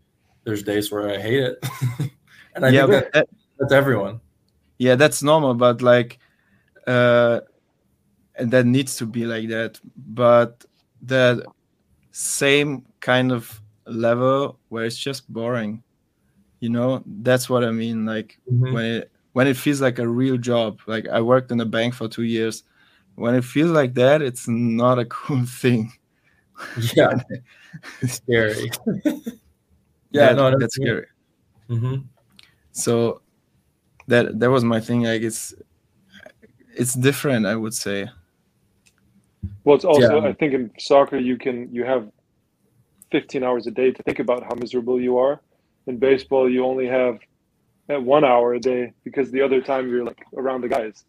there's 0.44 0.62
days 0.62 0.92
where 0.92 1.08
I 1.10 1.18
hate 1.18 1.42
it. 1.42 1.56
and 2.54 2.64
I 2.64 2.70
yeah 2.70 2.86
think 2.86 2.90
that, 2.92 3.12
that, 3.14 3.28
that's 3.58 3.72
everyone. 3.72 4.20
yeah 4.78 4.94
that's 4.94 5.22
normal 5.24 5.54
but 5.54 5.82
like 5.82 6.18
uh 6.86 7.40
and 8.36 8.50
that 8.52 8.64
needs 8.66 8.94
to 8.96 9.06
be 9.06 9.24
like 9.26 9.48
that 9.48 9.80
but 9.96 10.64
that 11.02 11.42
same 12.12 12.84
kind 13.00 13.32
of 13.32 13.60
level 13.86 14.58
where 14.68 14.84
it's 14.84 14.96
just 14.96 15.26
boring 15.32 15.82
you 16.60 16.68
know 16.70 17.02
that's 17.22 17.48
what 17.50 17.64
i 17.64 17.70
mean 17.70 18.06
like 18.06 18.38
Mhm. 18.50 18.72
when 18.72 18.84
it 18.84 19.10
when 19.32 19.46
it 19.48 19.56
feels 19.56 19.80
like 19.80 19.98
a 19.98 20.06
real 20.08 20.36
job 20.38 20.78
like 20.86 21.08
i 21.08 21.20
worked 21.20 21.50
in 21.50 21.60
a 21.60 21.66
bank 21.66 21.94
for 21.94 22.08
two 22.08 22.22
years 22.24 22.62
when 23.18 23.34
it 23.34 23.44
feels 23.44 23.70
like 23.70 23.94
that 23.94 24.22
it's 24.22 24.46
not 24.48 24.98
a 24.98 25.04
cool 25.06 25.44
thing 25.62 25.92
Yeah, 26.96 27.14
it's 28.02 28.14
scary. 28.14 28.70
yeah, 30.10 30.32
That- 30.32 30.36
no, 30.36 30.58
that's 30.58 30.74
scary 30.74 31.06
hmm 31.68 31.96
so 32.72 33.20
that 34.06 34.38
that 34.40 34.50
was 34.50 34.64
my 34.64 34.80
thing 34.80 35.02
like 35.02 35.22
it's 35.22 35.52
it's 36.74 36.94
different 36.94 37.44
i 37.46 37.54
would 37.56 37.74
say 37.74 38.08
Well, 39.64 39.76
it's 39.76 39.84
also 39.84 40.22
Yeah. 40.22 40.28
I 40.30 40.32
think 40.32 40.54
in 40.54 40.70
soccer 40.78 41.18
you 41.18 41.36
can 41.36 41.56
you 41.74 41.84
have 41.84 42.08
15 43.10 43.42
hours 43.42 43.66
a 43.66 43.70
day 43.70 43.90
to 43.90 44.02
think 44.02 44.18
about 44.18 44.42
how 44.44 44.54
miserable 44.54 45.00
you 45.00 45.18
are. 45.18 45.40
In 45.86 45.98
baseball, 45.98 46.48
you 46.48 46.64
only 46.64 46.86
have 46.86 47.18
at 47.88 48.02
one 48.02 48.24
hour 48.24 48.54
a 48.54 48.60
day 48.60 48.92
because 49.04 49.30
the 49.30 49.42
other 49.42 49.60
time 49.60 49.88
you're 49.88 50.04
like 50.04 50.22
around 50.36 50.60
the 50.62 50.68
guys. 50.68 51.04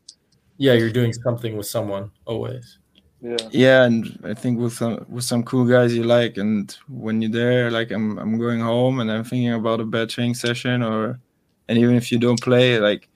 Yeah, 0.60 0.74
you're 0.74 0.92
doing 0.92 1.14
something 1.14 1.58
with 1.58 1.66
someone 1.66 2.12
always. 2.26 2.78
Yeah, 3.22 3.36
yeah 3.52 3.84
and 3.84 4.18
i 4.24 4.34
think 4.34 4.60
with 4.64 4.72
some 4.80 5.06
with 5.10 5.26
some 5.26 5.44
cool 5.44 5.66
guys 5.66 5.94
you 5.94 6.04
like 6.04 6.38
and 6.38 6.78
when 6.88 7.22
you're 7.22 7.30
there 7.44 7.70
like 7.70 7.92
i'm 7.92 8.18
i'm 8.18 8.38
going 8.40 8.62
home 8.62 9.02
and 9.02 9.12
i'm 9.12 9.26
thinking 9.26 9.52
about 9.52 9.82
a 9.82 9.84
bad 9.84 10.08
training 10.10 10.36
session 10.36 10.82
or 10.82 11.20
and 11.68 11.78
even 11.78 11.96
if 11.98 12.14
you 12.14 12.18
don't 12.18 12.40
play 12.42 12.80
like 12.80 13.10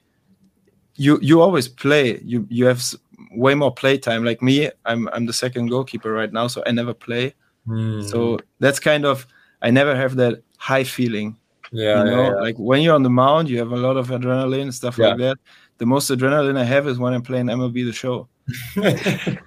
you 0.96 1.18
you 1.22 1.40
always 1.40 1.70
play 1.70 2.20
you 2.26 2.46
you 2.50 2.66
have 2.66 2.84
way 3.32 3.56
more 3.56 3.74
play 3.74 3.98
time 3.98 4.26
like 4.26 4.42
me 4.42 4.70
i'm 4.84 5.08
i'm 5.14 5.26
the 5.26 5.32
second 5.32 5.68
goalkeeper 5.70 6.12
right 6.12 6.34
now 6.34 6.48
so 6.48 6.62
i 6.68 6.72
never 6.72 6.94
play 6.94 7.34
Mm. 7.66 8.04
so 8.04 8.40
that's 8.60 8.82
kind 8.82 9.06
of 9.06 9.26
i 9.62 9.72
never 9.72 9.96
have 9.96 10.18
that 10.18 10.44
high 10.58 10.84
feeling 10.84 11.38
Yeah, 11.72 12.04
you 12.04 12.12
know, 12.12 12.22
yeah, 12.24 12.30
yeah. 12.36 12.42
like 12.48 12.58
when 12.60 12.82
you're 12.84 12.94
on 12.94 13.04
the 13.04 13.10
mound, 13.24 13.48
you 13.50 13.58
have 13.64 13.72
a 13.72 13.78
lot 13.88 13.96
of 13.98 14.10
adrenaline 14.10 14.72
stuff 14.74 14.98
like 15.00 15.18
that. 15.18 15.38
The 15.78 15.86
most 15.86 16.10
adrenaline 16.10 16.58
I 16.58 16.64
have 16.64 16.88
is 16.88 17.00
when 17.00 17.14
I'm 17.14 17.24
playing 17.24 17.48
MLB 17.48 17.86
the 17.86 17.94
Show. 17.94 18.28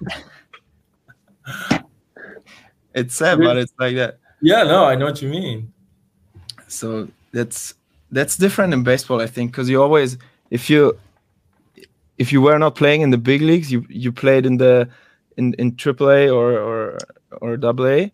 It's 2.97 3.15
sad, 3.15 3.37
but 3.37 3.57
it's 3.57 3.73
like 3.77 3.95
that. 3.95 4.17
yeah, 4.41 4.63
no, 4.63 4.85
I 4.85 4.95
know 4.95 5.05
what 5.05 5.21
you 5.21 5.29
mean. 5.29 5.71
So 6.67 7.07
that's 7.31 7.75
that's 8.11 8.37
different 8.37 8.73
in 8.73 8.81
baseball, 8.81 9.21
I 9.21 9.27
think, 9.27 9.51
because 9.51 9.69
you 9.69 9.79
always 9.79 10.17
if 10.49 10.67
you 10.67 10.97
if 12.17 12.31
you 12.31 12.41
were 12.41 12.57
not 12.57 12.73
playing 12.73 13.01
in 13.01 13.11
the 13.11 13.17
big 13.19 13.41
leagues, 13.43 13.71
you 13.71 13.85
you 13.87 14.11
played 14.11 14.47
in 14.47 14.57
the 14.57 14.89
in 15.37 15.53
in 15.55 15.73
AAA 15.73 16.33
or 16.33 16.57
or 16.57 16.97
or 17.39 17.53
AA, 17.63 18.09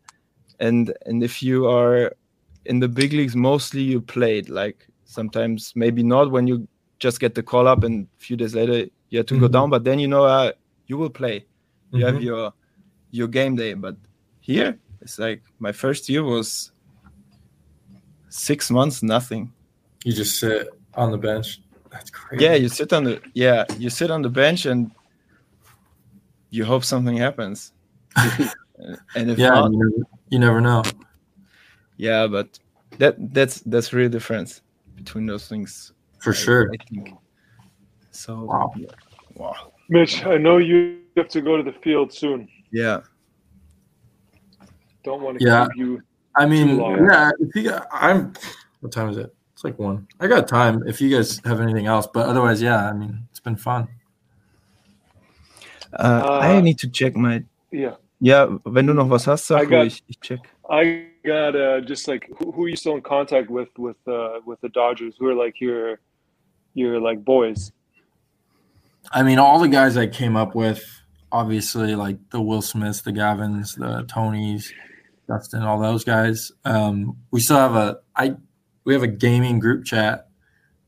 and 0.59 0.93
and 1.05 1.23
if 1.23 1.41
you 1.41 1.69
are 1.69 2.11
in 2.65 2.81
the 2.81 2.89
big 2.89 3.13
leagues, 3.13 3.37
mostly 3.37 3.81
you 3.81 4.01
played. 4.01 4.49
Like 4.49 4.85
sometimes 5.05 5.71
maybe 5.77 6.03
not 6.03 6.29
when 6.29 6.45
you 6.45 6.67
just 7.03 7.19
get 7.19 7.35
the 7.35 7.43
call 7.43 7.67
up, 7.67 7.83
and 7.83 8.07
a 8.07 8.23
few 8.23 8.37
days 8.37 8.55
later 8.55 8.87
you 9.09 9.17
have 9.19 9.27
to 9.27 9.37
go 9.39 9.47
Mhm. 9.47 9.51
down, 9.51 9.69
but 9.69 9.83
then 9.83 9.99
you 9.99 10.07
know 10.07 10.23
uh, 10.23 10.51
you 10.87 10.97
will 10.97 11.09
play. 11.11 11.45
You 11.91 12.05
have 12.05 12.15
Mhm. 12.15 12.23
your 12.23 12.53
your 13.11 13.27
game 13.27 13.55
day, 13.55 13.73
but 13.75 13.95
here 14.39 14.79
it's 15.01 15.19
like 15.19 15.43
my 15.59 15.73
first 15.73 16.07
year 16.09 16.23
was 16.23 16.71
six 18.29 18.71
months 18.71 19.03
nothing. 19.03 19.51
You 20.05 20.13
just 20.13 20.39
sit 20.39 20.67
on 20.95 21.11
the 21.11 21.17
bench. 21.17 21.61
That's 21.91 22.09
crazy. 22.09 22.43
Yeah, 22.45 22.55
you 22.55 22.69
sit 22.69 22.93
on 22.93 23.03
the 23.03 23.21
yeah, 23.35 23.65
you 23.77 23.89
sit 23.89 24.09
on 24.09 24.21
the 24.23 24.29
bench 24.29 24.65
and 24.65 24.91
you 26.49 26.65
hope 26.65 26.83
something 26.83 27.17
happens. 27.17 27.73
and 29.15 29.29
if 29.29 29.37
yeah, 29.37 29.49
not, 29.49 29.71
you 29.71 29.77
never, 29.77 30.07
you 30.29 30.39
never 30.39 30.61
know. 30.61 30.83
yeah, 31.97 32.27
but 32.27 32.47
that 32.97 33.15
that's 33.33 33.61
that's 33.69 33.93
really 33.93 34.09
the 34.09 34.17
difference 34.17 34.61
between 34.95 35.27
those 35.27 35.47
things. 35.47 35.93
For 36.23 36.31
I- 36.31 36.33
sure. 36.43 36.69
I 36.73 36.77
think. 36.89 37.15
So 38.11 38.43
Wow. 38.45 38.71
yeah. 38.77 38.87
wow. 39.35 39.55
Mitch, 39.89 40.25
I 40.25 40.37
know 40.37 40.57
you 40.57 40.99
have 41.17 41.27
to 41.29 41.41
go 41.41 41.57
to 41.57 41.63
the 41.63 41.73
field 41.83 42.13
soon. 42.13 42.47
Yeah. 42.71 43.01
Don't 45.03 45.21
want 45.21 45.39
to 45.39 45.45
Yeah. 45.45 45.67
keep 45.67 45.75
you. 45.77 46.01
I 46.35 46.45
mean, 46.45 46.79
yeah. 46.79 47.31
If 47.39 47.55
you 47.55 47.63
got, 47.69 47.87
I'm. 47.91 48.33
What 48.79 48.91
time 48.91 49.09
is 49.09 49.17
it? 49.17 49.29
It's 49.53 49.63
like 49.63 49.77
one. 49.77 50.07
I 50.19 50.27
got 50.27 50.47
time. 50.47 50.83
If 50.87 50.99
you 51.01 51.09
guys 51.15 51.39
have 51.45 51.59
anything 51.61 51.85
else, 51.87 52.07
but 52.13 52.25
otherwise, 52.27 52.61
yeah. 52.61 52.89
I 52.89 52.93
mean, 52.93 53.27
it's 53.29 53.39
been 53.39 53.55
fun. 53.57 53.87
Uh, 55.93 56.21
I 56.41 56.57
Uh, 56.57 56.61
need 56.61 56.79
to 56.79 56.89
check 56.89 57.15
my 57.15 57.43
Yeah. 57.71 57.95
ja, 58.19 58.47
wenn 58.65 58.87
du 58.87 58.93
noch 58.93 59.09
was 59.09 59.25
hast, 59.25 59.51
I 59.51 59.59
sag 59.59 59.69
got- 59.69 59.85
ruhig. 59.85 60.01
Ich 60.07 60.19
check. 60.21 60.39
I 60.69 61.05
got 61.23 61.55
uh, 61.55 61.81
just 61.81 62.07
like 62.07 62.27
who, 62.37 62.51
who 62.51 62.63
are 62.65 62.69
you 62.69 62.75
still 62.75 62.95
in 62.95 63.01
contact 63.01 63.49
with 63.49 63.69
with 63.77 63.97
uh, 64.07 64.39
with 64.45 64.59
the 64.61 64.69
Dodgers? 64.69 65.15
Who 65.19 65.27
are 65.27 65.35
like 65.35 65.59
your 65.61 65.99
your 66.73 66.99
like 66.99 67.23
boys? 67.23 67.71
I 69.11 69.23
mean, 69.23 69.39
all 69.39 69.59
the 69.59 69.67
guys 69.67 69.97
I 69.97 70.07
came 70.07 70.35
up 70.35 70.55
with, 70.55 70.83
obviously, 71.31 71.95
like 71.95 72.17
the 72.29 72.41
Will 72.41 72.61
Smiths, 72.61 73.01
the 73.01 73.11
Gavins, 73.11 73.77
the 73.77 74.05
Tonys, 74.05 74.71
Dustin, 75.27 75.63
all 75.63 75.79
those 75.79 76.03
guys. 76.03 76.51
Um, 76.65 77.17
we 77.31 77.39
still 77.39 77.57
have 77.57 77.75
a 77.75 77.99
I 78.15 78.35
we 78.85 78.93
have 78.93 79.03
a 79.03 79.07
gaming 79.07 79.59
group 79.59 79.85
chat 79.85 80.27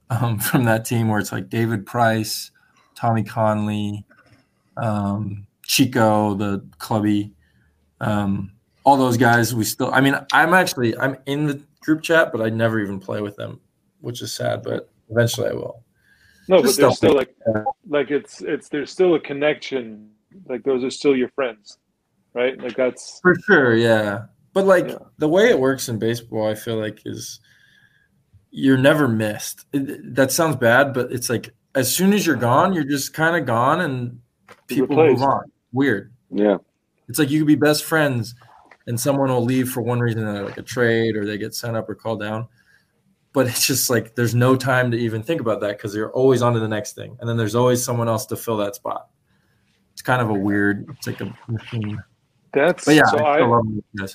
um, 0.10 0.40
from 0.40 0.66
that 0.66 0.86
team 0.86 1.08
where 1.08 1.20
it's 1.20 1.32
like 1.32 1.50
David 1.50 1.86
Price, 1.86 2.52
Tommy 2.96 3.24
Conley, 3.24 4.06
um, 4.78 5.48
Chico, 5.64 6.36
the 6.36 6.66
clubby, 6.78 7.32
um, 8.02 8.52
all 8.84 8.98
those 8.98 9.18
guys. 9.18 9.54
We 9.54 9.64
still. 9.64 9.92
I 9.94 10.02
mean, 10.02 10.16
I'm 10.32 10.54
actually 10.54 10.98
I'm 10.98 11.18
in 11.26 11.48
the 11.48 11.62
group 11.82 12.02
chat, 12.02 12.32
but 12.32 12.42
I 12.42 12.50
never 12.50 12.80
even 12.80 13.00
play 13.00 13.22
with 13.22 13.36
them, 13.36 13.60
which 14.02 14.22
is 14.22 14.34
sad. 14.34 14.64
But 14.64 14.90
eventually, 15.10 15.50
I 15.50 15.54
will. 15.54 15.84
No, 16.48 16.62
Just 16.62 16.78
but 16.78 16.82
there's 16.82 16.98
still 16.98 17.16
like 17.16 17.36
Yeah. 17.48 17.64
like 17.88 18.12
it's 18.12 18.42
it's 18.42 18.70
there's 18.70 18.92
still 18.92 19.16
a 19.16 19.20
connection. 19.20 20.12
Like 20.48 20.64
those 20.64 20.84
are 20.84 20.92
still 20.92 21.16
your 21.16 21.30
friends, 21.30 21.80
right? 22.34 22.60
Like 22.62 22.76
that's 22.76 23.20
For 23.22 23.36
sure, 23.36 23.76
yeah. 23.76 24.26
But 24.54 24.66
like 24.66 24.90
Yeah. 24.90 24.98
the 25.18 25.28
way 25.28 25.50
it 25.50 25.60
works 25.60 25.90
in 25.90 25.98
baseball, 26.00 26.48
I 26.48 26.54
feel 26.56 26.76
like 26.78 27.00
is 27.06 27.40
you're 28.52 28.78
never 28.78 29.08
missed. 29.08 29.66
It- 29.74 30.16
that 30.16 30.32
sounds 30.32 30.56
bad, 30.56 30.94
but 30.94 31.12
it's 31.12 31.30
like 31.30 31.50
as 31.74 31.94
soon 31.94 32.14
as 32.14 32.26
you're 32.26 32.36
gone, 32.38 32.72
you're 32.74 32.84
just 32.86 33.14
kind 33.14 33.36
of 33.36 33.46
gone, 33.46 33.82
and 33.82 34.20
people 34.68 34.96
move 34.96 35.22
on. 35.22 35.52
Weird. 35.74 36.14
Yeah. 36.30 36.58
It's 37.10 37.20
like 37.20 37.30
you 37.30 37.40
could 37.40 37.48
be 37.48 37.56
best 37.56 37.84
friends, 37.84 38.34
and 38.88 38.98
someone 39.00 39.30
will 39.30 39.44
leave 39.44 39.70
for 39.70 39.82
one 39.82 40.00
reason, 40.00 40.26
uh, 40.26 40.44
like 40.44 40.58
a 40.58 40.62
trade, 40.62 41.16
or 41.18 41.26
they 41.26 41.38
get 41.38 41.54
sent 41.54 41.76
up 41.76 41.90
or 41.90 41.96
called 41.96 42.22
down. 42.22 42.48
But 43.36 43.48
it's 43.48 43.68
just 43.68 43.90
like 43.90 44.16
there's 44.16 44.34
no 44.34 44.56
time 44.56 44.92
to 44.92 44.98
even 44.98 45.22
think 45.22 45.42
about 45.42 45.60
that 45.60 45.78
because 45.78 45.94
you're 45.94 46.12
always 46.14 46.42
on 46.42 46.54
to 46.54 46.60
the 46.62 46.70
next 46.70 46.94
thing, 46.94 47.18
and 47.20 47.30
then 47.30 47.36
there's 47.36 47.54
always 47.54 47.84
someone 47.84 48.08
else 48.08 48.26
to 48.28 48.38
fill 48.38 48.56
that 48.58 48.76
spot. 48.76 49.10
It's 49.92 50.02
kind 50.02 50.22
of 50.22 50.30
a 50.30 50.34
weird. 50.34 50.88
It's 50.90 51.06
like 51.06 51.20
a 51.20 51.38
machine. 51.50 52.02
that's 52.54 52.86
But 52.86 52.96
yeah, 52.96 53.06
so 53.06 53.18
I 53.18 53.42
I. 53.42 54.08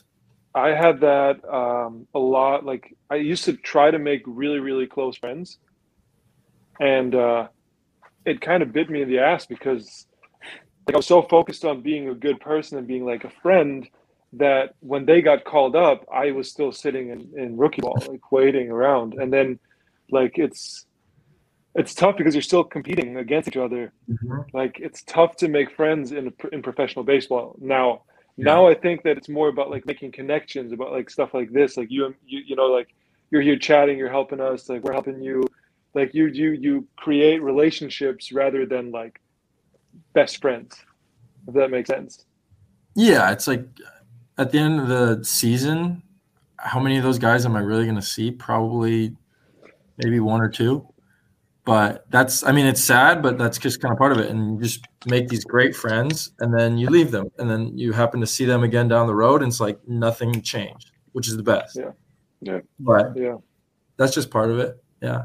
I 0.53 0.69
had 0.71 1.01
that 1.01 1.45
um, 1.49 2.09
a 2.15 2.19
lot. 2.19 2.65
Like 2.65 2.97
I 3.11 3.17
used 3.17 3.45
to 3.45 3.53
try 3.53 3.91
to 3.91 3.99
make 3.99 4.23
really 4.27 4.59
really 4.59 4.87
close 4.87 5.19
friends, 5.19 5.59
and 6.81 7.15
uh, 7.15 7.49
it 8.25 8.41
kind 8.41 8.63
of 8.63 8.73
bit 8.73 8.89
me 8.89 9.03
in 9.03 9.09
the 9.09 9.19
ass 9.19 9.45
because 9.45 10.07
like 10.87 10.95
I 10.95 10.97
was 10.97 11.07
so 11.07 11.21
focused 11.21 11.67
on 11.67 11.83
being 11.83 12.09
a 12.09 12.15
good 12.15 12.41
person 12.41 12.79
and 12.79 12.87
being 12.87 13.05
like 13.05 13.25
a 13.25 13.31
friend 13.43 13.87
that 14.35 14.75
when 14.81 15.07
they 15.07 15.23
got 15.23 15.45
called 15.45 15.75
up, 15.75 16.07
I 16.13 16.31
was 16.31 16.49
still 16.51 16.73
sitting 16.73 17.11
in, 17.11 17.29
in 17.37 17.57
rookie 17.57 17.83
ball, 17.83 17.99
like 18.09 18.31
waiting 18.31 18.71
around. 18.71 19.15
And 19.15 19.33
then 19.33 19.59
like 20.11 20.39
it's 20.39 20.87
it's 21.75 21.95
tough 21.95 22.17
because 22.17 22.35
you're 22.35 22.43
still 22.43 22.65
competing 22.65 23.17
against 23.17 23.49
each 23.49 23.57
other. 23.57 23.93
Mhm. 24.09 24.45
Like 24.53 24.79
it's 24.81 25.03
tough 25.05 25.37
to 25.37 25.49
make 25.49 25.75
friends 25.75 26.13
in 26.13 26.33
in 26.53 26.63
professional 26.63 27.05
baseball 27.05 27.57
now. 27.61 28.03
Now 28.37 28.67
I 28.69 28.75
think 28.75 29.03
that 29.03 29.19
it's 29.19 29.29
more 29.29 29.49
about 29.49 29.71
like 29.71 29.85
making 29.85 30.13
connections 30.13 30.73
about 30.73 30.93
like 30.93 31.11
stuff 31.11 31.35
like 31.35 31.53
this. 31.53 31.77
Like 31.77 31.91
you 31.91 32.15
you 32.25 32.41
you 32.47 32.57
know 32.57 32.67
like 32.67 32.89
you're 33.31 33.43
here 33.43 33.59
chatting, 33.59 33.99
you're 33.99 34.11
helping 34.11 34.41
us, 34.41 34.69
like 34.69 34.83
we're 34.83 34.93
helping 34.93 35.21
you. 35.23 35.45
Like 35.95 36.15
you 36.15 36.27
you 36.27 36.53
you 36.53 36.89
create 36.97 37.43
relationships 37.43 38.33
rather 38.33 38.65
than 38.65 38.93
like 38.93 39.21
best 40.13 40.41
friends. 40.41 40.77
If 41.47 41.55
that 41.55 41.71
makes 41.71 41.89
sense. 41.89 42.25
Yeah, 42.95 43.31
it's 43.31 43.47
like 43.47 43.65
at 44.41 44.51
the 44.51 44.59
end 44.59 44.81
of 44.81 44.89
the 44.89 45.23
season, 45.23 46.03
how 46.57 46.81
many 46.81 46.97
of 46.97 47.05
those 47.05 47.19
guys 47.19 47.45
am 47.45 47.57
I 47.57 47.61
really 47.61 47.85
going 47.85 47.97
to 47.97 48.03
see? 48.03 48.31
Probably 48.31 49.15
maybe 49.99 50.19
one 50.19 50.41
or 50.41 50.49
two. 50.49 50.87
But 51.67 52.11
that's, 52.11 52.43
I 52.43 52.53
mean, 52.53 52.65
it's 52.65 52.83
sad, 52.83 53.23
but 53.23 53.37
that's 53.37 53.59
just 53.59 53.83
kind 53.83 53.93
of 53.93 53.99
part 53.99 54.13
of 54.13 54.19
it. 54.19 54.31
And 54.31 54.57
you 54.57 54.63
just 54.63 54.87
make 55.07 55.29
these 55.29 55.45
great 55.45 55.77
friends 55.77 56.33
and 56.41 56.59
then 56.59 56.79
you 56.79 56.89
leave 56.89 57.11
them. 57.11 57.31
And 57.39 57.51
then 57.51 57.77
you 57.77 57.93
happen 57.93 58.19
to 58.21 58.27
see 58.27 58.47
them 58.47 58.63
again 58.63 58.89
down 58.89 59.07
the 59.07 59.15
road. 59.15 59.43
And 59.43 59.53
it's 59.53 59.61
like 59.61 59.79
nothing 59.87 60.41
changed, 60.41 60.93
which 61.13 61.29
is 61.29 61.37
the 61.37 61.43
best. 61.43 61.77
Yeah. 61.77 61.91
Yeah. 62.41 62.61
But 62.79 63.15
Yeah. 63.15 63.37
that's 63.99 64.15
just 64.15 64.31
part 64.31 64.51
of 64.51 64.59
it. 64.59 64.83
Yeah. 65.03 65.25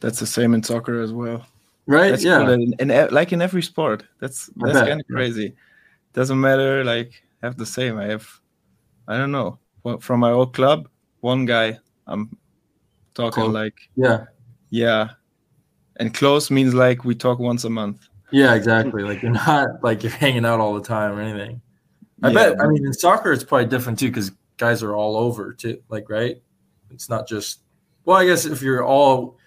That's 0.00 0.18
the 0.18 0.26
same 0.26 0.54
in 0.54 0.64
soccer 0.64 1.00
as 1.00 1.12
well. 1.12 1.46
Right. 1.86 2.10
That's 2.10 2.24
yeah. 2.24 2.38
cool 2.38 2.50
in, 2.50 2.74
in 2.80 3.08
like 3.12 3.32
in 3.32 3.40
every 3.40 3.62
sport. 3.62 4.02
That's 4.18 4.50
that's 4.56 4.78
kind 4.78 5.00
of 5.00 5.06
yeah. 5.36 5.48
Doesn't 6.12 6.40
matter. 6.40 6.84
Like 6.84 7.22
I 7.42 7.46
have 7.46 7.56
the 7.56 7.66
same. 7.66 7.98
I 7.98 8.04
have, 8.06 8.28
I 9.08 9.16
don't 9.16 9.32
know, 9.32 9.58
from 10.00 10.20
my 10.20 10.30
old 10.30 10.54
club, 10.54 10.88
one 11.20 11.44
guy. 11.46 11.78
I'm 12.06 12.36
talking 13.14 13.44
Close. 13.44 13.54
like 13.54 13.74
Yeah. 13.96 14.24
yeah, 14.70 15.10
and 15.96 16.12
close 16.14 16.50
means 16.50 16.74
like 16.74 17.04
we 17.04 17.14
talk 17.14 17.38
once 17.38 17.64
a 17.64 17.70
month. 17.70 18.08
Yeah, 18.30 18.54
exactly. 18.54 19.02
Like 19.02 19.22
you're 19.22 19.32
not 19.32 19.82
like 19.82 20.02
you're 20.02 20.12
hanging 20.12 20.44
out 20.44 20.60
all 20.60 20.74
the 20.74 20.82
time 20.86 21.12
or 21.12 21.20
anything. 21.20 21.60
I 22.22 22.28
Yeah, 22.28 22.34
bet. 22.34 22.60
I 22.60 22.66
mean, 22.68 22.84
in 22.86 22.92
soccer, 22.92 23.32
it's 23.32 23.44
probably 23.44 23.66
different 23.66 23.98
too 23.98 24.08
because 24.08 24.30
guys 24.56 24.82
are 24.82 24.94
all 24.94 25.16
over 25.16 25.52
too. 25.52 25.82
Like, 25.88 26.08
right? 26.08 26.40
It's 26.90 27.08
not 27.08 27.26
just. 27.26 27.60
Well, 28.04 28.16
I 28.16 28.24
guess 28.26 28.46
if 28.46 28.62
you're 28.62 28.84
all, 28.84 29.38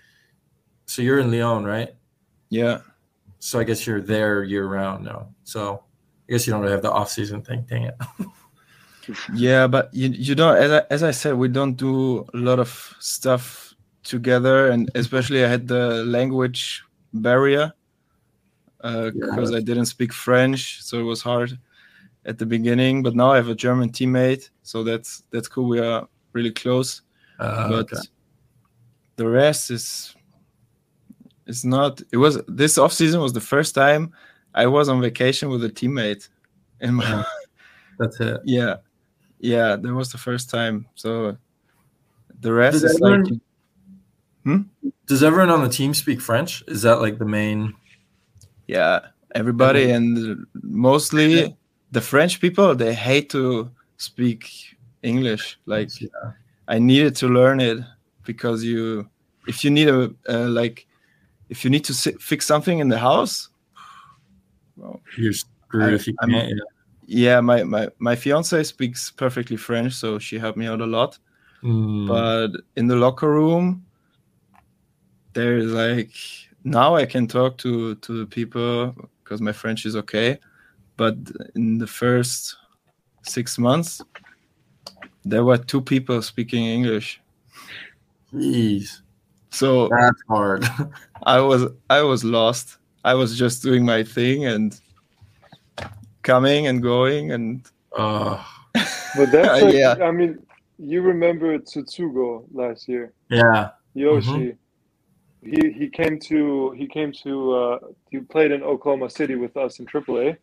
so 0.85 1.01
you're 1.01 1.19
in 1.19 1.31
Lyon, 1.31 1.63
right? 1.65 1.95
Yeah, 2.49 2.79
So 3.39 3.59
I 3.59 3.63
guess 3.63 3.87
you're 3.87 4.01
there 4.01 4.43
year 4.43 4.67
round 4.67 5.03
now. 5.03 5.29
So 5.45 5.84
I 6.27 6.31
guess 6.33 6.47
you 6.47 6.53
don't 6.53 6.61
really 6.61 6.73
have 6.73 6.81
the 6.81 6.91
off 6.91 7.09
season 7.09 7.41
thing. 7.41 7.65
Dang 7.69 7.83
it. 7.83 7.95
yeah, 9.33 9.67
but 9.67 9.93
you 9.93 10.09
you 10.09 10.35
don't 10.35 10.57
as 10.57 10.71
I, 10.71 10.83
as 10.89 11.03
I 11.03 11.11
said, 11.11 11.35
we 11.35 11.47
don't 11.47 11.75
do 11.75 12.25
a 12.33 12.37
lot 12.37 12.59
of 12.59 12.95
stuff 12.99 13.73
together, 14.03 14.69
and 14.69 14.89
especially 14.95 15.43
I 15.43 15.47
had 15.47 15.67
the 15.67 16.03
language 16.05 16.83
barrier 17.13 17.73
because 18.81 19.53
I 19.53 19.59
didn't 19.61 19.85
speak 19.85 20.13
French, 20.13 20.81
so 20.81 20.99
it 20.99 21.03
was 21.03 21.21
hard 21.21 21.57
at 22.25 22.37
the 22.37 22.45
beginning. 22.45 23.03
But 23.03 23.15
now 23.15 23.31
I 23.31 23.35
have 23.37 23.49
a 23.49 23.55
German 23.55 23.91
teammate, 23.91 24.49
so 24.63 24.83
that's 24.83 25.23
that's 25.31 25.47
cool. 25.47 25.67
We 25.67 25.79
are 25.79 26.07
really 26.33 26.51
close, 26.51 27.01
Uh, 27.39 27.69
but 27.69 27.91
okay. 27.93 28.01
the 29.15 29.27
rest 29.27 29.71
is 29.71 30.15
it's 31.45 31.63
not. 31.63 32.01
It 32.11 32.17
was 32.17 32.41
this 32.47 32.77
off 32.77 32.93
season 32.93 33.21
was 33.21 33.33
the 33.33 33.41
first 33.41 33.75
time 33.75 34.13
I 34.55 34.65
was 34.67 34.89
on 34.89 35.01
vacation 35.01 35.49
with 35.49 35.63
a 35.63 35.69
teammate, 35.69 36.27
and 36.81 36.95
my 36.95 37.23
that's 37.99 38.19
it. 38.19 38.41
yeah, 38.45 38.77
yeah, 39.39 39.75
that 39.75 39.93
was 39.93 40.11
the 40.11 40.17
first 40.17 40.49
time. 40.49 40.87
So 40.95 41.37
the 42.39 42.51
rest 42.53 42.81
Does 42.81 42.93
is 42.93 42.99
like 42.99 43.19
everyone- 44.45 44.69
Does 45.07 45.23
everyone 45.23 45.49
on 45.49 45.61
the 45.63 45.69
team 45.69 45.93
speak 45.93 46.21
French? 46.21 46.63
Is 46.67 46.81
that 46.83 47.01
like 47.01 47.17
the 47.19 47.25
main? 47.25 47.73
yeah, 48.67 48.99
everybody 49.35 49.91
and 49.91 50.45
mostly 50.63 51.55
the 51.91 52.01
French 52.01 52.39
people 52.41 52.73
they 52.75 52.93
hate 52.93 53.29
to 53.29 53.69
speak 53.97 54.49
English. 55.03 55.57
Like 55.65 55.89
Yeah. 56.01 56.07
I 56.67 56.79
needed 56.79 57.15
to 57.17 57.27
learn 57.27 57.59
it 57.59 57.77
because 58.23 58.63
you, 58.63 59.07
if 59.47 59.63
you 59.63 59.69
need 59.69 59.87
a 59.89 60.11
uh, 60.27 60.49
like, 60.49 60.87
if 61.49 61.63
you 61.63 61.69
need 61.69 61.85
to 61.85 61.93
fix 62.19 62.47
something 62.47 62.79
in 62.79 62.89
the 62.89 62.97
house, 62.97 63.49
well, 64.77 65.01
You're 65.17 65.33
screwed 65.33 65.91
I- 65.91 65.95
if 65.95 66.07
you 66.07 66.15
can't. 66.21 66.31
yeah. 66.49 66.55
yeah, 67.07 67.39
my 67.41 67.63
my 67.63 67.89
my 67.99 68.15
fiance 68.15 68.63
speaks 68.63 69.11
perfectly 69.11 69.57
French, 69.57 69.93
so 69.93 70.19
she 70.19 70.37
helped 70.39 70.57
me 70.57 70.67
out 70.67 70.81
a 70.81 70.85
lot. 70.85 71.17
Mm. 71.63 72.07
But 72.07 72.61
in 72.75 72.87
the 72.87 72.95
locker 72.95 73.29
room, 73.31 73.85
there's 75.33 75.71
like 75.71 76.11
now 76.63 76.95
I 76.95 77.05
can 77.05 77.27
talk 77.27 77.57
to 77.59 77.95
to 77.95 78.19
the 78.19 78.25
people 78.25 78.93
because 79.23 79.41
my 79.41 79.51
French 79.51 79.85
is 79.85 79.95
okay. 79.95 80.39
But 80.97 81.15
in 81.55 81.77
the 81.77 81.87
first 81.87 82.55
six 83.23 83.57
months, 83.57 84.01
there 85.25 85.43
were 85.43 85.57
two 85.57 85.81
people 85.81 86.21
speaking 86.21 86.65
English. 86.65 87.19
Jeez, 88.33 89.01
So 89.49 89.87
that's 89.89 90.21
hard. 90.27 90.65
I 91.23 91.39
was 91.39 91.65
I 91.89 92.01
was 92.01 92.23
lost. 92.23 92.77
I 93.05 93.13
was 93.13 93.37
just 93.37 93.61
doing 93.61 93.85
my 93.85 94.03
thing 94.03 94.45
and 94.45 94.77
coming 96.23 96.65
and 96.65 96.81
going 96.81 97.31
and 97.33 97.63
uh, 97.95 98.43
But 99.15 99.31
that's 99.31 99.61
like, 99.65 99.75
Yeah. 99.75 99.95
I 100.01 100.09
mean, 100.09 100.39
you 100.79 101.01
remember 101.01 101.57
Tsutsugo 101.59 102.45
last 102.51 102.87
year, 102.87 103.13
yeah. 103.29 103.69
Yoshi. 103.93 104.29
Mm-hmm. 104.29 105.51
He 105.53 105.71
he 105.71 105.87
came 105.89 106.19
to 106.21 106.71
he 106.71 106.87
came 106.87 107.11
to 107.23 107.53
uh, 107.53 107.79
he 108.09 108.17
played 108.19 108.51
in 108.51 108.63
Oklahoma 108.63 109.11
City 109.11 109.35
with 109.35 109.55
us 109.55 109.77
in 109.79 109.85
AAA, 109.85 110.37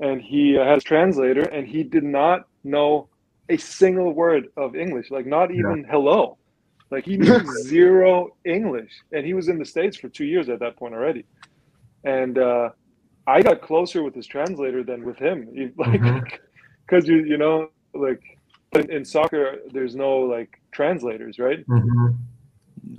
and 0.00 0.22
he 0.22 0.56
uh, 0.56 0.64
had 0.64 0.78
a 0.78 0.80
translator, 0.80 1.42
and 1.42 1.68
he 1.68 1.82
did 1.82 2.04
not 2.04 2.48
know 2.64 3.08
a 3.50 3.58
single 3.58 4.12
word 4.14 4.48
of 4.56 4.74
English, 4.74 5.10
like 5.10 5.26
not 5.26 5.50
even 5.50 5.84
hello, 5.90 6.38
like 6.90 7.04
he 7.04 7.18
knew 7.18 7.40
zero 7.64 8.34
English, 8.46 8.92
and 9.12 9.26
he 9.26 9.34
was 9.34 9.48
in 9.48 9.58
the 9.58 9.66
states 9.66 9.98
for 9.98 10.08
two 10.08 10.24
years 10.24 10.48
at 10.48 10.60
that 10.60 10.76
point 10.76 10.94
already, 10.94 11.26
and 12.04 12.38
uh, 12.38 12.70
I 13.26 13.42
got 13.42 13.60
closer 13.62 14.02
with 14.02 14.14
his 14.14 14.26
translator 14.26 14.82
than 14.84 15.04
with 15.04 15.18
him, 15.18 15.48
He- 15.54 15.72
like 15.78 16.40
because 16.86 17.06
you 17.08 17.18
you 17.24 17.36
know 17.38 17.68
like 17.94 18.22
in, 18.72 18.90
in 18.90 19.04
soccer 19.04 19.58
there's 19.72 19.94
no 19.94 20.18
like 20.18 20.60
translators, 20.72 21.38
right? 21.38 21.66
Mhm. 21.66 22.16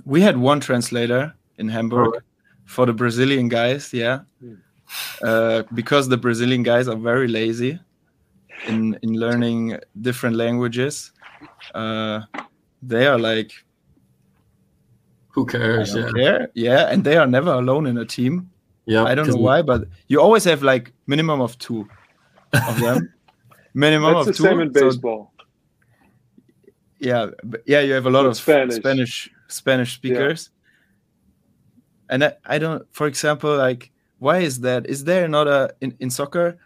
we 0.04 0.20
had 0.20 0.36
one 0.36 0.60
translator 0.60 1.34
in 1.58 1.68
Hamburg 1.68 2.14
Oh. 2.14 2.20
for 2.64 2.86
the 2.86 2.92
Brazilian 2.92 3.48
guys, 3.48 3.92
yeah. 3.92 4.20
Uh, 5.22 5.62
because 5.74 6.08
the 6.08 6.16
Brazilian 6.16 6.62
guys 6.62 6.88
are 6.88 6.96
very 6.96 7.28
lazy 7.28 7.78
in 8.66 8.98
in 9.02 9.12
learning 9.14 9.78
different 10.00 10.36
languages. 10.36 11.12
Uh, 11.74 12.20
they 12.82 13.06
are 13.06 13.18
like 13.18 13.52
Who 15.34 15.46
cares? 15.46 15.94
Yeah. 15.94 16.10
care, 16.16 16.48
yeah, 16.54 16.92
and 16.92 17.04
they 17.04 17.16
are 17.16 17.26
never 17.26 17.52
alone 17.52 17.86
in 17.86 17.98
a 17.98 18.04
team. 18.04 18.50
Yeah. 18.86 19.04
I 19.04 19.14
don't 19.14 19.28
know 19.28 19.36
why, 19.36 19.62
but 19.62 19.84
you 20.08 20.20
always 20.20 20.44
have 20.44 20.62
like 20.62 20.92
minimum 21.06 21.40
of 21.40 21.58
two 21.58 21.88
of 22.52 22.80
them. 22.80 23.12
minimum 23.74 24.14
That's 24.14 24.20
of 24.20 24.26
the 24.26 24.32
two. 24.32 24.42
same 24.44 24.60
in 24.60 24.74
so- 24.74 24.80
baseball. 24.80 25.32
yeah, 26.98 27.26
yeah, 27.66 27.80
you 27.80 27.92
have 27.92 28.06
a 28.06 28.10
lot 28.10 28.24
With 28.24 28.32
of 28.32 28.36
Spanish. 28.38 28.76
Spanish 28.76 29.30
Spanish 29.48 29.94
speakers. 29.94 30.50
And 32.08 32.24
I, 32.24 32.32
I 32.44 32.58
don't, 32.58 32.82
for 32.92 33.06
example, 33.06 33.56
like 33.56 33.90
why 34.18 34.38
is 34.38 34.60
that? 34.60 34.86
Is 34.86 35.04
there 35.04 35.28
not 35.28 35.46
a 35.48 35.74
in, 35.80 35.96
in 36.00 36.10
soccer? 36.10 36.58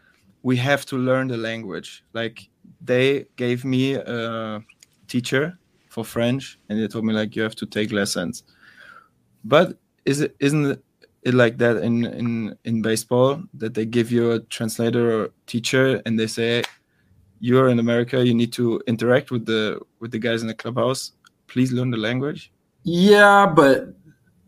We 0.43 0.57
have 0.57 0.85
to 0.87 0.97
learn 0.97 1.29
the 1.29 1.37
language. 1.37 2.05
Like 2.13 2.49
they 2.81 3.27
gave 3.37 3.65
me 3.65 3.95
a 3.95 4.61
teacher 5.09 5.59
for 5.89 6.05
French, 6.05 6.59
and 6.69 6.79
they 6.81 6.89
told 6.89 7.05
me 7.05 7.15
like 7.15 7.37
you 7.37 7.43
have 7.43 7.55
to 7.57 7.67
take 7.67 7.93
lessons. 7.93 8.43
But 9.45 9.79
is 10.05 10.21
it 10.21 10.35
isn't 10.41 10.67
it 10.67 10.84
like 11.33 11.57
that 11.59 11.79
in 11.79 12.05
in 12.05 12.59
in 12.65 12.83
baseball 12.83 13.43
that 13.55 13.73
they 13.75 13.87
give 13.87 14.13
you 14.13 14.33
a 14.33 14.41
translator 14.41 15.23
or 15.23 15.31
teacher, 15.47 16.03
and 16.05 16.19
they 16.19 16.27
say 16.27 16.63
you're 17.41 17.69
in 17.69 17.79
America, 17.79 18.25
you 18.25 18.35
need 18.35 18.53
to 18.55 18.83
interact 18.87 19.31
with 19.31 19.47
the 19.47 19.81
with 20.01 20.11
the 20.11 20.19
guys 20.19 20.43
in 20.43 20.49
the 20.49 20.55
clubhouse. 20.55 21.13
Please 21.47 21.73
learn 21.73 21.91
the 21.91 21.97
language. 21.97 22.53
Yeah, 22.83 23.47
but 23.47 23.95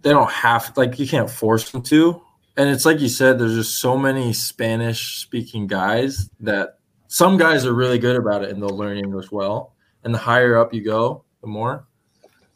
they 0.03 0.11
don't 0.11 0.31
have 0.31 0.77
like 0.77 0.99
you 0.99 1.09
can't 1.09 1.31
force 1.31 1.71
them 1.71 1.83
to. 1.83 2.21
And 2.57 2.71
it's 2.71 2.87
like 2.87 3.01
you 3.01 3.09
said, 3.09 3.39
there's 3.39 3.55
just 3.55 3.81
so 3.81 3.99
many 3.99 4.33
Spanish 4.33 5.19
speaking 5.19 5.67
guys 5.67 6.31
that 6.41 6.79
some 7.09 7.37
guys 7.37 7.67
are 7.67 7.75
really 7.75 7.99
good 7.99 8.17
about 8.17 8.43
it 8.43 8.51
and 8.51 8.63
they'll 8.63 8.77
learn 8.77 8.97
English 8.97 9.31
well. 9.31 9.75
And 10.05 10.15
the 10.15 10.19
higher 10.19 10.57
up 10.57 10.73
you 10.73 10.83
go, 10.83 11.25
the 11.41 11.49
more. 11.49 11.87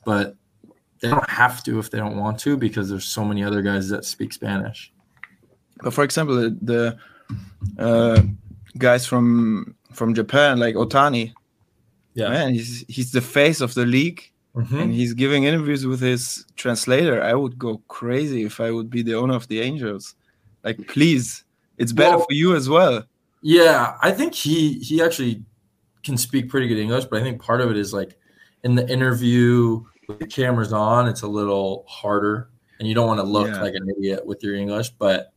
But 0.05 0.37
they 1.01 1.09
don't 1.09 1.29
have 1.31 1.63
to 1.65 1.79
if 1.79 1.91
they 1.91 1.99
don't 1.99 2.17
want 2.17 2.39
to 2.41 2.57
because 2.57 2.89
there's 2.91 3.05
so 3.07 3.25
many 3.25 3.43
other 3.43 3.63
guys 3.63 3.89
that 3.89 4.05
speak 4.05 4.33
Spanish. 4.33 4.93
But 5.83 5.95
for 5.95 6.05
example, 6.05 6.37
the, 6.37 6.57
the 6.63 7.83
uh, 7.83 8.23
guys 8.79 9.07
from 9.07 9.75
from 9.93 10.15
Japan, 10.15 10.59
like 10.59 10.75
Ohtani, 10.75 11.33
yeah, 12.15 12.29
man, 12.29 12.53
he's 12.55 12.85
he's 12.89 13.13
the 13.13 13.21
face 13.21 13.61
of 13.61 13.75
the 13.75 13.87
league, 13.87 14.23
Mhm. 14.55 14.83
and 14.83 14.93
he's 14.93 15.15
giving 15.15 15.45
interviews 15.45 15.87
with 15.87 16.01
his 16.01 16.45
translator. 16.57 17.23
I 17.23 17.35
would 17.35 17.59
go 17.59 17.79
crazy 17.89 18.45
if 18.45 18.61
I 18.61 18.71
would 18.71 18.91
be 18.91 19.03
the 19.03 19.15
owner 19.15 19.35
of 19.35 19.49
the 19.49 19.61
Angels. 19.61 20.15
Like, 20.65 20.87
please, 20.89 21.45
it's 21.79 21.93
better 21.93 22.19
Well- 22.19 22.27
for 22.29 22.35
you 22.35 22.55
as 22.55 22.69
well. 22.69 23.05
Yeah, 23.43 23.97
I 24.03 24.11
think 24.11 24.35
he 24.35 24.75
he 24.81 25.01
actually 25.03 25.43
can 26.05 26.19
speak 26.19 26.51
pretty 26.51 26.69
good 26.69 26.79
English, 26.79 27.07
but 27.07 27.21
I 27.21 27.23
think 27.23 27.41
part 27.41 27.61
of 27.63 27.71
it 27.71 27.79
is 27.79 27.95
like 27.95 28.19
in 28.65 28.75
the 28.75 28.87
interview 28.91 29.83
with 30.11 30.19
the 30.19 30.27
cameras 30.27 30.73
on, 30.73 31.09
it's 31.09 31.23
a 31.23 31.29
little 31.29 31.85
harder, 31.89 32.51
and 32.79 32.89
you 32.89 32.95
don't 32.95 33.07
want 33.07 33.21
to 33.21 33.25
look 33.27 33.49
Yeah. 33.49 33.63
like 33.63 33.75
an 33.75 33.89
idiot 33.89 34.27
with 34.27 34.43
your 34.43 34.55
English. 34.55 34.91
But 34.91 35.33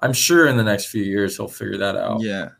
I'm 0.00 0.12
sure 0.12 0.46
in 0.46 0.56
the 0.56 0.64
next 0.64 0.86
few 0.86 1.02
years 1.02 1.36
he'll 1.36 1.48
figure 1.48 1.78
that 1.78 1.96
out. 1.96 2.20
Yeah, 2.20 2.50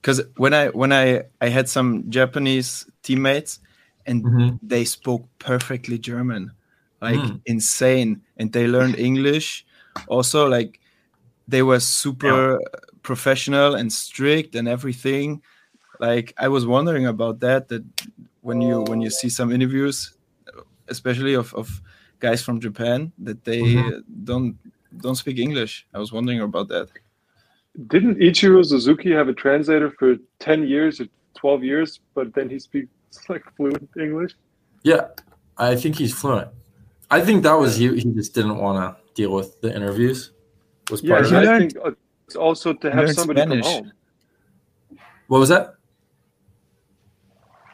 because 0.00 0.22
when 0.36 0.54
I 0.54 0.68
when 0.68 0.92
I 0.92 1.24
I 1.40 1.48
had 1.48 1.68
some 1.68 2.10
Japanese 2.10 2.86
teammates, 3.02 3.60
and 4.06 4.24
Mhm. 4.24 4.58
they 4.62 4.84
spoke 4.84 5.28
perfectly 5.38 5.98
German, 5.98 6.52
like 7.00 7.20
Mm. 7.20 7.40
insane, 7.46 8.22
and 8.36 8.52
they 8.52 8.66
learned 8.66 8.96
English. 9.10 9.66
Also, 10.08 10.48
like 10.48 10.80
they 11.48 11.62
were 11.62 11.80
super 11.80 12.58
professional 13.02 13.74
and 13.74 13.92
strict 13.92 14.54
and 14.54 14.66
everything. 14.68 15.42
Like 16.00 16.32
I 16.38 16.48
was 16.48 16.64
wondering 16.66 17.06
about 17.06 17.40
that. 17.40 17.68
That 17.68 17.84
when 18.40 18.60
you 18.60 18.82
when 18.88 19.00
you 19.00 19.10
see 19.10 19.28
some 19.30 19.52
interviews, 19.52 20.12
especially 20.88 21.34
of 21.34 21.52
of 21.54 21.68
guys 22.20 22.42
from 22.42 22.60
Japan, 22.60 23.12
that 23.18 23.44
they 23.44 23.62
Mhm. 23.62 24.02
don't 24.24 24.56
don't 25.04 25.16
speak 25.16 25.38
English. 25.38 25.86
I 25.94 25.98
was 25.98 26.12
wondering 26.12 26.40
about 26.40 26.68
that. 26.68 26.88
Didn't 27.88 28.18
Ichiro 28.20 28.64
Suzuki 28.64 29.10
have 29.12 29.28
a 29.28 29.32
translator 29.34 29.90
for 29.98 30.16
10 30.38 30.68
years 30.68 31.00
or 31.00 31.06
12 31.34 31.64
years, 31.64 32.00
but 32.14 32.32
then 32.34 32.48
he 32.48 32.58
speaks 32.58 32.88
like 33.28 33.42
fluent 33.56 33.90
English? 33.98 34.32
Yeah, 34.84 35.08
I 35.58 35.74
think 35.76 35.96
he's 35.96 36.14
fluent. 36.14 36.48
I 37.10 37.20
think 37.20 37.42
that 37.42 37.54
was 37.58 37.76
he. 37.76 37.86
He 37.96 38.04
just 38.14 38.34
didn't 38.34 38.58
want 38.58 38.76
to 38.78 38.88
deal 39.14 39.32
with 39.34 39.60
the 39.60 39.74
interviews. 39.74 40.32
Was 40.90 41.02
Yeah, 41.02 41.14
part 41.14 41.26
he 41.26 41.30
of 41.30 41.36
I 41.36 41.42
it. 41.42 41.46
learned- 41.46 41.72
think 41.72 41.96
it's 42.26 42.36
also 42.36 42.72
to 42.72 42.90
have 42.90 43.10
somebody 43.12 43.40
Spanish. 43.40 43.64
from 43.66 43.72
home. 43.84 43.92
What 45.28 45.38
was 45.40 45.48
that? 45.48 45.74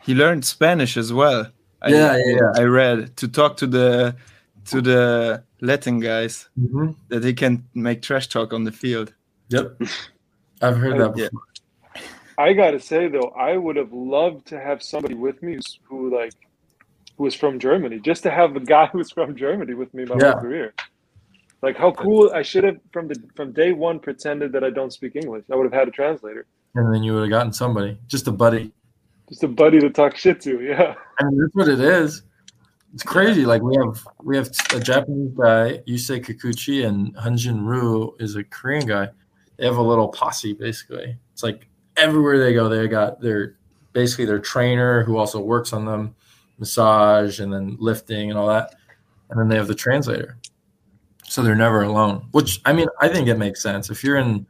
He 0.03 0.15
learned 0.15 0.45
Spanish 0.45 0.97
as 0.97 1.13
well. 1.13 1.41
I, 1.83 1.89
Yeah, 1.91 2.17
yeah, 2.17 2.35
yeah. 2.37 2.53
I 2.57 2.65
read 2.65 3.17
to 3.17 3.29
talk 3.29 3.57
to 3.59 3.67
the 3.67 4.17
to 4.67 4.81
the 4.81 5.43
Latin 5.61 6.01
guys 6.01 6.49
Mm-hmm. 6.59 6.93
that 7.09 7.25
he 7.25 7.33
can 7.35 7.65
make 7.75 8.03
trash 8.03 8.29
talk 8.29 8.53
on 8.53 8.65
the 8.65 8.73
field. 8.73 9.13
Yep, 9.49 9.81
I've 10.63 10.77
heard 10.77 10.99
that 11.01 11.17
Yeah. 11.17 11.29
before. 11.29 11.43
I 12.39 12.53
gotta 12.55 12.81
say 12.81 13.09
though, 13.09 13.33
I 13.37 13.57
would 13.57 13.77
have 13.77 13.93
loved 13.93 14.47
to 14.49 14.61
have 14.61 14.83
somebody 14.83 15.15
with 15.15 15.43
me 15.43 15.55
who's, 15.55 15.79
who 15.89 16.15
like 16.15 16.33
who 17.17 17.25
was 17.25 17.35
from 17.35 17.59
Germany, 17.59 17.99
just 18.01 18.23
to 18.23 18.31
have 18.31 18.57
a 18.57 18.61
guy 18.75 18.87
who's 18.87 19.11
from 19.13 19.37
Germany 19.37 19.75
with 19.75 19.93
me 19.95 20.05
my 20.07 20.17
Yeah. 20.19 20.33
whole 20.33 20.41
career. 20.41 20.75
Like 21.63 21.77
how 21.77 21.93
cool! 21.93 22.31
I 22.35 22.41
should 22.43 22.65
have 22.65 22.79
from 22.93 23.09
the 23.09 23.17
from 23.37 23.53
day 23.53 23.73
one 23.73 23.99
pretended 24.01 24.53
that 24.53 24.65
I 24.65 24.71
don't 24.71 24.93
speak 24.93 25.15
English. 25.17 25.45
I 25.53 25.57
would 25.57 25.65
have 25.65 25.75
had 25.81 25.89
a 25.89 25.91
translator, 25.91 26.47
And 26.75 26.95
then 26.95 27.03
you 27.03 27.13
would 27.13 27.21
have 27.23 27.31
gotten 27.31 27.53
somebody, 27.53 27.99
just 28.07 28.27
a 28.29 28.33
buddy. 28.33 28.73
Just 29.31 29.43
a 29.45 29.49
buddy 29.49 29.81
to 29.81 29.89
talk 29.89 30.17
shit 30.17 30.43
to. 30.43 30.61
Yeah, 30.61 30.95
I 31.19 31.25
mean, 31.25 31.41
that's 31.41 31.55
what 31.55 31.69
it 31.69 31.81
is. 31.81 32.25
It's 32.93 33.03
crazy. 33.03 33.47
Like 33.47 33.63
we 33.63 33.75
have 33.77 34.07
we 34.23 34.37
have 34.37 34.51
a 34.75 34.81
Japanese 34.81 35.33
guy, 35.35 35.79
Yusei 35.89 36.23
Kikuchi, 36.23 36.87
and 36.87 37.17
Hyun-jin 37.17 37.65
Ryu 37.65 38.15
is 38.19 38.37
a 38.37 38.45
Korean 38.45 38.87
guy. 38.87 39.09
They 39.57 39.65
have 39.65 39.79
a 39.79 39.83
little 39.83 40.09
posse 40.09 40.53
basically. 40.53 41.17
It's 41.33 41.43
like 41.43 41.67
everywhere 41.97 42.39
they 42.39 42.53
go, 42.53 42.69
they 42.69 42.87
got 42.89 43.23
their 43.23 43.57
basically 43.93 44.27
their 44.27 44.41
trainer 44.41 45.03
who 45.05 45.17
also 45.17 45.41
works 45.41 45.73
on 45.73 45.87
them. 45.87 46.15
massage 46.61 47.41
and 47.41 47.51
then 47.53 47.77
lifting 47.81 48.31
and 48.31 48.39
all 48.39 48.47
that, 48.47 48.75
and 49.31 49.41
then 49.41 49.49
they 49.49 49.57
have 49.57 49.67
the 49.67 49.75
translator, 49.75 50.37
so 51.25 51.43
they're 51.43 51.57
never 51.57 51.83
alone. 51.83 52.29
Which 52.33 52.61
I 52.67 52.73
mean, 52.73 52.87
I 53.01 53.09
think 53.09 53.29
it 53.29 53.39
makes 53.39 53.63
sense 53.63 53.91
if 53.91 54.05
you're 54.05 54.19
in 54.19 54.47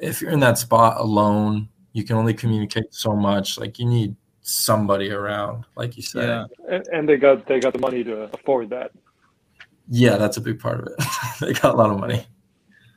if 0.00 0.20
you're 0.20 0.32
in 0.32 0.40
that 0.40 0.58
spot 0.58 1.00
alone, 1.00 1.68
you 1.98 2.04
can 2.04 2.16
only 2.16 2.32
communicate 2.32 2.94
so 2.94 3.12
much. 3.14 3.58
Like 3.58 3.78
you 3.80 3.86
need 3.86 4.14
somebody 4.42 5.10
around, 5.10 5.64
like 5.74 5.96
you 5.96 6.02
said. 6.02 6.28
Yeah. 6.28 6.74
And, 6.74 6.88
and 6.92 7.08
they 7.08 7.16
got 7.16 7.46
they 7.46 7.58
got 7.58 7.72
the 7.72 7.80
money 7.80 8.04
to 8.04 8.30
afford 8.32 8.70
that. 8.70 8.92
Yeah, 9.90 10.16
that's 10.16 10.36
a 10.36 10.40
big 10.40 10.60
part 10.60 10.78
of 10.80 10.86
it. 10.86 10.94
they 11.40 11.52
got 11.52 11.74
a 11.74 11.76
lot 11.76 11.90
of 11.90 11.98
money. 11.98 12.24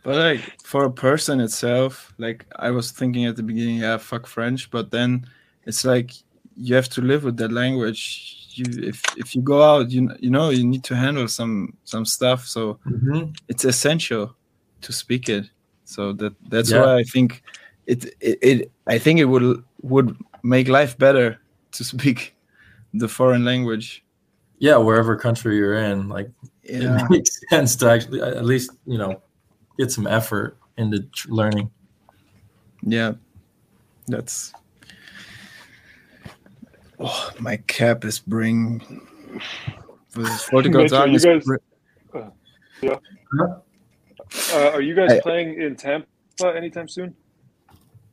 But 0.04 0.16
like 0.16 0.42
for 0.64 0.86
a 0.86 0.92
person 0.92 1.40
itself, 1.40 2.14
like 2.18 2.46
I 2.58 2.70
was 2.72 2.92
thinking 2.92 3.26
at 3.26 3.36
the 3.36 3.44
beginning, 3.44 3.78
yeah, 3.78 3.98
fuck 3.98 4.28
French, 4.28 4.70
but 4.70 4.92
then 4.92 5.26
it's 5.66 5.84
like 5.84 6.12
you 6.56 6.76
have 6.76 6.90
to 6.90 7.02
live 7.02 7.24
with 7.24 7.38
that 7.38 7.52
language. 7.52 8.38
You 8.54 8.66
if 8.84 9.02
if 9.18 9.36
you 9.36 9.42
go 9.42 9.64
out, 9.64 9.90
you 9.90 10.10
you 10.20 10.30
know 10.30 10.50
you 10.50 10.66
need 10.66 10.84
to 10.86 10.96
handle 10.96 11.28
some 11.28 11.78
some 11.86 12.06
stuff, 12.06 12.46
so 12.46 12.80
mm-hmm. 12.86 13.32
it's 13.48 13.66
essential 13.66 14.36
to 14.82 14.92
speak 14.94 15.30
it. 15.30 15.46
So 15.86 16.14
that 16.14 16.34
that's 16.50 16.72
Yeah. 16.72 16.82
why 16.82 17.00
I 17.00 17.04
think 17.04 17.44
it, 17.86 18.06
it 18.20 18.38
it 18.42 18.72
I 18.92 19.00
think 19.00 19.20
it 19.20 19.26
would 19.26 19.64
would 19.82 20.16
make 20.44 20.68
life 20.68 20.98
better 20.98 21.40
to 21.72 21.84
speak 21.84 22.36
the 22.94 23.08
foreign 23.08 23.44
language. 23.46 24.04
Yeah, 24.60 24.78
wherever 24.78 25.16
country 25.16 25.56
you're 25.58 25.76
in, 25.92 26.10
like 26.10 26.30
Yeah. 26.64 27.04
it 27.06 27.10
makes 27.10 27.40
sense 27.50 27.76
to 27.78 27.90
actually 27.90 28.22
at 28.22 28.46
least 28.46 28.72
you 28.86 28.98
know 28.98 29.22
get 29.78 29.92
some 29.92 30.08
effort 30.08 30.58
into 30.78 31.00
tr- 31.14 31.32
learning. 31.32 31.72
Yeah, 32.84 33.14
that's. 34.08 34.54
Oh, 37.00 37.32
my 37.40 37.58
cap 37.68 38.06
is 38.06 38.20
bring. 38.20 38.82
Was 40.16 40.50
wollte 40.52 40.70
gerade 40.70 40.84
Mitchell, 40.84 40.98
sagen, 40.98 41.12
you 41.12 41.18
es 41.18 41.26
guys- 41.26 41.46
br- 41.46 41.58
Uh, 44.54 44.72
are 44.74 44.82
you 44.82 44.96
guys 44.96 45.12
I- 45.12 45.20
playing 45.22 45.62
in 45.62 45.76
Tampa 45.76 46.56
anytime 46.56 46.88
soon? 46.88 47.16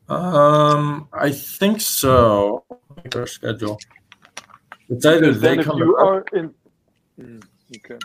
Um, 0.08 1.08
I 1.12 1.30
think 1.32 1.80
so. 1.80 2.64
Our 3.14 3.26
schedule. 3.26 3.78
It's 4.88 5.04
either 5.04 5.32
they 5.32 5.58
if 5.58 5.64
come. 5.66 5.78
you 5.78 5.96
are 5.96 6.24
in, 6.32 6.54
Mm, 7.20 7.42
okay. 7.76 7.98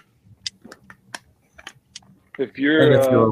If 2.40 2.58
you're, 2.58 2.94
if 2.94 3.08
uh, 3.08 3.32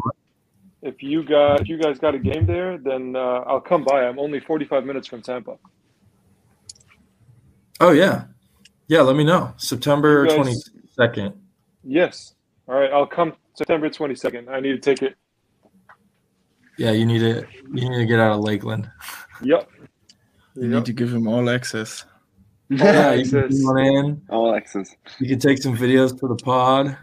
if 0.84 1.02
you 1.02 1.24
got, 1.24 1.62
if 1.62 1.68
you 1.68 1.78
guys 1.80 1.98
got 1.98 2.14
a 2.14 2.20
game 2.20 2.46
there, 2.46 2.78
then 2.78 3.16
uh, 3.16 3.44
I'll 3.48 3.60
come 3.62 3.84
by. 3.84 4.04
I'm 4.06 4.20
only 4.20 4.40
45 4.40 4.86
minutes 4.86 5.08
from 5.08 5.24
Tampa. 5.24 5.58
oh 7.80 7.92
yeah, 7.92 8.26
yeah. 8.88 9.02
Let 9.02 9.16
me 9.16 9.24
know. 9.24 9.54
September 9.58 10.28
guys- 10.28 10.36
twenty 10.36 10.54
second. 10.96 11.34
Yes. 11.84 12.36
All 12.68 12.76
right. 12.76 12.92
I'll 12.92 13.08
come 13.08 13.34
September 13.56 13.90
22nd. 13.90 14.48
I 14.50 14.60
need 14.60 14.74
to 14.74 14.78
take 14.80 15.02
it. 15.02 15.16
Yeah, 16.82 16.92
you 16.94 17.06
need 17.06 17.20
to 17.20 17.46
you 17.72 17.90
need 17.90 17.96
to 17.98 18.06
get 18.08 18.20
out 18.20 18.32
of 18.32 18.40
Lakeland. 18.40 18.90
Yep. 19.44 19.70
you 20.56 20.64
Yep. 20.64 20.72
need 20.72 20.86
to 20.86 20.94
give 20.94 21.14
him 21.14 21.28
all 21.28 21.48
access. 21.48 22.06
Yeah, 22.70 23.14
you 23.14 23.30
can 23.30 23.44
access. 23.44 23.60
in. 23.62 24.22
All 24.30 24.56
access. 24.56 24.96
You 25.20 25.28
can 25.30 25.38
take 25.38 25.62
some 25.62 25.78
videos 25.78 26.20
for 26.20 26.28
the 26.28 26.36
pod. 26.44 26.98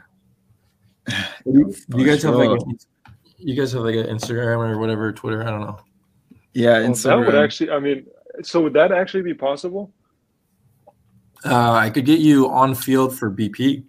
You, 1.47 1.73
you 1.97 2.05
guys 2.05 2.23
have 2.25 2.35
like 2.35 2.51
a, 2.51 2.59
you 3.39 3.55
guys 3.55 3.71
have 3.73 3.83
like 3.83 3.95
an 3.95 4.07
Instagram 4.07 4.59
or 4.59 4.79
whatever, 4.79 5.13
Twitter. 5.13 5.43
I 5.47 5.51
don't 5.51 5.61
know. 5.61 5.79
Yeah, 6.55 6.81
Well, 6.81 6.93
that 6.95 7.19
would 7.19 7.35
actually. 7.37 7.71
I 7.71 7.79
mean, 7.79 8.05
so 8.43 8.61
would 8.63 8.73
that 8.75 8.91
actually 8.93 9.23
be 9.23 9.33
possible? 9.33 9.93
Uh, 11.45 11.73
I 11.73 11.89
could 11.91 12.05
get 12.05 12.19
you 12.19 12.51
on 12.51 12.75
field 12.75 13.17
for 13.17 13.31
BP. 13.31 13.85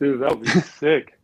Dude, 0.00 0.20
that 0.20 0.30
would 0.30 0.42
be 0.42 0.48
sick. 0.80 1.18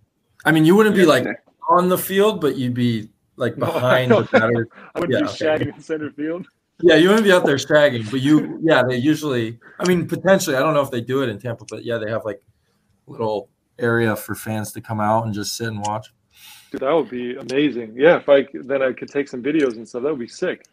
I 0.45 0.53
mean, 0.53 0.65
you 0.65 0.77
wouldn't 0.77 0.95
be 0.95 1.05
like 1.05 1.25
Yeah. 1.25 1.33
On 1.69 1.89
the 1.89 1.99
field, 1.99 2.41
but 2.41 2.57
you'd 2.57 2.75
be 2.75 3.09
like 3.37 3.57
No, 3.57 3.67
I 3.67 4.07
behind 4.07 4.11
the 4.11 4.23
batter. 4.33 4.69
I 4.95 5.01
would 5.01 5.11
Yeah, 5.11 5.21
be 5.21 5.25
okay. 5.27 5.45
shagging 5.47 5.75
in 5.77 5.81
center 5.81 6.11
field. 6.11 6.47
Yeah, 6.81 6.95
you 6.95 7.09
wouldn't 7.09 7.25
be 7.25 7.33
out 7.33 7.45
there 7.45 7.57
shagging, 7.57 8.09
but 8.11 8.21
you, 8.21 8.59
yeah, 8.63 8.83
they 8.89 8.97
usually. 8.97 9.59
I 9.81 9.89
mean, 9.89 10.07
potentially, 10.07 10.55
I 10.57 10.61
don't 10.61 10.75
know 10.75 10.81
if 10.81 10.91
they 10.91 11.01
do 11.01 11.23
it 11.23 11.29
in 11.29 11.39
Tampa, 11.39 11.65
but 11.69 11.85
yeah, 11.85 11.99
they 11.99 12.11
have 12.11 12.25
like 12.25 12.41
little 13.07 13.49
area 13.81 14.15
for 14.15 14.35
fans 14.35 14.73
to 14.73 14.81
come 14.81 15.01
out 15.01 15.25
and 15.25 15.35
just 15.35 15.57
sit 15.57 15.69
and 15.69 15.81
watch. 15.81 16.07
Dude, 16.71 16.83
that 16.83 16.93
would 16.93 17.11
be 17.11 17.35
amazing. 17.37 17.95
Yeah, 17.97 18.17
if 18.19 18.29
I 18.29 18.47
then 18.53 18.83
I 18.83 18.93
could 18.93 19.09
take 19.09 19.29
some 19.29 19.43
videos 19.43 19.75
and 19.77 19.89
stuff. 19.89 20.03
That 20.05 20.11
would 20.11 20.21
be 20.21 20.29
sick. 20.29 20.67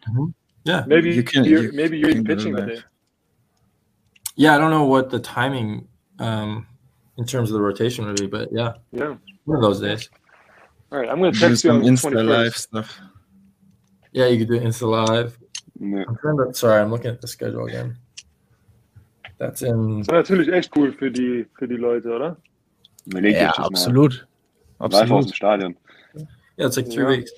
Yeah, 0.64 0.84
Maybe 0.86 1.12
You 1.14 1.22
can- 1.22 1.44
you're, 1.44 1.64
you 1.64 1.72
maybe 1.72 1.98
you're 1.98 2.10
can 2.12 2.22
do 2.24 2.36
pitching 2.36 2.54
that. 2.54 2.66
today. 2.66 2.82
yeah. 4.34 4.54
I 4.54 4.58
don't 4.58 4.70
know 4.70 4.84
what 4.84 5.10
the 5.10 5.18
timing, 5.20 5.86
um, 6.18 6.66
in 7.18 7.24
terms 7.24 7.50
of 7.50 7.54
the 7.54 7.62
rotation 7.62 8.04
would 8.06 8.16
be, 8.20 8.26
but 8.26 8.48
yeah, 8.52 8.74
Yeah. 8.92 9.14
one 9.44 9.56
of 9.56 9.62
those 9.62 9.80
days. 9.80 10.08
All 10.92 10.98
right, 11.00 11.08
I'm 11.08 11.18
gonna 11.18 11.32
Do 11.32 11.38
text 11.40 11.64
you 11.64 11.70
on 11.72 11.82
the 11.82 11.88
Insta 11.90 12.10
21st. 12.12 12.26
live 12.28 12.56
stuff. 12.56 13.00
Yeah, 14.12 14.26
you 14.28 14.38
could 14.38 14.48
do 14.48 14.60
Insta 14.60 14.86
Live. 14.88 15.38
Ja. 15.80 16.04
I'm 16.08 16.16
trying 16.16 16.36
to. 16.38 16.54
Sorry, 16.54 16.80
I'm 16.80 16.90
looking 16.90 17.10
at 17.10 17.20
the 17.20 17.26
schedule 17.26 17.66
again. 17.66 17.98
That's 19.38 19.62
in. 19.62 19.98
Das 19.98 20.06
war 20.08 20.16
natürlich 20.16 20.48
echt 20.52 20.70
cool 20.76 20.92
für 20.92 21.10
die 21.10 21.46
für 21.58 21.66
die 21.68 21.76
Leute, 21.76 22.08
oder? 22.10 22.36
Überleg 23.06 23.34
Ja, 23.34 23.48
dich 23.48 23.56
das 23.56 23.58
mal. 23.58 23.66
absolut. 23.66 24.26
Live 24.80 25.10
aus 25.10 25.26
dem 25.26 25.34
Stadion. 25.34 25.76
Yeah, 26.56 26.66
it's 26.68 26.76
like 26.76 26.88
three 26.88 27.02
Yeah. 27.02 27.10
weeks. 27.18 27.32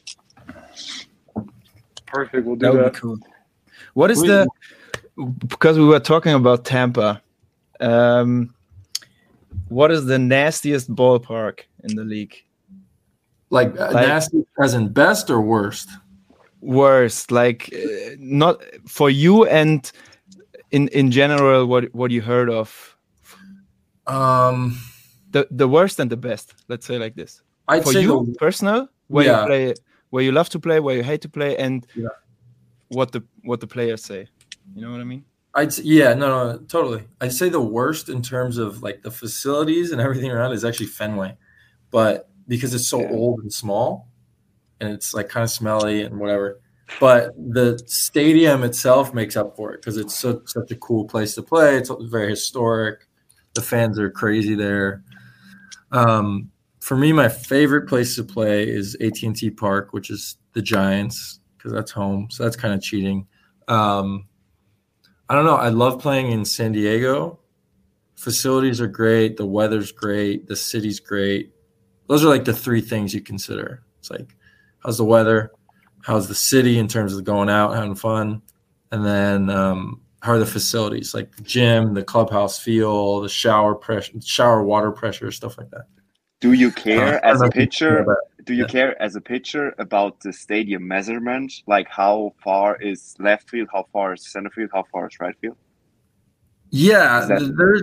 Perfect. 2.06 2.46
We'll 2.46 2.56
do 2.56 2.66
That 2.66 2.74
would 2.74 2.84
that. 2.84 2.92
be 2.94 3.00
cool. 3.00 3.18
What 3.94 4.10
is 4.10 4.20
We- 4.22 4.28
the 4.28 4.46
because 5.48 5.78
we 5.78 5.84
were 5.84 5.98
talking 6.00 6.34
about 6.34 6.64
Tampa? 6.64 7.20
Um, 7.80 8.54
what 9.68 9.90
is 9.90 10.06
the 10.06 10.18
nastiest 10.18 10.94
ballpark 10.94 11.60
in 11.82 11.96
the 11.96 12.04
league? 12.04 12.44
Like, 13.50 13.78
uh, 13.80 13.90
Like- 13.92 14.08
nasty 14.08 14.44
as 14.60 14.74
in 14.74 14.88
best 14.92 15.30
or 15.30 15.40
worst? 15.40 15.88
Worst, 16.60 17.30
like 17.30 17.70
uh, 17.72 18.16
not 18.18 18.60
for 18.86 19.10
you 19.10 19.46
and 19.46 19.90
in 20.70 20.88
in 20.88 21.10
general, 21.10 21.66
what 21.66 21.84
what 21.94 22.10
you 22.10 22.20
heard 22.22 22.50
of 22.50 22.96
Um, 24.06 24.78
the 25.30 25.46
the 25.50 25.68
worst 25.68 26.00
and 26.00 26.10
the 26.10 26.16
best. 26.16 26.54
Let's 26.68 26.86
say 26.86 26.98
like 26.98 27.14
this. 27.14 27.42
I'd 27.68 27.84
for 27.84 27.92
say 27.92 28.02
you 28.02 28.26
the, 28.26 28.34
personal, 28.38 28.88
where 29.08 29.26
Yeah. 29.26 29.40
you 29.40 29.46
play, 29.46 29.74
where 30.10 30.24
you 30.24 30.32
love 30.32 30.48
to 30.50 30.58
play, 30.58 30.80
where 30.80 30.96
you 30.96 31.02
hate 31.04 31.20
to 31.22 31.28
play, 31.28 31.56
and 31.56 31.86
Yeah. 31.94 32.08
what 32.88 33.12
the 33.12 33.22
what 33.44 33.60
the 33.60 33.66
players 33.66 34.02
say. 34.02 34.28
You 34.74 34.82
know 34.82 34.90
what 34.92 35.00
I 35.00 35.04
mean? 35.04 35.24
I'd 35.54 35.68
s- 35.68 35.80
yeah, 35.84 36.14
no, 36.14 36.26
no, 36.28 36.58
totally. 36.68 37.02
I'd 37.20 37.32
say 37.32 37.48
the 37.50 37.60
worst 37.60 38.08
in 38.08 38.22
terms 38.22 38.58
of 38.58 38.82
like 38.82 39.02
the 39.02 39.10
facilities 39.10 39.92
and 39.92 40.00
everything 40.00 40.30
around 40.30 40.52
is 40.52 40.64
actually 40.64 40.86
Fenway, 40.88 41.36
but 41.90 42.28
because 42.48 42.74
it's 42.74 42.88
so 42.88 43.00
Yeah. 43.00 43.10
old 43.12 43.40
and 43.40 43.52
small, 43.52 44.08
and 44.80 44.90
it's 44.92 45.14
like 45.14 45.28
kind 45.28 45.44
of 45.44 45.50
smelly 45.50 46.02
and 46.02 46.18
whatever. 46.18 46.60
But 47.00 47.34
the 47.36 47.78
stadium 47.86 48.62
itself 48.64 49.12
makes 49.12 49.36
up 49.36 49.54
for 49.56 49.72
it 49.74 49.80
because 49.80 49.98
it's 49.98 50.14
so, 50.14 50.42
such 50.46 50.70
a 50.70 50.76
cool 50.76 51.04
place 51.04 51.34
to 51.34 51.42
play. 51.42 51.76
It's 51.76 51.90
very 52.00 52.30
historic. 52.30 53.06
The 53.54 53.60
fans 53.60 53.98
are 53.98 54.10
crazy 54.10 54.54
there. 54.54 55.04
Um, 55.92 56.50
for 56.80 56.96
me, 56.96 57.12
my 57.12 57.28
favorite 57.28 57.88
place 57.88 58.16
to 58.16 58.24
play 58.24 58.66
is 58.68 58.96
AT 59.00 59.22
and 59.22 59.36
T 59.36 59.50
Park, 59.50 59.92
which 59.92 60.08
is 60.10 60.36
the 60.54 60.62
Giants 60.62 61.40
because 61.56 61.72
that's 61.72 61.90
home. 61.90 62.28
So 62.30 62.44
that's 62.44 62.56
kind 62.56 62.72
of 62.72 62.80
cheating. 62.80 63.26
Um, 63.68 64.26
I 65.28 65.34
don't 65.34 65.44
know. 65.44 65.56
I 65.56 65.68
love 65.68 66.00
playing 66.00 66.32
in 66.32 66.44
San 66.44 66.72
Diego. 66.72 67.38
Facilities 68.16 68.80
are 68.80 68.86
great. 68.88 69.36
The 69.36 69.44
weather's 69.46 69.92
great. 69.92 70.46
The 70.46 70.56
city's 70.56 71.00
great. 71.00 71.52
Those 72.08 72.24
are 72.24 72.28
like 72.28 72.44
the 72.44 72.52
three 72.54 72.80
things 72.80 73.14
you 73.14 73.20
consider. 73.20 73.82
It's 74.00 74.10
like, 74.10 74.34
how's 74.82 74.98
the 74.98 75.04
weather? 75.04 75.52
How's 76.02 76.26
the 76.28 76.34
city 76.34 76.78
in 76.78 76.88
terms 76.88 77.14
of 77.14 77.24
going 77.24 77.48
out, 77.50 77.74
having 77.74 77.94
fun? 77.94 78.40
And 78.92 79.04
then 79.04 79.50
um, 79.50 80.00
how 80.22 80.32
are 80.32 80.38
the 80.38 80.46
facilities? 80.46 81.14
Like 81.14 81.34
the 81.36 81.42
gym, 81.42 81.92
the 81.94 82.02
clubhouse 82.02 82.58
feel, 82.58 83.20
the 83.20 83.28
shower 83.28 83.74
pressure, 83.74 84.12
shower 84.24 84.62
water 84.64 84.90
pressure, 84.90 85.30
stuff 85.30 85.58
like 85.58 85.70
that. 85.70 85.84
Do 86.40 86.52
you 86.52 86.68
Uh, 86.68 86.72
care 86.72 87.10
don't 87.20 87.24
as 87.24 87.40
a 87.42 87.50
pitcher? 87.50 88.06
Do 88.44 88.54
you 88.54 88.62
Yeah. 88.62 88.68
care 88.68 89.02
as 89.02 89.14
a 89.16 89.20
pitcher 89.20 89.74
about 89.78 90.20
the 90.20 90.32
stadium 90.32 90.88
measurement? 90.88 91.52
Like 91.66 91.88
how 91.88 92.32
far 92.42 92.80
is 92.80 93.14
left 93.18 93.50
field? 93.50 93.68
How 93.70 93.86
far 93.92 94.14
is 94.14 94.26
center 94.32 94.48
field? 94.48 94.70
How 94.72 94.84
far 94.90 95.08
is 95.08 95.20
right 95.20 95.36
field? 95.40 95.56
Yeah, 96.70 97.22
Is 97.22 97.28
that- 97.28 97.56
there 97.56 97.82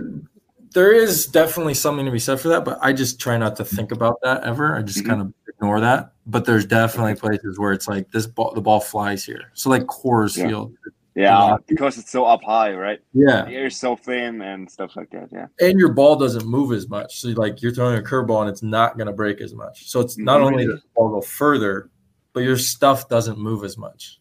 there 0.76 0.92
is 0.92 1.26
definitely 1.26 1.72
something 1.72 2.04
to 2.04 2.12
be 2.12 2.18
said 2.18 2.38
for 2.38 2.48
that, 2.48 2.62
but 2.62 2.78
I 2.82 2.92
just 2.92 3.18
try 3.18 3.38
not 3.38 3.56
to 3.56 3.64
think 3.64 3.92
about 3.92 4.18
that 4.22 4.44
ever. 4.44 4.76
I 4.76 4.82
just 4.82 4.98
Mhm. 5.02 5.06
kind 5.06 5.20
of 5.22 5.32
ignore 5.48 5.80
that. 5.80 6.12
But 6.26 6.44
there's 6.44 6.66
definitely 6.66 7.14
places 7.14 7.58
where 7.58 7.72
it's 7.72 7.88
like 7.88 8.10
this 8.12 8.26
ball, 8.26 8.52
the 8.52 8.60
ball 8.60 8.80
flies 8.80 9.24
here. 9.24 9.52
So 9.54 9.70
like 9.70 9.84
Coors 9.86 10.36
Yeah. 10.36 10.48
Field, 10.48 10.74
Yeah, 11.14 11.56
because 11.66 11.96
it's 11.96 12.10
so 12.10 12.26
up 12.26 12.42
high, 12.44 12.74
right? 12.74 13.00
yeah, 13.14 13.46
The 13.46 13.52
air 13.54 13.66
is 13.68 13.76
so 13.80 13.96
thin 13.96 14.42
and 14.42 14.70
stuff 14.70 14.96
like 14.96 15.08
that. 15.12 15.30
Yeah. 15.32 15.46
and 15.62 15.78
your 15.78 15.94
ball 15.94 16.16
doesn't 16.16 16.46
move 16.46 16.72
as 16.72 16.90
much. 16.90 17.20
So 17.22 17.28
like 17.30 17.62
you're 17.62 17.72
throwing 17.72 17.98
a 17.98 18.02
curveball 18.02 18.42
and 18.42 18.50
it's 18.50 18.62
not 18.62 18.98
going 18.98 19.06
to 19.06 19.14
break 19.14 19.40
as 19.40 19.54
much. 19.54 19.88
So 19.88 20.00
it's 20.00 20.18
not 20.18 20.40
Mhm. 20.42 20.44
only 20.44 20.66
does 20.66 20.82
the 20.82 20.88
ball 20.94 21.08
go 21.08 21.22
further, 21.22 21.88
but 22.34 22.40
your 22.40 22.58
stuff 22.58 23.08
doesn't 23.08 23.38
move 23.38 23.64
as 23.64 23.78
much. 23.78 24.20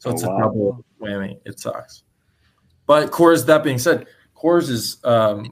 So 0.00 0.10
Oh, 0.10 0.12
it's 0.12 0.26
wow. 0.26 0.36
a 0.36 0.40
double 0.42 0.84
whammy. 1.00 1.38
It 1.46 1.58
sucks. 1.58 2.02
but 2.86 3.10
Coors, 3.10 3.46
that 3.46 3.64
being 3.64 3.78
said, 3.78 4.06
Coors 4.36 4.68
is 4.68 4.98
um, 5.04 5.46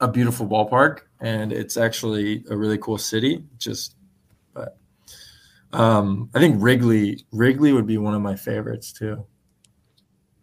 a 0.00 0.08
beautiful 0.08 0.46
ballpark, 0.46 1.00
and 1.20 1.52
it's 1.52 1.76
actually 1.76 2.44
a 2.50 2.56
really 2.56 2.78
cool 2.78 2.98
city. 2.98 3.44
Just, 3.58 3.96
but 4.54 4.76
um, 5.72 6.30
I 6.34 6.38
think 6.38 6.56
Wrigley 6.62 7.24
Wrigley 7.32 7.72
would 7.72 7.86
be 7.86 7.98
one 7.98 8.14
of 8.14 8.22
my 8.22 8.36
favorites 8.36 8.92
too, 8.92 9.24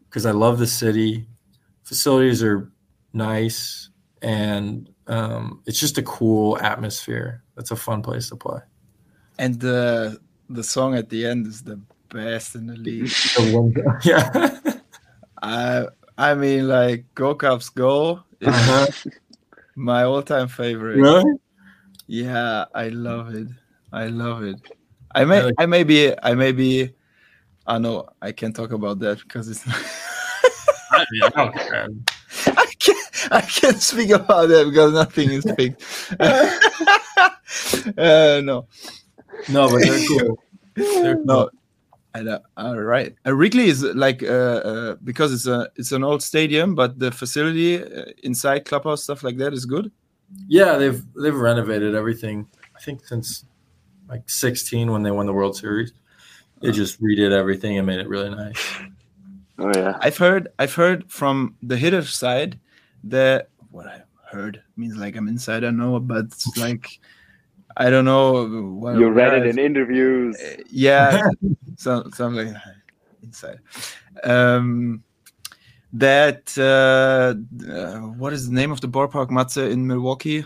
because 0.10 0.26
I 0.26 0.32
love 0.32 0.60
the 0.60 0.68
city. 0.68 1.28
Facilities 1.84 2.44
are 2.44 2.72
nice, 3.14 3.90
and 4.22 4.90
um, 5.08 5.62
it's 5.66 5.80
just 5.80 5.98
a 5.98 6.04
cool 6.04 6.58
atmosphere. 6.60 7.44
That's 7.56 7.72
a 7.72 7.76
fun 7.76 8.02
place 8.02 8.30
to 8.30 8.36
play. 8.36 8.60
And 9.40 9.60
the 9.60 10.20
the 10.50 10.64
song 10.64 10.96
at 10.96 11.10
the 11.10 11.26
end 11.26 11.48
is 11.48 11.64
the 11.64 11.80
best 12.10 12.56
in 12.56 12.68
the 12.68 12.76
league. 12.76 13.12
yeah. 14.04 14.78
I 15.42 15.88
I 16.18 16.34
mean, 16.34 16.68
like 16.68 17.06
Go 17.16 17.36
Cubs 17.36 17.70
Go 17.70 18.24
Uh-huh. 18.46 18.88
my 19.78 20.04
all 20.04 20.24
time 20.24 20.48
favorite. 20.48 20.98
Really? 20.98 21.38
Yeah, 22.08 22.66
I 22.74 22.90
love 22.90 23.34
it. 23.34 23.48
I 23.94 24.08
love 24.08 24.44
it. 24.44 24.60
I 25.14 25.24
may 25.24 25.40
Really? 25.40 25.54
I 25.58 25.66
may 25.68 25.84
be 25.84 26.14
I 26.22 26.34
may 26.34 26.52
be 26.52 26.92
I 27.66 27.78
know 27.78 28.10
I 28.22 28.32
can't 28.32 28.56
talk 28.56 28.72
about 28.72 29.00
that 29.00 29.20
because 29.20 29.48
it's 29.48 29.64
I, 30.92 31.06
don't 31.30 31.54
care. 31.54 31.88
I 32.48 32.66
can't 32.80 33.32
I 33.32 33.42
can't 33.42 33.82
speak 33.82 34.10
about 34.10 34.50
that 34.50 34.66
because 34.66 34.94
nothing 34.94 35.32
is 35.32 35.46
fixed. 35.56 36.14
uh, 37.98 38.42
no. 38.44 38.68
No, 39.50 39.70
but 39.70 39.82
they're 39.82 40.08
cool. 40.08 40.40
They're 40.76 41.16
cool. 41.16 41.26
No. 41.26 41.50
And, 42.18 42.30
uh, 42.30 42.40
all 42.58 42.80
right. 42.80 43.16
Uh, 43.26 43.36
Wrigley 43.36 43.68
is 43.68 43.84
like 43.84 44.24
uh, 44.24 44.26
uh, 44.26 44.96
because 45.04 45.32
it's 45.34 45.48
a 45.48 45.70
it's 45.76 45.92
an 45.92 46.04
old 46.04 46.24
stadium, 46.24 46.76
but 46.76 47.00
the 47.00 47.12
facility 47.12 47.84
uh, 47.84 48.06
inside 48.24 48.66
clubhouse 48.66 49.04
stuff 49.04 49.24
like 49.24 49.38
that 49.38 49.54
is 49.54 49.66
good. 49.66 49.92
Yeah, 50.48 50.78
they've 50.78 51.04
they've 51.16 51.36
renovated 51.36 51.96
everything. 51.96 52.48
I 52.76 52.80
think 52.80 53.06
since 53.06 53.46
like 54.10 54.30
16 54.30 54.92
when 54.92 55.04
they 55.04 55.12
won 55.12 55.26
the 55.26 55.34
World 55.34 55.56
Series, 55.56 55.94
they 56.62 56.72
just 56.72 57.02
redid 57.02 57.32
everything 57.32 57.78
and 57.78 57.86
made 57.86 58.00
it 58.00 58.08
really 58.08 58.30
nice. 58.30 58.76
Oh 59.60 59.72
yeah. 59.76 59.98
I've 60.02 60.18
heard 60.18 60.50
I've 60.60 60.76
heard 60.76 61.12
from 61.12 61.56
the 61.64 61.78
hitter 61.78 62.04
side 62.04 62.60
that 63.06 63.50
what 63.72 63.88
I 63.88 64.04
heard 64.32 64.62
means 64.76 64.98
like 64.98 65.16
I'm 65.16 65.28
insider 65.28 65.72
know, 65.72 66.00
but 66.00 66.26
like 66.58 67.00
I 67.80 67.90
don't 67.92 68.06
know. 68.06 68.48
What, 68.80 68.96
You 68.98 69.10
read 69.10 69.34
it 69.34 69.46
in 69.48 69.60
interviews. 69.60 70.36
Uh, 70.42 70.64
yeah, 70.70 71.30
so, 71.78 72.10
something 72.14 72.54
like 72.54 72.62
inside. 73.22 73.60
Um, 74.24 75.04
that 75.94 76.58
uh, 76.58 77.36
uh, 77.72 78.00
what 78.18 78.34
is 78.34 78.48
the 78.48 78.54
name 78.54 78.72
of 78.72 78.82
the 78.82 78.88
ballpark, 78.90 79.30
Matze, 79.30 79.72
in 79.72 79.86
Milwaukee? 79.86 80.44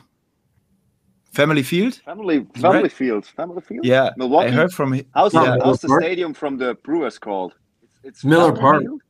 Family 1.31 1.63
Field. 1.63 1.95
Family 2.03 2.45
family 2.55 2.81
Right. 2.83 2.91
field. 2.91 3.25
Family 3.25 3.61
field. 3.61 3.85
Yeah, 3.85 4.09
Milwaukee. 4.17 4.49
I 4.49 4.51
heard 4.51 4.73
from. 4.73 4.93
hi- 4.93 5.05
How's, 5.15 5.33
Yeah. 5.33 5.55
the, 5.57 5.63
how's 5.63 5.79
the 5.79 5.87
stadium 6.01 6.33
from 6.33 6.57
the 6.57 6.75
Brewers 6.83 7.17
called? 7.17 7.53
It's, 7.81 7.93
it's 8.03 8.25
Miller 8.25 8.47
Family 8.47 8.59
Park. 8.59 8.81
Field? 8.83 9.01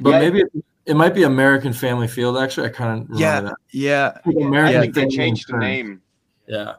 But 0.00 0.10
Yeah. 0.10 0.18
maybe 0.18 0.40
it, 0.40 0.50
it 0.86 0.94
might 0.96 1.14
be 1.14 1.22
American 1.22 1.72
Family 1.72 2.08
Field. 2.08 2.36
Actually, 2.36 2.66
I 2.66 2.70
kind 2.70 3.08
of 3.08 3.18
Yeah, 3.20 3.40
that. 3.42 3.54
yeah. 3.70 4.18
American 4.26 4.76
I 4.76 4.80
think 4.80 4.94
they 4.94 5.06
changed 5.06 5.44
the 5.48 5.58
name. 5.58 6.02
Yeah, 6.48 6.74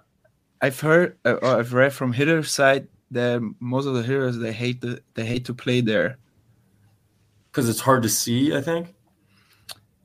I've 0.63 0.79
heard 0.79 1.17
uh, 1.25 1.33
or 1.43 1.59
I've 1.59 1.73
read 1.73 1.91
from 1.93 2.13
hitter 2.13 2.41
side 2.43 2.87
that 3.11 3.43
most 3.59 3.85
of 3.85 3.93
the 3.95 4.01
hitters 4.03 4.37
they 4.39 4.53
hate 4.53 4.79
the 4.81 5.01
they 5.13 5.25
hate 5.25 5.43
to 5.45 5.53
play 5.53 5.81
there. 5.81 6.17
because 7.51 7.67
it's 7.69 7.81
hard 7.81 8.01
to 8.03 8.09
see. 8.09 8.55
I 8.55 8.61
think. 8.61 8.87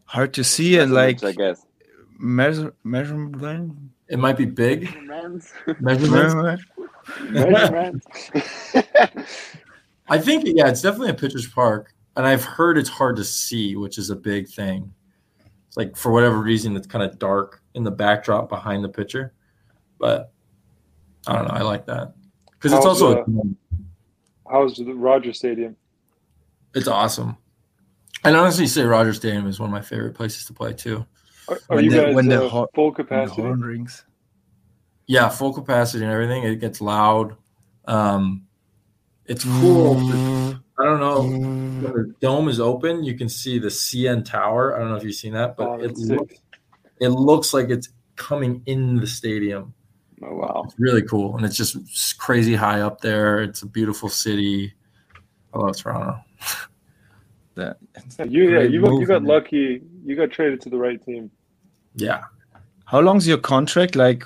Hard 0.04 0.34
to 0.34 0.42
see 0.42 0.78
and 0.78 0.92
like 0.92 1.22
I 1.22 1.32
guess. 1.32 1.64
measure 2.18 2.74
measurement. 2.82 3.76
It 4.08 4.18
might 4.18 4.36
be 4.36 4.46
big 4.46 4.88
Measurements. 5.06 5.52
measurements. 5.80 6.64
Measurements. 7.30 8.06
I 10.08 10.18
think 10.18 10.44
yeah, 10.46 10.68
it's 10.68 10.82
definitely 10.82 11.10
a 11.10 11.14
pitcher's 11.14 11.46
park, 11.46 11.92
and 12.16 12.26
I've 12.26 12.42
heard 12.44 12.78
it's 12.78 12.88
hard 12.88 13.16
to 13.16 13.24
see, 13.24 13.76
which 13.76 13.98
is 13.98 14.10
a 14.10 14.16
big 14.16 14.48
thing. 14.48 14.92
It's 15.68 15.76
like 15.76 15.94
for 15.96 16.10
whatever 16.10 16.38
reason, 16.38 16.74
it's 16.76 16.86
kind 16.86 17.04
of 17.04 17.18
dark 17.18 17.62
in 17.74 17.84
the 17.84 17.90
backdrop 17.90 18.48
behind 18.48 18.82
the 18.82 18.88
pitcher, 18.88 19.34
but 20.00 20.32
I 21.28 21.34
don't 21.36 21.46
know. 21.48 21.54
I 21.54 21.62
like 21.62 21.86
that 21.86 22.14
because 22.52 22.72
it's 22.72 22.84
How's, 22.84 23.02
also 23.02 23.22
uh, 23.22 23.24
How's 24.50 24.76
the 24.76 24.94
Roger 24.94 25.32
Stadium? 25.32 25.76
it's 26.74 26.88
awesome. 26.88 27.36
I'd 28.24 28.34
honestly 28.34 28.66
say 28.66 28.82
Rogers 28.82 29.16
Stadium 29.18 29.46
is 29.46 29.60
one 29.60 29.68
of 29.68 29.72
my 29.72 29.80
favorite 29.82 30.14
places 30.14 30.46
to 30.46 30.52
play 30.52 30.72
too. 30.72 31.06
Are, 31.48 31.58
are 31.70 31.80
you 31.80 31.90
the- 31.90 32.02
guys 32.02 32.14
when 32.14 32.28
the 32.28 32.44
uh, 32.44 32.48
ho- 32.48 32.68
full 32.74 32.86
when 32.86 32.92
the 32.96 33.04
capacity? 33.04 33.42
horn 33.42 33.60
rings. 33.60 34.04
Yeah, 35.06 35.28
full 35.28 35.52
capacity 35.52 36.04
and 36.04 36.12
everything. 36.12 36.42
It 36.44 36.56
gets 36.56 36.80
loud. 36.80 37.36
Um, 37.86 38.46
it's 39.24 39.44
cool. 39.44 39.96
I 40.78 40.84
don't 40.84 41.00
know. 41.00 41.22
When 41.22 41.82
the 41.82 42.14
dome 42.20 42.48
is 42.48 42.60
open, 42.60 43.04
you 43.04 43.16
can 43.16 43.28
see 43.28 43.58
the 43.58 43.68
CN 43.68 44.24
Tower. 44.24 44.74
I 44.76 44.78
don't 44.80 44.90
know 44.90 44.96
if 44.96 45.04
you've 45.04 45.14
seen 45.14 45.32
that, 45.34 45.56
but 45.56 45.66
Oh, 45.68 45.80
it 45.80 45.96
looks, 45.96 46.34
it 47.00 47.08
looks 47.08 47.54
like 47.54 47.70
it's 47.70 47.88
coming 48.16 48.62
in 48.66 48.96
the 48.96 49.06
stadium. 49.06 49.72
Oh 50.22 50.34
wow. 50.34 50.62
It's 50.66 50.78
really 50.78 51.02
cool, 51.02 51.36
and 51.36 51.44
it's 51.44 51.56
just 51.56 52.18
crazy 52.18 52.54
high 52.54 52.80
up 52.80 53.00
there. 53.00 53.42
It's 53.42 53.62
a 53.62 53.66
beautiful 53.66 54.08
city. 54.08 54.74
I 55.54 55.58
love 55.58 55.76
Toronto. 55.76 56.20
That 57.58 57.76
You 58.30 58.50
yeah, 58.50 58.60
you 58.60 58.80
got, 58.80 58.92
you 59.00 59.06
got 59.06 59.24
lucky. 59.24 59.82
You 60.04 60.14
got 60.14 60.30
traded 60.30 60.60
to 60.60 60.70
the 60.70 60.78
right 60.78 61.04
team. 61.04 61.28
Yeah, 61.96 62.22
How 62.84 63.00
long's 63.00 63.26
your 63.26 63.38
contract? 63.38 63.96
Like, 63.96 64.22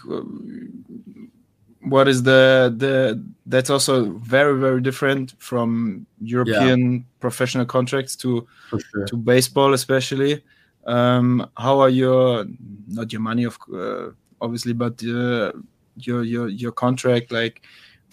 what 1.81 2.09
is 2.09 2.25
the 2.25 2.75
the? 2.77 3.25
That's 3.47 3.71
also 3.71 4.13
very 4.19 4.61
very 4.61 4.83
different 4.83 5.35
from 5.39 6.07
European 6.21 7.07
professional 7.21 7.65
contracts 7.65 8.17
to 8.17 8.47
sure. 8.69 9.07
to 9.07 9.17
baseball, 9.17 9.73
especially. 9.73 10.45
Um, 10.85 11.49
how 11.57 11.81
are 11.81 11.89
your 11.89 12.45
not 12.89 13.13
your 13.13 13.23
money 13.23 13.45
of 13.45 13.59
uh, 13.73 14.11
obviously, 14.43 14.75
but 14.75 15.03
uh, 15.05 15.53
your 15.97 16.23
your 16.23 16.49
your 16.49 16.73
contract? 16.73 17.33
Like, 17.33 17.63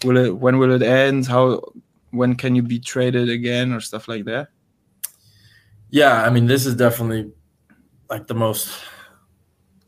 will 0.04 0.16
it 0.16 0.36
when 0.36 0.58
will 0.58 0.72
it 0.72 0.82
end? 0.82 1.26
How 1.26 1.62
when 2.10 2.34
can 2.34 2.54
you 2.54 2.62
be 2.62 2.78
traded 2.78 3.28
again 3.28 3.72
or 3.72 3.80
stuff 3.80 4.08
like 4.08 4.24
that? 4.24 4.48
Yeah, 5.90 6.22
I 6.22 6.30
mean, 6.30 6.46
this 6.46 6.66
is 6.66 6.74
definitely 6.76 7.32
like 8.08 8.26
the 8.26 8.34
most 8.34 8.70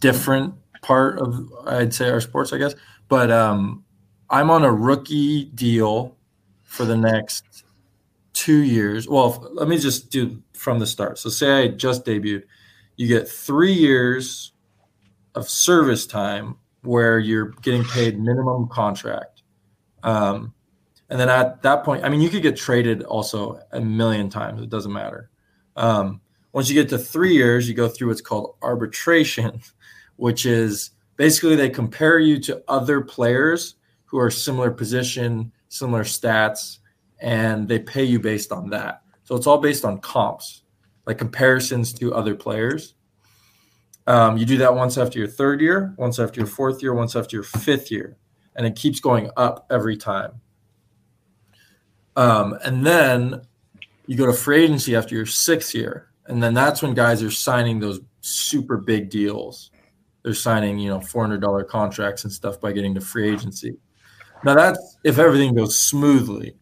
different 0.01 0.55
part 0.83 1.19
of 1.19 1.49
I'd 1.67 1.95
say 1.95 2.11
our 2.11 2.21
sports, 2.21 2.53
I 2.53 2.59
guess. 2.59 2.75
But 3.09 3.31
um, 3.31 3.85
I'm 4.31 4.51
on 4.51 4.65
a 4.65 4.73
rookie 4.73 5.47
deal 5.47 6.17
for 6.63 6.85
the 6.85 6.97
next 6.97 7.65
two 8.33 8.63
years. 8.63 9.09
Well, 9.09 9.49
let 9.53 9.69
me 9.69 9.79
just 9.79 10.11
do 10.11 10.43
from 10.55 10.79
the 10.79 10.87
start. 10.87 11.19
So, 11.19 11.29
say 11.29 11.65
I 11.65 11.69
just 11.69 12.05
debuted, 12.05 12.45
you 12.97 13.07
get 13.07 13.29
three 13.29 13.73
years 13.73 14.53
of 15.35 15.49
service 15.49 16.07
time 16.07 16.57
where 16.83 17.19
you're 17.19 17.51
getting 17.63 17.85
paid 17.85 18.19
minimum 18.19 18.69
contract. 18.69 19.43
Um, 20.03 20.53
and 21.09 21.21
then 21.21 21.29
at 21.29 21.63
that 21.63 21.85
point, 21.85 22.05
I 22.05 22.09
mean, 22.09 22.21
you 22.21 22.29
could 22.29 22.43
get 22.43 22.57
traded 22.57 23.03
also 23.03 23.61
a 23.73 23.81
million 23.81 24.31
times. 24.31 24.63
It 24.63 24.71
doesn't 24.71 24.93
matter. 24.93 25.31
Um, 25.77 26.21
once 26.53 26.69
you 26.69 26.75
get 26.75 26.89
to 26.91 26.99
three 26.99 27.35
years, 27.35 27.69
you 27.69 27.75
go 27.75 27.89
through 27.89 28.09
what's 28.09 28.21
called 28.21 28.57
arbitration, 28.63 29.61
which 30.17 30.47
is 30.47 30.91
basically 31.17 31.57
they 31.57 31.71
compare 31.71 32.19
you 32.19 32.39
to 32.41 32.63
other 32.69 33.01
players 33.01 33.77
who 34.05 34.19
are 34.19 34.31
similar 34.31 34.71
position, 34.71 35.53
similar 35.69 36.05
stats, 36.05 36.79
and 37.21 37.69
they 37.69 37.79
pay 37.79 38.05
you 38.05 38.19
based 38.19 38.53
on 38.53 38.69
that. 38.71 39.03
So 39.25 39.37
it's 39.37 39.47
all 39.47 39.59
based 39.59 39.85
on 39.85 39.99
comps, 40.01 40.63
like 41.07 41.19
comparisons 41.19 41.93
to 41.95 42.15
other 42.15 42.35
players. 42.35 42.95
Um, 44.07 44.37
you 44.37 44.45
do 44.45 44.57
that 44.59 44.75
once 44.75 44.99
after 44.99 45.19
your 45.19 45.29
third 45.29 45.61
year, 45.61 45.95
once 45.97 46.19
after 46.19 46.41
your 46.41 46.47
fourth 46.49 46.83
year, 46.83 46.93
once 46.95 47.15
after 47.15 47.37
your 47.37 47.45
fifth 47.45 47.91
year, 47.91 48.17
and 48.57 48.67
it 48.67 48.75
keeps 48.75 49.01
going 49.01 49.31
up 49.37 49.67
every 49.71 49.97
time. 49.97 50.41
Um, 52.17 52.59
and 52.65 52.85
then 52.85 53.43
you 54.07 54.17
go 54.17 54.27
to 54.27 54.33
free 54.33 54.65
agency 54.65 54.97
after 54.97 55.15
your 55.15 55.27
sixth 55.27 55.75
year, 55.75 56.11
and 56.27 56.43
then 56.43 56.53
that's 56.53 56.83
when 56.83 56.95
guys 56.95 57.23
are 57.23 57.31
signing 57.31 57.79
those 57.79 58.01
super 58.21 58.77
big 58.77 59.09
deals. 59.09 59.71
They're 60.23 60.35
signing, 60.35 60.79
you 60.79 60.91
know, 60.91 61.01
four 61.01 61.23
hundred 61.23 61.41
dollar 61.41 61.65
contracts 61.65 62.25
and 62.25 62.33
stuff 62.33 62.61
by 62.61 62.73
getting 62.73 62.95
to 62.95 63.01
free 63.01 63.33
agency. 63.33 63.77
Now 64.45 64.55
that's 64.55 64.99
if 65.05 65.19
everything 65.19 65.55
goes 65.55 65.79
smoothly. 65.79 66.57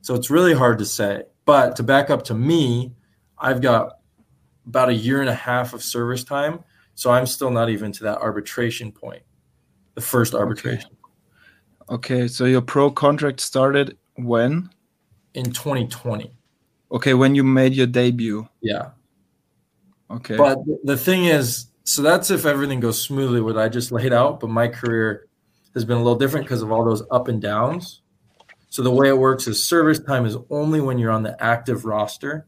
So 0.00 0.14
it's 0.14 0.30
really 0.30 0.54
hard 0.54 0.78
to 0.78 0.84
say. 0.84 1.22
But 1.44 1.76
to 1.76 1.82
back 1.82 2.10
up 2.10 2.24
to 2.24 2.34
me, 2.34 2.92
I've 3.38 3.60
got 3.60 3.98
about 4.66 4.88
a 4.88 4.94
year 4.94 5.20
and 5.20 5.30
a 5.30 5.34
half 5.34 5.72
of 5.72 5.82
service 5.82 6.24
time, 6.24 6.60
so 6.94 7.10
I'm 7.10 7.26
still 7.26 7.50
not 7.50 7.70
even 7.70 7.92
to 7.92 8.04
that 8.04 8.18
arbitration 8.18 8.92
point, 8.92 9.22
the 9.94 10.00
first 10.00 10.34
arbitration 10.34 10.90
Okay, 11.90 12.28
so 12.28 12.46
your 12.46 12.62
pro 12.62 12.90
contract 12.90 13.40
started 13.40 13.98
when? 14.16 14.70
in 15.34 15.50
2020. 15.52 16.34
Okay, 16.92 17.14
when 17.14 17.34
you 17.34 17.44
made 17.44 17.74
your 17.74 17.86
debut. 17.86 18.48
Yeah. 18.60 18.90
Okay. 20.10 20.36
But 20.36 20.58
the 20.84 20.96
thing 20.96 21.24
is, 21.24 21.66
so 21.84 22.02
that's 22.02 22.30
if 22.30 22.46
everything 22.46 22.80
goes 22.80 23.02
smoothly, 23.02 23.40
what 23.40 23.58
I 23.58 23.68
just 23.68 23.92
laid 23.92 24.12
out. 24.12 24.40
But 24.40 24.50
my 24.50 24.68
career 24.68 25.26
has 25.74 25.84
been 25.84 25.96
a 25.96 26.02
little 26.02 26.18
different 26.18 26.46
because 26.46 26.62
of 26.62 26.70
all 26.72 26.84
those 26.84 27.02
up 27.10 27.28
and 27.28 27.42
downs. 27.42 28.00
So 28.68 28.82
the 28.82 28.90
way 28.90 29.08
it 29.08 29.18
works 29.18 29.46
is 29.46 29.62
service 29.62 29.98
time 29.98 30.24
is 30.24 30.36
only 30.50 30.80
when 30.80 30.98
you're 30.98 31.10
on 31.10 31.22
the 31.22 31.40
active 31.42 31.84
roster. 31.84 32.46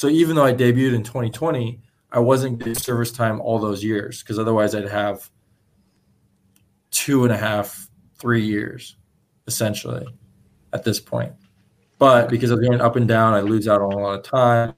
So 0.00 0.08
even 0.08 0.34
though 0.34 0.46
I 0.46 0.54
debuted 0.54 0.94
in 0.94 1.02
2020, 1.02 1.78
I 2.10 2.20
wasn't 2.20 2.58
getting 2.58 2.74
service 2.74 3.12
time 3.12 3.38
all 3.38 3.58
those 3.58 3.84
years 3.84 4.22
because 4.22 4.38
otherwise 4.38 4.74
I'd 4.74 4.88
have 4.88 5.28
two 6.90 7.24
and 7.24 7.32
a 7.34 7.36
half, 7.36 7.86
three 8.18 8.42
years 8.42 8.96
essentially 9.46 10.06
at 10.72 10.84
this 10.84 11.00
point. 11.00 11.34
But 11.98 12.30
because 12.30 12.50
of 12.50 12.62
going 12.62 12.80
up 12.80 12.96
and 12.96 13.06
down, 13.06 13.34
I 13.34 13.40
lose 13.40 13.68
out 13.68 13.82
on 13.82 13.92
a 13.92 13.98
lot 13.98 14.18
of 14.18 14.22
time. 14.22 14.72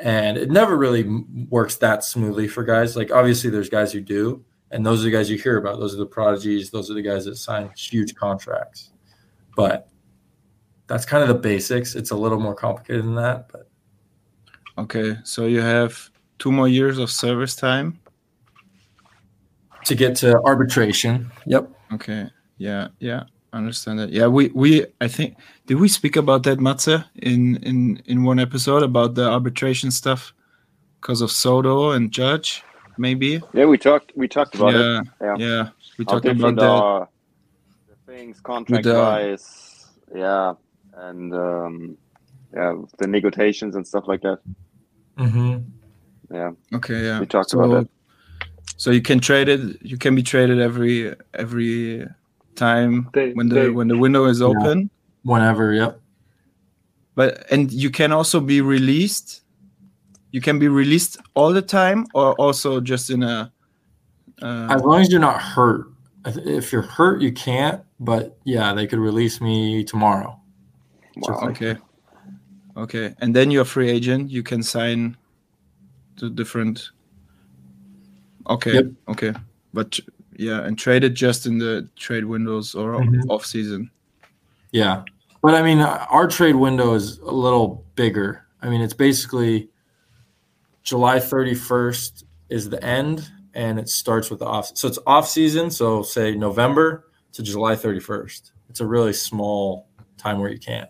And 0.00 0.38
it 0.38 0.48
never 0.48 0.76
really 0.76 1.08
works 1.50 1.74
that 1.78 2.04
smoothly 2.04 2.46
for 2.46 2.62
guys. 2.62 2.94
Like, 2.94 3.10
obviously, 3.10 3.50
there's 3.50 3.68
guys 3.68 3.92
who 3.92 4.00
do, 4.00 4.44
and 4.70 4.86
those 4.86 5.00
are 5.00 5.06
the 5.06 5.10
guys 5.10 5.28
you 5.28 5.38
hear 5.38 5.56
about. 5.56 5.80
Those 5.80 5.92
are 5.92 5.98
the 5.98 6.06
prodigies. 6.06 6.70
Those 6.70 6.88
are 6.88 6.94
the 6.94 7.02
guys 7.02 7.24
that 7.24 7.34
sign 7.34 7.68
huge 7.76 8.14
contracts. 8.14 8.92
But 9.56 9.88
that's 10.86 11.04
kind 11.04 11.20
of 11.20 11.28
the 11.28 11.34
basics. 11.34 11.96
It's 11.96 12.12
a 12.12 12.16
little 12.16 12.38
more 12.38 12.54
complicated 12.54 13.04
than 13.04 13.16
that. 13.16 13.48
But 13.50 13.68
Okay. 14.78 15.16
So 15.24 15.46
you 15.46 15.60
have 15.60 16.10
two 16.38 16.50
more 16.52 16.68
years 16.68 16.98
of 16.98 17.10
service 17.10 17.54
time. 17.54 17.98
to 19.84 19.94
get 19.96 20.14
to 20.16 20.40
arbitration, 20.44 21.30
yep. 21.46 21.68
Okay. 21.92 22.28
Yeah. 22.58 22.88
Yeah. 23.00 23.24
I 23.52 23.58
understand 23.58 23.98
that. 23.98 24.10
Yeah. 24.10 24.28
We 24.28 24.50
we 24.54 24.86
I 25.00 25.08
think 25.08 25.36
did 25.66 25.78
we 25.80 25.88
speak 25.88 26.16
about 26.16 26.44
that 26.44 26.58
Matze 26.58 27.04
in 27.16 27.56
in 27.64 28.00
in 28.06 28.22
one 28.22 28.38
episode 28.38 28.82
about 28.84 29.14
the 29.14 29.28
arbitration 29.28 29.90
stuff 29.90 30.32
because 31.00 31.20
of 31.20 31.30
Soto 31.32 31.90
and 31.90 32.12
Judge 32.12 32.62
maybe. 32.96 33.40
Yeah, 33.52 33.66
we 33.66 33.78
talked. 33.78 34.12
We 34.16 34.28
talked 34.28 34.54
about 34.54 34.74
it. 34.74 34.80
yeah, 34.80 35.00
Yeah. 35.20 35.36
yeah. 35.38 35.68
We 35.98 36.04
talked 36.04 36.26
about 36.26 36.54
that. 36.56 36.70
are 36.70 37.08
the 37.88 38.12
things 38.12 38.40
contract 38.40 38.84
the- 38.84 38.94
wise, 38.94 39.86
yeah, 40.14 40.54
and 40.96 41.34
um, 41.34 41.96
yeah, 42.54 42.74
the 42.98 43.06
negotiations 43.06 43.76
and 43.76 43.86
stuff 43.86 44.04
like 44.06 44.22
that. 44.22 44.38
Mm-hmm. 45.18 45.58
Yeah, 46.34 46.52
Okay. 46.74 47.04
Yeah. 47.04 47.20
we 47.20 47.26
talked 47.26 47.50
so, 47.50 47.60
about 47.60 47.82
that. 47.82 47.88
So 48.76 48.90
you 48.90 49.02
can 49.02 49.20
trade 49.20 49.48
it. 49.48 49.78
You 49.82 49.96
can 49.98 50.14
be 50.14 50.22
traded 50.22 50.60
every 50.60 51.14
every 51.34 52.06
time 52.54 53.08
They- 53.12 53.32
when 53.32 53.48
the 53.48 53.54
they- 53.54 53.70
when 53.70 53.88
the 53.88 53.96
window 53.98 54.24
is 54.26 54.40
Yeah. 54.40 54.46
open. 54.48 54.90
Whenever, 55.24 55.72
yep. 55.72 56.00
But 57.14 57.44
and 57.52 57.70
you 57.70 57.90
can 57.90 58.12
also 58.12 58.40
be 58.40 58.60
released. 58.60 59.42
You 60.32 60.40
can 60.40 60.58
be 60.58 60.68
released 60.68 61.18
all 61.34 61.52
the 61.52 61.62
time, 61.62 62.06
or 62.14 62.32
also 62.40 62.80
just 62.80 63.10
in 63.10 63.22
a. 63.22 63.52
Uh, 64.40 64.66
As 64.70 64.82
long 64.82 65.00
as 65.00 65.10
you're 65.10 65.20
not 65.20 65.40
hurt. 65.40 65.86
If- 66.24 66.38
If 66.46 66.72
you're 66.72 66.82
hurt, 66.82 67.20
you 67.20 67.32
can't. 67.32 67.82
But 68.00 68.38
yeah, 68.44 68.72
they 68.74 68.86
could 68.86 68.98
release 68.98 69.40
me 69.40 69.84
tomorrow. 69.84 70.40
Wow. 71.18 71.48
okay. 71.50 71.76
Okay, 72.76 73.14
and 73.18 73.34
then 73.36 73.50
you're 73.50 73.62
a 73.62 73.66
free 73.66 73.90
agent. 73.90 74.30
You 74.30 74.42
can 74.42 74.62
sign 74.62 75.16
to 76.16 76.30
different. 76.30 76.90
Okay. 78.48 78.74
Yep. 78.74 78.86
Okay, 79.08 79.32
but 79.74 79.98
yeah, 80.36 80.62
and 80.62 80.78
trade 80.78 81.04
it 81.04 81.10
just 81.10 81.46
in 81.46 81.58
the 81.58 81.88
trade 81.96 82.24
windows 82.24 82.74
or 82.74 82.94
Mhm. 82.94 83.28
off 83.28 83.44
season. 83.44 83.90
Yeah. 84.72 85.04
But 85.42 85.54
I 85.54 85.62
mean, 85.62 85.80
our 85.80 86.26
trade 86.28 86.56
window 86.56 86.94
is 86.94 87.18
a 87.18 87.30
little 87.30 87.84
bigger. 87.94 88.46
I 88.62 88.70
mean, 88.70 88.80
it's 88.80 88.94
basically 88.94 89.68
July 90.82 91.18
31st 91.18 92.24
is 92.48 92.70
the 92.70 92.82
end 92.82 93.30
and 93.54 93.78
it 93.78 93.88
starts 93.88 94.30
with 94.30 94.38
the 94.38 94.46
off. 94.46 94.70
So 94.76 94.88
it's 94.88 94.98
off 95.06 95.28
season. 95.28 95.70
So 95.70 96.02
say 96.02 96.34
November 96.34 97.04
to 97.32 97.42
July 97.42 97.74
31st. 97.74 98.52
It's 98.70 98.80
a 98.80 98.86
really 98.86 99.12
small 99.12 99.88
time 100.16 100.38
where 100.38 100.50
you 100.50 100.58
can't. 100.58 100.88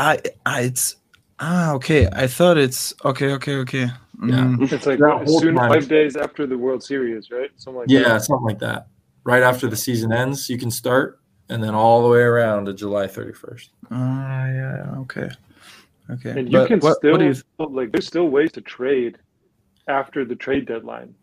I, 0.00 0.18
I 0.46 0.60
it's 0.62 0.96
ah 1.38 1.72
okay. 1.74 2.08
I 2.12 2.26
thought 2.26 2.56
it's 2.56 2.94
okay. 3.04 3.32
Okay. 3.32 3.56
Okay. 3.56 3.88
Mm, 4.18 4.60
It's 4.70 4.86
like 4.86 4.98
That 4.98 5.28
soon 5.40 5.56
five 5.56 5.88
days 5.88 6.16
after 6.16 6.46
the 6.46 6.56
World 6.58 6.82
Series, 6.82 7.30
right? 7.30 7.50
Something 7.56 7.80
like 7.80 7.90
Yeah, 7.90 8.02
that. 8.14 8.22
something 8.22 8.46
like 8.46 8.58
that. 8.60 8.88
Right 9.24 9.42
after 9.42 9.66
the 9.68 9.76
season 9.76 10.12
ends, 10.12 10.48
you 10.50 10.58
can 10.58 10.70
start 10.70 11.20
and 11.48 11.62
then 11.62 11.74
all 11.74 12.02
the 12.02 12.08
way 12.08 12.20
around 12.20 12.66
to 12.66 12.72
July 12.74 13.06
31st. 13.06 13.68
Ah, 13.90 14.46
yeah. 14.46 14.94
Okay. 15.00 15.28
Okay. 16.10 16.30
And 16.30 16.50
you 16.52 16.58
But 16.58 16.68
can 16.68 16.80
what, 16.80 16.96
still 16.98 17.12
what 17.12 17.20
do 17.20 17.26
you 17.26 17.34
like. 17.76 17.92
There's 17.92 18.06
still 18.06 18.28
ways 18.28 18.52
to 18.52 18.60
trade 18.60 19.18
after 19.88 20.24
the 20.24 20.36
trade 20.36 20.66
deadline. 20.66 21.14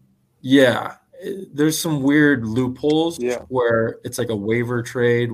Yeah, 0.42 0.96
it- 1.22 1.56
there's 1.56 1.80
some 1.80 2.02
weird 2.04 2.46
loopholes 2.46 3.20
Yeah. 3.20 3.40
where 3.50 3.98
it's 4.04 4.18
like 4.18 4.30
a 4.30 4.36
waiver 4.36 4.82
trade, 4.82 5.32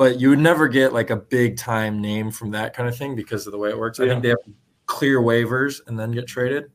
but 0.00 0.18
you 0.18 0.30
would 0.30 0.38
never 0.38 0.66
get 0.66 0.94
like 0.94 1.10
a 1.10 1.16
big 1.16 1.58
time 1.58 2.00
name 2.00 2.30
from 2.30 2.50
that 2.52 2.72
kind 2.72 2.88
of 2.88 2.96
thing 2.96 3.14
because 3.14 3.46
of 3.46 3.52
the 3.52 3.58
way 3.58 3.68
it 3.68 3.78
works. 3.78 4.00
I 4.00 4.08
think 4.08 4.22
they 4.22 4.30
have 4.30 4.42
to 4.46 4.52
clear 4.86 5.20
waivers 5.20 5.86
and 5.86 5.98
then 6.00 6.10
get 6.10 6.26
traded, 6.26 6.70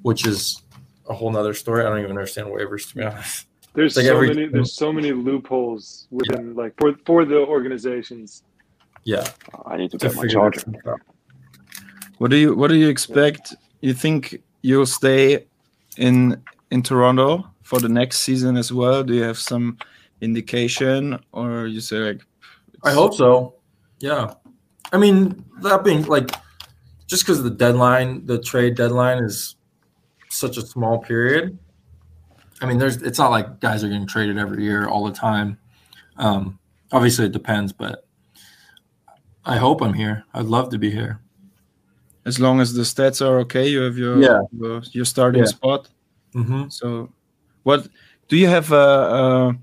which 0.00 0.26
is 0.26 0.62
a 1.06 1.12
whole 1.12 1.30
nother 1.30 1.52
story. 1.52 1.82
I 1.84 1.90
don't 1.90 1.98
even 1.98 2.12
understand 2.12 2.46
waivers 2.48 2.88
to 2.88 2.94
be 2.96 3.02
honest. 3.02 3.46
There's 3.74 3.94
Like 3.94 4.06
so 4.06 4.14
every- 4.14 4.28
many. 4.28 4.46
There's 4.46 4.72
so 4.72 4.90
many 4.90 5.12
loopholes 5.12 6.08
within 6.10 6.54
like 6.54 6.72
for 6.78 6.94
for 7.04 7.26
the 7.26 7.40
organizations. 7.40 8.42
Yeah, 9.04 9.26
I 9.66 9.76
need 9.76 9.90
to 9.90 9.98
to 9.98 10.06
get 10.08 10.16
my 10.16 10.22
figure 10.22 10.34
charger. 10.34 10.60
that 10.60 10.80
stuff 10.80 10.94
out. 10.94 11.00
what 12.16 12.30
do 12.30 12.38
you 12.38 12.56
what 12.56 12.68
do 12.68 12.76
you 12.76 12.88
expect? 12.88 13.54
You 13.82 13.92
think 13.92 14.42
you'll 14.62 14.86
stay 14.86 15.44
in 15.98 16.42
in 16.70 16.82
Toronto 16.82 17.50
for 17.64 17.80
the 17.80 17.90
next 17.90 18.20
season 18.20 18.56
as 18.56 18.72
well? 18.72 19.04
Do 19.04 19.12
you 19.12 19.24
have 19.24 19.38
some 19.38 19.76
indication, 20.20 21.18
or 21.32 21.66
you 21.66 21.80
say 21.80 21.98
like? 21.98 22.22
I 22.84 22.92
hope 22.92 23.14
so. 23.14 23.54
Yeah. 23.98 24.34
I 24.92 24.98
mean, 24.98 25.44
that 25.62 25.82
being 25.84 26.04
like, 26.04 26.30
just 27.06 27.24
because 27.24 27.42
the 27.42 27.50
deadline, 27.50 28.26
the 28.26 28.38
trade 28.40 28.76
deadline 28.76 29.22
is 29.24 29.56
such 30.30 30.56
a 30.56 30.62
small 30.62 30.98
period. 30.98 31.58
I 32.60 32.66
mean, 32.66 32.78
there's, 32.78 33.02
it's 33.02 33.18
not 33.18 33.30
like 33.30 33.60
guys 33.60 33.84
are 33.84 33.88
getting 33.88 34.06
traded 34.06 34.38
every 34.38 34.62
year 34.64 34.88
all 34.88 35.04
the 35.04 35.12
time. 35.12 35.58
Um, 36.16 36.58
obviously, 36.92 37.26
it 37.26 37.32
depends, 37.32 37.72
but 37.72 38.06
I 39.44 39.56
hope 39.56 39.82
I'm 39.82 39.92
here. 39.94 40.24
I'd 40.34 40.46
love 40.46 40.70
to 40.70 40.78
be 40.78 40.90
here. 40.90 41.20
As 42.24 42.40
long 42.40 42.60
as 42.60 42.72
the 42.74 42.82
stats 42.82 43.24
are 43.24 43.38
okay, 43.40 43.68
you 43.68 43.80
have 43.82 43.96
your 43.96 44.20
Yeah. 44.20 44.40
your, 44.52 44.82
your 44.92 45.04
starting 45.04 45.42
Yeah. 45.42 45.48
spot. 45.48 45.88
Mm-hmm. 46.34 46.68
So, 46.68 47.10
what 47.62 47.88
do 48.28 48.36
you 48.36 48.48
have 48.48 48.72
a, 48.72 48.76
a 48.76 49.56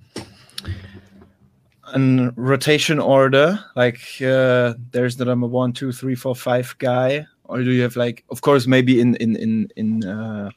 an 1.94 2.34
rotation 2.36 3.00
order? 3.00 3.60
Like 3.76 4.00
uh, 4.22 4.74
there's 4.92 5.16
the 5.16 5.26
number 5.26 5.48
one, 5.48 5.74
two, 5.74 5.92
three, 5.92 6.16
four, 6.16 6.36
five 6.36 6.76
guy, 6.80 7.26
or 7.46 7.64
do 7.64 7.72
you 7.72 7.82
have 7.84 7.96
like, 7.96 8.24
of 8.30 8.42
course, 8.42 8.68
maybe 8.68 9.00
in 9.00 9.16
in 9.18 9.36
in 9.36 9.70
in 9.76 10.04
uh, 10.06 10.50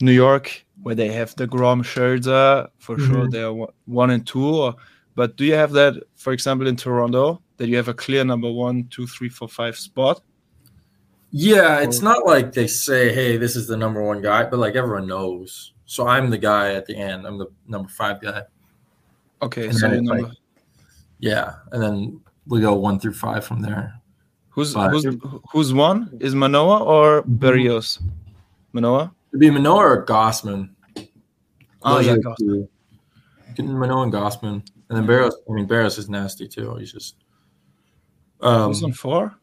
New 0.00 0.12
York 0.12 0.64
where 0.82 0.94
they 0.94 1.08
have 1.12 1.34
deGrom 1.36 1.82
Scherzer 1.84 2.68
for 2.78 2.98
sure 2.98 3.26
Mhm. 3.26 3.30
they 3.30 3.42
are 3.42 3.52
one- 3.52 3.72
one 3.84 4.10
and 4.10 4.26
two, 4.26 4.42
or, 4.46 4.74
but 5.14 5.36
do 5.36 5.44
you 5.44 5.52
have 5.54 5.72
that, 5.72 5.94
for 6.16 6.32
example, 6.32 6.66
in 6.66 6.76
Toronto 6.76 7.42
that 7.58 7.68
you 7.68 7.76
have 7.76 7.88
a 7.88 7.94
clear 7.94 8.24
number 8.24 8.50
one, 8.50 8.84
two, 8.88 9.06
three, 9.06 9.28
four, 9.28 9.48
five 9.48 9.76
spot? 9.76 10.22
Yeah, 11.32 11.80
it's 11.80 12.00
not 12.00 12.24
like 12.26 12.52
they 12.52 12.66
say, 12.66 13.12
"Hey, 13.12 13.36
this 13.36 13.54
is 13.56 13.66
the 13.66 13.76
number 13.76 14.02
one 14.02 14.22
guy," 14.22 14.44
but 14.44 14.58
like 14.58 14.74
everyone 14.74 15.06
knows. 15.06 15.74
So 15.84 16.06
I'm 16.08 16.30
the 16.30 16.38
guy 16.38 16.72
at 16.74 16.86
the 16.86 16.96
end. 16.96 17.26
I'm 17.26 17.36
the 17.38 17.46
number 17.68 17.88
five 17.88 18.20
guy. 18.22 18.42
Okay, 19.42 19.68
And 19.68 19.76
so 19.76 19.88
number. 19.88 20.22
like- 20.22 20.32
Yeah, 21.18 21.54
and 21.72 21.82
then 21.82 22.20
we 22.46 22.60
go 22.60 22.74
one 22.74 22.98
through 23.00 23.14
five 23.14 23.44
from 23.44 23.60
there. 23.60 23.94
Who's 24.50 24.74
But- 24.74 24.90
who's 24.90 25.06
who's 25.52 25.72
one? 25.74 26.10
Is 26.20 26.34
Manoah 26.34 26.82
or 26.82 27.22
Berrios? 27.22 28.02
Manoah. 28.72 29.12
It'd 29.30 29.40
be 29.40 29.50
Manoah 29.50 29.84
or 29.86 30.06
Gausman. 30.06 30.70
Oh 31.82 31.96
Those 31.96 32.06
yeah, 32.06 32.12
are 32.12 32.16
the 32.16 32.22
Goss. 32.22 32.36
two. 32.38 32.68
Getting 33.54 33.78
Manoah 33.78 34.02
and 34.04 34.12
Gausman, 34.12 34.62
and 34.88 34.98
then 34.98 35.06
Berrios. 35.06 35.32
I 35.48 35.52
mean, 35.52 35.66
Berrios 35.68 35.98
is 35.98 36.08
nasty 36.08 36.46
too. 36.48 36.74
He's 36.76 36.92
just. 36.92 37.16
Um, 38.40 38.68
who's 38.68 38.82
on 38.82 38.92
four? 38.92 39.34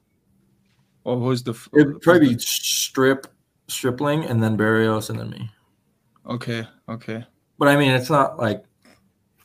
Or 1.03 1.18
who's 1.19 1.44
the? 1.44 1.52
f- 1.52 1.69
it'd 1.74 2.02
probably 2.02 2.34
be 2.36 2.40
Strip, 2.40 3.28
Stripling, 3.68 4.26
and 4.26 4.41
then 4.44 4.57
Berrios, 4.57 5.10
and 5.10 5.19
then 5.19 5.30
me. 5.30 5.49
okay, 6.26 6.68
okay, 6.90 7.26
But 7.57 7.69
I 7.69 7.78
mean, 7.78 7.91
it's 7.91 8.10
not 8.10 8.38
like 8.38 8.64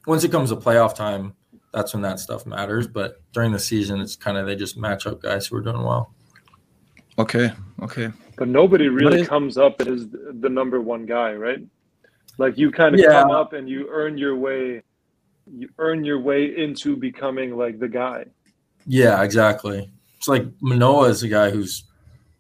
once 0.07 0.25
it 0.25 0.31
comes 0.33 0.51
to 0.51 0.57
playoff 0.57 0.95
time, 0.95 1.35
that's 1.73 1.93
when 1.95 2.03
that 2.03 2.19
stuff 2.21 2.45
matters. 2.47 2.87
But 2.87 3.21
during 3.33 3.53
the 3.53 3.59
season, 3.59 4.01
it's 4.01 4.17
kind 4.17 4.37
of 4.37 4.47
they 4.47 4.57
just 4.57 4.77
match 4.77 5.07
up 5.07 5.23
guys 5.23 5.47
who 5.47 5.57
are 5.57 5.63
doing 5.63 5.83
well. 5.83 6.13
okay, 7.19 7.53
okay. 7.83 8.11
But 8.39 8.49
nobody 8.49 8.89
really 8.89 9.21
is- 9.23 9.29
comes 9.29 9.59
up 9.59 9.81
as 9.83 10.09
the 10.11 10.49
number 10.49 10.81
one 10.81 11.05
guy, 11.07 11.35
right? 11.35 11.61
Like 12.39 12.57
you 12.59 12.71
kind 12.71 12.95
of 12.95 13.01
Yeah. 13.01 13.23
come 13.23 13.31
up 13.31 13.53
and 13.53 13.69
you 13.69 13.87
earn 13.91 14.17
your 14.17 14.35
way, 14.37 14.83
you 15.47 15.69
earn 15.79 16.05
your 16.05 16.21
way 16.21 16.57
into 16.57 16.97
becoming 16.97 17.57
like 17.57 17.79
the 17.79 17.89
guy. 17.89 18.25
Yeah, 18.87 19.23
exactly. 19.23 19.91
It's 20.17 20.29
like 20.29 20.47
Manoah 20.61 21.09
is 21.11 21.23
a 21.23 21.29
guy 21.29 21.51
who's 21.51 21.85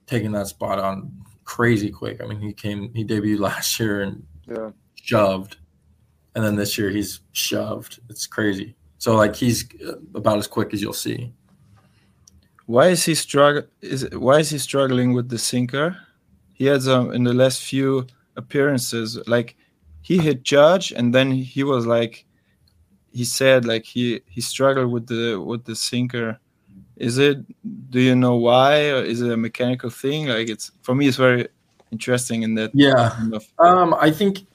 taking 0.06 0.32
that 0.32 0.46
spot 0.46 0.78
on 0.78 1.12
crazy 1.44 1.90
quick. 1.90 2.22
I 2.22 2.26
mean, 2.26 2.40
he 2.40 2.52
came, 2.52 2.92
he 2.94 3.04
debuted 3.04 3.38
last 3.50 3.78
year 3.78 4.02
and 4.02 4.24
Yeah. 4.48 4.70
shoved, 4.94 5.58
and 6.34 6.44
then 6.44 6.56
this 6.56 6.76
year 6.78 6.90
he's 6.90 7.20
shoved. 7.32 8.00
It's 8.08 8.26
crazy. 8.26 8.74
So 8.98 9.16
like 9.16 9.34
he's 9.36 9.64
about 10.14 10.38
as 10.38 10.46
quick 10.46 10.72
as 10.72 10.80
you'll 10.80 10.92
see. 10.92 11.32
Why 12.66 12.88
is 12.88 13.04
he 13.04 13.14
struggle? 13.14 13.64
Is 13.80 14.04
it, 14.04 14.18
why 14.20 14.38
is 14.38 14.50
he 14.50 14.58
struggling 14.58 15.12
with 15.12 15.28
the 15.28 15.38
sinker? 15.38 15.96
He 16.54 16.66
had 16.66 16.82
some 16.82 17.12
in 17.12 17.24
the 17.24 17.32
last 17.34 17.62
few 17.62 18.06
appearances. 18.36 19.18
Like 19.26 19.56
he 20.00 20.18
hit 20.18 20.42
Judge, 20.44 20.92
and 20.92 21.12
then 21.14 21.32
he 21.32 21.64
was 21.64 21.86
like, 21.86 22.24
he 23.12 23.24
said 23.24 23.64
like 23.64 23.84
he 23.84 24.20
he 24.26 24.40
struggled 24.40 24.90
with 24.92 25.06
the 25.08 25.36
with 25.40 25.64
the 25.64 25.74
sinker. 25.74 26.38
Is 26.96 27.18
it? 27.18 27.38
Do 27.90 28.00
you 28.00 28.14
know 28.14 28.36
why? 28.36 28.90
Or 28.90 29.02
is 29.02 29.20
it 29.20 29.32
a 29.32 29.36
mechanical 29.36 29.90
thing? 29.90 30.28
Like 30.28 30.48
it's 30.48 30.70
for 30.82 30.94
me, 30.94 31.08
it's 31.08 31.16
very 31.16 31.48
interesting 31.90 32.42
in 32.42 32.54
that. 32.54 32.70
Yeah. 32.74 33.10
kind 33.16 33.34
of- 33.34 33.46
Um, 33.58 33.94
I 34.00 34.10
think 34.12 34.46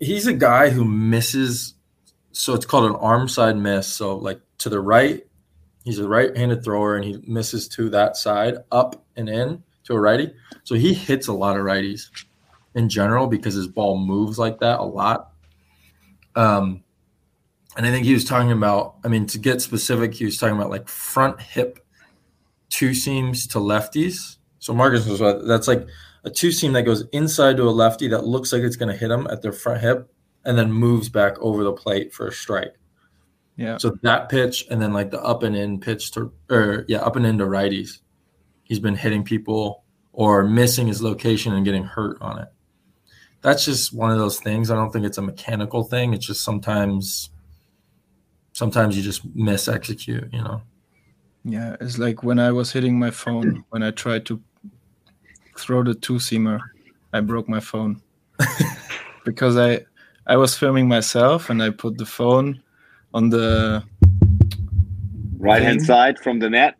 he's 0.00 0.26
a 0.26 0.32
guy 0.32 0.70
who 0.70 0.84
misses. 0.84 1.74
So 2.32 2.54
it's 2.54 2.66
called 2.66 2.90
an 2.90 2.96
arm 2.96 3.28
side 3.28 3.56
miss. 3.56 3.86
So 3.86 4.16
like 4.16 4.40
to 4.58 4.68
the 4.68 4.80
right, 4.80 5.26
he's 5.84 5.98
a 5.98 6.08
right-handed 6.08 6.64
thrower, 6.64 6.96
and 6.96 7.04
he 7.04 7.22
misses 7.26 7.68
to 7.68 7.90
that 7.90 8.16
side, 8.16 8.56
up 8.70 9.04
and 9.16 9.28
in 9.28 9.62
to 9.84 9.94
a 9.94 10.00
righty. 10.00 10.32
So 10.64 10.74
he 10.74 10.94
hits 10.94 11.28
a 11.28 11.32
lot 11.32 11.56
of 11.56 11.64
righties 11.64 12.08
in 12.74 12.88
general 12.88 13.26
because 13.26 13.54
his 13.54 13.68
ball 13.68 13.98
moves 13.98 14.38
like 14.38 14.60
that 14.60 14.80
a 14.80 14.84
lot. 14.84 15.32
Um, 16.36 16.84
and 17.76 17.86
I 17.86 17.90
think 17.90 18.04
he 18.06 18.14
was 18.14 18.24
talking 18.24 18.52
about. 18.52 18.96
I 19.04 19.08
mean, 19.08 19.26
to 19.26 19.38
get 19.38 19.62
specific, 19.62 20.14
he 20.14 20.24
was 20.24 20.36
talking 20.36 20.56
about 20.56 20.70
like 20.70 20.88
front 20.88 21.40
hip 21.40 21.78
two 22.68 22.94
seams 22.94 23.46
to 23.48 23.58
lefties. 23.58 24.36
So 24.58 24.72
Marcus 24.74 25.06
was 25.06 25.20
that's 25.46 25.68
like 25.68 25.86
a 26.24 26.30
two 26.30 26.52
seam 26.52 26.72
that 26.72 26.82
goes 26.82 27.04
inside 27.12 27.56
to 27.56 27.68
a 27.68 27.70
lefty 27.70 28.08
that 28.08 28.24
looks 28.24 28.52
like 28.52 28.62
it's 28.62 28.76
going 28.76 28.92
to 28.92 28.98
hit 28.98 29.10
him 29.10 29.26
at 29.28 29.42
their 29.42 29.52
front 29.52 29.80
hip 29.80 30.10
and 30.44 30.58
then 30.58 30.72
moves 30.72 31.08
back 31.08 31.38
over 31.40 31.64
the 31.64 31.72
plate 31.72 32.12
for 32.12 32.28
a 32.28 32.32
strike. 32.32 32.74
Yeah. 33.56 33.76
So 33.78 33.96
that 34.02 34.28
pitch 34.28 34.66
and 34.70 34.80
then 34.80 34.92
like 34.92 35.10
the 35.10 35.22
up 35.22 35.42
and 35.42 35.56
in 35.56 35.80
pitch 35.80 36.12
to 36.12 36.32
or 36.48 36.84
yeah, 36.88 36.98
up 36.98 37.16
and 37.16 37.26
into 37.26 37.44
righties. 37.44 37.98
He's 38.62 38.78
been 38.78 38.94
hitting 38.94 39.24
people 39.24 39.84
or 40.12 40.44
missing 40.44 40.86
his 40.86 41.02
location 41.02 41.54
and 41.54 41.64
getting 41.64 41.84
hurt 41.84 42.18
on 42.20 42.38
it. 42.38 42.48
That's 43.40 43.64
just 43.64 43.92
one 43.92 44.10
of 44.10 44.18
those 44.18 44.40
things. 44.40 44.70
I 44.70 44.74
don't 44.74 44.92
think 44.92 45.06
it's 45.06 45.18
a 45.18 45.22
mechanical 45.22 45.84
thing. 45.84 46.12
It's 46.12 46.26
just 46.26 46.44
sometimes 46.44 47.30
sometimes 48.52 48.96
you 48.96 49.02
just 49.02 49.24
miss 49.34 49.68
execute, 49.68 50.32
you 50.32 50.42
know. 50.42 50.62
Yeah, 51.44 51.76
it's 51.80 51.98
like 51.98 52.22
when 52.22 52.38
I 52.38 52.52
was 52.52 52.72
hitting 52.72 52.98
my 52.98 53.10
phone 53.10 53.64
when 53.70 53.82
I 53.82 53.90
tried 53.90 54.26
to 54.26 54.42
throw 55.58 55.82
the 55.82 55.94
two 55.94 56.14
seamer, 56.14 56.60
I 57.12 57.20
broke 57.20 57.48
my 57.48 57.60
phone 57.60 58.00
because 59.24 59.56
I 59.56 59.84
I 60.26 60.36
was 60.36 60.56
filming 60.56 60.88
myself 60.88 61.50
and 61.50 61.62
I 61.62 61.70
put 61.70 61.98
the 61.98 62.06
phone 62.06 62.62
on 63.14 63.30
the 63.30 63.82
Right 65.38 65.62
hand 65.62 65.80
side 65.82 66.18
from 66.18 66.40
the 66.40 66.50
net. 66.50 66.74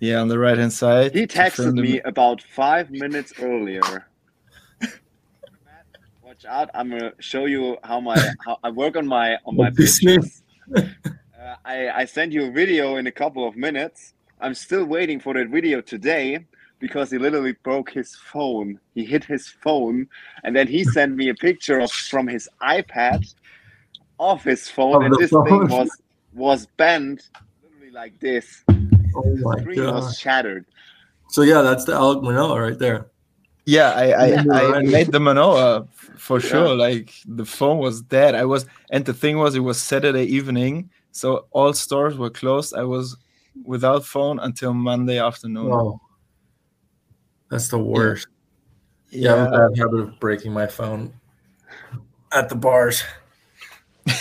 yeah 0.00 0.20
on 0.20 0.28
the 0.28 0.38
right 0.38 0.56
hand 0.56 0.72
side. 0.72 1.12
He 1.12 1.26
to 1.26 1.38
texted 1.38 1.74
me 1.74 2.00
about 2.00 2.40
five 2.42 2.90
minutes 2.90 3.32
earlier. 3.40 4.06
Watch 6.24 6.44
out! 6.46 6.70
I'm 6.74 6.88
gonna 6.90 7.12
show 7.18 7.44
you 7.44 7.76
how 7.84 8.00
my 8.00 8.16
how 8.44 8.58
I 8.64 8.70
work 8.70 8.96
on 8.96 9.06
my 9.06 9.36
on 9.44 9.56
my 9.56 9.70
business. 9.70 10.42
Uh, 10.74 11.56
I 11.64 11.90
I 11.90 12.04
send 12.06 12.32
you 12.32 12.46
a 12.46 12.50
video 12.50 12.96
in 12.96 13.06
a 13.06 13.12
couple 13.12 13.46
of 13.46 13.54
minutes. 13.56 14.14
I'm 14.40 14.54
still 14.54 14.86
waiting 14.86 15.20
for 15.20 15.34
that 15.34 15.48
video 15.48 15.82
today 15.82 16.46
because 16.80 17.10
he 17.10 17.18
literally 17.18 17.54
broke 17.62 17.90
his 17.90 18.16
phone. 18.16 18.80
He 18.94 19.04
hit 19.04 19.24
his 19.24 19.48
phone, 19.48 20.08
and 20.42 20.56
then 20.56 20.66
he 20.66 20.82
sent 20.82 21.14
me 21.14 21.28
a 21.28 21.34
picture 21.34 21.78
of 21.78 21.92
from 21.92 22.26
his 22.26 22.48
iPad 22.62 23.32
of 24.18 24.42
his 24.42 24.68
phone, 24.68 24.96
Of 24.96 25.02
and 25.02 25.16
this 25.16 25.30
phone. 25.30 25.44
thing 25.44 25.68
was 25.68 25.90
was 26.32 26.66
bent 26.76 27.28
literally 27.62 27.92
like 27.92 28.18
this. 28.20 28.64
Oh 29.14 29.36
my 29.36 29.60
Screen 29.60 29.76
god. 29.76 29.94
was 29.94 30.18
shattered. 30.18 30.66
So 31.28 31.42
yeah, 31.42 31.62
that's 31.62 31.84
the 31.84 31.92
Alek 31.92 32.22
Manoah 32.22 32.60
right 32.60 32.78
there. 32.78 33.06
Yeah, 33.66 33.90
I 33.92 34.04
I, 34.12 34.26
Yeah, 34.26 34.42
I 34.52 34.82
made 34.82 35.12
the 35.12 35.20
Manoah 35.20 35.86
f- 35.88 36.10
for 36.16 36.40
Yeah. 36.40 36.48
sure. 36.48 36.74
Like 36.74 37.12
the 37.26 37.44
phone 37.44 37.78
was 37.78 38.02
dead. 38.02 38.34
I 38.34 38.44
was, 38.44 38.66
and 38.90 39.04
the 39.04 39.12
thing 39.14 39.38
was, 39.38 39.54
it 39.54 39.60
was 39.60 39.80
Saturday 39.80 40.24
evening, 40.24 40.90
so 41.12 41.46
all 41.52 41.72
stores 41.74 42.16
were 42.16 42.30
closed. 42.30 42.74
I 42.74 42.84
was 42.84 43.16
without 43.64 44.04
phone 44.04 44.38
until 44.40 44.72
Monday 44.72 45.18
afternoon. 45.18 45.72
Oh, 45.72 46.00
that's 47.50 47.68
the 47.68 47.78
worst. 47.78 48.28
Yeah, 49.10 49.34
I 49.34 49.38
have 49.38 49.48
a 49.48 49.50
bad 49.68 49.78
habit 49.78 50.00
of 50.00 50.20
breaking 50.20 50.52
my 50.52 50.66
phone 50.66 51.12
at 52.32 52.48
the 52.48 52.54
bars. 52.54 53.02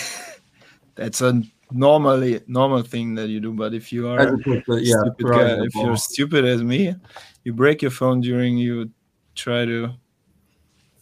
that's 0.95 1.21
a 1.21 1.41
normally 1.71 2.41
normal 2.47 2.81
thing 2.81 3.15
that 3.15 3.29
you 3.29 3.39
do. 3.39 3.53
But 3.53 3.73
if 3.73 3.93
you 3.93 4.07
are 4.07 4.19
As 4.19 4.33
yeah, 4.67 4.95
stupid 5.01 5.25
guy, 5.27 5.43
the 5.55 5.63
if 5.63 5.75
you're 5.75 5.95
stupid 5.95 6.45
as 6.45 6.63
me, 6.63 6.95
you 7.43 7.53
break 7.53 7.81
your 7.83 7.91
phone 7.91 8.21
during 8.21 8.57
you 8.57 8.89
try 9.35 9.65
to 9.65 9.91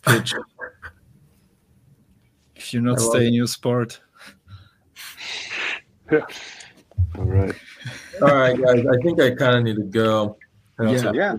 pitch. 0.05 0.33
if 2.55 2.73
you're 2.73 2.83
not 2.83 2.99
staying 2.99 3.33
your 3.33 3.47
sport. 3.47 4.01
All 6.11 7.23
right. 7.23 7.55
All 8.21 8.35
right, 8.35 8.61
guys. 8.61 8.85
I 8.85 8.97
think 9.01 9.21
I 9.21 9.31
kind 9.31 9.55
of 9.57 9.63
need 9.63 9.75
to 9.77 9.83
go. 9.83 10.37
I 10.79 10.85
also- 10.85 11.13
Yeah. 11.13 11.37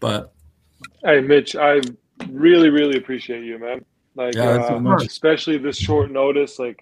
But 0.00 0.32
Hey, 1.04 1.20
Mitch, 1.20 1.56
I 1.56 1.80
really, 2.30 2.70
really 2.70 2.96
appreciate 2.98 3.44
you, 3.44 3.58
man. 3.58 3.84
Like, 4.14 4.34
Yeah, 4.34 4.50
uh, 4.50 4.68
so 4.68 4.78
much. 4.80 5.04
especially 5.06 5.58
this 5.58 5.76
short 5.78 6.10
notice, 6.10 6.58
like 6.58 6.78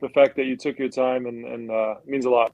the 0.00 0.08
fact 0.10 0.36
that 0.36 0.44
you 0.44 0.56
took 0.56 0.78
your 0.78 0.88
time 0.88 1.26
and 1.26 1.44
and 1.44 1.70
uh, 1.70 1.94
means 2.06 2.24
a 2.26 2.30
lot. 2.30 2.52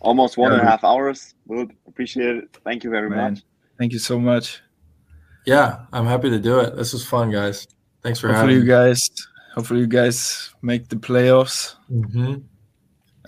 Almost 0.00 0.36
one 0.38 0.52
Yeah, 0.52 0.58
and 0.58 0.66
a 0.68 0.70
half 0.70 0.84
hours. 0.84 1.34
We'll 1.46 1.66
appreciate 1.86 2.36
it. 2.36 2.56
Thank 2.64 2.84
you 2.84 2.90
very 2.90 3.10
Man. 3.10 3.32
much. 3.34 3.42
Thank 3.78 3.92
you 3.92 3.98
so 3.98 4.18
much. 4.18 4.60
yeah, 5.46 5.86
I'm 5.92 6.06
happy 6.06 6.30
to 6.30 6.38
do 6.38 6.60
it. 6.60 6.76
This 6.76 6.92
was 6.92 7.04
fun, 7.04 7.30
guys. 7.30 7.66
Thanks 8.02 8.20
for 8.20 8.28
Hopefully 8.28 8.54
having 8.54 8.66
you 8.66 8.70
guys 8.70 9.00
hopefully 9.54 9.80
you 9.80 9.86
guys 9.88 10.54
make 10.62 10.88
the 10.88 10.96
playoffs 10.96 11.74
Mm-hmm. 11.90 12.34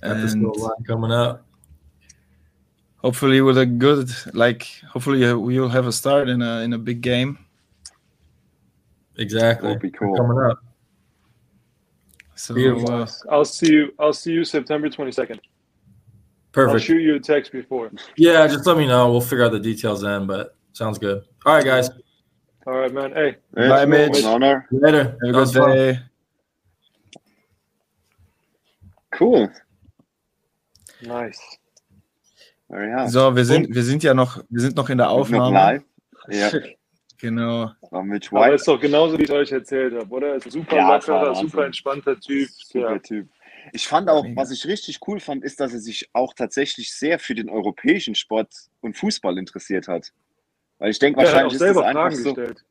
And 0.03 0.87
coming 0.87 1.11
up. 1.12 1.45
Hopefully 3.02 3.40
with 3.40 3.59
a 3.59 3.66
good 3.66 4.10
like 4.35 4.68
hopefully 4.89 5.32
we'll 5.35 5.68
have 5.68 5.86
a 5.86 5.93
start 5.93 6.28
in 6.28 6.43
a 6.43 6.60
in 6.60 6.72
a 6.72 6.78
big 6.78 7.01
game. 7.01 7.39
Exactly. 9.16 9.68
That'd 9.68 9.82
be 9.82 9.90
cool. 9.90 10.16
Coming 10.16 10.51
up. 10.51 10.59
So 12.36 12.55
Beautiful. 12.55 12.90
uh, 13.02 13.06
I'll 13.31 13.44
see 13.44 13.70
you. 13.72 13.93
I'll 13.98 14.14
see 14.14 14.32
you 14.32 14.44
September 14.44 14.89
twenty 14.89 15.12
second. 15.12 15.40
Perfect. 16.52 16.68
I'll 16.70 16.72
Perfect. 16.74 16.86
shoot 16.86 17.01
you 17.02 17.14
a 17.16 17.20
text 17.20 17.52
before. 17.52 17.90
Yeah, 18.16 18.47
just 18.47 18.66
let 18.66 18.77
me 18.78 18.86
know. 18.86 19.10
We'll 19.10 19.20
figure 19.20 19.44
out 19.44 19.52
the 19.52 19.60
details 19.60 20.01
then, 20.01 20.27
but 20.27 20.56
sounds 20.72 20.98
good. 20.98 21.22
All 21.47 21.55
right, 21.55 21.64
guys. 21.64 21.90
All 22.66 22.74
right, 22.78 22.93
man. 22.93 23.12
Hey, 23.12 23.36
Bye, 23.55 23.82
It's 23.82 23.89
Mitch. 23.90 24.18
An 24.20 24.24
honor. 24.27 24.66
Later. 24.70 25.05
have 25.05 25.14
a 25.14 25.18
good 25.27 25.35
was 25.36 25.55
fun. 25.55 25.77
day. 25.77 25.98
Cool. 29.12 29.48
nice. 31.02 31.39
So, 33.09 33.34
wir 33.34 33.44
sind 33.44 33.74
wir 33.74 33.82
sind 33.82 34.02
ja 34.02 34.14
noch 34.14 34.42
wir 34.48 34.60
sind 34.60 34.76
noch 34.76 34.90
in 34.90 34.98
der 34.98 35.10
Aufnahme. 35.10 35.55
live. 35.55 35.82
Ja, 36.28 36.51
Genau. 37.20 37.70
Aber 37.90 38.55
ist 38.55 38.66
doch 38.66 38.80
genauso, 38.80 39.18
wie 39.18 39.24
ich 39.24 39.32
euch 39.32 39.52
erzählt 39.52 39.92
habe, 39.94 40.09
oder? 40.09 40.36
Ist 40.36 40.47
ein 40.47 40.51
super 40.52 40.76
Ja, 40.76 40.97
es 40.97 41.06
lockerer, 41.06 41.34
super 41.34 41.66
entspannter 41.66 42.18
Typ. 42.18 42.48
Super 42.51 42.92
Ja. 42.92 42.98
Typ. 42.98 43.28
Ich 43.72 43.86
fand 43.86 44.09
auch, 44.09 44.24
was 44.34 44.51
ich 44.51 44.66
richtig 44.66 45.01
cool 45.06 45.20
fand, 45.20 45.44
ist, 45.44 45.60
dass 45.60 45.74
er 45.74 45.80
sich 45.80 46.09
auch 46.14 46.32
tatsächlich 46.32 46.94
sehr 46.94 47.18
für 47.18 47.34
den 47.34 47.51
europäischen 47.51 48.14
Sport 48.14 48.55
und 48.80 48.97
Fußball 48.97 49.36
interessiert 49.36 49.86
hat. 49.86 50.12
Weil 50.78 50.90
ich 50.90 50.98
denke, 50.98 51.20
Er 51.20 51.26
hat 51.26 51.28
auch 51.28 51.34
wahrscheinlich 51.34 51.55
ist 51.55 51.60
das 51.60 51.66
selber 51.66 51.86
einfach 51.86 52.01
Fragen 52.01 52.16
so. 52.16 52.34
gestellt. 52.34 52.64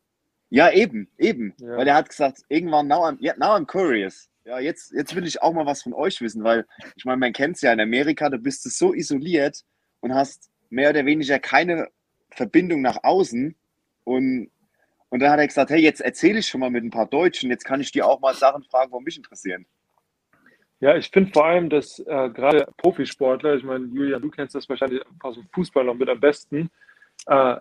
Ja, 0.49 0.71
eben, 0.71 1.07
eben. 1.19 1.53
Ja. 1.59 1.77
Weil 1.77 1.87
er 1.87 1.95
hat 1.95 2.09
gesagt, 2.09 2.39
irgendwann, 2.49 2.87
now 2.87 3.05
I'm, 3.05 3.21
yeah, 3.21 3.35
now 3.37 3.55
I'm 3.55 3.67
curious. 3.67 4.29
Ja, 4.45 4.57
jetzt, 4.59 4.91
jetzt 4.93 5.15
will 5.15 5.27
ich 5.27 5.43
auch 5.43 5.53
mal 5.53 5.67
was 5.67 5.83
von 5.83 5.93
euch 5.93 6.19
wissen, 6.21 6.43
weil 6.43 6.65
ich 6.95 7.05
meine, 7.05 7.17
man 7.17 7.33
kennt 7.33 7.57
es 7.57 7.61
ja 7.61 7.71
in 7.71 7.79
Amerika, 7.79 8.29
du 8.29 8.39
bist 8.39 8.63
so 8.63 8.95
isoliert 8.95 9.63
und 10.01 10.13
hast 10.13 10.49
mehr 10.69 10.89
oder 10.89 11.05
weniger 11.05 11.39
keine 11.39 11.87
Verbindung 12.31 12.81
nach 12.81 13.03
außen. 13.03 13.55
Und, 14.03 14.51
und 15.09 15.19
dann 15.19 15.31
hat 15.31 15.39
er 15.39 15.47
gesagt, 15.47 15.71
hey, 15.71 15.81
jetzt 15.81 16.01
erzähle 16.01 16.39
ich 16.39 16.47
schon 16.47 16.61
mal 16.61 16.69
mit 16.69 16.83
ein 16.83 16.91
paar 16.91 17.07
Deutschen, 17.07 17.49
jetzt 17.49 17.65
kann 17.65 17.81
ich 17.81 17.91
dir 17.91 18.07
auch 18.07 18.19
mal 18.19 18.33
Sachen 18.33 18.63
fragen, 18.63 18.91
wo 18.91 18.99
mich 18.99 19.17
interessieren. 19.17 19.65
Ja, 20.81 20.95
ich 20.95 21.09
finde 21.09 21.31
vor 21.33 21.45
allem, 21.45 21.69
dass 21.69 21.99
äh, 21.99 22.29
gerade 22.29 22.67
Profisportler, 22.77 23.55
ich 23.55 23.63
meine, 23.63 23.85
Julia, 23.87 24.17
du 24.19 24.29
kennst 24.29 24.55
das 24.55 24.69
wahrscheinlich 24.69 25.01
aus 25.21 25.35
dem 25.35 25.47
Fußball 25.53 25.83
noch 25.83 25.95
mit 25.95 26.07
am 26.07 26.19
besten, 26.19 26.69
äh, 27.25 27.57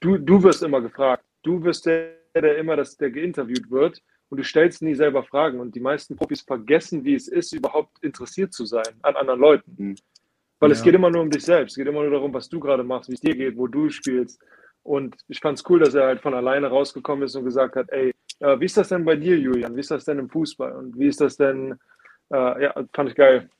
du, 0.00 0.18
du 0.18 0.42
wirst 0.42 0.62
immer 0.62 0.80
gefragt. 0.80 1.24
Du 1.44 1.62
wirst 1.62 1.86
der, 1.86 2.14
der 2.34 2.58
immer, 2.58 2.76
das, 2.76 2.96
der 2.96 3.10
geinterviewt 3.10 3.70
wird 3.70 4.02
und 4.28 4.38
du 4.38 4.44
stellst 4.44 4.82
nie 4.82 4.94
selber 4.94 5.22
Fragen. 5.22 5.60
Und 5.60 5.74
die 5.74 5.80
meisten 5.80 6.16
Profis 6.16 6.40
vergessen, 6.40 7.04
wie 7.04 7.14
es 7.14 7.28
ist, 7.28 7.52
überhaupt 7.52 8.02
interessiert 8.02 8.52
zu 8.52 8.64
sein 8.64 8.94
an 9.02 9.14
anderen 9.14 9.40
Leuten. 9.40 9.74
Mhm. 9.76 9.96
Weil 10.62 10.70
es 10.70 10.78
Ja. 10.78 10.84
geht 10.84 10.94
immer 10.94 11.10
nur 11.10 11.22
um 11.22 11.30
dich 11.30 11.42
selbst. 11.42 11.72
Es 11.72 11.76
geht 11.76 11.88
immer 11.88 12.02
nur 12.02 12.12
darum, 12.12 12.32
was 12.32 12.48
du 12.48 12.60
gerade 12.60 12.84
machst, 12.84 13.10
wie 13.10 13.14
es 13.14 13.20
dir 13.20 13.34
geht, 13.34 13.56
wo 13.56 13.66
du 13.66 13.90
spielst. 13.90 14.40
Und 14.84 15.16
ich 15.26 15.40
fand 15.40 15.58
es 15.58 15.68
cool, 15.68 15.80
dass 15.80 15.92
er 15.94 16.06
halt 16.06 16.20
von 16.20 16.34
alleine 16.34 16.68
rausgekommen 16.68 17.24
ist 17.24 17.34
und 17.34 17.44
gesagt 17.44 17.74
hat, 17.74 17.90
ey, 17.90 18.12
äh, 18.38 18.60
wie 18.60 18.66
ist 18.66 18.76
das 18.76 18.88
denn 18.88 19.04
bei 19.04 19.16
dir, 19.16 19.36
Julian? 19.36 19.74
Wie 19.74 19.80
ist 19.80 19.90
das 19.90 20.04
denn 20.04 20.20
im 20.20 20.30
Fußball? 20.30 20.70
Und 20.70 20.96
wie 20.96 21.08
ist 21.08 21.20
das 21.20 21.36
denn, 21.36 21.72
äh, 22.32 22.62
ja, 22.62 22.74
fand 22.94 23.10
ich 23.10 23.16
geil. 23.16 23.50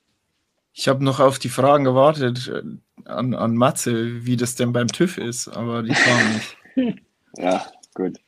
Ich 0.71 0.87
habe 0.87 1.03
noch 1.03 1.19
auf 1.19 1.39
die 1.39 1.49
Fragen 1.49 1.83
gewartet 1.83 2.47
äh, 2.47 2.61
an, 3.09 3.33
an 3.33 3.57
Matze, 3.57 4.25
wie 4.25 4.37
das 4.37 4.55
denn 4.55 4.71
beim 4.71 4.87
TÜV 4.87 5.17
ist, 5.17 5.49
aber 5.49 5.83
die 5.83 5.93
kamen 5.93 6.33
nicht. 6.33 7.03
Ja, 7.35 7.65
gut. 7.95 8.19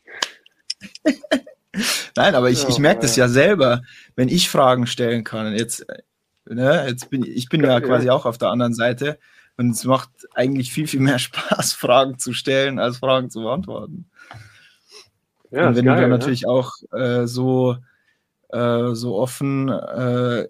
Nein, 2.15 2.35
aber 2.35 2.49
ich, 2.49 2.67
ich 2.67 2.79
merke 2.79 3.01
das 3.01 3.15
ja. 3.15 3.27
selber, 3.27 3.83
wenn 4.15 4.29
ich 4.29 4.49
Fragen 4.49 4.87
stellen 4.87 5.23
kann. 5.23 5.55
Jetzt, 5.55 5.85
ne, 6.47 6.85
jetzt 6.87 7.09
bin 7.09 7.23
ich 7.23 7.49
bin 7.49 7.61
ja 7.63 7.71
Ja. 7.71 7.81
quasi 7.81 8.09
auch 8.09 8.25
auf 8.25 8.37
der 8.37 8.49
anderen 8.49 8.73
Seite 8.73 9.17
und 9.57 9.71
es 9.71 9.83
macht 9.85 10.09
eigentlich 10.33 10.71
viel, 10.71 10.87
viel 10.87 10.99
mehr 10.99 11.19
Spaß, 11.19 11.73
Fragen 11.73 12.17
zu 12.19 12.33
stellen, 12.33 12.79
als 12.79 12.97
Fragen 12.97 13.29
zu 13.29 13.41
beantworten. 13.41 14.09
Ja, 15.51 15.69
und 15.69 15.75
wenn 15.75 15.85
geil, 15.85 15.95
du 15.95 16.01
dann 16.01 16.09
ne? 16.09 16.17
natürlich 16.17 16.47
auch 16.47 16.73
äh, 16.91 17.27
so, 17.27 17.77
äh, 18.49 18.93
so 18.93 19.15
offen, 19.15 19.69
äh, 19.69 20.47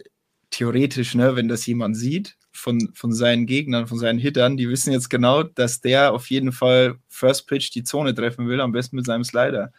theoretisch, 0.50 1.16
ne, 1.16 1.36
wenn 1.36 1.48
das 1.48 1.66
jemand 1.66 1.98
sieht 1.98 2.38
von, 2.52 2.92
von 2.94 3.12
seinen 3.12 3.46
Gegnern, 3.46 3.88
von 3.88 4.00
seinen 4.00 4.20
Hittern, 4.20 4.56
die 4.58 4.70
wissen 4.70 4.94
jetzt 4.94 5.10
genau, 5.10 5.44
dass 5.44 5.82
der 5.82 6.14
auf 6.14 6.30
jeden 6.30 6.52
Fall 6.54 6.96
First 7.10 7.48
Pitch 7.48 7.72
die 7.76 7.84
Zone 7.84 8.16
treffen 8.16 8.48
will, 8.48 8.62
am 8.62 8.72
besten 8.72 8.96
mit 8.96 9.06
seinem 9.06 9.26
Slider. 9.26 9.72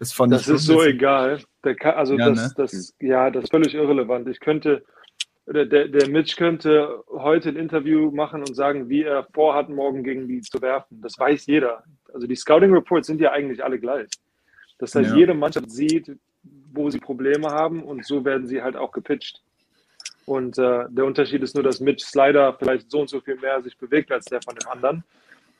Das 0.00 0.12
fand 0.12 0.32
Das 0.32 0.48
ich 0.48 0.54
ist 0.54 0.64
so 0.64 0.82
egal. 0.82 1.40
Kann, 1.62 1.94
also 1.94 2.16
Ja, 2.16 2.30
das, 2.30 2.38
ne? 2.48 2.52
das, 2.56 2.94
ja, 3.00 3.30
das 3.30 3.44
ist 3.44 3.50
völlig 3.50 3.74
irrelevant. 3.74 4.26
Ich 4.28 4.40
könnte, 4.40 4.82
der, 5.46 5.66
der, 5.66 5.88
der 5.88 6.08
Mitch 6.08 6.36
könnte 6.36 7.02
heute 7.10 7.50
ein 7.50 7.56
Interview 7.56 8.10
machen 8.10 8.40
und 8.40 8.54
sagen, 8.54 8.88
wie 8.88 9.02
er 9.02 9.26
vorhat, 9.34 9.68
morgen 9.68 10.02
gegen 10.02 10.26
die 10.26 10.40
zu 10.40 10.60
werfen. 10.62 11.00
Das 11.02 11.18
weiß 11.18 11.46
jeder. 11.46 11.84
Also 12.12 12.26
die 12.26 12.36
Scouting 12.36 12.72
Reports 12.72 13.06
sind 13.06 13.20
ja 13.20 13.32
eigentlich 13.32 13.62
alle 13.62 13.78
gleich. 13.78 14.08
Das 14.78 14.94
heißt, 14.94 15.10
Ja. 15.10 15.16
jede 15.16 15.34
Mannschaft 15.34 15.70
sieht, 15.70 16.16
wo 16.72 16.90
sie 16.90 16.98
Probleme 16.98 17.48
haben 17.48 17.82
und 17.82 18.04
so 18.06 18.24
werden 18.24 18.46
sie 18.46 18.62
halt 18.62 18.76
auch 18.76 18.92
gepitcht. 18.92 19.42
Und 20.26 20.58
äh, 20.58 20.84
der 20.88 21.04
Unterschied 21.04 21.42
ist 21.42 21.54
nur, 21.54 21.62
dass 21.62 21.80
Mitch 21.80 22.04
Slider 22.06 22.54
vielleicht 22.58 22.90
so 22.90 23.00
und 23.00 23.10
so 23.10 23.20
viel 23.20 23.36
mehr 23.36 23.62
sich 23.62 23.76
bewegt 23.76 24.10
als 24.10 24.24
der 24.24 24.40
von 24.42 24.54
dem 24.54 24.68
anderen. 24.68 25.04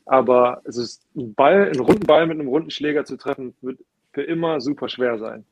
Aber 0.07 0.63
es 0.65 0.77
ist 0.77 1.03
ein 1.15 1.35
Ball, 1.35 1.67
einen 1.69 1.81
runden 1.81 2.07
Ball 2.07 2.27
mit 2.27 2.39
einem 2.39 2.49
runden 2.49 2.71
Schläger 2.71 3.05
zu 3.05 3.17
treffen, 3.17 3.55
wird 3.61 3.79
für 4.13 4.23
immer 4.23 4.61
super 4.61 4.89
schwer 4.89 5.19
sein. 5.19 5.45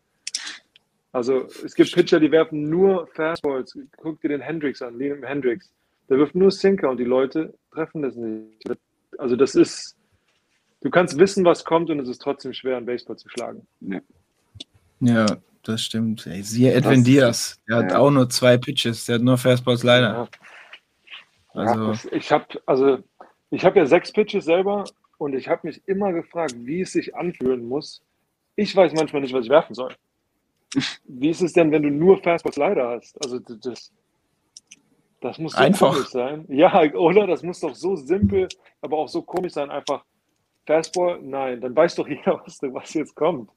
Also 1.13 1.47
es 1.65 1.75
gibt 1.75 1.93
Pitcher, 1.93 2.19
die 2.21 2.31
werfen 2.31 2.71
nur 2.71 3.07
Fastballs. 3.09 3.77
Guck 3.99 4.21
dir 4.23 4.29
den 4.29 4.41
Hendricks 4.41 4.81
an, 4.81 4.99
Liam 4.99 5.23
Hendricks. 5.23 5.71
Der 6.09 6.19
wirft 6.19 6.35
nur 6.35 6.51
Sinker 6.51 6.91
und 6.91 6.97
die 6.99 7.05
Leute 7.05 7.55
treffen 7.73 8.03
das 8.03 8.17
nicht. 8.17 8.71
Also 9.19 9.37
das 9.37 9.55
ist, 9.55 9.97
du 10.81 10.91
kannst 10.91 11.19
wissen, 11.19 11.45
was 11.45 11.65
kommt 11.65 11.91
und 11.91 12.01
es 12.01 12.09
ist 12.09 12.21
trotzdem 12.23 12.55
schwer, 12.55 12.79
einen 12.79 12.87
Baseball 12.87 13.17
zu 13.17 13.29
schlagen. 13.29 13.67
Ja, 15.01 15.27
das 15.63 15.83
stimmt. 15.83 16.27
Ey, 16.27 16.43
siehe 16.43 16.73
Edwin 16.73 17.01
Das- 17.01 17.05
Diaz, 17.05 17.61
der 17.69 17.77
hat 17.77 17.91
ja. 17.93 17.99
auch 17.99 18.11
nur 18.11 18.29
zwei 18.31 18.57
Pitches, 18.57 19.05
der 19.07 19.17
hat 19.17 19.23
nur 19.23 19.37
Fastballs 19.37 19.83
leider. 19.83 20.13
Ja. 20.13 20.29
Also, 21.55 21.89
Das, 21.89 22.05
ich 22.07 22.33
habe 22.33 22.47
also 22.65 22.99
ich 23.51 23.65
habe 23.67 23.79
ja 23.79 23.85
sechs 23.87 24.11
Pitches 24.11 24.47
selber 24.47 24.85
und 25.19 25.35
ich 25.35 25.47
habe 25.49 25.67
mich 25.67 25.83
immer 25.87 26.13
gefragt, 26.15 26.55
wie 26.59 26.81
es 26.81 26.93
sich 26.93 27.15
anfühlen 27.15 27.69
muss. 27.69 28.01
Ich 28.57 28.75
weiß 28.75 28.95
manchmal 28.95 29.21
nicht, 29.21 29.35
was 29.35 29.45
ich 29.45 29.51
werfen 29.51 29.75
soll. 29.75 29.95
Wie 31.05 31.29
ist 31.31 31.43
es 31.43 31.53
denn, 31.53 31.71
wenn 31.71 31.83
du 31.83 31.91
nur 31.91 32.23
Fastball 32.23 32.53
Slider 32.53 32.89
hast? 32.91 33.23
Also 33.23 33.39
das, 33.39 33.93
das 35.21 35.39
muss 35.39 35.53
so 35.53 35.59
Einfach. 35.59 35.93
komisch 35.95 36.09
sein. 36.09 36.45
Ja, 36.49 36.83
oder? 36.95 37.27
Das 37.27 37.43
muss 37.43 37.61
doch 37.61 37.75
so 37.75 37.97
simpel, 37.97 38.49
aber 38.81 38.99
auch 38.99 39.09
so 39.09 39.23
komisch 39.23 39.53
sein. 39.53 39.71
Einfach 39.71 40.05
Fastball, 40.67 41.21
nein, 41.23 41.61
dann 41.61 41.75
weiß 41.77 41.95
doch 41.97 42.09
jeder, 42.09 42.41
was, 42.45 42.59
was 42.63 42.95
jetzt 42.95 43.15
kommt. 43.15 43.51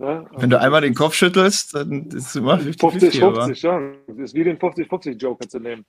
Ne? 0.00 0.26
wenn 0.36 0.48
du 0.48 0.60
einmal 0.60 0.80
den 0.82 0.94
Kopf 0.94 1.14
schüttelst, 1.14 1.74
dann 1.74 2.06
ist 2.10 2.28
es 2.28 2.36
immer 2.36 2.56
50, 2.58 2.80
50-50. 3.20 3.24
aber- 3.26 3.44
50, 3.46 3.62
ja. 3.64 3.80
Das 4.06 4.16
ist 4.18 4.34
wie 4.34 4.44
den 4.44 4.56
50-50 4.56 5.12
Joker 5.18 5.48
zu 5.48 5.58
nehmen. 5.58 5.84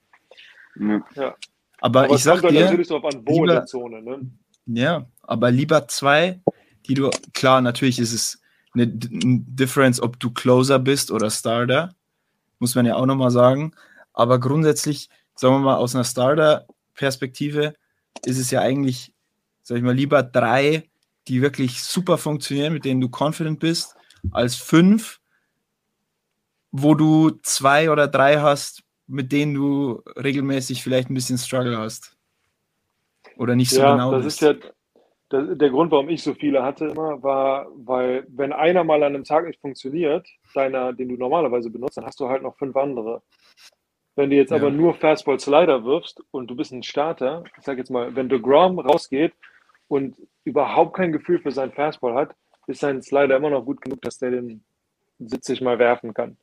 Ja. 1.15 1.35
Aber, 1.79 2.05
Aber 2.05 2.15
ich 2.15 2.23
sag 2.23 2.41
dir, 2.41 2.51
natürlich 2.51 2.87
darauf 2.87 3.05
an, 3.05 3.21
wo 3.25 3.43
lieber- 3.43 3.53
der 3.53 3.65
Zone. 3.67 4.01
Ne? 4.01 4.31
Ja, 4.65 5.05
aber 5.21 5.51
lieber 5.51 5.87
zwei, 5.87 6.39
die 6.87 6.95
du, 6.95 7.11
klar, 7.33 7.61
natürlich 7.61 7.99
ist 7.99 8.11
es 8.13 8.38
eine 8.73 8.87
Difference, 8.87 10.01
ob 10.01 10.19
du 10.19 10.31
Closer 10.31 10.79
bist 10.79 11.11
oder 11.11 11.29
Starter, 11.29 11.95
muss 12.59 12.75
man 12.75 12.85
ja 12.85 12.95
auch 12.95 13.05
nochmal 13.05 13.31
sagen. 13.31 13.73
Aber 14.13 14.39
grundsätzlich, 14.39 15.09
sagen 15.35 15.55
wir 15.55 15.59
mal, 15.59 15.77
aus 15.77 15.95
einer 15.95 16.03
Starter-Perspektive 16.03 17.73
ist 18.25 18.37
es 18.37 18.51
ja 18.51 18.61
eigentlich, 18.61 19.13
sag 19.63 19.77
ich 19.77 19.83
mal, 19.83 19.95
lieber 19.95 20.23
drei, 20.23 20.89
die 21.27 21.41
wirklich 21.41 21.83
super 21.83 22.17
funktionieren, 22.17 22.73
mit 22.73 22.85
denen 22.85 23.01
du 23.01 23.09
confident 23.09 23.59
bist, 23.59 23.95
als 24.31 24.55
fünf, 24.55 25.19
wo 26.71 26.95
du 26.95 27.31
zwei 27.43 27.89
oder 27.91 28.07
drei 28.07 28.39
hast, 28.39 28.83
mit 29.07 29.31
denen 29.31 29.53
du 29.53 30.03
regelmäßig 30.15 30.83
vielleicht 30.83 31.09
ein 31.09 31.15
bisschen 31.15 31.37
Struggle 31.37 31.77
hast. 31.77 32.15
Oder 33.37 33.55
nicht 33.55 33.71
so 33.71 33.81
ja, 33.81 33.93
genau 33.93 34.11
das 34.11 34.25
bist. 34.25 34.41
ist 34.41 34.61
ja 34.63 34.69
das, 35.29 35.57
der 35.57 35.69
Grund, 35.69 35.91
warum 35.91 36.09
ich 36.09 36.23
so 36.23 36.33
viele 36.33 36.63
hatte 36.63 36.87
immer, 36.87 37.21
war, 37.21 37.67
weil 37.75 38.25
wenn 38.29 38.51
einer 38.51 38.83
mal 38.83 39.03
an 39.03 39.15
einem 39.15 39.23
Tag 39.23 39.45
nicht 39.45 39.61
funktioniert, 39.61 40.27
deiner, 40.53 40.93
den 40.93 41.09
du 41.09 41.15
normalerweise 41.15 41.69
benutzt, 41.69 41.97
dann 41.97 42.05
hast 42.05 42.19
du 42.19 42.27
halt 42.27 42.41
noch 42.41 42.57
fünf 42.57 42.75
andere. 42.75 43.21
Wenn 44.15 44.31
du 44.31 44.35
jetzt 44.35 44.49
Ja. 44.49 44.57
aber 44.57 44.71
nur 44.71 44.95
Fastball 44.95 45.39
Slider 45.39 45.83
wirfst 45.85 46.21
und 46.31 46.47
du 46.47 46.55
bist 46.55 46.73
ein 46.73 46.83
Starter, 46.83 47.43
ich 47.57 47.63
sag 47.63 47.77
jetzt 47.77 47.91
mal, 47.91 48.15
wenn 48.15 48.27
DeGrom 48.27 48.79
rausgeht 48.79 49.33
und 49.87 50.17
überhaupt 50.43 50.95
kein 50.95 51.11
Gefühl 51.11 51.39
für 51.39 51.51
seinen 51.51 51.71
Fastball 51.71 52.15
hat, 52.15 52.35
ist 52.67 52.81
sein 52.81 53.01
Slider 53.01 53.37
immer 53.37 53.49
noch 53.51 53.63
gut 53.63 53.81
genug, 53.81 54.01
dass 54.01 54.17
der 54.17 54.31
den 54.31 54.63
70 55.19 55.61
Mal 55.61 55.79
werfen 55.79 56.13
kann. 56.13 56.37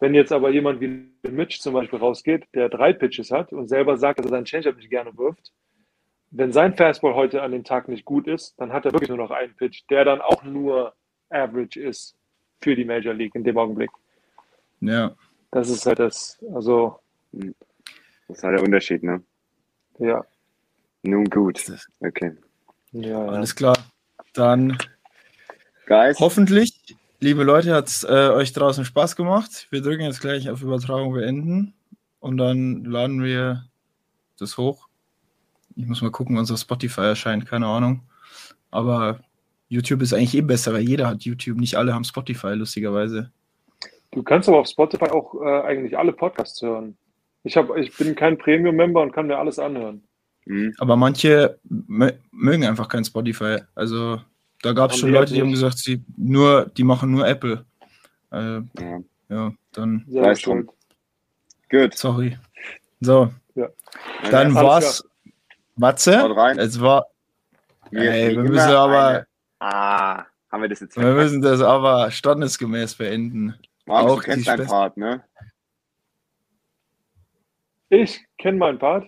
Wenn 0.00 0.14
jetzt 0.14 0.32
aber 0.32 0.50
jemand 0.50 0.80
wie 0.80 1.08
Mitch 1.28 1.60
zum 1.60 1.74
Beispiel 1.74 1.98
rausgeht, 1.98 2.44
der 2.54 2.68
drei 2.68 2.92
Pitches 2.92 3.30
hat 3.30 3.52
und 3.52 3.68
selber 3.68 3.96
sagt, 3.96 4.18
dass 4.18 4.26
er 4.26 4.30
seinen 4.30 4.44
Changeup 4.44 4.76
nicht 4.76 4.90
gerne 4.90 5.16
wirft, 5.16 5.52
wenn 6.30 6.52
sein 6.52 6.74
Fastball 6.74 7.14
heute 7.14 7.42
an 7.42 7.52
dem 7.52 7.64
Tag 7.64 7.88
nicht 7.88 8.04
gut 8.04 8.26
ist, 8.26 8.54
dann 8.58 8.72
hat 8.72 8.84
er 8.84 8.92
wirklich 8.92 9.08
nur 9.08 9.18
noch 9.18 9.30
einen 9.30 9.54
Pitch, 9.54 9.84
der 9.90 10.04
dann 10.04 10.20
auch 10.20 10.42
nur 10.44 10.94
Average 11.30 11.80
ist 11.80 12.16
für 12.60 12.74
die 12.74 12.84
Major 12.84 13.14
League 13.14 13.34
in 13.34 13.44
dem 13.44 13.56
Augenblick. 13.56 13.90
Ja. 14.80 15.14
Das 15.50 15.70
ist 15.70 15.86
halt 15.86 15.98
das, 15.98 16.38
also 16.54 17.00
Das 17.32 18.38
ist 18.38 18.44
halt 18.44 18.58
der 18.58 18.64
Unterschied, 18.64 19.02
ne? 19.02 19.22
ja. 19.98 20.24
Nun 21.02 21.24
gut. 21.26 21.64
Okay. 22.00 22.36
ja, 22.92 23.08
ja. 23.08 23.26
Alles 23.26 23.54
klar. 23.54 23.76
Dann 24.34 24.76
Guys, 25.86 26.18
hoffentlich, 26.18 26.96
liebe 27.20 27.44
Leute, 27.44 27.72
hat 27.72 27.86
es 27.86 28.04
äh, 28.04 28.30
euch 28.30 28.52
draußen 28.52 28.84
Spaß 28.84 29.16
gemacht. 29.16 29.68
Wir 29.70 29.80
drücken 29.80 30.02
jetzt 30.02 30.20
gleich 30.20 30.50
auf 30.50 30.60
Übertragung 30.60 31.14
beenden 31.14 31.72
und 32.20 32.36
dann 32.36 32.84
laden 32.84 33.22
wir 33.22 33.64
das 34.38 34.58
hoch. 34.58 34.87
Ich 35.78 35.86
muss 35.86 36.02
mal 36.02 36.10
gucken, 36.10 36.36
auf 36.36 36.48
Spotify 36.58 37.02
erscheint, 37.02 37.46
keine 37.46 37.66
Ahnung. 37.66 38.00
Aber 38.72 39.20
YouTube 39.68 40.02
ist 40.02 40.12
eigentlich 40.12 40.34
eh 40.34 40.40
besser, 40.40 40.72
weil 40.72 40.80
jeder 40.82 41.06
hat 41.06 41.22
YouTube. 41.22 41.58
Nicht 41.58 41.76
alle 41.76 41.94
haben 41.94 42.02
Spotify, 42.04 42.48
lustigerweise. 42.54 43.30
Du 44.10 44.24
kannst 44.24 44.48
aber 44.48 44.58
auf 44.58 44.66
Spotify 44.66 45.04
auch 45.04 45.40
äh, 45.40 45.60
eigentlich 45.62 45.96
alle 45.96 46.12
Podcasts 46.12 46.60
hören. 46.62 46.96
Ich, 47.44 47.56
hab, 47.56 47.74
ich 47.76 47.96
bin 47.96 48.16
kein 48.16 48.36
Premium-Member 48.36 49.00
und 49.02 49.12
kann 49.12 49.28
mir 49.28 49.38
alles 49.38 49.60
anhören. 49.60 50.02
hm, 50.46 50.74
Aber 50.78 50.96
manche 50.96 51.58
mö- 51.70 52.14
mögen 52.32 52.64
einfach 52.64 52.88
kein 52.88 53.04
Spotify. 53.04 53.58
Also 53.76 54.20
da 54.62 54.72
gab 54.72 54.90
es 54.90 54.98
schon 54.98 55.12
Leute, 55.12 55.32
die 55.32 55.40
haben 55.40 55.52
gesagt, 55.52 55.78
sie 55.78 56.02
nur, 56.16 56.66
die 56.76 56.82
machen 56.82 57.12
nur 57.12 57.24
Apple. 57.28 57.64
Äh, 58.32 58.62
ja. 58.80 59.00
ja, 59.28 59.52
dann 59.72 60.04
schuld. 60.34 60.68
Gut. 61.70 61.94
sorry. 61.94 62.36
So, 63.00 63.30
Ja. 63.54 63.68
dann 64.32 64.54
war's. 64.54 65.04
Matze, 65.78 66.12
es 66.58 66.80
war, 66.80 67.06
Wir, 67.90 68.10
Ey, 68.12 68.36
wir 68.36 68.42
müssen 68.42 68.58
aber- 68.70 69.08
eine- 69.08 69.26
Ah, 69.60 70.24
haben 70.52 70.62
wir 70.62 70.68
das 70.68 70.80
jetzt 70.80 70.94
wir 70.96 71.02
verkackt? 71.02 71.22
müssen 71.24 71.42
das 71.42 71.60
aber 71.60 72.10
standesgemäß 72.10 72.94
beenden. 72.96 73.54
Markus, 73.86 74.10
auch 74.12 74.16
du 74.16 74.22
kennst 74.22 74.46
deinen 74.46 74.66
Part, 74.66 74.96
ne? 74.96 75.24
Ich 77.88 78.24
kenne 78.36 78.58
meinen 78.58 78.78
Part. 78.78 79.06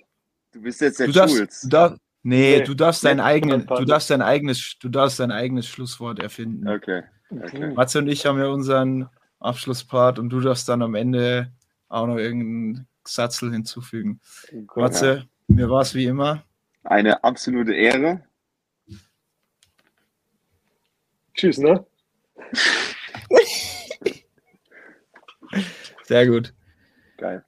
Du 0.53 0.63
bist 0.63 0.81
jetzt 0.81 0.99
der 0.99 1.07
Du 1.09 1.13
darfst, 1.13 1.37
Schulz. 1.37 1.61
du 1.63 1.69
darfst, 1.69 1.99
nee, 2.23 2.59
Nee, 2.59 2.65
du 2.65 2.75
darfst 2.75 3.05
dein 3.05 3.19
Part 3.19 3.81
du 3.81 3.85
darfst 3.85 4.11
dein 4.11 4.23
eigenes, 4.23 4.77
du 4.81 4.89
darfst 4.89 5.21
dein 5.21 5.31
eigenes 5.31 5.67
Schlusswort 5.69 6.19
erfinden. 6.19 6.67
Okay. 6.69 7.03
okay. 7.31 7.73
Matze 7.75 7.99
und 7.99 8.09
ich 8.09 8.25
haben 8.27 8.39
ja 8.39 8.47
unseren 8.49 9.09
Abschlusspart 9.39 10.19
und 10.19 10.31
du 10.31 10.41
darfst 10.41 10.69
dann 10.69 10.83
am 10.83 10.95
Ende 10.95 11.53
auch 11.89 12.07
noch 12.07 12.17
irgendeinen 12.17 12.89
Satzel 13.07 13.53
hinzufügen. 13.53 14.21
Oh 14.53 14.63
Gott. 14.67 14.83
Matze, 14.85 15.27
mir 15.49 15.69
war 15.71 15.83
es 15.83 15.95
wie 15.95 16.07
immer. 16.07 16.43
Eine 16.83 17.23
absolute 17.23 17.75
Ehre. 17.75 18.23
Tschüss, 21.35 21.59
ne? 21.59 21.87
Sehr 26.05 26.27
gut. 26.27 26.53
Geil. 27.17 27.45